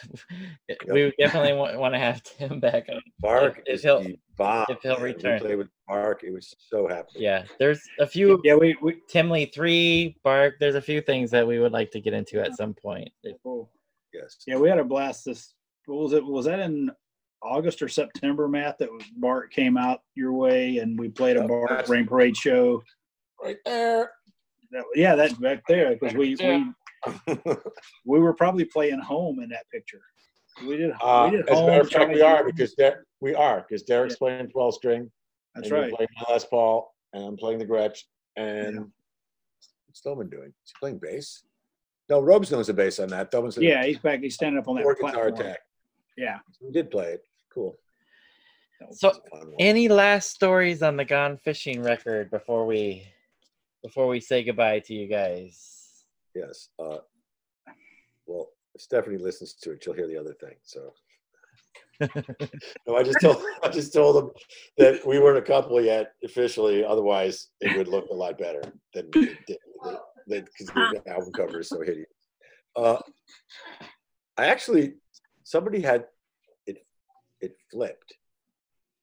we 0.91 1.14
definitely 1.20 1.53
want, 1.53 1.78
want 1.80 1.94
to 1.94 1.99
have 1.99 2.24
Tim 2.24 2.60
back 2.60 2.88
on. 2.90 3.02
Bark 3.20 3.61
if 3.65 3.76
is 3.76 3.84
he'll- 3.84 4.02
the 4.03 4.18
bomb. 4.38 4.65
if 4.70 4.80
he'll 4.82 4.98
return. 4.99 5.36
We 5.41 5.48
played 5.48 5.57
with 5.57 5.68
Bark. 5.88 6.24
It 6.24 6.32
was 6.32 6.53
so 6.57 6.88
happy. 6.88 7.10
Yeah, 7.15 7.44
there's 7.60 7.82
a 7.99 8.07
few 8.07 8.40
yeah. 8.44 8.56
We 8.56 8.76
we 8.82 8.98
Tim 9.07 9.30
Lee 9.30 9.45
three 9.45 10.15
Bark. 10.24 10.56
There's 10.60 10.76
a 10.76 10.82
few 10.82 11.02
things 11.02 11.30
that 11.32 11.45
we 11.45 11.60
would 11.60 11.72
like 11.74 11.91
to 11.91 11.99
get 12.02 12.14
into 12.14 12.41
at 12.41 12.56
some 12.56 12.74
point. 12.74 13.10
oh, 13.45 13.70
Yes. 14.14 14.38
yeah 14.48 14.57
we 14.57 14.70
had 14.70 14.80
a 14.80 14.84
blast. 14.84 15.26
This 15.26 15.53
what 15.86 15.98
was 15.99 16.14
it? 16.14 16.26
Was 16.26 16.45
that 16.45 16.60
in 16.60 16.91
August 17.41 17.82
or 17.82 17.90
September, 17.90 18.48
Matt? 18.48 18.78
That 18.80 18.91
was 18.91 19.03
Bark 19.18 19.52
came 19.52 19.76
out 19.78 20.02
your 20.15 20.32
way, 20.34 20.78
and 20.78 20.98
we 20.98 21.10
played 21.10 21.36
a 21.38 21.41
Yeah, 21.41 21.48
Bark 21.48 21.90
Rain 21.90 22.07
Parade 22.07 22.38
show. 22.38 22.82
Right 23.44 23.57
there. 23.65 24.11
That, 24.72 24.86
yeah, 24.95 25.15
that's 25.15 25.34
back 25.34 25.61
there 25.68 25.95
because 25.95 26.15
we, 26.15 26.36
Yeah. 26.40 26.57
we 26.60 26.72
we 28.06 28.20
were 28.20 28.34
probably 28.34 28.66
playing 28.66 29.00
home 29.00 29.40
in 29.40 29.50
that 29.50 29.70
picture. 29.72 30.02
We 30.68 30.78
did. 30.78 30.92
Uh, 31.02 31.30
we 31.32 31.38
did 31.38 31.50
as 31.50 31.60
a 31.60 31.66
matter 31.66 31.82
of 31.82 31.90
fact, 31.90 32.14
we 32.14 32.22
are 32.22 32.44
because 32.44 32.74
Der- 32.76 33.06
we 33.22 33.34
are 33.34 33.66
because 33.68 33.84
Derek's 33.84 34.14
Yeah. 34.14 34.18
playing 34.20 34.50
12 34.50 34.76
string. 34.76 35.12
That's 35.56 35.70
and 35.70 35.80
right. 35.80 35.94
Playing 35.94 36.10
my 36.28 36.34
Les 36.34 36.46
Paul, 36.46 36.94
and 37.14 37.24
I'm 37.24 37.38
playing 37.38 37.60
the 37.60 37.66
Gretsch, 37.66 38.04
and 38.36 38.80
What's 39.88 40.00
Stillman 40.00 40.30
doing? 40.30 40.48
Is 40.48 40.54
he 40.72 40.74
playing 40.80 40.98
bass? 41.00 41.44
No, 42.10 42.20
Robes 42.20 42.52
knows 42.52 42.68
the 42.68 42.74
bass 42.74 43.00
on 43.00 43.10
that. 43.10 43.32
That 43.32 43.42
was 43.42 43.58
a 43.58 43.64
Yeah, 43.64 43.84
he's 43.86 43.98
back. 44.00 44.20
He's 44.22 44.36
standing 44.36 44.60
up 44.60 44.68
on 44.68 44.76
that 44.76 44.84
guitar 44.84 45.12
platform. 45.12 45.34
attack. 45.36 45.60
Yeah. 46.18 46.40
he 46.60 46.72
did 46.72 46.92
play 46.92 47.14
it. 47.14 47.24
Cool. 47.54 47.76
So, 48.92 49.10
It's 49.10 49.18
a 49.20 49.30
fun 49.30 49.48
one. 49.48 49.56
any 49.60 49.88
last 49.88 50.30
stories 50.32 50.84
on 50.84 50.98
the 50.98 51.06
Gone 51.06 51.38
Fishing 51.38 51.82
record 51.82 52.30
before 52.30 52.66
we 52.66 53.08
before 53.82 54.08
we 54.08 54.20
say 54.20 54.44
goodbye 54.44 54.80
to 54.80 54.94
you 54.94 55.08
guys? 55.08 55.83
Yes. 56.36 56.70
Uh, 56.80 56.98
well, 58.26 58.50
if 58.76 58.82
Stephanie 58.82 59.18
listens 59.18 59.54
to 59.62 59.72
it, 59.72 59.84
she'll 59.84 59.94
hear 59.94 60.08
the 60.08 60.18
other 60.18 60.34
thing. 60.34 60.56
So. 60.64 60.94
no, 62.88 62.96
I 62.96 63.04
just 63.04 63.20
told 63.22 63.38
I 63.64 63.70
just 63.70 63.94
told 63.94 64.16
them 64.16 64.32
that 64.78 65.06
we 65.06 65.20
weren't 65.20 65.38
a 65.38 65.42
couple 65.42 65.80
yet 65.82 66.14
officially. 66.24 66.84
Otherwise, 66.84 67.50
it 67.62 67.78
would 67.78 67.88
look 67.88 68.10
a 68.10 68.14
lot 68.14 68.38
better 68.38 68.64
than. 68.94 69.10
Because 69.12 70.68
the 70.68 71.02
album 71.08 71.32
cover 71.34 71.60
is 71.60 71.70
so 71.70 71.82
hideous. 71.82 72.08
Uh, 72.76 72.98
I 74.38 74.48
actually 74.48 74.94
somebody 75.44 75.82
had 75.82 76.06
it 76.66 76.86
it 77.42 77.56
flipped 77.72 78.16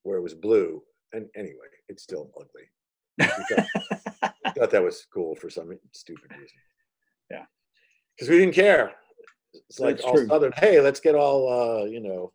where 0.02 0.16
it 0.16 0.22
was 0.22 0.34
blue, 0.34 0.82
and 1.12 1.26
anyway, 1.36 1.68
it's 1.88 2.02
still 2.02 2.30
ugly. 2.36 2.64
I 3.20 3.26
thought, 3.26 4.34
we 4.44 4.50
thought 4.52 4.70
that 4.70 4.82
was 4.82 5.06
cool 5.12 5.36
for 5.36 5.50
some 5.50 5.78
stupid 5.92 6.30
reason. 6.32 6.58
Yeah. 7.30 7.44
because 8.16 8.28
we 8.28 8.38
didn't 8.38 8.54
care. 8.54 8.92
It's 9.52 9.80
like 9.80 9.96
That's 9.96 10.06
all 10.06 10.14
true. 10.14 10.26
southern. 10.28 10.52
Hey, 10.56 10.80
let's 10.80 11.00
get 11.00 11.14
all 11.14 11.48
uh, 11.82 11.84
you 11.84 12.00
know, 12.00 12.32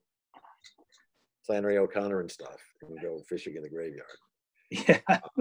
Flannery 1.45 1.77
O'Connor 1.77 2.21
and 2.21 2.31
stuff, 2.31 2.61
and 2.81 2.99
go 3.01 3.21
fishing 3.29 3.55
in 3.55 3.63
the 3.63 3.69
graveyard. 3.69 4.07
Yeah. 4.69 4.99
oh, 5.09 5.31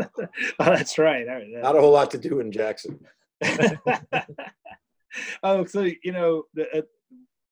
that's 0.59 0.99
right. 0.99 1.27
Right. 1.27 1.47
Not 1.49 1.77
a 1.77 1.81
whole 1.81 1.93
lot 1.93 2.11
to 2.13 2.19
do 2.19 2.41
in 2.41 2.53
Jackson. 2.53 3.01
oh, 5.43 5.65
so 5.65 5.89
you 6.03 6.13
know, 6.13 6.45
the, 6.55 6.79
uh, 6.79 6.83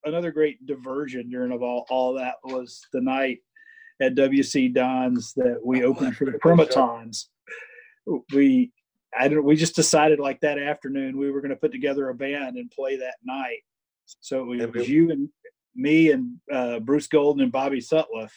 another 0.05 0.31
great 0.31 0.65
diversion 0.67 1.31
during 1.31 1.53
of 1.53 1.63
all 1.63 1.87
all 1.91 2.15
that 2.15 2.35
was 2.45 2.81
the 2.93 3.01
night 3.01 3.39
at 4.01 4.15
WC 4.15 4.73
Don's 4.75 5.33
that 5.35 5.61
we 5.65 5.85
opened 5.85 6.17
for 6.17 6.25
the 6.25 6.33
Primitons. 6.33 7.27
We, 8.35 8.73
I 9.19 9.29
don't. 9.29 9.45
We 9.45 9.57
just 9.57 9.75
decided 9.77 10.19
like 10.19 10.41
that 10.41 10.59
afternoon 10.59 11.19
we 11.19 11.31
were 11.31 11.41
going 11.41 11.51
to 11.51 11.57
put 11.57 11.73
together 11.73 12.09
a 12.09 12.15
band 12.15 12.57
and 12.57 12.71
play 12.71 12.97
that 12.97 13.17
night. 13.25 13.61
So 14.21 14.53
it 14.53 14.73
was 14.75 14.89
you 14.89 15.11
and 15.11 15.29
me 15.75 16.11
and 16.13 16.37
uh, 16.53 16.81
Bruce 16.81 17.07
Golden 17.07 17.43
and 17.43 17.53
Bobby 17.53 17.81
Sutliff. 17.81 18.31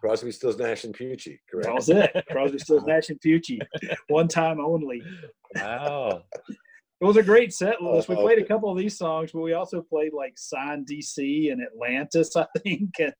Crosby, 0.00 0.32
Stills, 0.32 0.58
Nash, 0.58 0.82
and 0.84 0.96
Piucci, 0.96 1.38
correct? 1.48 1.66
That 1.66 1.74
was 1.74 1.88
it. 1.88 2.24
Crosby, 2.30 2.58
Stills, 2.58 2.84
Nash, 2.84 3.08
and 3.08 3.20
Piucci. 3.20 3.60
One 4.08 4.26
time 4.26 4.58
only. 4.60 5.00
Wow. 5.54 6.24
It 7.00 7.04
was 7.04 7.16
a 7.16 7.22
great 7.22 7.52
set 7.52 7.80
list. 7.80 8.08
We 8.08 8.16
Oh, 8.16 8.22
played 8.22 8.38
a 8.40 8.44
couple 8.44 8.70
of 8.70 8.76
these 8.76 8.98
songs, 8.98 9.30
but 9.32 9.42
we 9.42 9.52
also 9.52 9.82
played 9.82 10.12
like 10.12 10.32
Sign 10.36 10.84
DC 10.84 11.52
and 11.52 11.62
Atlantis, 11.62 12.34
I 12.34 12.46
think. 12.58 12.90
And 12.98 13.12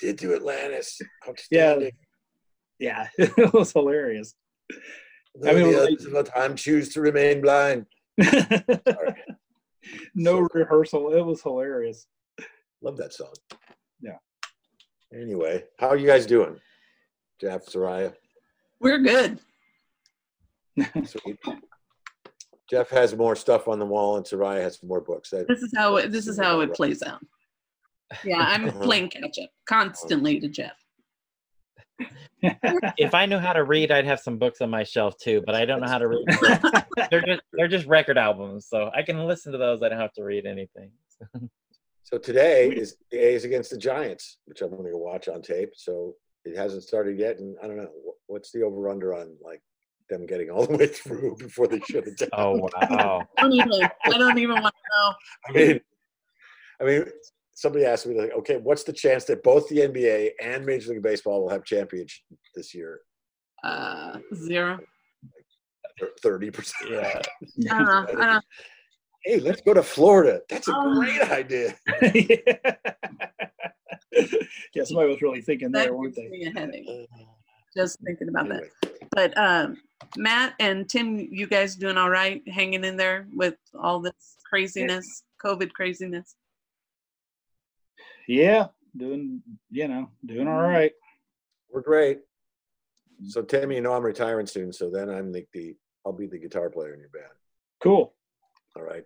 Did 0.00 0.16
do 0.16 0.34
Atlantis. 0.34 0.98
Outstanding. 1.28 1.92
yeah, 2.78 3.08
it 3.18 3.52
was 3.52 3.72
hilarious. 3.72 4.34
I 5.46 5.50
I 5.50 5.54
mean, 5.54 5.62
mean, 5.66 5.66
like- 5.78 5.88
the 5.88 5.94
others 5.94 6.04
of 6.06 6.14
our 6.16 6.22
time 6.22 6.56
choose 6.56 6.88
to 6.94 7.00
remain 7.00 7.40
blind. 7.40 7.86
No 10.14 10.42
So- 10.42 10.48
rehearsal. 10.52 11.12
It 11.14 11.22
was 11.24 11.40
hilarious. 11.42 12.06
Love 12.82 12.96
that 12.98 13.12
song. 13.14 13.32
Yeah. 14.02 14.18
Anyway, 15.14 15.64
how 15.78 15.88
are 15.88 15.96
you 15.96 16.06
guys 16.06 16.26
doing? 16.26 16.60
Jeff, 17.40 17.64
Soraya, 17.66 18.12
We're 18.80 18.98
good. 18.98 19.38
sweet. 21.06 21.38
Jeff 22.68 22.90
has 22.90 23.16
more 23.16 23.34
stuff 23.34 23.66
on 23.68 23.78
the 23.78 23.86
wall, 23.86 24.16
and 24.16 24.26
Soraya 24.26 24.60
has 24.60 24.82
more 24.82 25.00
books. 25.00 25.30
That, 25.30 25.48
This 25.48 25.62
is 25.62 25.72
how 25.74 25.96
it, 25.96 26.10
this 26.12 26.26
is 26.26 26.38
how 26.38 26.60
it 26.60 26.74
plays 26.74 27.02
out. 27.02 27.20
Yeah, 28.24 28.40
I'm 28.40 28.68
Uh-huh. 28.68 28.78
playing 28.82 29.08
catch 29.10 29.38
up 29.42 29.50
constantly 29.66 30.38
to 30.40 30.48
Jeff. 30.48 30.72
If 32.42 33.14
I 33.14 33.26
knew 33.26 33.38
how 33.38 33.52
to 33.52 33.64
read, 33.64 33.90
I'd 33.90 34.04
have 34.04 34.20
some 34.20 34.38
books 34.38 34.60
on 34.60 34.70
my 34.70 34.84
shelf 34.84 35.16
too, 35.18 35.42
but 35.44 35.54
I 35.54 35.64
don't 35.64 35.80
know 35.80 35.88
how 35.88 35.98
to 35.98 36.08
read. 36.08 36.24
they're 37.10 37.22
just 37.22 37.40
they're 37.52 37.68
just 37.68 37.86
record 37.86 38.18
albums, 38.18 38.66
so 38.68 38.90
I 38.94 39.02
can 39.02 39.26
listen 39.26 39.52
to 39.52 39.58
those. 39.58 39.82
I 39.82 39.88
don't 39.88 40.00
have 40.00 40.12
to 40.14 40.24
read 40.24 40.46
anything. 40.46 40.90
so 42.02 42.18
today 42.18 42.70
is 42.70 42.96
the 43.10 43.18
A's 43.18 43.44
against 43.44 43.70
the 43.70 43.78
Giants, 43.78 44.38
which 44.46 44.62
I'm 44.62 44.70
going 44.70 44.84
to 44.84 44.98
watch 44.98 45.28
on 45.28 45.42
tape. 45.42 45.70
So 45.74 46.14
it 46.44 46.56
hasn't 46.56 46.84
started 46.84 47.18
yet, 47.18 47.38
and 47.38 47.56
I 47.62 47.66
don't 47.66 47.76
know 47.76 47.90
what's 48.26 48.52
the 48.52 48.62
over 48.62 48.88
under 48.88 49.14
on 49.14 49.36
like 49.42 49.62
them 50.08 50.26
getting 50.26 50.50
all 50.50 50.66
the 50.66 50.76
way 50.76 50.86
through 50.86 51.36
before 51.38 51.66
they 51.66 51.80
shut 51.80 52.06
it 52.06 52.18
down. 52.18 52.30
Oh 52.32 52.68
wow! 52.80 53.22
I 53.38 53.42
don't 53.42 53.52
even, 53.52 53.88
I 54.04 54.18
don't 54.18 54.38
even 54.38 54.60
want 54.60 54.74
to 54.74 54.96
know. 54.96 55.12
I 55.48 55.52
mean, 55.52 55.80
I 56.80 56.84
mean, 56.84 57.04
somebody 57.58 57.84
asked 57.84 58.06
me 58.06 58.16
like, 58.18 58.30
okay, 58.32 58.56
what's 58.56 58.84
the 58.84 58.92
chance 58.92 59.24
that 59.24 59.42
both 59.42 59.68
the 59.68 59.78
NBA 59.78 60.30
and 60.40 60.64
Major 60.64 60.92
League 60.92 61.02
Baseball 61.02 61.42
will 61.42 61.48
have 61.48 61.64
championship 61.64 62.22
this 62.54 62.72
year? 62.72 63.00
Uh, 63.64 64.18
zero. 64.34 64.78
Thirty 66.22 66.52
percent. 66.52 66.90
Yeah. 66.92 67.20
I 67.72 67.78
don't 67.78 67.86
know. 67.86 68.06
I 68.22 68.26
don't, 68.26 68.44
Hey, 69.24 69.40
let's 69.40 69.60
go 69.60 69.74
to 69.74 69.82
Florida. 69.82 70.40
That's 70.48 70.68
a 70.68 70.72
Oh. 70.76 70.94
great 70.94 71.20
idea. 71.22 71.74
yeah, 74.74 74.84
somebody 74.84 75.08
was 75.10 75.20
really 75.20 75.42
thinking 75.42 75.72
that 75.72 75.86
there, 75.86 75.94
weren't 75.94 76.14
they? 76.14 76.28
me 76.28 76.46
a 76.46 76.50
headache 76.52 77.08
just 77.76 77.98
thinking 78.04 78.28
about 78.28 78.48
that. 78.48 78.62
But 79.10 79.36
um, 79.36 79.76
Matt 80.16 80.54
and 80.60 80.88
Tim, 80.88 81.18
you 81.18 81.46
guys 81.48 81.74
doing 81.76 81.96
all 81.96 82.10
right, 82.10 82.42
hanging 82.48 82.84
in 82.84 82.96
there 82.96 83.26
with 83.34 83.56
all 83.78 84.00
this 84.00 84.36
craziness, 84.48 85.24
COVID 85.44 85.72
craziness? 85.72 86.36
Yeah, 88.28 88.66
doing 88.94 89.42
you 89.70 89.88
know 89.88 90.10
doing 90.24 90.46
all 90.46 90.60
right. 90.60 90.92
we're 91.72 91.80
great. 91.80 92.18
Mm. 93.22 93.30
So 93.30 93.42
Tammy, 93.42 93.76
you 93.76 93.80
know 93.80 93.94
I'm 93.94 94.04
retiring 94.04 94.46
soon, 94.46 94.72
so 94.72 94.90
then 94.90 95.08
I'm 95.08 95.32
the, 95.32 95.46
the 95.54 95.74
I'll 96.04 96.12
be 96.12 96.26
the 96.26 96.38
guitar 96.38 96.68
player 96.68 96.92
in 96.92 97.00
your 97.00 97.08
band. 97.08 97.32
Cool. 97.82 98.12
All 98.76 98.82
right. 98.82 99.04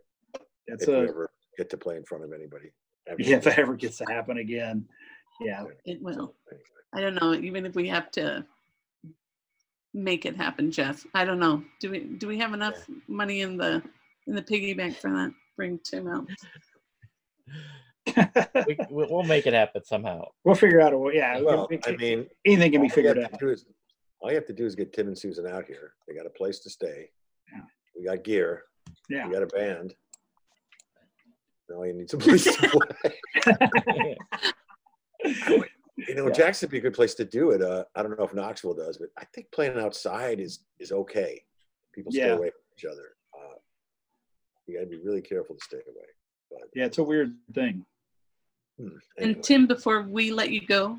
That's 0.67 0.83
if 0.83 0.89
we 0.89 0.95
a 0.95 1.09
ever 1.09 1.31
get 1.57 1.71
to 1.71 1.77
play 1.77 1.97
in 1.97 2.05
front 2.05 2.25
of 2.25 2.33
anybody. 2.33 2.73
ever. 3.07 3.17
yeah. 3.21 3.37
If 3.37 3.47
it 3.47 3.59
ever 3.59 3.77
gets 3.77 3.99
to 3.99 4.07
happen 4.09 4.39
again, 4.39 4.87
yeah. 5.41 5.65
It 5.85 6.03
will. 6.03 6.35
I 6.93 7.01
don't 7.01 7.15
know. 7.15 7.33
Even 7.35 7.65
if 7.65 7.77
we 7.77 7.89
have 7.89 8.11
to 8.13 8.45
make 9.95 10.27
it 10.27 10.37
happen, 10.37 10.73
Jeff. 10.73 11.07
I 11.15 11.25
don't 11.25 11.39
know. 11.39 11.63
Do 11.81 11.93
we 11.93 12.01
do 12.01 12.27
we 12.27 12.39
have 12.39 12.55
enough 12.55 12.75
money 13.07 13.43
in 13.43 13.57
the 13.57 13.83
in 14.27 14.35
the 14.35 14.43
piggy 14.43 14.75
bank 14.75 14.97
for 14.97 15.11
that? 15.11 15.33
Bring 15.57 15.79
Tim 15.85 16.09
out. 16.09 16.27
We, 18.07 18.15
we- 18.91 19.07
we'll 19.11 19.23
make 19.23 19.47
it 19.47 19.53
happen 19.55 19.85
somehow. 19.85 20.25
we'll 20.45 20.55
figure 20.55 20.81
out 20.81 20.93
a 20.93 20.99
way. 20.99 21.15
Yeah, 21.17 21.41
Well, 21.41 21.69
it- 21.71 21.87
I 21.87 21.93
mean, 21.97 22.27
anything 22.45 22.73
can 22.73 22.83
be 22.83 22.89
figured 22.89 23.19
out. 23.19 23.43
is- 23.43 23.65
all 24.21 24.31
you 24.31 24.37
have 24.37 24.47
to 24.47 24.53
do 24.53 24.65
is 24.67 24.75
get 24.77 24.93
Tim 24.93 25.09
and 25.09 25.19
Susan 25.19 25.47
out 25.47 25.65
here. 25.67 25.95
They 26.07 26.15
got 26.15 26.27
a 26.27 26.31
place 26.31 26.61
to 26.61 26.71
stay. 26.71 27.11
Yeah. 27.53 27.61
We 27.97 28.05
got 28.05 28.23
gear. 28.23 28.63
Yeah. 29.09 29.27
We 29.27 29.33
got 29.35 29.43
a 29.43 29.47
band. 29.49 29.95
Now 31.69 31.83
you 31.83 31.93
need 31.95 32.09
some 32.11 32.21
place 32.21 32.45
to 32.45 32.53
play. 33.89 34.17
You 36.09 36.15
know, 36.15 36.27
Yeah. 36.27 36.33
Jackson'd 36.33 36.73
be 36.73 36.79
a 36.79 36.81
good 36.81 36.95
place 36.95 37.15
to 37.15 37.25
do 37.25 37.51
it. 37.51 37.61
Uh, 37.63 37.85
I 37.95 38.03
don't 38.03 38.19
know 38.19 38.25
if 38.25 38.33
Knoxville 38.35 38.75
does, 38.75 38.97
but 38.97 39.09
I 39.19 39.25
think 39.35 39.51
playing 39.53 39.79
outside 39.79 40.41
is 40.41 40.61
is 40.81 40.91
okay. 40.91 41.43
People 41.95 42.11
stay 42.13 42.27
Yeah. 42.27 42.33
away 42.33 42.49
from 42.51 42.61
each 42.77 42.85
other. 42.87 43.15
Uh, 43.37 43.55
you 44.67 44.75
got 44.79 44.81
to 44.85 44.87
be 44.91 44.99
really 44.99 45.21
careful 45.21 45.55
to 45.55 45.61
stay 45.63 45.77
away. 45.77 46.07
But 46.51 46.63
Yeah, 46.75 46.87
it's 46.87 46.99
a 46.99 47.03
weird 47.05 47.37
thing. 47.55 47.85
Hmm, 48.83 48.97
And. 49.19 49.43
Tim, 49.43 49.67
before 49.67 50.03
we 50.03 50.31
let 50.33 50.51
you 50.51 50.67
go, 50.67 50.99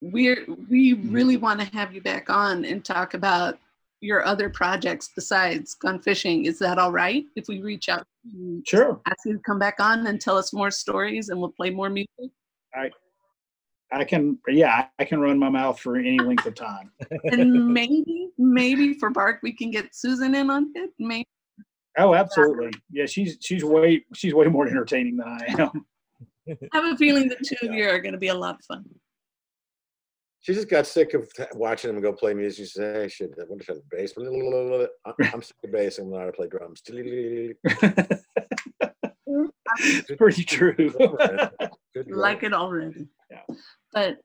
we're 0.00 0.44
we 0.68 0.92
really 0.94 1.36
want 1.36 1.60
to 1.60 1.66
have 1.66 1.94
you 1.94 2.02
back 2.02 2.28
on 2.28 2.64
and 2.64 2.84
talk 2.84 3.14
about 3.14 3.58
your 4.00 4.24
other 4.24 4.50
projects 4.50 5.10
besides 5.14 5.74
Gone 5.74 6.00
Fishing. 6.00 6.44
Is 6.44 6.58
that 6.58 6.78
all 6.78 6.92
right 6.92 7.24
if 7.34 7.48
we 7.48 7.62
reach 7.62 7.88
out 7.88 8.06
Sure. 8.66 9.00
ask 9.06 9.24
you 9.24 9.34
to 9.34 9.38
come 9.38 9.58
back 9.58 9.76
on 9.80 10.06
and 10.06 10.20
tell 10.20 10.36
us 10.36 10.52
more 10.52 10.70
stories 10.70 11.28
and 11.30 11.40
we'll 11.40 11.52
play 11.52 11.70
more 11.70 11.88
music? 11.88 12.30
I 13.92 14.02
can, 14.04 14.36
yeah, 14.48 14.88
I 14.98 15.04
can 15.04 15.20
run 15.20 15.38
my 15.38 15.48
mouth 15.48 15.78
for 15.78 15.96
any 15.96 16.18
length 16.18 16.44
of 16.44 16.56
time. 16.56 16.90
And 17.32 17.68
maybe, 17.72 18.28
maybe 18.36 18.94
for 18.94 19.10
Bark 19.10 19.38
we 19.42 19.52
can 19.52 19.70
get 19.70 19.94
Susan 19.94 20.34
in 20.34 20.50
on 20.50 20.72
it. 20.74 20.90
Maybe 20.98 21.26
Oh, 21.98 22.14
absolutely. 22.14 22.72
Yeah, 22.92 23.06
she's 23.06 23.38
she's 23.40 23.64
way 23.64 24.04
she's 24.14 24.34
way 24.34 24.46
more 24.48 24.68
entertaining 24.68 25.16
than 25.16 25.28
I 25.28 25.62
am. 25.62 25.86
I 26.72 26.76
have 26.76 26.94
a 26.94 26.96
feeling 26.96 27.28
the 27.28 27.36
two 27.36 27.66
of 27.66 27.74
you 27.74 27.88
are 27.88 27.98
going 28.00 28.12
to 28.12 28.18
be 28.18 28.28
a 28.28 28.34
lot 28.34 28.56
of 28.56 28.64
fun. 28.64 28.84
She 30.40 30.54
just 30.54 30.68
got 30.68 30.86
sick 30.86 31.14
of 31.14 31.32
t- 31.34 31.44
watching 31.54 31.90
him 31.90 32.00
go 32.00 32.12
play 32.12 32.32
music. 32.32 32.66
She 32.66 32.70
said, 32.70 32.96
"Hey, 32.96 33.08
shit, 33.08 33.34
I 33.36 33.44
want 33.48 33.62
to 33.62 33.66
try 33.66 33.74
the 33.74 33.82
bass. 33.90 34.12
I'm, 34.16 35.14
I'm 35.34 35.42
sick 35.42 35.56
of 35.64 35.72
bass. 35.72 35.98
I'm 35.98 36.10
not 36.10 36.26
to 36.26 36.32
play 36.32 36.46
drums." 36.46 36.82
it's 39.78 40.16
pretty 40.16 40.44
true. 40.44 40.94
Like 42.06 42.44
it 42.44 42.52
already. 42.52 43.08
Yeah. 43.28 43.42
But 43.92 44.18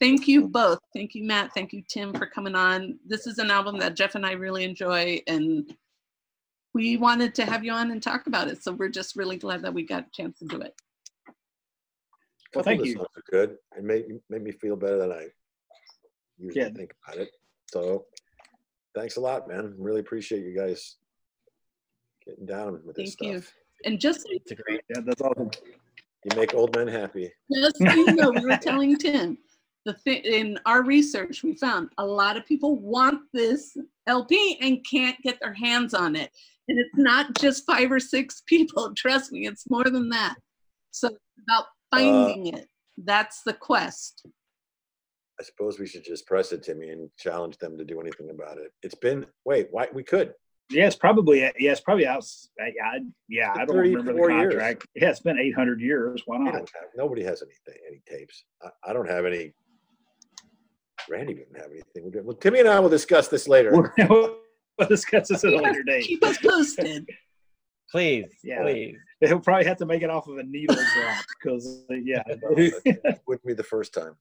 thank 0.00 0.26
you 0.26 0.48
both. 0.48 0.78
Thank 0.94 1.14
you, 1.14 1.24
Matt. 1.24 1.50
Thank 1.52 1.74
you, 1.74 1.82
Tim, 1.86 2.14
for 2.14 2.24
coming 2.24 2.54
on. 2.54 2.98
This 3.06 3.26
is 3.26 3.36
an 3.36 3.50
album 3.50 3.78
that 3.80 3.94
Jeff 3.94 4.14
and 4.14 4.24
I 4.24 4.32
really 4.32 4.64
enjoy, 4.64 5.20
and 5.26 5.70
we 6.72 6.96
wanted 6.96 7.34
to 7.34 7.44
have 7.44 7.62
you 7.62 7.72
on 7.72 7.90
and 7.90 8.02
talk 8.02 8.26
about 8.26 8.48
it. 8.48 8.62
So 8.62 8.72
we're 8.72 8.88
just 8.88 9.16
really 9.16 9.36
glad 9.36 9.60
that 9.62 9.74
we 9.74 9.82
got 9.82 10.06
a 10.06 10.10
chance 10.14 10.38
to 10.38 10.46
do 10.46 10.62
it. 10.62 10.74
Well, 12.54 12.64
Couple 12.64 12.70
thank 12.70 12.80
of 12.80 12.84
the 12.86 12.90
you. 12.90 12.96
songs 12.96 13.08
are 13.16 13.22
good. 13.30 13.58
It 13.76 13.84
made 13.84 14.06
made 14.30 14.42
me 14.42 14.52
feel 14.52 14.74
better 14.76 14.96
than 14.98 15.12
I 15.12 15.26
usually 16.38 16.64
Yeah. 16.64 16.70
think 16.70 16.94
about 17.06 17.18
it. 17.20 17.30
So 17.70 18.06
thanks 18.94 19.16
a 19.16 19.20
lot, 19.20 19.46
man. 19.48 19.74
Really 19.76 20.00
appreciate 20.00 20.44
you 20.44 20.56
guys 20.56 20.96
getting 22.24 22.46
down 22.46 22.80
with 22.86 22.96
this 22.96 23.16
Thank 23.20 23.34
you. 23.34 23.42
And 23.84 24.00
just 24.00 24.22
so 24.22 24.28
It's 24.30 24.50
a 24.52 24.54
great. 24.54 24.80
Yeah, 24.88 25.02
that's 25.04 25.20
awesome. 25.20 25.50
You 26.24 26.36
make 26.36 26.54
old 26.54 26.74
men 26.74 26.88
happy. 26.88 27.30
Just 27.54 27.78
so 27.78 27.92
you 27.92 28.14
know, 28.14 28.30
we 28.30 28.44
were 28.44 28.56
telling 28.56 28.96
Tim, 28.96 29.36
the 29.84 29.92
thing 29.92 30.22
in 30.24 30.58
our 30.66 30.82
research, 30.82 31.42
we 31.42 31.54
found 31.54 31.90
a 31.98 32.04
lot 32.04 32.36
of 32.36 32.46
people 32.46 32.76
want 32.76 33.22
this 33.32 33.76
LP 34.06 34.58
and 34.62 34.84
can't 34.90 35.16
get 35.22 35.38
their 35.40 35.54
hands 35.54 35.92
on 35.94 36.16
it. 36.16 36.30
And 36.68 36.78
it's 36.78 36.96
not 36.96 37.38
just 37.38 37.66
five 37.66 37.92
or 37.92 38.00
six 38.00 38.40
people. 38.46 38.92
Trust 38.94 39.32
me, 39.32 39.46
it's 39.46 39.68
more 39.68 39.84
than 39.84 40.08
that. 40.08 40.36
So 40.90 41.10
about 41.46 41.66
Uh, 41.92 41.98
finding 41.98 42.54
it. 42.54 42.66
That's 42.96 43.42
the 43.42 43.52
quest. 43.52 44.26
I 45.40 45.44
suppose 45.44 45.78
we 45.78 45.86
should 45.86 46.04
just 46.04 46.26
press 46.26 46.50
it, 46.52 46.64
Timmy, 46.64 46.90
and 46.90 47.08
challenge 47.16 47.58
them 47.58 47.78
to 47.78 47.84
do 47.84 48.00
anything 48.00 48.30
about 48.30 48.58
it. 48.58 48.72
It's 48.82 48.96
been 48.96 49.24
wait, 49.44 49.68
why 49.70 49.86
we 49.92 50.02
could. 50.02 50.34
Yeah, 50.70 50.86
it's 50.86 50.96
probably 50.96 51.40
yeah, 51.40 51.50
it's 51.58 51.80
probably 51.80 52.06
out. 52.06 52.24
Yeah, 52.58 52.98
yeah, 53.28 53.52
I 53.54 53.64
don't 53.64 53.76
remember 53.76 54.12
the 54.12 54.18
34 54.18 54.30
years. 54.32 54.52
contract. 54.54 54.86
Yeah, 54.96 55.10
it's 55.10 55.20
been 55.20 55.38
800 55.38 55.80
years. 55.80 56.22
Why 56.26 56.38
not? 56.38 56.54
have, 56.54 56.66
nobody 56.96 57.22
has 57.22 57.42
anything, 57.42 57.80
any 57.88 58.02
tapes. 58.06 58.44
I, 58.62 58.68
I 58.90 58.92
don't 58.92 59.08
have 59.08 59.24
any. 59.24 59.54
Randy 61.08 61.34
didn't 61.34 61.56
have 61.56 61.70
anything. 61.70 62.24
Well, 62.24 62.36
Timmy 62.36 62.60
and 62.60 62.68
I 62.68 62.80
will 62.80 62.90
discuss 62.90 63.28
this 63.28 63.48
later. 63.48 63.70
We'll 63.72 64.36
we'll 64.78 64.88
discuss 64.88 65.28
this 65.28 65.44
at 65.44 65.52
a 65.54 65.56
Keep 65.56 65.60
us- 65.60 65.64
later 65.72 65.82
date. 65.86 66.04
Keep 66.04 66.24
us 66.24 66.38
posted. 66.38 67.08
Please, 67.90 68.26
Yeah. 68.44 68.62
please. 68.62 68.96
He'll 69.20 69.40
probably 69.40 69.66
have 69.66 69.78
to 69.78 69.86
make 69.86 70.02
it 70.02 70.10
off 70.10 70.28
of 70.28 70.38
a 70.38 70.44
needle 70.44 70.76
drop 70.76 71.24
because 71.42 71.84
yeah, 71.90 72.22
Wouldn't 73.26 73.46
be 73.46 73.54
the 73.54 73.64
first 73.64 73.92
time. 73.92 74.14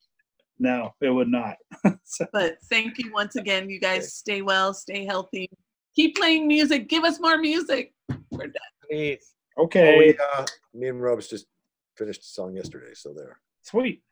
no, 0.60 0.94
it 1.02 1.10
would 1.10 1.28
not. 1.28 1.57
so, 2.03 2.26
But 2.34 2.57
thank 2.69 2.98
you 2.98 3.11
once 3.14 3.36
again. 3.36 3.69
You 3.69 3.80
guys 3.80 4.14
stay 4.14 4.41
well, 4.41 4.74
stay 4.74 5.06
healthy. 5.06 5.49
Keep 5.95 6.15
playing 6.15 6.48
music. 6.48 6.90
Give 6.90 7.03
us 7.03 7.19
more 7.19 7.38
music. 7.38 7.94
We're 8.32 8.48
done. 8.48 8.53
Please. 8.90 9.34
Oh, 9.57 9.64
okay, 9.64 9.98
we, 9.98 10.18
uh, 10.36 10.45
me 10.74 10.88
and 10.88 11.02
Robes 11.02 11.28
just 11.28 11.48
finished 11.95 12.22
a 12.22 12.28
song 12.28 12.56
yesterday, 12.56 12.94
so 12.94 13.14
there. 13.14 13.40
sweet. 13.64 14.03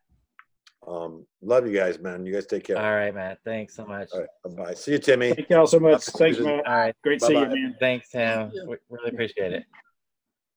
Um, 0.88 1.26
love 1.42 1.68
you 1.68 1.76
guys, 1.76 2.00
man. 2.00 2.26
You 2.26 2.34
guys 2.34 2.46
take 2.46 2.66
care. 2.66 2.78
All 2.78 2.96
right, 2.96 3.14
Matt. 3.14 3.40
Thanks 3.44 3.76
so 3.76 3.86
much. 3.86 4.10
All 4.14 4.22
right, 4.22 4.56
bye. 4.56 4.74
See 4.74 4.92
you, 4.94 5.00
Timmy. 5.00 5.34
Thank 5.34 5.50
y'all 5.50 5.66
so 5.66 5.80
much. 5.80 6.02
Susan. 6.02 6.20
Thanks, 6.20 6.40
Matt. 6.40 6.68
All 6.68 6.78
right. 6.78 6.96
Great 7.04 7.20
to 7.20 7.26
see 7.26 7.34
you, 7.34 7.46
man. 7.48 7.76
Thanks, 7.80 8.10
Tim. 8.10 8.22
Thank 8.22 8.54
you. 8.54 8.66
We 8.70 8.78
really 8.90 9.10
appreciate 9.10 9.54
it. 9.54 9.64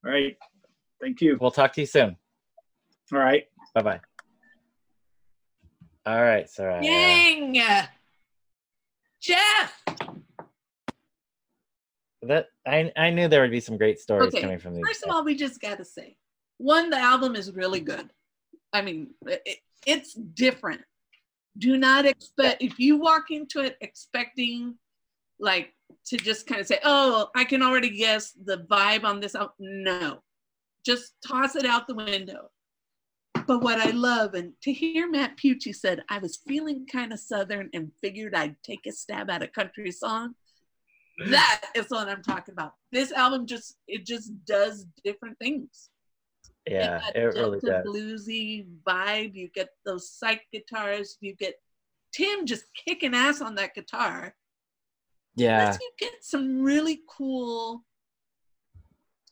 All 0.09 0.15
right. 0.15 0.39
Thank 1.03 1.21
you. 1.21 1.37
We'll 1.39 1.51
talk 1.51 1.75
to 1.75 1.83
you 1.83 1.87
soon. 1.87 2.17
All 3.13 3.19
right. 3.19 3.45
Bye 3.75 3.83
bye. 3.83 4.01
All 6.07 6.23
right, 6.23 6.49
Sarah. 6.49 6.83
Yang! 6.83 7.61
Jeff! 9.21 9.85
That 12.23 12.47
I 12.67 12.91
I 12.97 13.11
knew 13.11 13.29
there 13.29 13.43
would 13.43 13.51
be 13.51 13.61
some 13.61 13.77
great 13.77 14.01
stories 14.01 14.33
Okay, 14.33 14.41
coming 14.41 14.59
from 14.59 14.75
these. 14.75 14.85
First 14.87 15.05
of 15.05 15.11
all, 15.11 15.25
we 15.27 15.37
just 15.37 15.61
got 15.61 15.77
to 15.77 15.85
say, 15.85 16.17
one, 16.57 16.89
the 16.89 16.97
album 16.97 17.37
is 17.37 17.53
really 17.53 17.81
good. 17.81 18.09
I 18.73 18.81
mean, 18.81 19.09
it, 19.27 19.59
it's 19.87 20.15
different. 20.15 20.81
Do 21.59 21.77
not 21.77 22.07
expect, 22.07 22.63
if 22.63 22.79
you 22.79 22.97
walk 22.97 23.31
into 23.31 23.61
it 23.61 23.77
expecting 23.83 24.79
like 25.39 25.75
to 26.07 26.17
just 26.17 26.47
kind 26.47 26.61
of 26.61 26.67
say, 26.67 26.79
oh, 26.85 27.29
I 27.35 27.45
can 27.45 27.63
already 27.63 27.91
guess 27.91 28.33
the 28.33 28.59
vibe 28.59 29.05
on 29.05 29.21
this. 29.21 29.37
No, 29.59 30.23
just 30.85 31.13
toss 31.27 31.57
it 31.57 31.67
out 31.67 31.87
the 31.87 31.95
window. 31.95 32.51
But 33.47 33.63
what 33.63 33.79
I 33.79 33.91
love, 33.91 34.35
and 34.35 34.53
to 34.63 34.73
hear 34.73 35.11
Matt 35.11 35.39
Piucci 35.39 35.75
said, 35.75 36.03
I 36.11 36.19
was 36.19 36.41
feeling 36.47 36.87
kind 36.91 37.13
of 37.13 37.21
Southern 37.21 37.71
and 37.73 37.91
figured 38.03 38.35
I'd 38.35 38.57
take 38.63 38.87
a 38.87 38.93
stab 38.93 39.31
at 39.31 39.43
a 39.43 39.49
country 39.49 39.91
song. 39.91 40.35
That 41.31 41.63
is 41.75 41.87
what 41.89 42.09
I'm 42.09 42.23
talking 42.23 42.53
about. 42.53 42.75
This 42.93 43.11
album 43.11 43.47
just, 43.47 43.77
it 43.89 44.07
just 44.07 44.31
does 44.45 44.87
different 45.03 45.37
things. 45.41 45.91
yeah, 46.65 47.01
that 47.01 47.17
it 47.17 47.35
really 47.35 47.59
does. 47.59 47.85
bluesy 47.85 48.69
vibe. 48.87 49.35
You 49.35 49.49
get 49.53 49.71
those 49.85 50.13
psych 50.13 50.43
guitars. 50.53 51.17
You 51.21 51.35
get 51.35 51.55
Tim 52.13 52.47
just 52.47 52.67
kicking 52.87 53.17
ass 53.17 53.41
on 53.41 53.57
that 53.57 53.75
guitar. 53.75 54.33
Yeah, 55.39 55.65
Plus 55.65 55.79
you 55.81 55.91
get 55.99 56.25
some 56.25 56.63
really 56.63 57.01
cool 57.09 57.85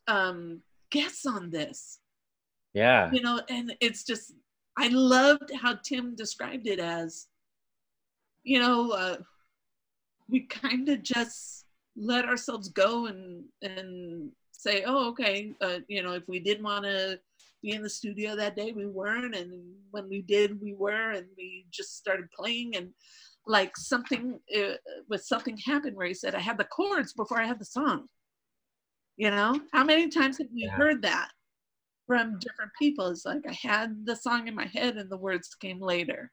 um, 0.08 0.62
guests 0.90 1.26
on 1.26 1.50
this. 1.50 2.00
yeah, 2.74 3.10
You 3.12 3.22
know, 3.22 3.40
and 3.48 3.74
it's 3.80 4.04
just 4.04 4.32
I 4.78 4.88
loved 4.88 5.50
how 5.54 5.76
Tim 5.82 6.14
described 6.14 6.66
it 6.66 6.78
as, 6.78 7.26
you 8.44 8.60
know, 8.60 8.90
uh, 8.90 9.16
we 10.28 10.40
kind 10.40 10.88
of 10.88 11.02
just 11.02 11.64
let 11.96 12.26
ourselves 12.26 12.68
go 12.68 13.06
and 13.06 13.44
and 13.62 14.30
say, 14.52 14.84
oh, 14.86 15.08
okay, 15.08 15.54
uh, 15.60 15.78
you 15.88 16.02
know, 16.02 16.12
if 16.12 16.24
we 16.28 16.40
didn't 16.40 16.64
want 16.64 16.84
to 16.84 17.18
be 17.62 17.72
in 17.72 17.82
the 17.82 17.90
studio 17.90 18.36
that 18.36 18.56
day, 18.56 18.72
we 18.72 18.86
weren't, 18.86 19.34
and 19.34 19.62
when 19.90 20.08
we 20.08 20.22
did, 20.22 20.60
we 20.60 20.74
were, 20.74 21.10
and 21.12 21.26
we 21.36 21.66
just 21.70 21.96
started 21.96 22.26
playing, 22.38 22.76
and 22.76 22.90
like 23.46 23.76
something 23.76 24.40
uh, 24.56 24.74
with 25.08 25.22
something 25.24 25.56
happened 25.58 25.96
where 25.96 26.06
he 26.06 26.14
said, 26.14 26.34
I 26.34 26.40
had 26.40 26.58
the 26.58 26.64
chords 26.64 27.12
before 27.12 27.40
I 27.40 27.46
had 27.46 27.58
the 27.60 27.64
song. 27.64 28.06
You 29.16 29.30
know, 29.30 29.60
how 29.72 29.84
many 29.84 30.08
times 30.08 30.38
have 30.38 30.48
we 30.52 30.64
Yeah. 30.64 30.72
heard 30.72 31.02
that 31.02 31.30
from 32.06 32.38
different 32.38 32.72
people? 32.78 33.06
It's 33.08 33.24
like 33.24 33.42
I 33.48 33.52
had 33.52 34.04
the 34.04 34.16
song 34.16 34.48
in 34.48 34.54
my 34.54 34.66
head 34.66 34.96
and 34.96 35.10
the 35.10 35.16
words 35.16 35.54
came 35.54 35.80
later. 35.80 36.30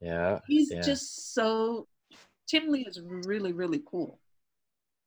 yeah, 0.00 0.40
He's 0.46 0.70
Yeah. 0.70 0.82
just 0.82 1.32
so 1.34 1.86
Tim 2.48 2.68
Lee 2.68 2.84
is 2.86 3.00
really, 3.00 3.52
really 3.52 3.82
cool. 3.86 4.20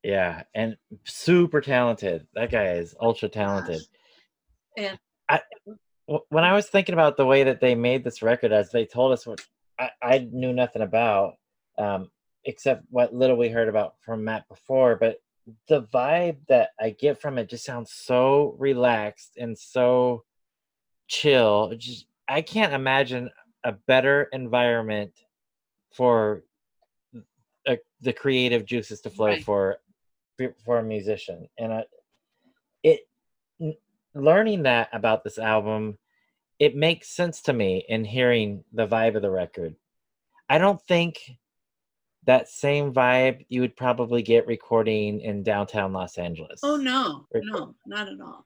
yeah, 0.03 0.43
and 0.55 0.77
super 1.03 1.59
talented. 1.59 2.27
That 2.33 2.49
guy 2.51 2.73
is 2.73 2.95
ultra 2.99 3.29
talented. 3.29 3.81
And 4.77 4.97
Wh- 6.09 6.23
When 6.29 6.43
I 6.45 6.53
was 6.53 6.69
thinking 6.69 6.93
about 6.93 7.17
the 7.17 7.25
way 7.25 7.43
that 7.43 7.59
they 7.59 7.75
made 7.75 8.03
this 8.03 8.21
record, 8.21 8.53
as 8.53 8.71
they 8.71 8.85
told 8.85 9.11
us 9.11 9.27
what 9.27 9.45
I, 9.79 9.89
I 10.01 10.29
knew 10.31 10.53
nothing 10.53 10.81
about, 10.81 11.35
um, 11.77 12.09
except 12.45 12.83
what 12.89 13.13
little 13.13 13.37
we 13.37 13.49
heard 13.49 13.69
about 13.69 13.95
from 14.01 14.23
Matt 14.23 14.47
before, 14.47 14.95
but 14.95 15.21
the 15.67 15.83
vibe 15.83 16.37
that 16.47 16.69
I 16.79 16.89
get 16.91 17.21
from 17.21 17.37
it 17.37 17.49
just 17.49 17.65
sounds 17.65 17.91
so 17.93 18.55
relaxed 18.57 19.37
and 19.37 19.57
so 19.57 20.23
chill. 21.07 21.69
It 21.71 21.79
Just 21.79 22.05
I 22.27 22.41
can't 22.41 22.73
imagine 22.73 23.29
a 23.63 23.71
better 23.71 24.23
environment 24.33 25.13
for 25.93 26.43
a, 27.67 27.77
the 28.01 28.13
creative 28.13 28.65
juices 28.65 29.01
to 29.01 29.09
flow 29.09 29.27
Right. 29.27 29.43
for 29.43 29.77
for 30.65 30.79
a 30.79 30.83
musician, 30.83 31.49
and 31.57 31.73
I, 31.73 31.85
it 32.83 33.07
learning 34.13 34.63
that 34.63 34.89
about 34.93 35.23
this 35.23 35.39
album, 35.39 35.97
it 36.59 36.75
makes 36.75 37.09
sense 37.09 37.41
to 37.43 37.53
me 37.53 37.85
in 37.87 38.03
hearing 38.03 38.63
the 38.73 38.87
vibe 38.87 39.15
of 39.15 39.21
the 39.21 39.29
record. 39.29 39.75
I 40.49 40.57
don't 40.57 40.81
think 40.81 41.19
that 42.25 42.49
same 42.49 42.93
vibe 42.93 43.45
you 43.47 43.61
would 43.61 43.75
probably 43.75 44.21
get 44.21 44.47
recording 44.47 45.21
in 45.21 45.43
downtown 45.43 45.93
Los 45.93 46.17
Angeles. 46.17 46.59
oh 46.63 46.75
no, 46.75 47.25
Very 47.31 47.45
no, 47.45 47.75
not 47.85 48.07
at 48.07 48.19
all. 48.21 48.45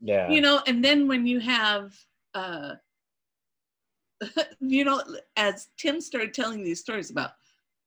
Yeah. 0.00 0.30
You 0.30 0.40
know, 0.40 0.60
and 0.66 0.84
then 0.84 1.08
when 1.08 1.26
you 1.26 1.40
have 1.40 1.94
uh 2.34 2.74
you 4.60 4.84
know, 4.84 5.02
as 5.36 5.68
Tim 5.78 6.00
started 6.00 6.34
telling 6.34 6.62
these 6.62 6.80
stories 6.80 7.10
about 7.10 7.32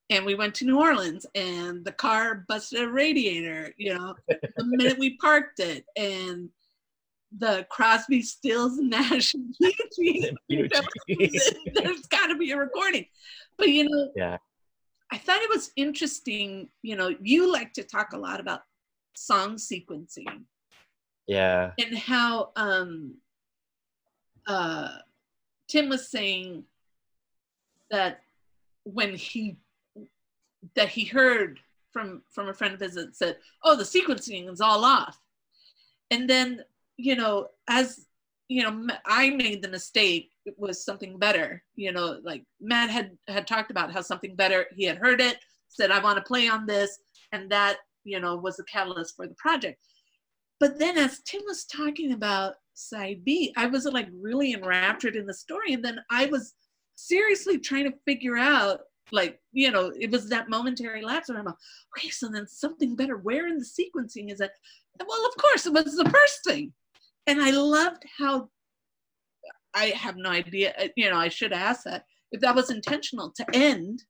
and 0.10 0.26
we 0.26 0.36
went 0.36 0.53
to 0.56 0.66
New 0.66 0.80
Orleans 0.80 1.26
and 1.36 1.84
the 1.84 1.91
car 1.91 2.45
busted 2.48 2.82
a 2.82 2.88
radiator, 2.88 3.74
you 3.78 3.95
know, 3.95 4.16
the 4.30 4.64
minute 4.64 4.99
we 4.99 5.18
parked 5.18 5.60
it 5.60 5.86
and 5.95 6.49
the 7.38 7.65
Crosby, 7.69 8.22
Stills, 8.22 8.77
Nash, 8.77 9.34
you 9.97 10.30
there's 11.73 12.02
got 12.10 12.27
to 12.27 12.35
be 12.38 12.52
a 12.52 12.57
recording. 12.57 13.06
But 13.57 13.69
you 13.69 13.89
know, 13.89 14.11
Yeah. 14.15 14.38
I 15.11 15.18
thought 15.18 15.41
it 15.41 15.49
was 15.49 15.72
interesting. 15.76 16.69
You 16.81 16.95
know, 16.95 17.15
you 17.22 17.52
like 17.52 17.73
to 17.73 17.84
talk 17.84 18.14
a 18.14 18.18
lot 18.18 18.39
about 18.39 18.61
song 19.15 19.56
sequencing 19.56 20.45
yeah. 21.27 21.72
and 21.80 21.97
how 21.97 22.52
um, 22.56 23.15
uh, 24.47 24.89
Tim 25.68 25.89
was 25.89 26.10
saying 26.10 26.64
that 27.91 28.22
when 28.84 29.15
he 29.15 29.57
that 30.76 30.89
he 30.89 31.06
heard 31.06 31.60
from 31.91 32.23
from 32.31 32.49
a 32.49 32.53
friend 32.53 32.73
of 32.73 32.80
his 32.80 32.95
that 32.95 33.15
said, 33.15 33.38
"Oh, 33.64 33.76
the 33.76 33.84
sequencing 33.84 34.52
is 34.52 34.61
all 34.61 34.84
off," 34.84 35.19
and 36.11 36.30
then 36.30 36.64
you 36.97 37.15
know, 37.15 37.47
as 37.67 38.05
you 38.47 38.63
know, 38.63 38.88
I 39.05 39.31
made 39.31 39.61
the 39.61 39.69
mistake. 39.69 40.31
It 40.45 40.55
was 40.57 40.85
something 40.85 41.17
better. 41.17 41.63
You 41.76 41.91
know, 41.91 42.19
like 42.23 42.43
Matt 42.61 42.89
had 42.89 43.17
had 43.27 43.47
talked 43.47 43.72
about 43.72 43.91
how 43.91 44.01
something 44.01 44.35
better. 44.35 44.67
He 44.76 44.85
had 44.85 44.97
heard 44.97 45.22
it, 45.22 45.38
said, 45.67 45.91
"I 45.91 45.99
want 45.99 46.17
to 46.17 46.23
play 46.23 46.47
on 46.47 46.65
this," 46.65 46.99
and 47.31 47.49
that 47.51 47.77
you 48.05 48.19
know, 48.19 48.38
was 48.38 48.55
the 48.55 48.63
catalyst 48.63 49.15
for 49.17 49.27
the 49.27 49.35
project. 49.35 49.80
But 50.59 50.80
then 50.80 50.97
as 50.97 51.19
Tim 51.23 51.41
was 51.45 51.65
talking 51.65 52.13
about 52.13 52.55
side 52.76 53.26
B, 53.26 53.53
I 53.57 53.65
was 53.65 53.85
like 53.85 54.07
really 54.13 54.53
enraptured 54.53 55.17
in 55.17 55.26
the 55.26 55.34
story. 55.34 55.73
And 55.73 55.84
then 55.84 55.99
I 56.09 56.27
was 56.27 56.53
seriously 56.95 57.59
trying 57.59 57.91
to 57.91 57.97
figure 58.05 58.38
out, 58.38 58.81
like, 59.11 59.39
you 59.51 59.72
know, 59.72 59.91
it 59.99 60.11
was 60.11 60.30
that 60.30 60.49
momentary 60.49 61.01
lapse 61.01 61.27
where 61.27 61.38
I'm 61.38 61.45
like, 61.45 61.55
okay, 61.97 62.09
so 62.09 62.30
then 62.30 62.47
something 62.47 62.95
better. 62.95 63.17
Where 63.17 63.47
in 63.47 63.57
the 63.57 63.65
sequencing 63.65 64.31
is 64.31 64.39
it? 64.39 64.51
Well, 65.05 65.26
of 65.26 65.41
course, 65.41 65.65
it 65.65 65.73
was 65.73 65.97
the 65.97 66.09
first 66.09 66.43
thing. 66.45 66.72
And 67.27 67.41
I 67.41 67.52
loved 67.52 68.03
how 68.18 68.49
I 69.73 69.88
have 69.88 70.15
no 70.15 70.30
idea, 70.30 70.73
uh, 70.80 70.88
you 70.95 71.10
know, 71.10 71.18
I 71.18 71.27
should 71.27 71.52
ask 71.52 71.84
that 71.84 72.06
if 72.31 72.41
that 72.41 72.56
was 72.56 72.69
intentional 72.69 73.31
to 73.35 73.45
end 73.53 74.03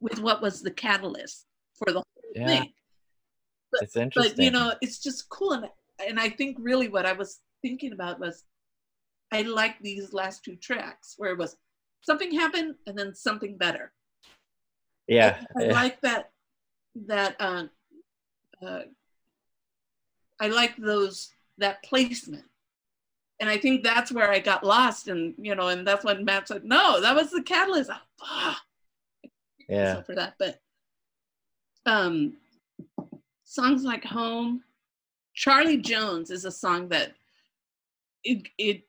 with 0.00 0.18
what 0.20 0.42
was 0.42 0.62
the 0.62 0.70
catalyst 0.70 1.46
for 1.76 1.92
the 1.92 1.98
whole 1.98 2.32
Yeah, 2.34 2.46
thing. 2.46 2.72
it's 3.80 3.96
interesting. 3.96 4.34
But 4.36 4.42
you 4.42 4.50
know, 4.50 4.74
it's 4.80 4.98
just 4.98 5.28
cool. 5.28 5.52
And 5.52 5.66
and 6.06 6.18
I 6.20 6.28
think 6.30 6.56
really 6.60 6.88
what 6.88 7.06
I 7.06 7.12
was 7.12 7.40
thinking 7.62 7.92
about 7.92 8.20
was 8.20 8.44
I 9.32 9.42
like 9.42 9.78
these 9.80 10.12
last 10.12 10.44
two 10.44 10.56
tracks 10.56 11.14
where 11.16 11.32
it 11.32 11.38
was 11.38 11.56
something 12.02 12.32
happened 12.32 12.76
and 12.86 12.96
then 12.98 13.14
something 13.14 13.56
better. 13.56 13.92
yeah, 15.06 15.38
I, 15.56 15.62
I 15.62 15.66
yeah. 15.66 15.72
like 15.72 16.00
that 16.00 16.30
that 17.06 17.36
uh, 17.40 17.64
uh, 18.64 18.82
I 20.40 20.48
like 20.48 20.76
those 20.76 21.30
that 21.58 21.82
placement. 21.82 22.44
And 23.40 23.48
I 23.48 23.56
think 23.56 23.84
that's 23.84 24.10
where 24.10 24.30
I 24.30 24.40
got 24.40 24.64
lost 24.64 25.08
and 25.08 25.34
you 25.38 25.54
know, 25.54 25.68
and 25.68 25.86
that's 25.86 26.04
when 26.04 26.24
Matt 26.24 26.48
said, 26.48 26.64
no, 26.64 27.00
that 27.00 27.14
was 27.14 27.30
the 27.30 27.42
catalyst. 27.42 27.90
Oh, 27.90 27.96
ah. 28.22 28.62
yeah. 29.68 30.02
For 30.02 30.14
that. 30.14 30.34
But 30.38 30.60
um 31.86 32.36
songs 33.44 33.84
like 33.84 34.04
Home, 34.04 34.62
Charlie 35.34 35.78
Jones 35.78 36.30
is 36.30 36.44
a 36.44 36.50
song 36.50 36.88
that 36.88 37.12
it 38.24 38.48
it 38.58 38.82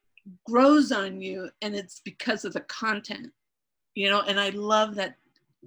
grows 0.47 0.91
on 0.91 1.21
you 1.21 1.49
and 1.61 1.75
it's 1.75 2.01
because 2.03 2.45
of 2.45 2.53
the 2.53 2.61
content. 2.61 3.31
You 3.95 4.09
know, 4.09 4.21
and 4.21 4.39
I 4.39 4.49
love 4.49 4.95
that 4.95 5.15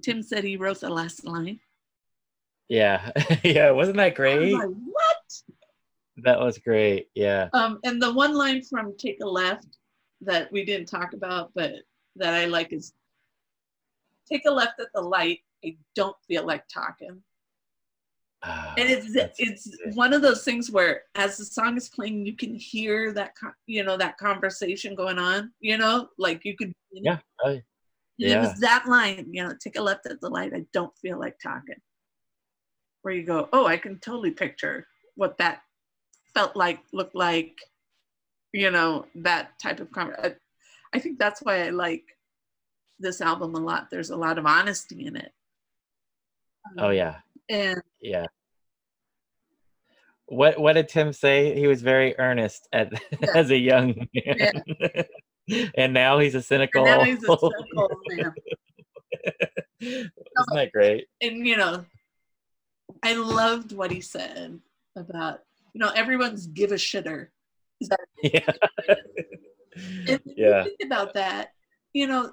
Tim 0.01 0.23
said 0.23 0.43
he 0.43 0.57
wrote 0.57 0.79
the 0.79 0.89
last 0.89 1.25
line. 1.25 1.59
Yeah, 2.69 3.11
yeah, 3.43 3.71
wasn't 3.71 3.97
that 3.97 4.03
I 4.03 4.09
was 4.09 4.15
great? 4.15 4.53
like, 4.53 4.69
what? 4.69 5.41
That 6.17 6.39
was 6.39 6.57
great. 6.57 7.09
Yeah, 7.15 7.49
Um, 7.53 7.79
and 7.83 8.01
the 8.01 8.13
one 8.13 8.35
line 8.35 8.63
from 8.63 8.95
Take 8.97 9.17
a 9.21 9.27
Left 9.27 9.77
that 10.21 10.51
we 10.51 10.63
didn't 10.63 10.87
talk 10.87 11.13
about, 11.13 11.51
but 11.55 11.73
that 12.15 12.33
I 12.33 12.45
like 12.45 12.71
is 12.71 12.93
Take 14.29 14.43
a 14.47 14.51
left 14.51 14.79
at 14.79 14.87
the 14.93 15.01
light. 15.01 15.39
I 15.65 15.75
don't 15.95 16.15
feel 16.27 16.45
like 16.45 16.63
talking. 16.67 17.21
Ah, 18.43 18.73
and 18.77 18.89
it's 18.89 19.15
it's 19.37 19.75
good. 19.77 19.95
one 19.95 20.13
of 20.13 20.21
those 20.21 20.43
things 20.43 20.69
where 20.69 21.03
as 21.15 21.37
the 21.37 21.45
song 21.45 21.77
is 21.77 21.89
playing 21.89 22.25
you 22.25 22.35
can 22.35 22.53
hear 22.55 23.13
that 23.13 23.31
you 23.67 23.83
know 23.83 23.95
that 23.95 24.17
conversation 24.17 24.95
going 24.95 25.17
on 25.17 25.51
you 25.61 25.77
know 25.77 26.09
like 26.17 26.43
you 26.43 26.55
could 26.57 26.73
Yeah, 26.91 27.19
oh, 27.45 27.49
and 27.49 27.63
it 28.19 28.39
was 28.39 28.59
that 28.59 28.85
line 28.85 29.27
you 29.31 29.43
know 29.43 29.53
take 29.61 29.77
a 29.77 29.81
left 29.81 30.07
at 30.07 30.19
the 30.19 30.29
light 30.29 30.53
i 30.53 30.65
don't 30.73 30.91
feel 30.97 31.17
like 31.17 31.37
talking 31.41 31.75
where 33.03 33.13
you 33.13 33.23
go 33.23 33.47
oh 33.53 33.65
i 33.65 33.77
can 33.77 33.97
totally 33.99 34.31
picture 34.31 34.85
what 35.15 35.37
that 35.37 35.61
felt 36.33 36.55
like 36.55 36.79
looked 36.91 37.15
like 37.15 37.57
you 38.53 38.71
know 38.71 39.05
that 39.15 39.59
type 39.59 39.79
of 39.79 39.91
conversation 39.91 40.37
I, 40.93 40.99
think 40.99 41.17
that's 41.17 41.41
why 41.41 41.65
i 41.65 41.69
like 41.69 42.03
this 42.99 43.21
album 43.21 43.55
a 43.55 43.59
lot 43.59 43.87
there's 43.89 44.11
a 44.11 44.17
lot 44.17 44.37
of 44.37 44.45
honesty 44.45 45.05
in 45.05 45.15
it 45.15 45.31
oh 46.77 46.89
yeah, 46.89 47.17
and 47.49 47.81
yeah. 48.01 48.25
What 50.25 50.59
what 50.59 50.73
did 50.73 50.89
Tim 50.89 51.13
say? 51.13 51.53
He 51.53 51.67
was 51.67 51.81
very 51.81 52.17
earnest 52.17 52.67
at 52.71 52.91
as 53.35 53.51
a 53.51 53.57
young 53.57 54.07
man, 54.13 54.63
and 55.77 55.93
now 55.93 56.19
he's 56.19 56.35
a 56.35 56.41
cynical. 56.41 56.85
and 56.87 56.99
now 56.99 57.03
he's 57.03 57.23
a 57.23 57.37
cynical 57.37 57.89
man 58.07 58.33
Isn't 59.81 60.11
that 60.53 60.71
great? 60.73 61.07
and 61.21 61.45
you 61.45 61.57
know, 61.57 61.85
I 63.03 63.15
loved 63.15 63.73
what 63.73 63.91
he 63.91 64.01
said 64.01 64.59
about 64.95 65.41
you 65.73 65.79
know 65.79 65.91
everyone's 65.95 66.47
give 66.47 66.71
a 66.71 66.75
shitter. 66.75 67.27
Yeah, 68.21 68.51
you 70.05 70.19
yeah, 70.37 70.63
think 70.63 70.77
about 70.85 71.15
that, 71.15 71.53
you 71.93 72.05
know, 72.05 72.31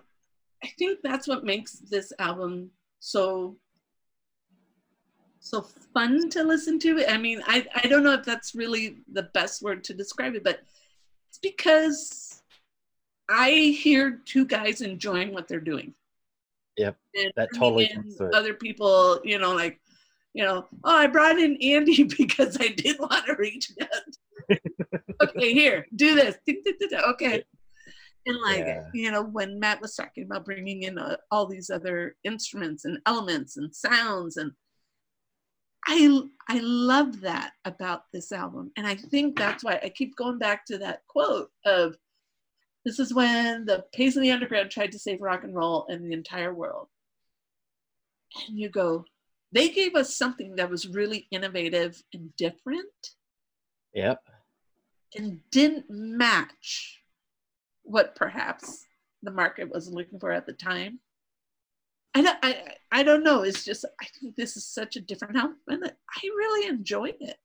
I 0.63 0.69
think 0.79 0.99
that's 1.03 1.27
what 1.27 1.43
makes 1.43 1.73
this 1.73 2.13
album 2.19 2.71
so 2.99 3.57
so 5.41 5.63
fun 5.95 6.29
to 6.31 6.45
listen 6.45 6.79
to. 6.81 7.05
I 7.11 7.17
mean, 7.17 7.43
I 7.47 7.67
I 7.75 7.89
don't 7.89 8.05
know 8.05 8.13
if 8.13 8.25
that's 8.25 8.55
really 8.55 8.99
the 9.13 9.25
best 9.35 9.63
word 9.63 9.83
to 9.85 9.95
describe 9.95 10.35
it, 10.35 10.45
but 10.45 10.61
it's 11.31 11.39
because 11.39 12.43
I 13.31 13.51
hear 13.51 14.21
two 14.25 14.45
guys 14.45 14.81
enjoying 14.81 15.33
what 15.33 15.49
they're 15.49 15.61
doing. 15.61 15.95
Yep, 16.77 16.97
And 17.15 17.33
that 17.37 17.49
totally. 17.55 17.91
Other 18.35 18.55
people, 18.55 19.21
you 19.25 19.39
know, 19.39 19.55
like, 19.55 19.81
you 20.35 20.45
know, 20.45 20.67
oh, 20.85 20.97
I 20.97 21.07
brought 21.07 21.39
in 21.39 21.57
Andy 21.63 22.05
because 22.19 22.57
I 22.61 22.69
did 22.69 22.99
want 22.99 23.27
to 23.27 23.35
reach 23.37 23.73
out. 23.81 24.59
okay, 25.23 25.53
here, 25.53 25.87
do 25.97 26.15
this. 26.15 26.37
Okay. 27.11 27.45
And 28.27 28.37
like, 28.43 28.67
Yeah. 28.67 28.89
you 28.93 29.11
know, 29.11 29.23
when 29.23 29.59
Matt 29.59 29.81
was 29.81 29.95
talking 29.95 30.25
about 30.25 30.45
bringing 30.45 30.83
in 30.83 30.99
uh, 30.99 31.17
all 31.31 31.47
these 31.47 31.71
other 31.71 32.17
instruments 32.25 32.85
and 32.85 32.99
elements 33.07 33.57
and 33.57 33.75
sounds, 33.75 34.37
and 34.37 34.53
I 35.87 36.21
I 36.49 36.59
love 36.61 37.23
that 37.23 37.53
about 37.65 38.03
this 38.13 38.33
album, 38.33 38.71
and 38.77 38.87
I 38.87 38.95
think 38.97 39.39
that's 39.39 39.65
why 39.65 39.81
I 39.83 39.89
keep 39.89 40.15
going 40.17 40.39
back 40.39 40.67
to 40.67 40.77
that 40.79 41.01
quote 41.09 41.51
of, 41.65 41.97
"This 42.85 42.99
is 42.99 43.15
when 43.15 43.65
the 43.65 43.87
Pace 43.95 44.15
of 44.17 44.23
the 44.23 44.31
Underground 44.31 44.71
tried 44.71 44.93
to 44.93 44.99
save 44.99 45.23
rock 45.23 45.43
and 45.43 45.55
roll 45.57 45.87
and 45.89 46.05
the 46.05 46.13
entire 46.13 46.53
world." 46.53 46.89
And 48.47 48.59
you 48.59 48.69
go, 48.69 49.07
they 49.53 49.69
gave 49.69 49.95
us 49.95 50.17
something 50.17 50.57
that 50.57 50.71
was 50.71 50.89
really 50.89 51.27
innovative 51.31 52.03
and 52.13 52.35
different 52.37 53.15
yep, 53.95 54.23
and 55.17 55.41
didn't 55.51 55.87
match 55.89 57.01
what 57.83 58.15
perhaps 58.15 58.87
the 59.23 59.31
market 59.31 59.73
was 59.73 59.89
looking 59.89 60.19
for 60.19 60.33
at 60.33 60.47
the 60.47 60.53
time. 60.53 61.01
I 62.15 62.23
don't, 62.23 62.39
I, 62.43 62.75
I 62.91 63.03
don't 63.03 63.23
know. 63.23 63.43
It's 63.43 63.65
just 63.65 63.85
I 64.01 64.07
think 64.19 64.35
this 64.35 64.57
is 64.57 64.67
such 64.67 64.97
a 64.97 65.01
different 65.01 65.37
album, 65.37 65.59
and 65.69 65.85
I 65.85 66.21
really 66.25 66.69
enjoyed 66.69 67.17
it. 67.21 67.37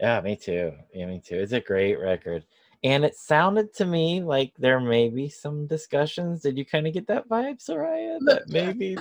yeah. 0.00 0.20
Me 0.20 0.36
too. 0.36 0.72
Yeah, 0.94 1.06
me 1.06 1.20
too. 1.24 1.36
It's 1.36 1.52
a 1.52 1.60
great 1.60 1.98
record, 1.98 2.44
and 2.84 3.04
it 3.04 3.16
sounded 3.16 3.74
to 3.74 3.84
me 3.84 4.22
like 4.22 4.52
there 4.58 4.80
may 4.80 5.08
be 5.08 5.28
some 5.28 5.66
discussions. 5.66 6.42
Did 6.42 6.56
you 6.56 6.64
kind 6.64 6.86
of 6.86 6.94
get 6.94 7.06
that 7.08 7.28
vibe, 7.28 7.62
Soraya? 7.64 8.18
That 8.24 8.48
maybe. 8.48 8.96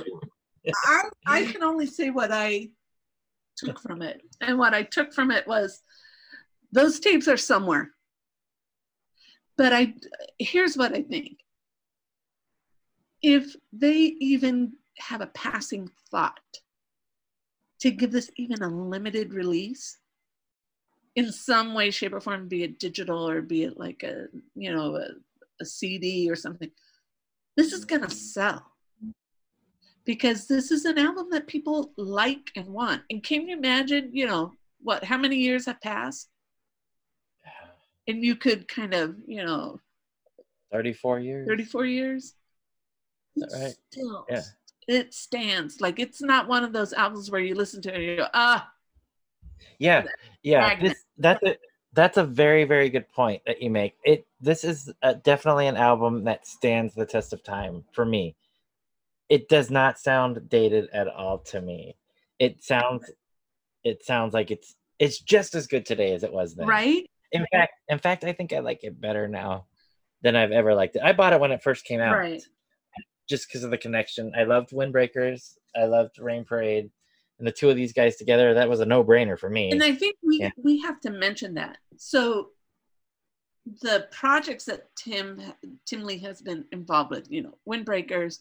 I, 0.85 1.09
I 1.25 1.43
can 1.51 1.63
only 1.63 1.85
say 1.85 2.09
what 2.09 2.31
I 2.31 2.69
took 3.57 3.79
from 3.79 4.01
it, 4.01 4.21
and 4.41 4.57
what 4.57 4.73
I 4.73 4.83
took 4.83 5.13
from 5.13 5.31
it 5.31 5.47
was 5.47 5.81
those 6.71 6.99
tapes 6.99 7.27
are 7.27 7.37
somewhere. 7.37 7.91
But 9.57 9.73
I 9.73 9.95
here's 10.37 10.77
what 10.77 10.93
I 10.93 11.01
think. 11.01 11.39
If 13.21 13.55
they 13.73 14.15
even 14.19 14.73
have 14.99 15.21
a 15.21 15.27
passing 15.27 15.89
thought 16.11 16.39
to 17.79 17.91
give 17.91 18.11
this 18.11 18.31
even 18.37 18.61
a 18.61 18.69
limited 18.69 19.33
release 19.33 19.97
in 21.15 21.31
some 21.31 21.73
way, 21.73 21.89
shape, 21.89 22.13
or 22.13 22.21
form, 22.21 22.47
be 22.47 22.63
it 22.63 22.79
digital 22.79 23.27
or 23.27 23.41
be 23.41 23.63
it 23.63 23.77
like 23.77 24.03
a 24.03 24.27
you 24.55 24.73
know 24.73 24.95
a, 24.95 25.07
a 25.59 25.65
CD 25.65 26.29
or 26.29 26.35
something, 26.35 26.69
this 27.55 27.73
is 27.73 27.85
gonna 27.85 28.09
sell 28.09 28.71
because 30.07 30.47
this 30.47 30.71
is 30.71 30.85
an 30.85 30.97
album 30.97 31.27
that 31.31 31.47
people 31.47 31.91
like 31.97 32.49
and 32.55 32.65
want. 32.67 33.03
And 33.11 33.21
can 33.21 33.45
you 33.45 33.57
imagine, 33.57 34.09
you 34.13 34.25
know, 34.25 34.53
what, 34.81 35.03
how 35.03 35.17
many 35.17 35.35
years 35.35 35.65
have 35.65 35.81
passed? 35.81 36.29
And 38.07 38.23
you 38.23 38.37
could 38.37 38.69
kind 38.69 38.93
of, 38.93 39.17
you 39.27 39.43
know, 39.43 39.81
34 40.71 41.19
years. 41.19 41.47
34 41.47 41.85
years? 41.85 42.33
Right? 43.35 43.75
Still, 43.91 44.25
Yeah. 44.29 44.43
it 44.87 45.13
stands. 45.13 45.81
Like 45.81 45.99
it's 45.99 46.21
not 46.21 46.47
one 46.47 46.63
of 46.63 46.71
those 46.71 46.93
albums 46.93 47.29
where 47.29 47.41
you 47.41 47.53
listen 47.53 47.81
to 47.81 47.89
it 47.89 47.95
and 47.95 48.03
you 48.03 48.15
go, 48.15 48.27
ah, 48.33 48.71
Yeah, 49.77 50.05
yeah. 50.41 50.79
This 50.79 51.03
that's 51.17 51.43
a 51.43 51.57
that's 51.91 52.17
a 52.17 52.23
very 52.23 52.63
very 52.63 52.89
good 52.89 53.09
point 53.09 53.41
that 53.45 53.61
you 53.61 53.69
make. 53.69 53.95
It 54.05 54.25
this 54.39 54.63
is 54.63 54.89
uh 55.03 55.13
definitely 55.13 55.67
an 55.67 55.75
album 55.75 56.23
that 56.23 56.47
stands 56.47 56.93
the 56.93 57.05
test 57.05 57.33
of 57.33 57.43
time 57.43 57.83
for 57.91 58.05
me. 58.05 58.37
It 59.29 59.49
does 59.49 59.69
not 59.69 59.99
sound 59.99 60.47
dated 60.49 60.89
at 60.93 61.07
all 61.07 61.39
to 61.39 61.61
me. 61.61 61.97
It 62.39 62.63
sounds 62.63 63.09
it 63.83 64.03
sounds 64.05 64.33
like 64.33 64.51
it's 64.51 64.75
it's 64.99 65.19
just 65.19 65.53
as 65.55 65.67
good 65.67 65.85
today 65.85 66.13
as 66.13 66.23
it 66.23 66.31
was 66.33 66.55
then. 66.55 66.67
right? 66.67 67.05
In 67.31 67.45
fact, 67.51 67.73
in 67.89 67.99
fact, 67.99 68.23
I 68.23 68.33
think 68.33 68.53
I 68.53 68.59
like 68.59 68.83
it 68.83 68.99
better 68.99 69.27
now 69.27 69.65
than 70.21 70.35
I've 70.35 70.51
ever 70.51 70.73
liked 70.73 70.95
it. 70.95 71.01
I 71.03 71.13
bought 71.13 71.33
it 71.33 71.39
when 71.39 71.51
it 71.51 71.61
first 71.61 71.85
came 71.85 71.99
out, 71.99 72.15
Right. 72.17 72.41
just 73.29 73.47
because 73.47 73.63
of 73.63 73.71
the 73.71 73.77
connection. 73.77 74.31
I 74.35 74.43
loved 74.43 74.71
Windbreakers. 74.71 75.57
I 75.75 75.85
loved 75.85 76.17
Rain 76.19 76.43
Parade, 76.45 76.89
and 77.37 77.47
the 77.47 77.51
two 77.51 77.69
of 77.69 77.75
these 77.75 77.93
guys 77.93 78.15
together, 78.15 78.53
that 78.55 78.69
was 78.69 78.79
a 78.79 78.85
no-brainer 78.85 79.37
for 79.37 79.49
me. 79.49 79.69
And 79.71 79.83
I 79.83 79.93
think 79.93 80.15
we 80.23 80.39
Yeah. 80.39 80.51
we 80.57 80.79
have 80.81 80.99
to 81.01 81.09
mention 81.11 81.53
that. 81.55 81.77
So 81.97 82.51
the 83.81 84.07
projects 84.11 84.65
that 84.65 84.95
Tim 84.95 85.41
Tim 85.85 86.03
Lee 86.03 86.17
has 86.19 86.41
been 86.41 86.65
involved 86.71 87.11
with, 87.11 87.29
you 87.29 87.41
know, 87.43 87.57
Windbreakers, 87.67 88.39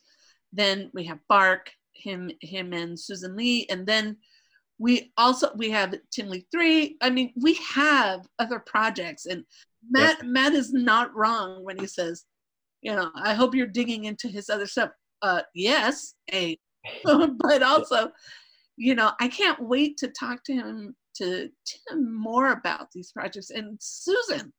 then 0.56 0.90
we 0.94 1.04
have 1.04 1.18
Bark, 1.28 1.70
him 1.94 2.30
him 2.40 2.72
and 2.72 2.98
Susan 2.98 3.36
Lee, 3.36 3.66
and 3.70 3.86
then 3.86 4.16
we 4.78 5.12
also 5.16 5.50
we 5.56 5.70
have 5.70 5.94
Tim 6.10 6.28
Lee 6.28 6.46
three. 6.52 6.96
I 7.00 7.10
mean, 7.10 7.32
we 7.36 7.54
have 7.74 8.26
other 8.38 8.58
projects, 8.58 9.26
and 9.26 9.44
Matt 9.88 10.24
Matt 10.24 10.54
is 10.54 10.72
not 10.72 11.14
wrong 11.14 11.64
when 11.64 11.78
he 11.78 11.86
says, 11.86 12.24
you 12.82 12.94
know, 12.94 13.10
I 13.14 13.34
hope 13.34 13.54
you're 13.54 13.66
digging 13.66 14.04
into 14.04 14.28
his 14.28 14.50
other 14.50 14.66
stuff. 14.66 14.90
Uh, 15.22 15.42
yes, 15.54 16.14
a, 16.32 16.58
but 17.04 17.62
also, 17.62 18.10
you 18.76 18.94
know, 18.94 19.12
I 19.20 19.28
can't 19.28 19.60
wait 19.60 19.96
to 19.98 20.08
talk 20.08 20.44
to 20.44 20.52
him 20.52 20.94
to 21.16 21.48
Tim 21.66 22.14
more 22.14 22.52
about 22.52 22.92
these 22.92 23.12
projects 23.12 23.50
and 23.50 23.78
Susan. 23.80 24.52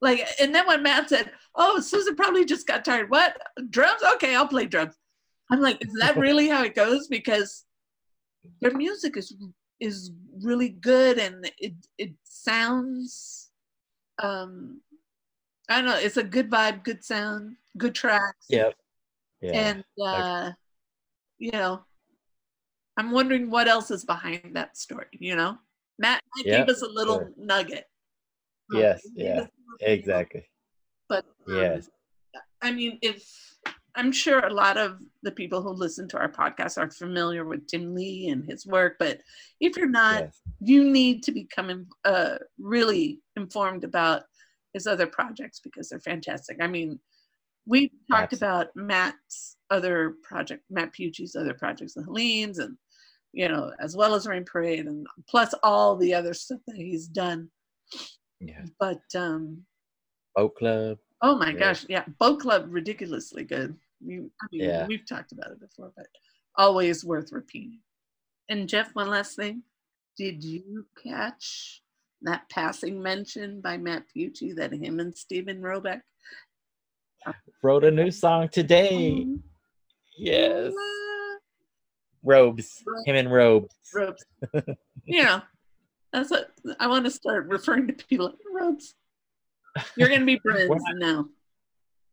Like, 0.00 0.26
and 0.40 0.54
then 0.54 0.66
when 0.66 0.82
Matt 0.82 1.08
said, 1.08 1.30
"Oh, 1.54 1.80
Susan 1.80 2.16
probably 2.16 2.44
just 2.44 2.66
got 2.66 2.84
tired. 2.84 3.10
What 3.10 3.36
drums? 3.70 4.02
Okay, 4.14 4.34
I'll 4.34 4.48
play 4.48 4.66
drums." 4.66 4.96
I'm 5.50 5.60
like, 5.60 5.84
"Is 5.84 5.92
that 6.00 6.16
really 6.26 6.48
how 6.48 6.62
it 6.64 6.74
goes?" 6.74 7.08
Because 7.08 7.64
their 8.60 8.72
music 8.76 9.16
is 9.16 9.34
is 9.80 10.12
really 10.42 10.68
good 10.68 11.18
and 11.18 11.50
it 11.58 11.74
it 11.98 12.12
sounds 12.22 13.50
um 14.22 14.80
I 15.68 15.76
don't 15.76 15.86
know, 15.86 15.96
it's 15.98 16.16
a 16.18 16.22
good 16.22 16.50
vibe, 16.50 16.84
good 16.84 17.02
sound, 17.04 17.56
good 17.78 17.94
tracks. 17.94 18.46
Yep. 18.48 18.74
Yeah. 19.40 19.52
And 19.52 19.84
uh 20.02 20.52
you 21.38 21.50
know, 21.52 21.84
I'm 22.96 23.10
wondering 23.10 23.50
what 23.50 23.66
else 23.68 23.90
is 23.90 24.04
behind 24.04 24.54
that 24.54 24.76
story, 24.76 25.06
you 25.12 25.34
know? 25.36 25.58
Matt, 25.98 26.22
Matt 26.36 26.46
Yeah, 26.46 26.58
gave 26.58 26.68
us 26.68 26.82
a 26.82 26.86
little 26.88 27.18
sure. 27.18 27.32
nugget. 27.36 27.84
Yes, 28.70 29.02
gave 29.16 29.26
yeah, 29.26 29.40
us 29.42 29.48
a 29.48 29.82
little- 29.84 29.94
exactly. 29.94 30.48
But 31.08 31.24
um, 31.48 31.54
Yes. 31.54 31.90
I 32.62 32.70
mean, 32.72 32.98
if 33.02 33.28
I'm 33.96 34.10
sure 34.10 34.40
a 34.40 34.52
lot 34.52 34.76
of 34.76 34.98
the 35.22 35.30
people 35.30 35.62
who 35.62 35.70
listen 35.70 36.08
to 36.08 36.18
our 36.18 36.30
podcast 36.30 36.78
are 36.78 36.90
familiar 36.90 37.44
with 37.44 37.66
Tim 37.68 37.94
Lee 37.94 38.28
and 38.28 38.44
his 38.44 38.66
work, 38.66 38.96
but 38.98 39.20
if 39.60 39.76
you're 39.76 39.88
not, 39.88 40.22
yes. 40.24 40.40
you 40.60 40.84
need 40.84 41.22
to 41.24 41.32
become 41.32 41.86
uh, 42.04 42.36
really 42.58 43.20
informed 43.36 43.84
about 43.84 44.22
his 44.72 44.86
other 44.88 45.06
projects 45.06 45.60
because 45.60 45.88
they're 45.88 46.00
fantastic. 46.00 46.58
I 46.60 46.66
mean, 46.66 46.98
we 47.66 47.92
talked 48.10 48.32
Absolutely. 48.32 48.46
about 48.48 48.76
Matt's 48.76 49.56
other 49.70 50.16
project, 50.22 50.64
Matt 50.70 50.92
Piucci's 50.92 51.36
other 51.36 51.54
projects, 51.54 51.94
the 51.94 52.02
Helene's, 52.02 52.58
and 52.58 52.76
you 53.32 53.48
know, 53.48 53.72
as 53.80 53.96
well 53.96 54.14
as 54.14 54.26
Rain 54.26 54.44
Parade, 54.44 54.86
and 54.86 55.06
plus 55.28 55.54
all 55.62 55.96
the 55.96 56.14
other 56.14 56.34
stuff 56.34 56.60
that 56.66 56.76
he's 56.76 57.06
done. 57.06 57.48
Yeah. 58.40 58.64
But 58.78 59.02
um, 59.16 59.64
Boat 60.36 60.56
Club. 60.56 60.98
Oh 61.22 61.36
my 61.36 61.50
Yeah. 61.52 61.58
gosh, 61.58 61.86
yeah, 61.88 62.04
Boat 62.18 62.40
Club 62.40 62.66
ridiculously 62.68 63.44
good. 63.44 63.76
We, 64.04 64.18
I 64.18 64.46
mean, 64.52 64.60
Yeah. 64.62 64.86
we've 64.86 65.06
talked 65.06 65.32
about 65.32 65.50
it 65.50 65.60
before, 65.60 65.92
but 65.96 66.06
always 66.56 67.04
worth 67.04 67.32
repeating. 67.32 67.80
And 68.48 68.68
Jeff, 68.68 68.94
one 68.94 69.08
last 69.08 69.36
thing, 69.36 69.62
did 70.16 70.44
you 70.44 70.86
catch 71.02 71.82
that 72.22 72.48
passing 72.50 73.02
mention 73.02 73.60
by 73.60 73.76
Matt 73.76 74.04
Piucci 74.14 74.54
that 74.56 74.72
him 74.72 75.00
and 75.00 75.16
Steven 75.16 75.60
Roback? 75.60 76.00
Wrote 77.62 77.84
a 77.84 77.90
new 77.90 78.10
song 78.10 78.48
today. 78.50 78.92
Mm-hmm. 78.92 79.36
Yes. 80.18 80.72
Robes. 82.22 82.82
Him 83.06 83.16
and 83.16 83.32
robes. 83.32 83.74
Robes. 83.94 84.24
yeah. 85.06 85.40
that's 86.12 86.30
what 86.30 86.50
I 86.78 86.86
want 86.86 87.04
to 87.06 87.10
start 87.10 87.46
referring 87.48 87.86
to 87.88 87.92
people 87.92 88.26
like 88.26 88.36
robes. 88.52 88.94
You're 89.96 90.08
gonna 90.08 90.24
be 90.24 90.38
friends 90.38 90.70
now. 90.94 91.26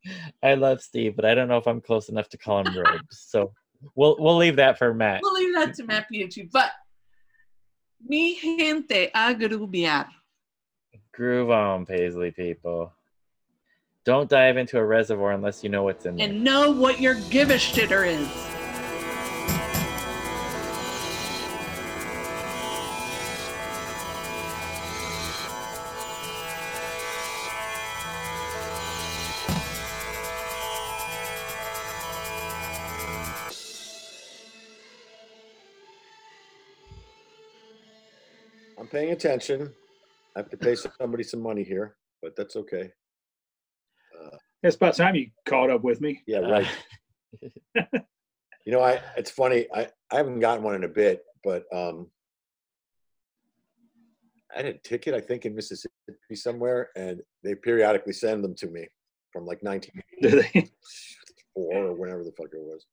I 0.44 0.56
love 0.56 0.82
Steve, 0.82 1.16
but 1.16 1.26
I 1.26 1.36
don't 1.36 1.48
know 1.48 1.58
if 1.58 1.68
I'm 1.68 1.82
close 1.82 2.10
enough 2.10 2.30
to 2.30 2.38
call 2.38 2.66
him 2.66 2.78
robes. 2.86 3.26
So 3.28 3.54
we'll 3.96 4.18
we'll 4.20 4.38
leave 4.38 4.56
that 4.58 4.78
for 4.78 4.94
Matt. 4.94 5.22
We'll 5.24 5.34
leave 5.34 5.54
that 5.56 5.76
to 5.76 5.84
Matt 5.84 6.08
Piucci, 6.12 6.50
but 6.52 6.72
mi 8.06 8.38
gente 8.40 9.10
a. 9.14 10.08
Groove 11.14 11.52
on, 11.52 11.86
Paisley 11.86 12.32
people. 12.32 12.94
Don't 14.04 14.30
dive 14.30 14.58
into 14.58 14.80
a 14.80 14.86
reservoir 14.86 15.32
unless 15.32 15.64
you 15.64 15.70
know 15.70 15.84
what's 15.84 16.06
in 16.06 16.16
there. 16.16 16.28
and 16.28 16.44
know 16.44 16.72
what 16.72 17.00
your 17.00 17.16
give 17.30 17.52
a 17.52 17.56
shitter 17.56 18.08
is. 18.08 18.28
Paying 38.92 39.12
attention. 39.12 39.74
I 40.36 40.40
have 40.40 40.50
to 40.50 40.58
pay 40.58 40.76
somebody 40.76 41.24
some 41.24 41.42
money 41.42 41.64
here, 41.64 41.96
but 42.22 42.36
that's 42.36 42.56
okay. 42.56 42.92
It's 44.64 44.76
about 44.76 44.96
time 44.96 45.16
you 45.16 45.32
caught 45.48 45.72
up 45.72 45.82
with 45.82 46.02
me. 46.02 46.22
Yeah, 46.28 46.40
Uh, 46.40 46.50
right. 46.52 46.68
You 48.64 48.72
know, 48.72 48.82
I 48.82 49.02
it's 49.18 49.32
funny. 49.32 49.66
I 49.74 49.88
I 50.12 50.18
haven't 50.18 50.40
gotten 50.40 50.64
one 50.64 50.76
in 50.76 50.84
a 50.84 50.88
bit, 50.88 51.24
but 51.44 51.64
um, 51.74 52.12
I 54.54 54.58
had 54.58 54.66
a 54.68 54.74
ticket 54.78 55.16
I 55.16 55.20
think 55.20 55.48
in 55.48 55.56
Mississippi 55.56 56.36
somewhere, 56.36 56.90
and 56.96 57.22
they 57.44 57.56
periodically 57.56 58.14
send 58.14 58.44
them 58.44 58.54
to 58.58 58.68
me 58.68 58.88
from 59.34 59.48
like 59.48 59.64
1984 59.64 60.62
Do 60.64 60.70
or 61.56 61.94
whenever 61.96 62.24
the 62.24 62.32
fuck 62.38 62.50
it 62.54 62.60
was. 62.62 62.86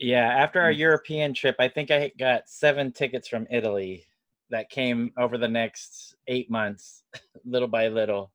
Yeah, 0.00 0.26
after 0.26 0.58
Hmm. 0.58 0.64
our 0.64 0.72
European 0.72 1.32
trip, 1.32 1.54
I 1.60 1.68
think 1.68 1.92
I 1.92 2.10
got 2.18 2.48
seven 2.48 2.90
tickets 2.90 3.28
from 3.28 3.46
Italy 3.52 4.08
that 4.54 4.70
came 4.70 5.10
over 5.18 5.36
the 5.36 5.48
next 5.48 6.14
eight 6.28 6.48
months, 6.48 7.02
little 7.44 7.66
by 7.68 7.88
little. 7.88 8.30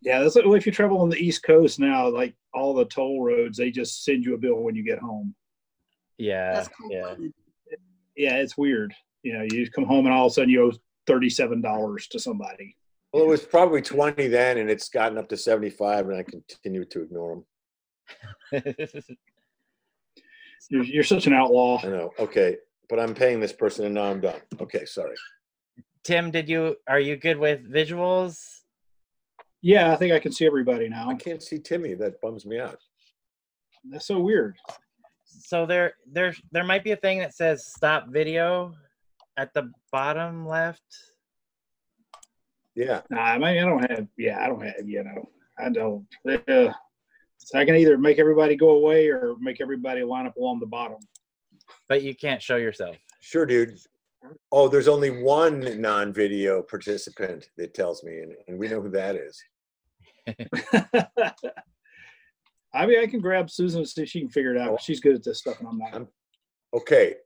Yeah, 0.00 0.20
that's 0.20 0.34
well, 0.34 0.54
if 0.54 0.64
you 0.64 0.72
travel 0.72 0.98
on 1.02 1.10
the 1.10 1.18
East 1.18 1.42
Coast 1.42 1.78
now, 1.78 2.08
like 2.08 2.34
all 2.54 2.72
the 2.72 2.86
toll 2.86 3.22
roads, 3.22 3.58
they 3.58 3.70
just 3.70 4.02
send 4.02 4.24
you 4.24 4.34
a 4.34 4.38
bill 4.38 4.62
when 4.62 4.74
you 4.74 4.82
get 4.82 4.98
home. 4.98 5.34
Yeah, 6.16 6.54
That's 6.54 6.68
cool. 6.68 6.90
yeah. 6.90 7.14
Yeah, 8.16 8.36
it's 8.36 8.56
weird. 8.56 8.94
You 9.22 9.34
know, 9.34 9.46
you 9.52 9.70
come 9.70 9.84
home 9.84 10.06
and 10.06 10.14
all 10.14 10.26
of 10.26 10.30
a 10.30 10.34
sudden 10.34 10.48
you 10.48 10.64
owe 10.64 10.72
thirty-seven 11.06 11.60
dollars 11.60 12.06
to 12.08 12.18
somebody. 12.18 12.76
Well, 13.12 13.24
it 13.24 13.28
was 13.28 13.42
probably 13.42 13.82
20 13.82 14.28
then, 14.28 14.58
and 14.58 14.70
it's 14.70 14.88
gotten 14.88 15.18
up 15.18 15.28
to 15.30 15.36
75, 15.36 16.08
and 16.08 16.16
I 16.16 16.22
continue 16.22 16.84
to 16.84 17.02
ignore 17.02 17.42
them. 18.52 18.62
You're, 20.68 20.84
you're 20.84 21.02
such 21.02 21.26
an 21.26 21.32
outlaw. 21.32 21.80
I 21.82 21.88
know. 21.88 22.12
Okay, 22.20 22.56
but 22.88 23.00
I'm 23.00 23.12
paying 23.12 23.40
this 23.40 23.52
person, 23.52 23.86
and 23.86 23.94
now 23.96 24.04
I'm 24.04 24.20
done. 24.20 24.40
Okay, 24.60 24.84
sorry. 24.84 25.16
Tim, 26.04 26.30
did 26.30 26.48
you 26.48 26.76
are 26.88 27.00
you 27.00 27.16
good 27.16 27.38
with 27.38 27.70
visuals? 27.70 28.60
Yeah, 29.62 29.92
I 29.92 29.96
think 29.96 30.12
I 30.12 30.18
can 30.18 30.32
see 30.32 30.46
everybody 30.46 30.88
now. 30.88 31.10
I 31.10 31.14
can't 31.14 31.42
see 31.42 31.58
Timmy. 31.58 31.94
That 31.94 32.20
bums 32.20 32.46
me 32.46 32.58
out. 32.58 32.78
That's 33.90 34.06
so 34.06 34.18
weird. 34.18 34.56
So 35.24 35.66
there 35.66 35.94
there 36.10 36.34
there 36.50 36.64
might 36.64 36.84
be 36.84 36.92
a 36.92 36.96
thing 36.96 37.18
that 37.18 37.34
says 37.34 37.66
stop 37.66 38.08
video 38.08 38.74
at 39.36 39.52
the 39.54 39.70
bottom 39.92 40.46
left. 40.46 40.82
Yeah. 42.74 43.02
Nah, 43.10 43.20
I 43.20 43.38
mean, 43.38 43.58
I 43.58 43.64
don't 43.64 43.90
have. 43.90 44.06
Yeah, 44.16 44.42
I 44.42 44.46
don't 44.46 44.62
have. 44.62 44.86
You 44.86 45.04
know, 45.04 45.28
I 45.58 45.68
don't. 45.68 46.06
Uh, 46.26 46.72
so 47.38 47.58
I 47.58 47.64
can 47.64 47.76
either 47.76 47.98
make 47.98 48.18
everybody 48.18 48.56
go 48.56 48.70
away 48.70 49.08
or 49.08 49.34
make 49.40 49.60
everybody 49.60 50.02
line 50.02 50.26
up 50.26 50.36
along 50.36 50.60
the 50.60 50.66
bottom. 50.66 50.98
But 51.88 52.02
you 52.02 52.14
can't 52.14 52.42
show 52.42 52.56
yourself. 52.56 52.96
Sure, 53.20 53.46
dude. 53.46 53.78
Oh, 54.52 54.68
there's 54.68 54.88
only 54.88 55.10
one 55.22 55.80
non-video 55.80 56.62
participant 56.62 57.48
that 57.56 57.74
tells 57.74 58.02
me, 58.04 58.18
and, 58.20 58.34
and 58.48 58.58
we 58.58 58.68
know 58.68 58.80
who 58.80 58.90
that 58.90 59.16
is. 59.16 59.42
I 62.72 62.86
mean, 62.86 63.00
I 63.00 63.06
can 63.06 63.20
grab 63.20 63.50
Susan 63.50 63.80
and 63.80 63.88
see 63.88 64.02
if 64.02 64.08
she 64.08 64.20
can 64.20 64.28
figure 64.28 64.54
it 64.54 64.60
out. 64.60 64.68
Oh. 64.68 64.72
but 64.72 64.82
She's 64.82 65.00
good 65.00 65.14
at 65.16 65.24
this 65.24 65.38
stuff, 65.38 65.58
and 65.60 65.68
I'm 65.68 65.78
not. 65.78 65.92
I'm- 65.94 66.08
Okay. 66.72 67.16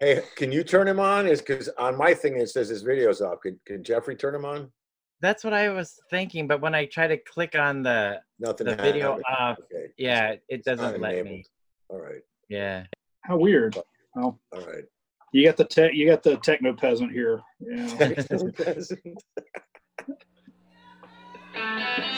Hey, 0.00 0.22
can 0.36 0.50
you 0.50 0.64
turn 0.64 0.88
him 0.88 0.98
on? 0.98 1.26
Is 1.26 1.42
because 1.42 1.68
on 1.78 1.98
my 1.98 2.14
thing 2.14 2.38
it 2.38 2.48
says 2.48 2.70
his 2.70 2.80
video's 2.80 3.20
off. 3.20 3.42
Can, 3.42 3.60
can 3.66 3.84
Jeffrey 3.84 4.16
turn 4.16 4.34
him 4.34 4.46
on? 4.46 4.72
That's 5.20 5.44
what 5.44 5.52
I 5.52 5.68
was 5.68 6.00
thinking, 6.08 6.46
but 6.46 6.62
when 6.62 6.74
I 6.74 6.86
try 6.86 7.06
to 7.08 7.18
click 7.18 7.54
on 7.58 7.82
the 7.82 8.20
Nothing. 8.38 8.68
the 8.68 8.76
video 8.76 9.20
off, 9.28 9.58
Okay. 9.64 9.88
yeah, 9.98 10.36
it 10.48 10.64
doesn't 10.64 10.98
let 11.00 11.24
me. 11.26 11.44
All 11.90 12.00
right. 12.00 12.22
Yeah. 12.48 12.84
How 13.22 13.36
weird. 13.36 13.76
Oh. 14.16 14.38
All 14.52 14.60
right. 14.66 14.84
You 15.32 15.44
got 15.44 15.56
the 15.56 15.64
te- 15.64 15.94
you 15.94 16.08
got 16.08 16.22
the 16.22 16.36
techno 16.38 16.72
peasant 16.74 17.12
here. 17.12 17.42
Yeah. 17.60 18.14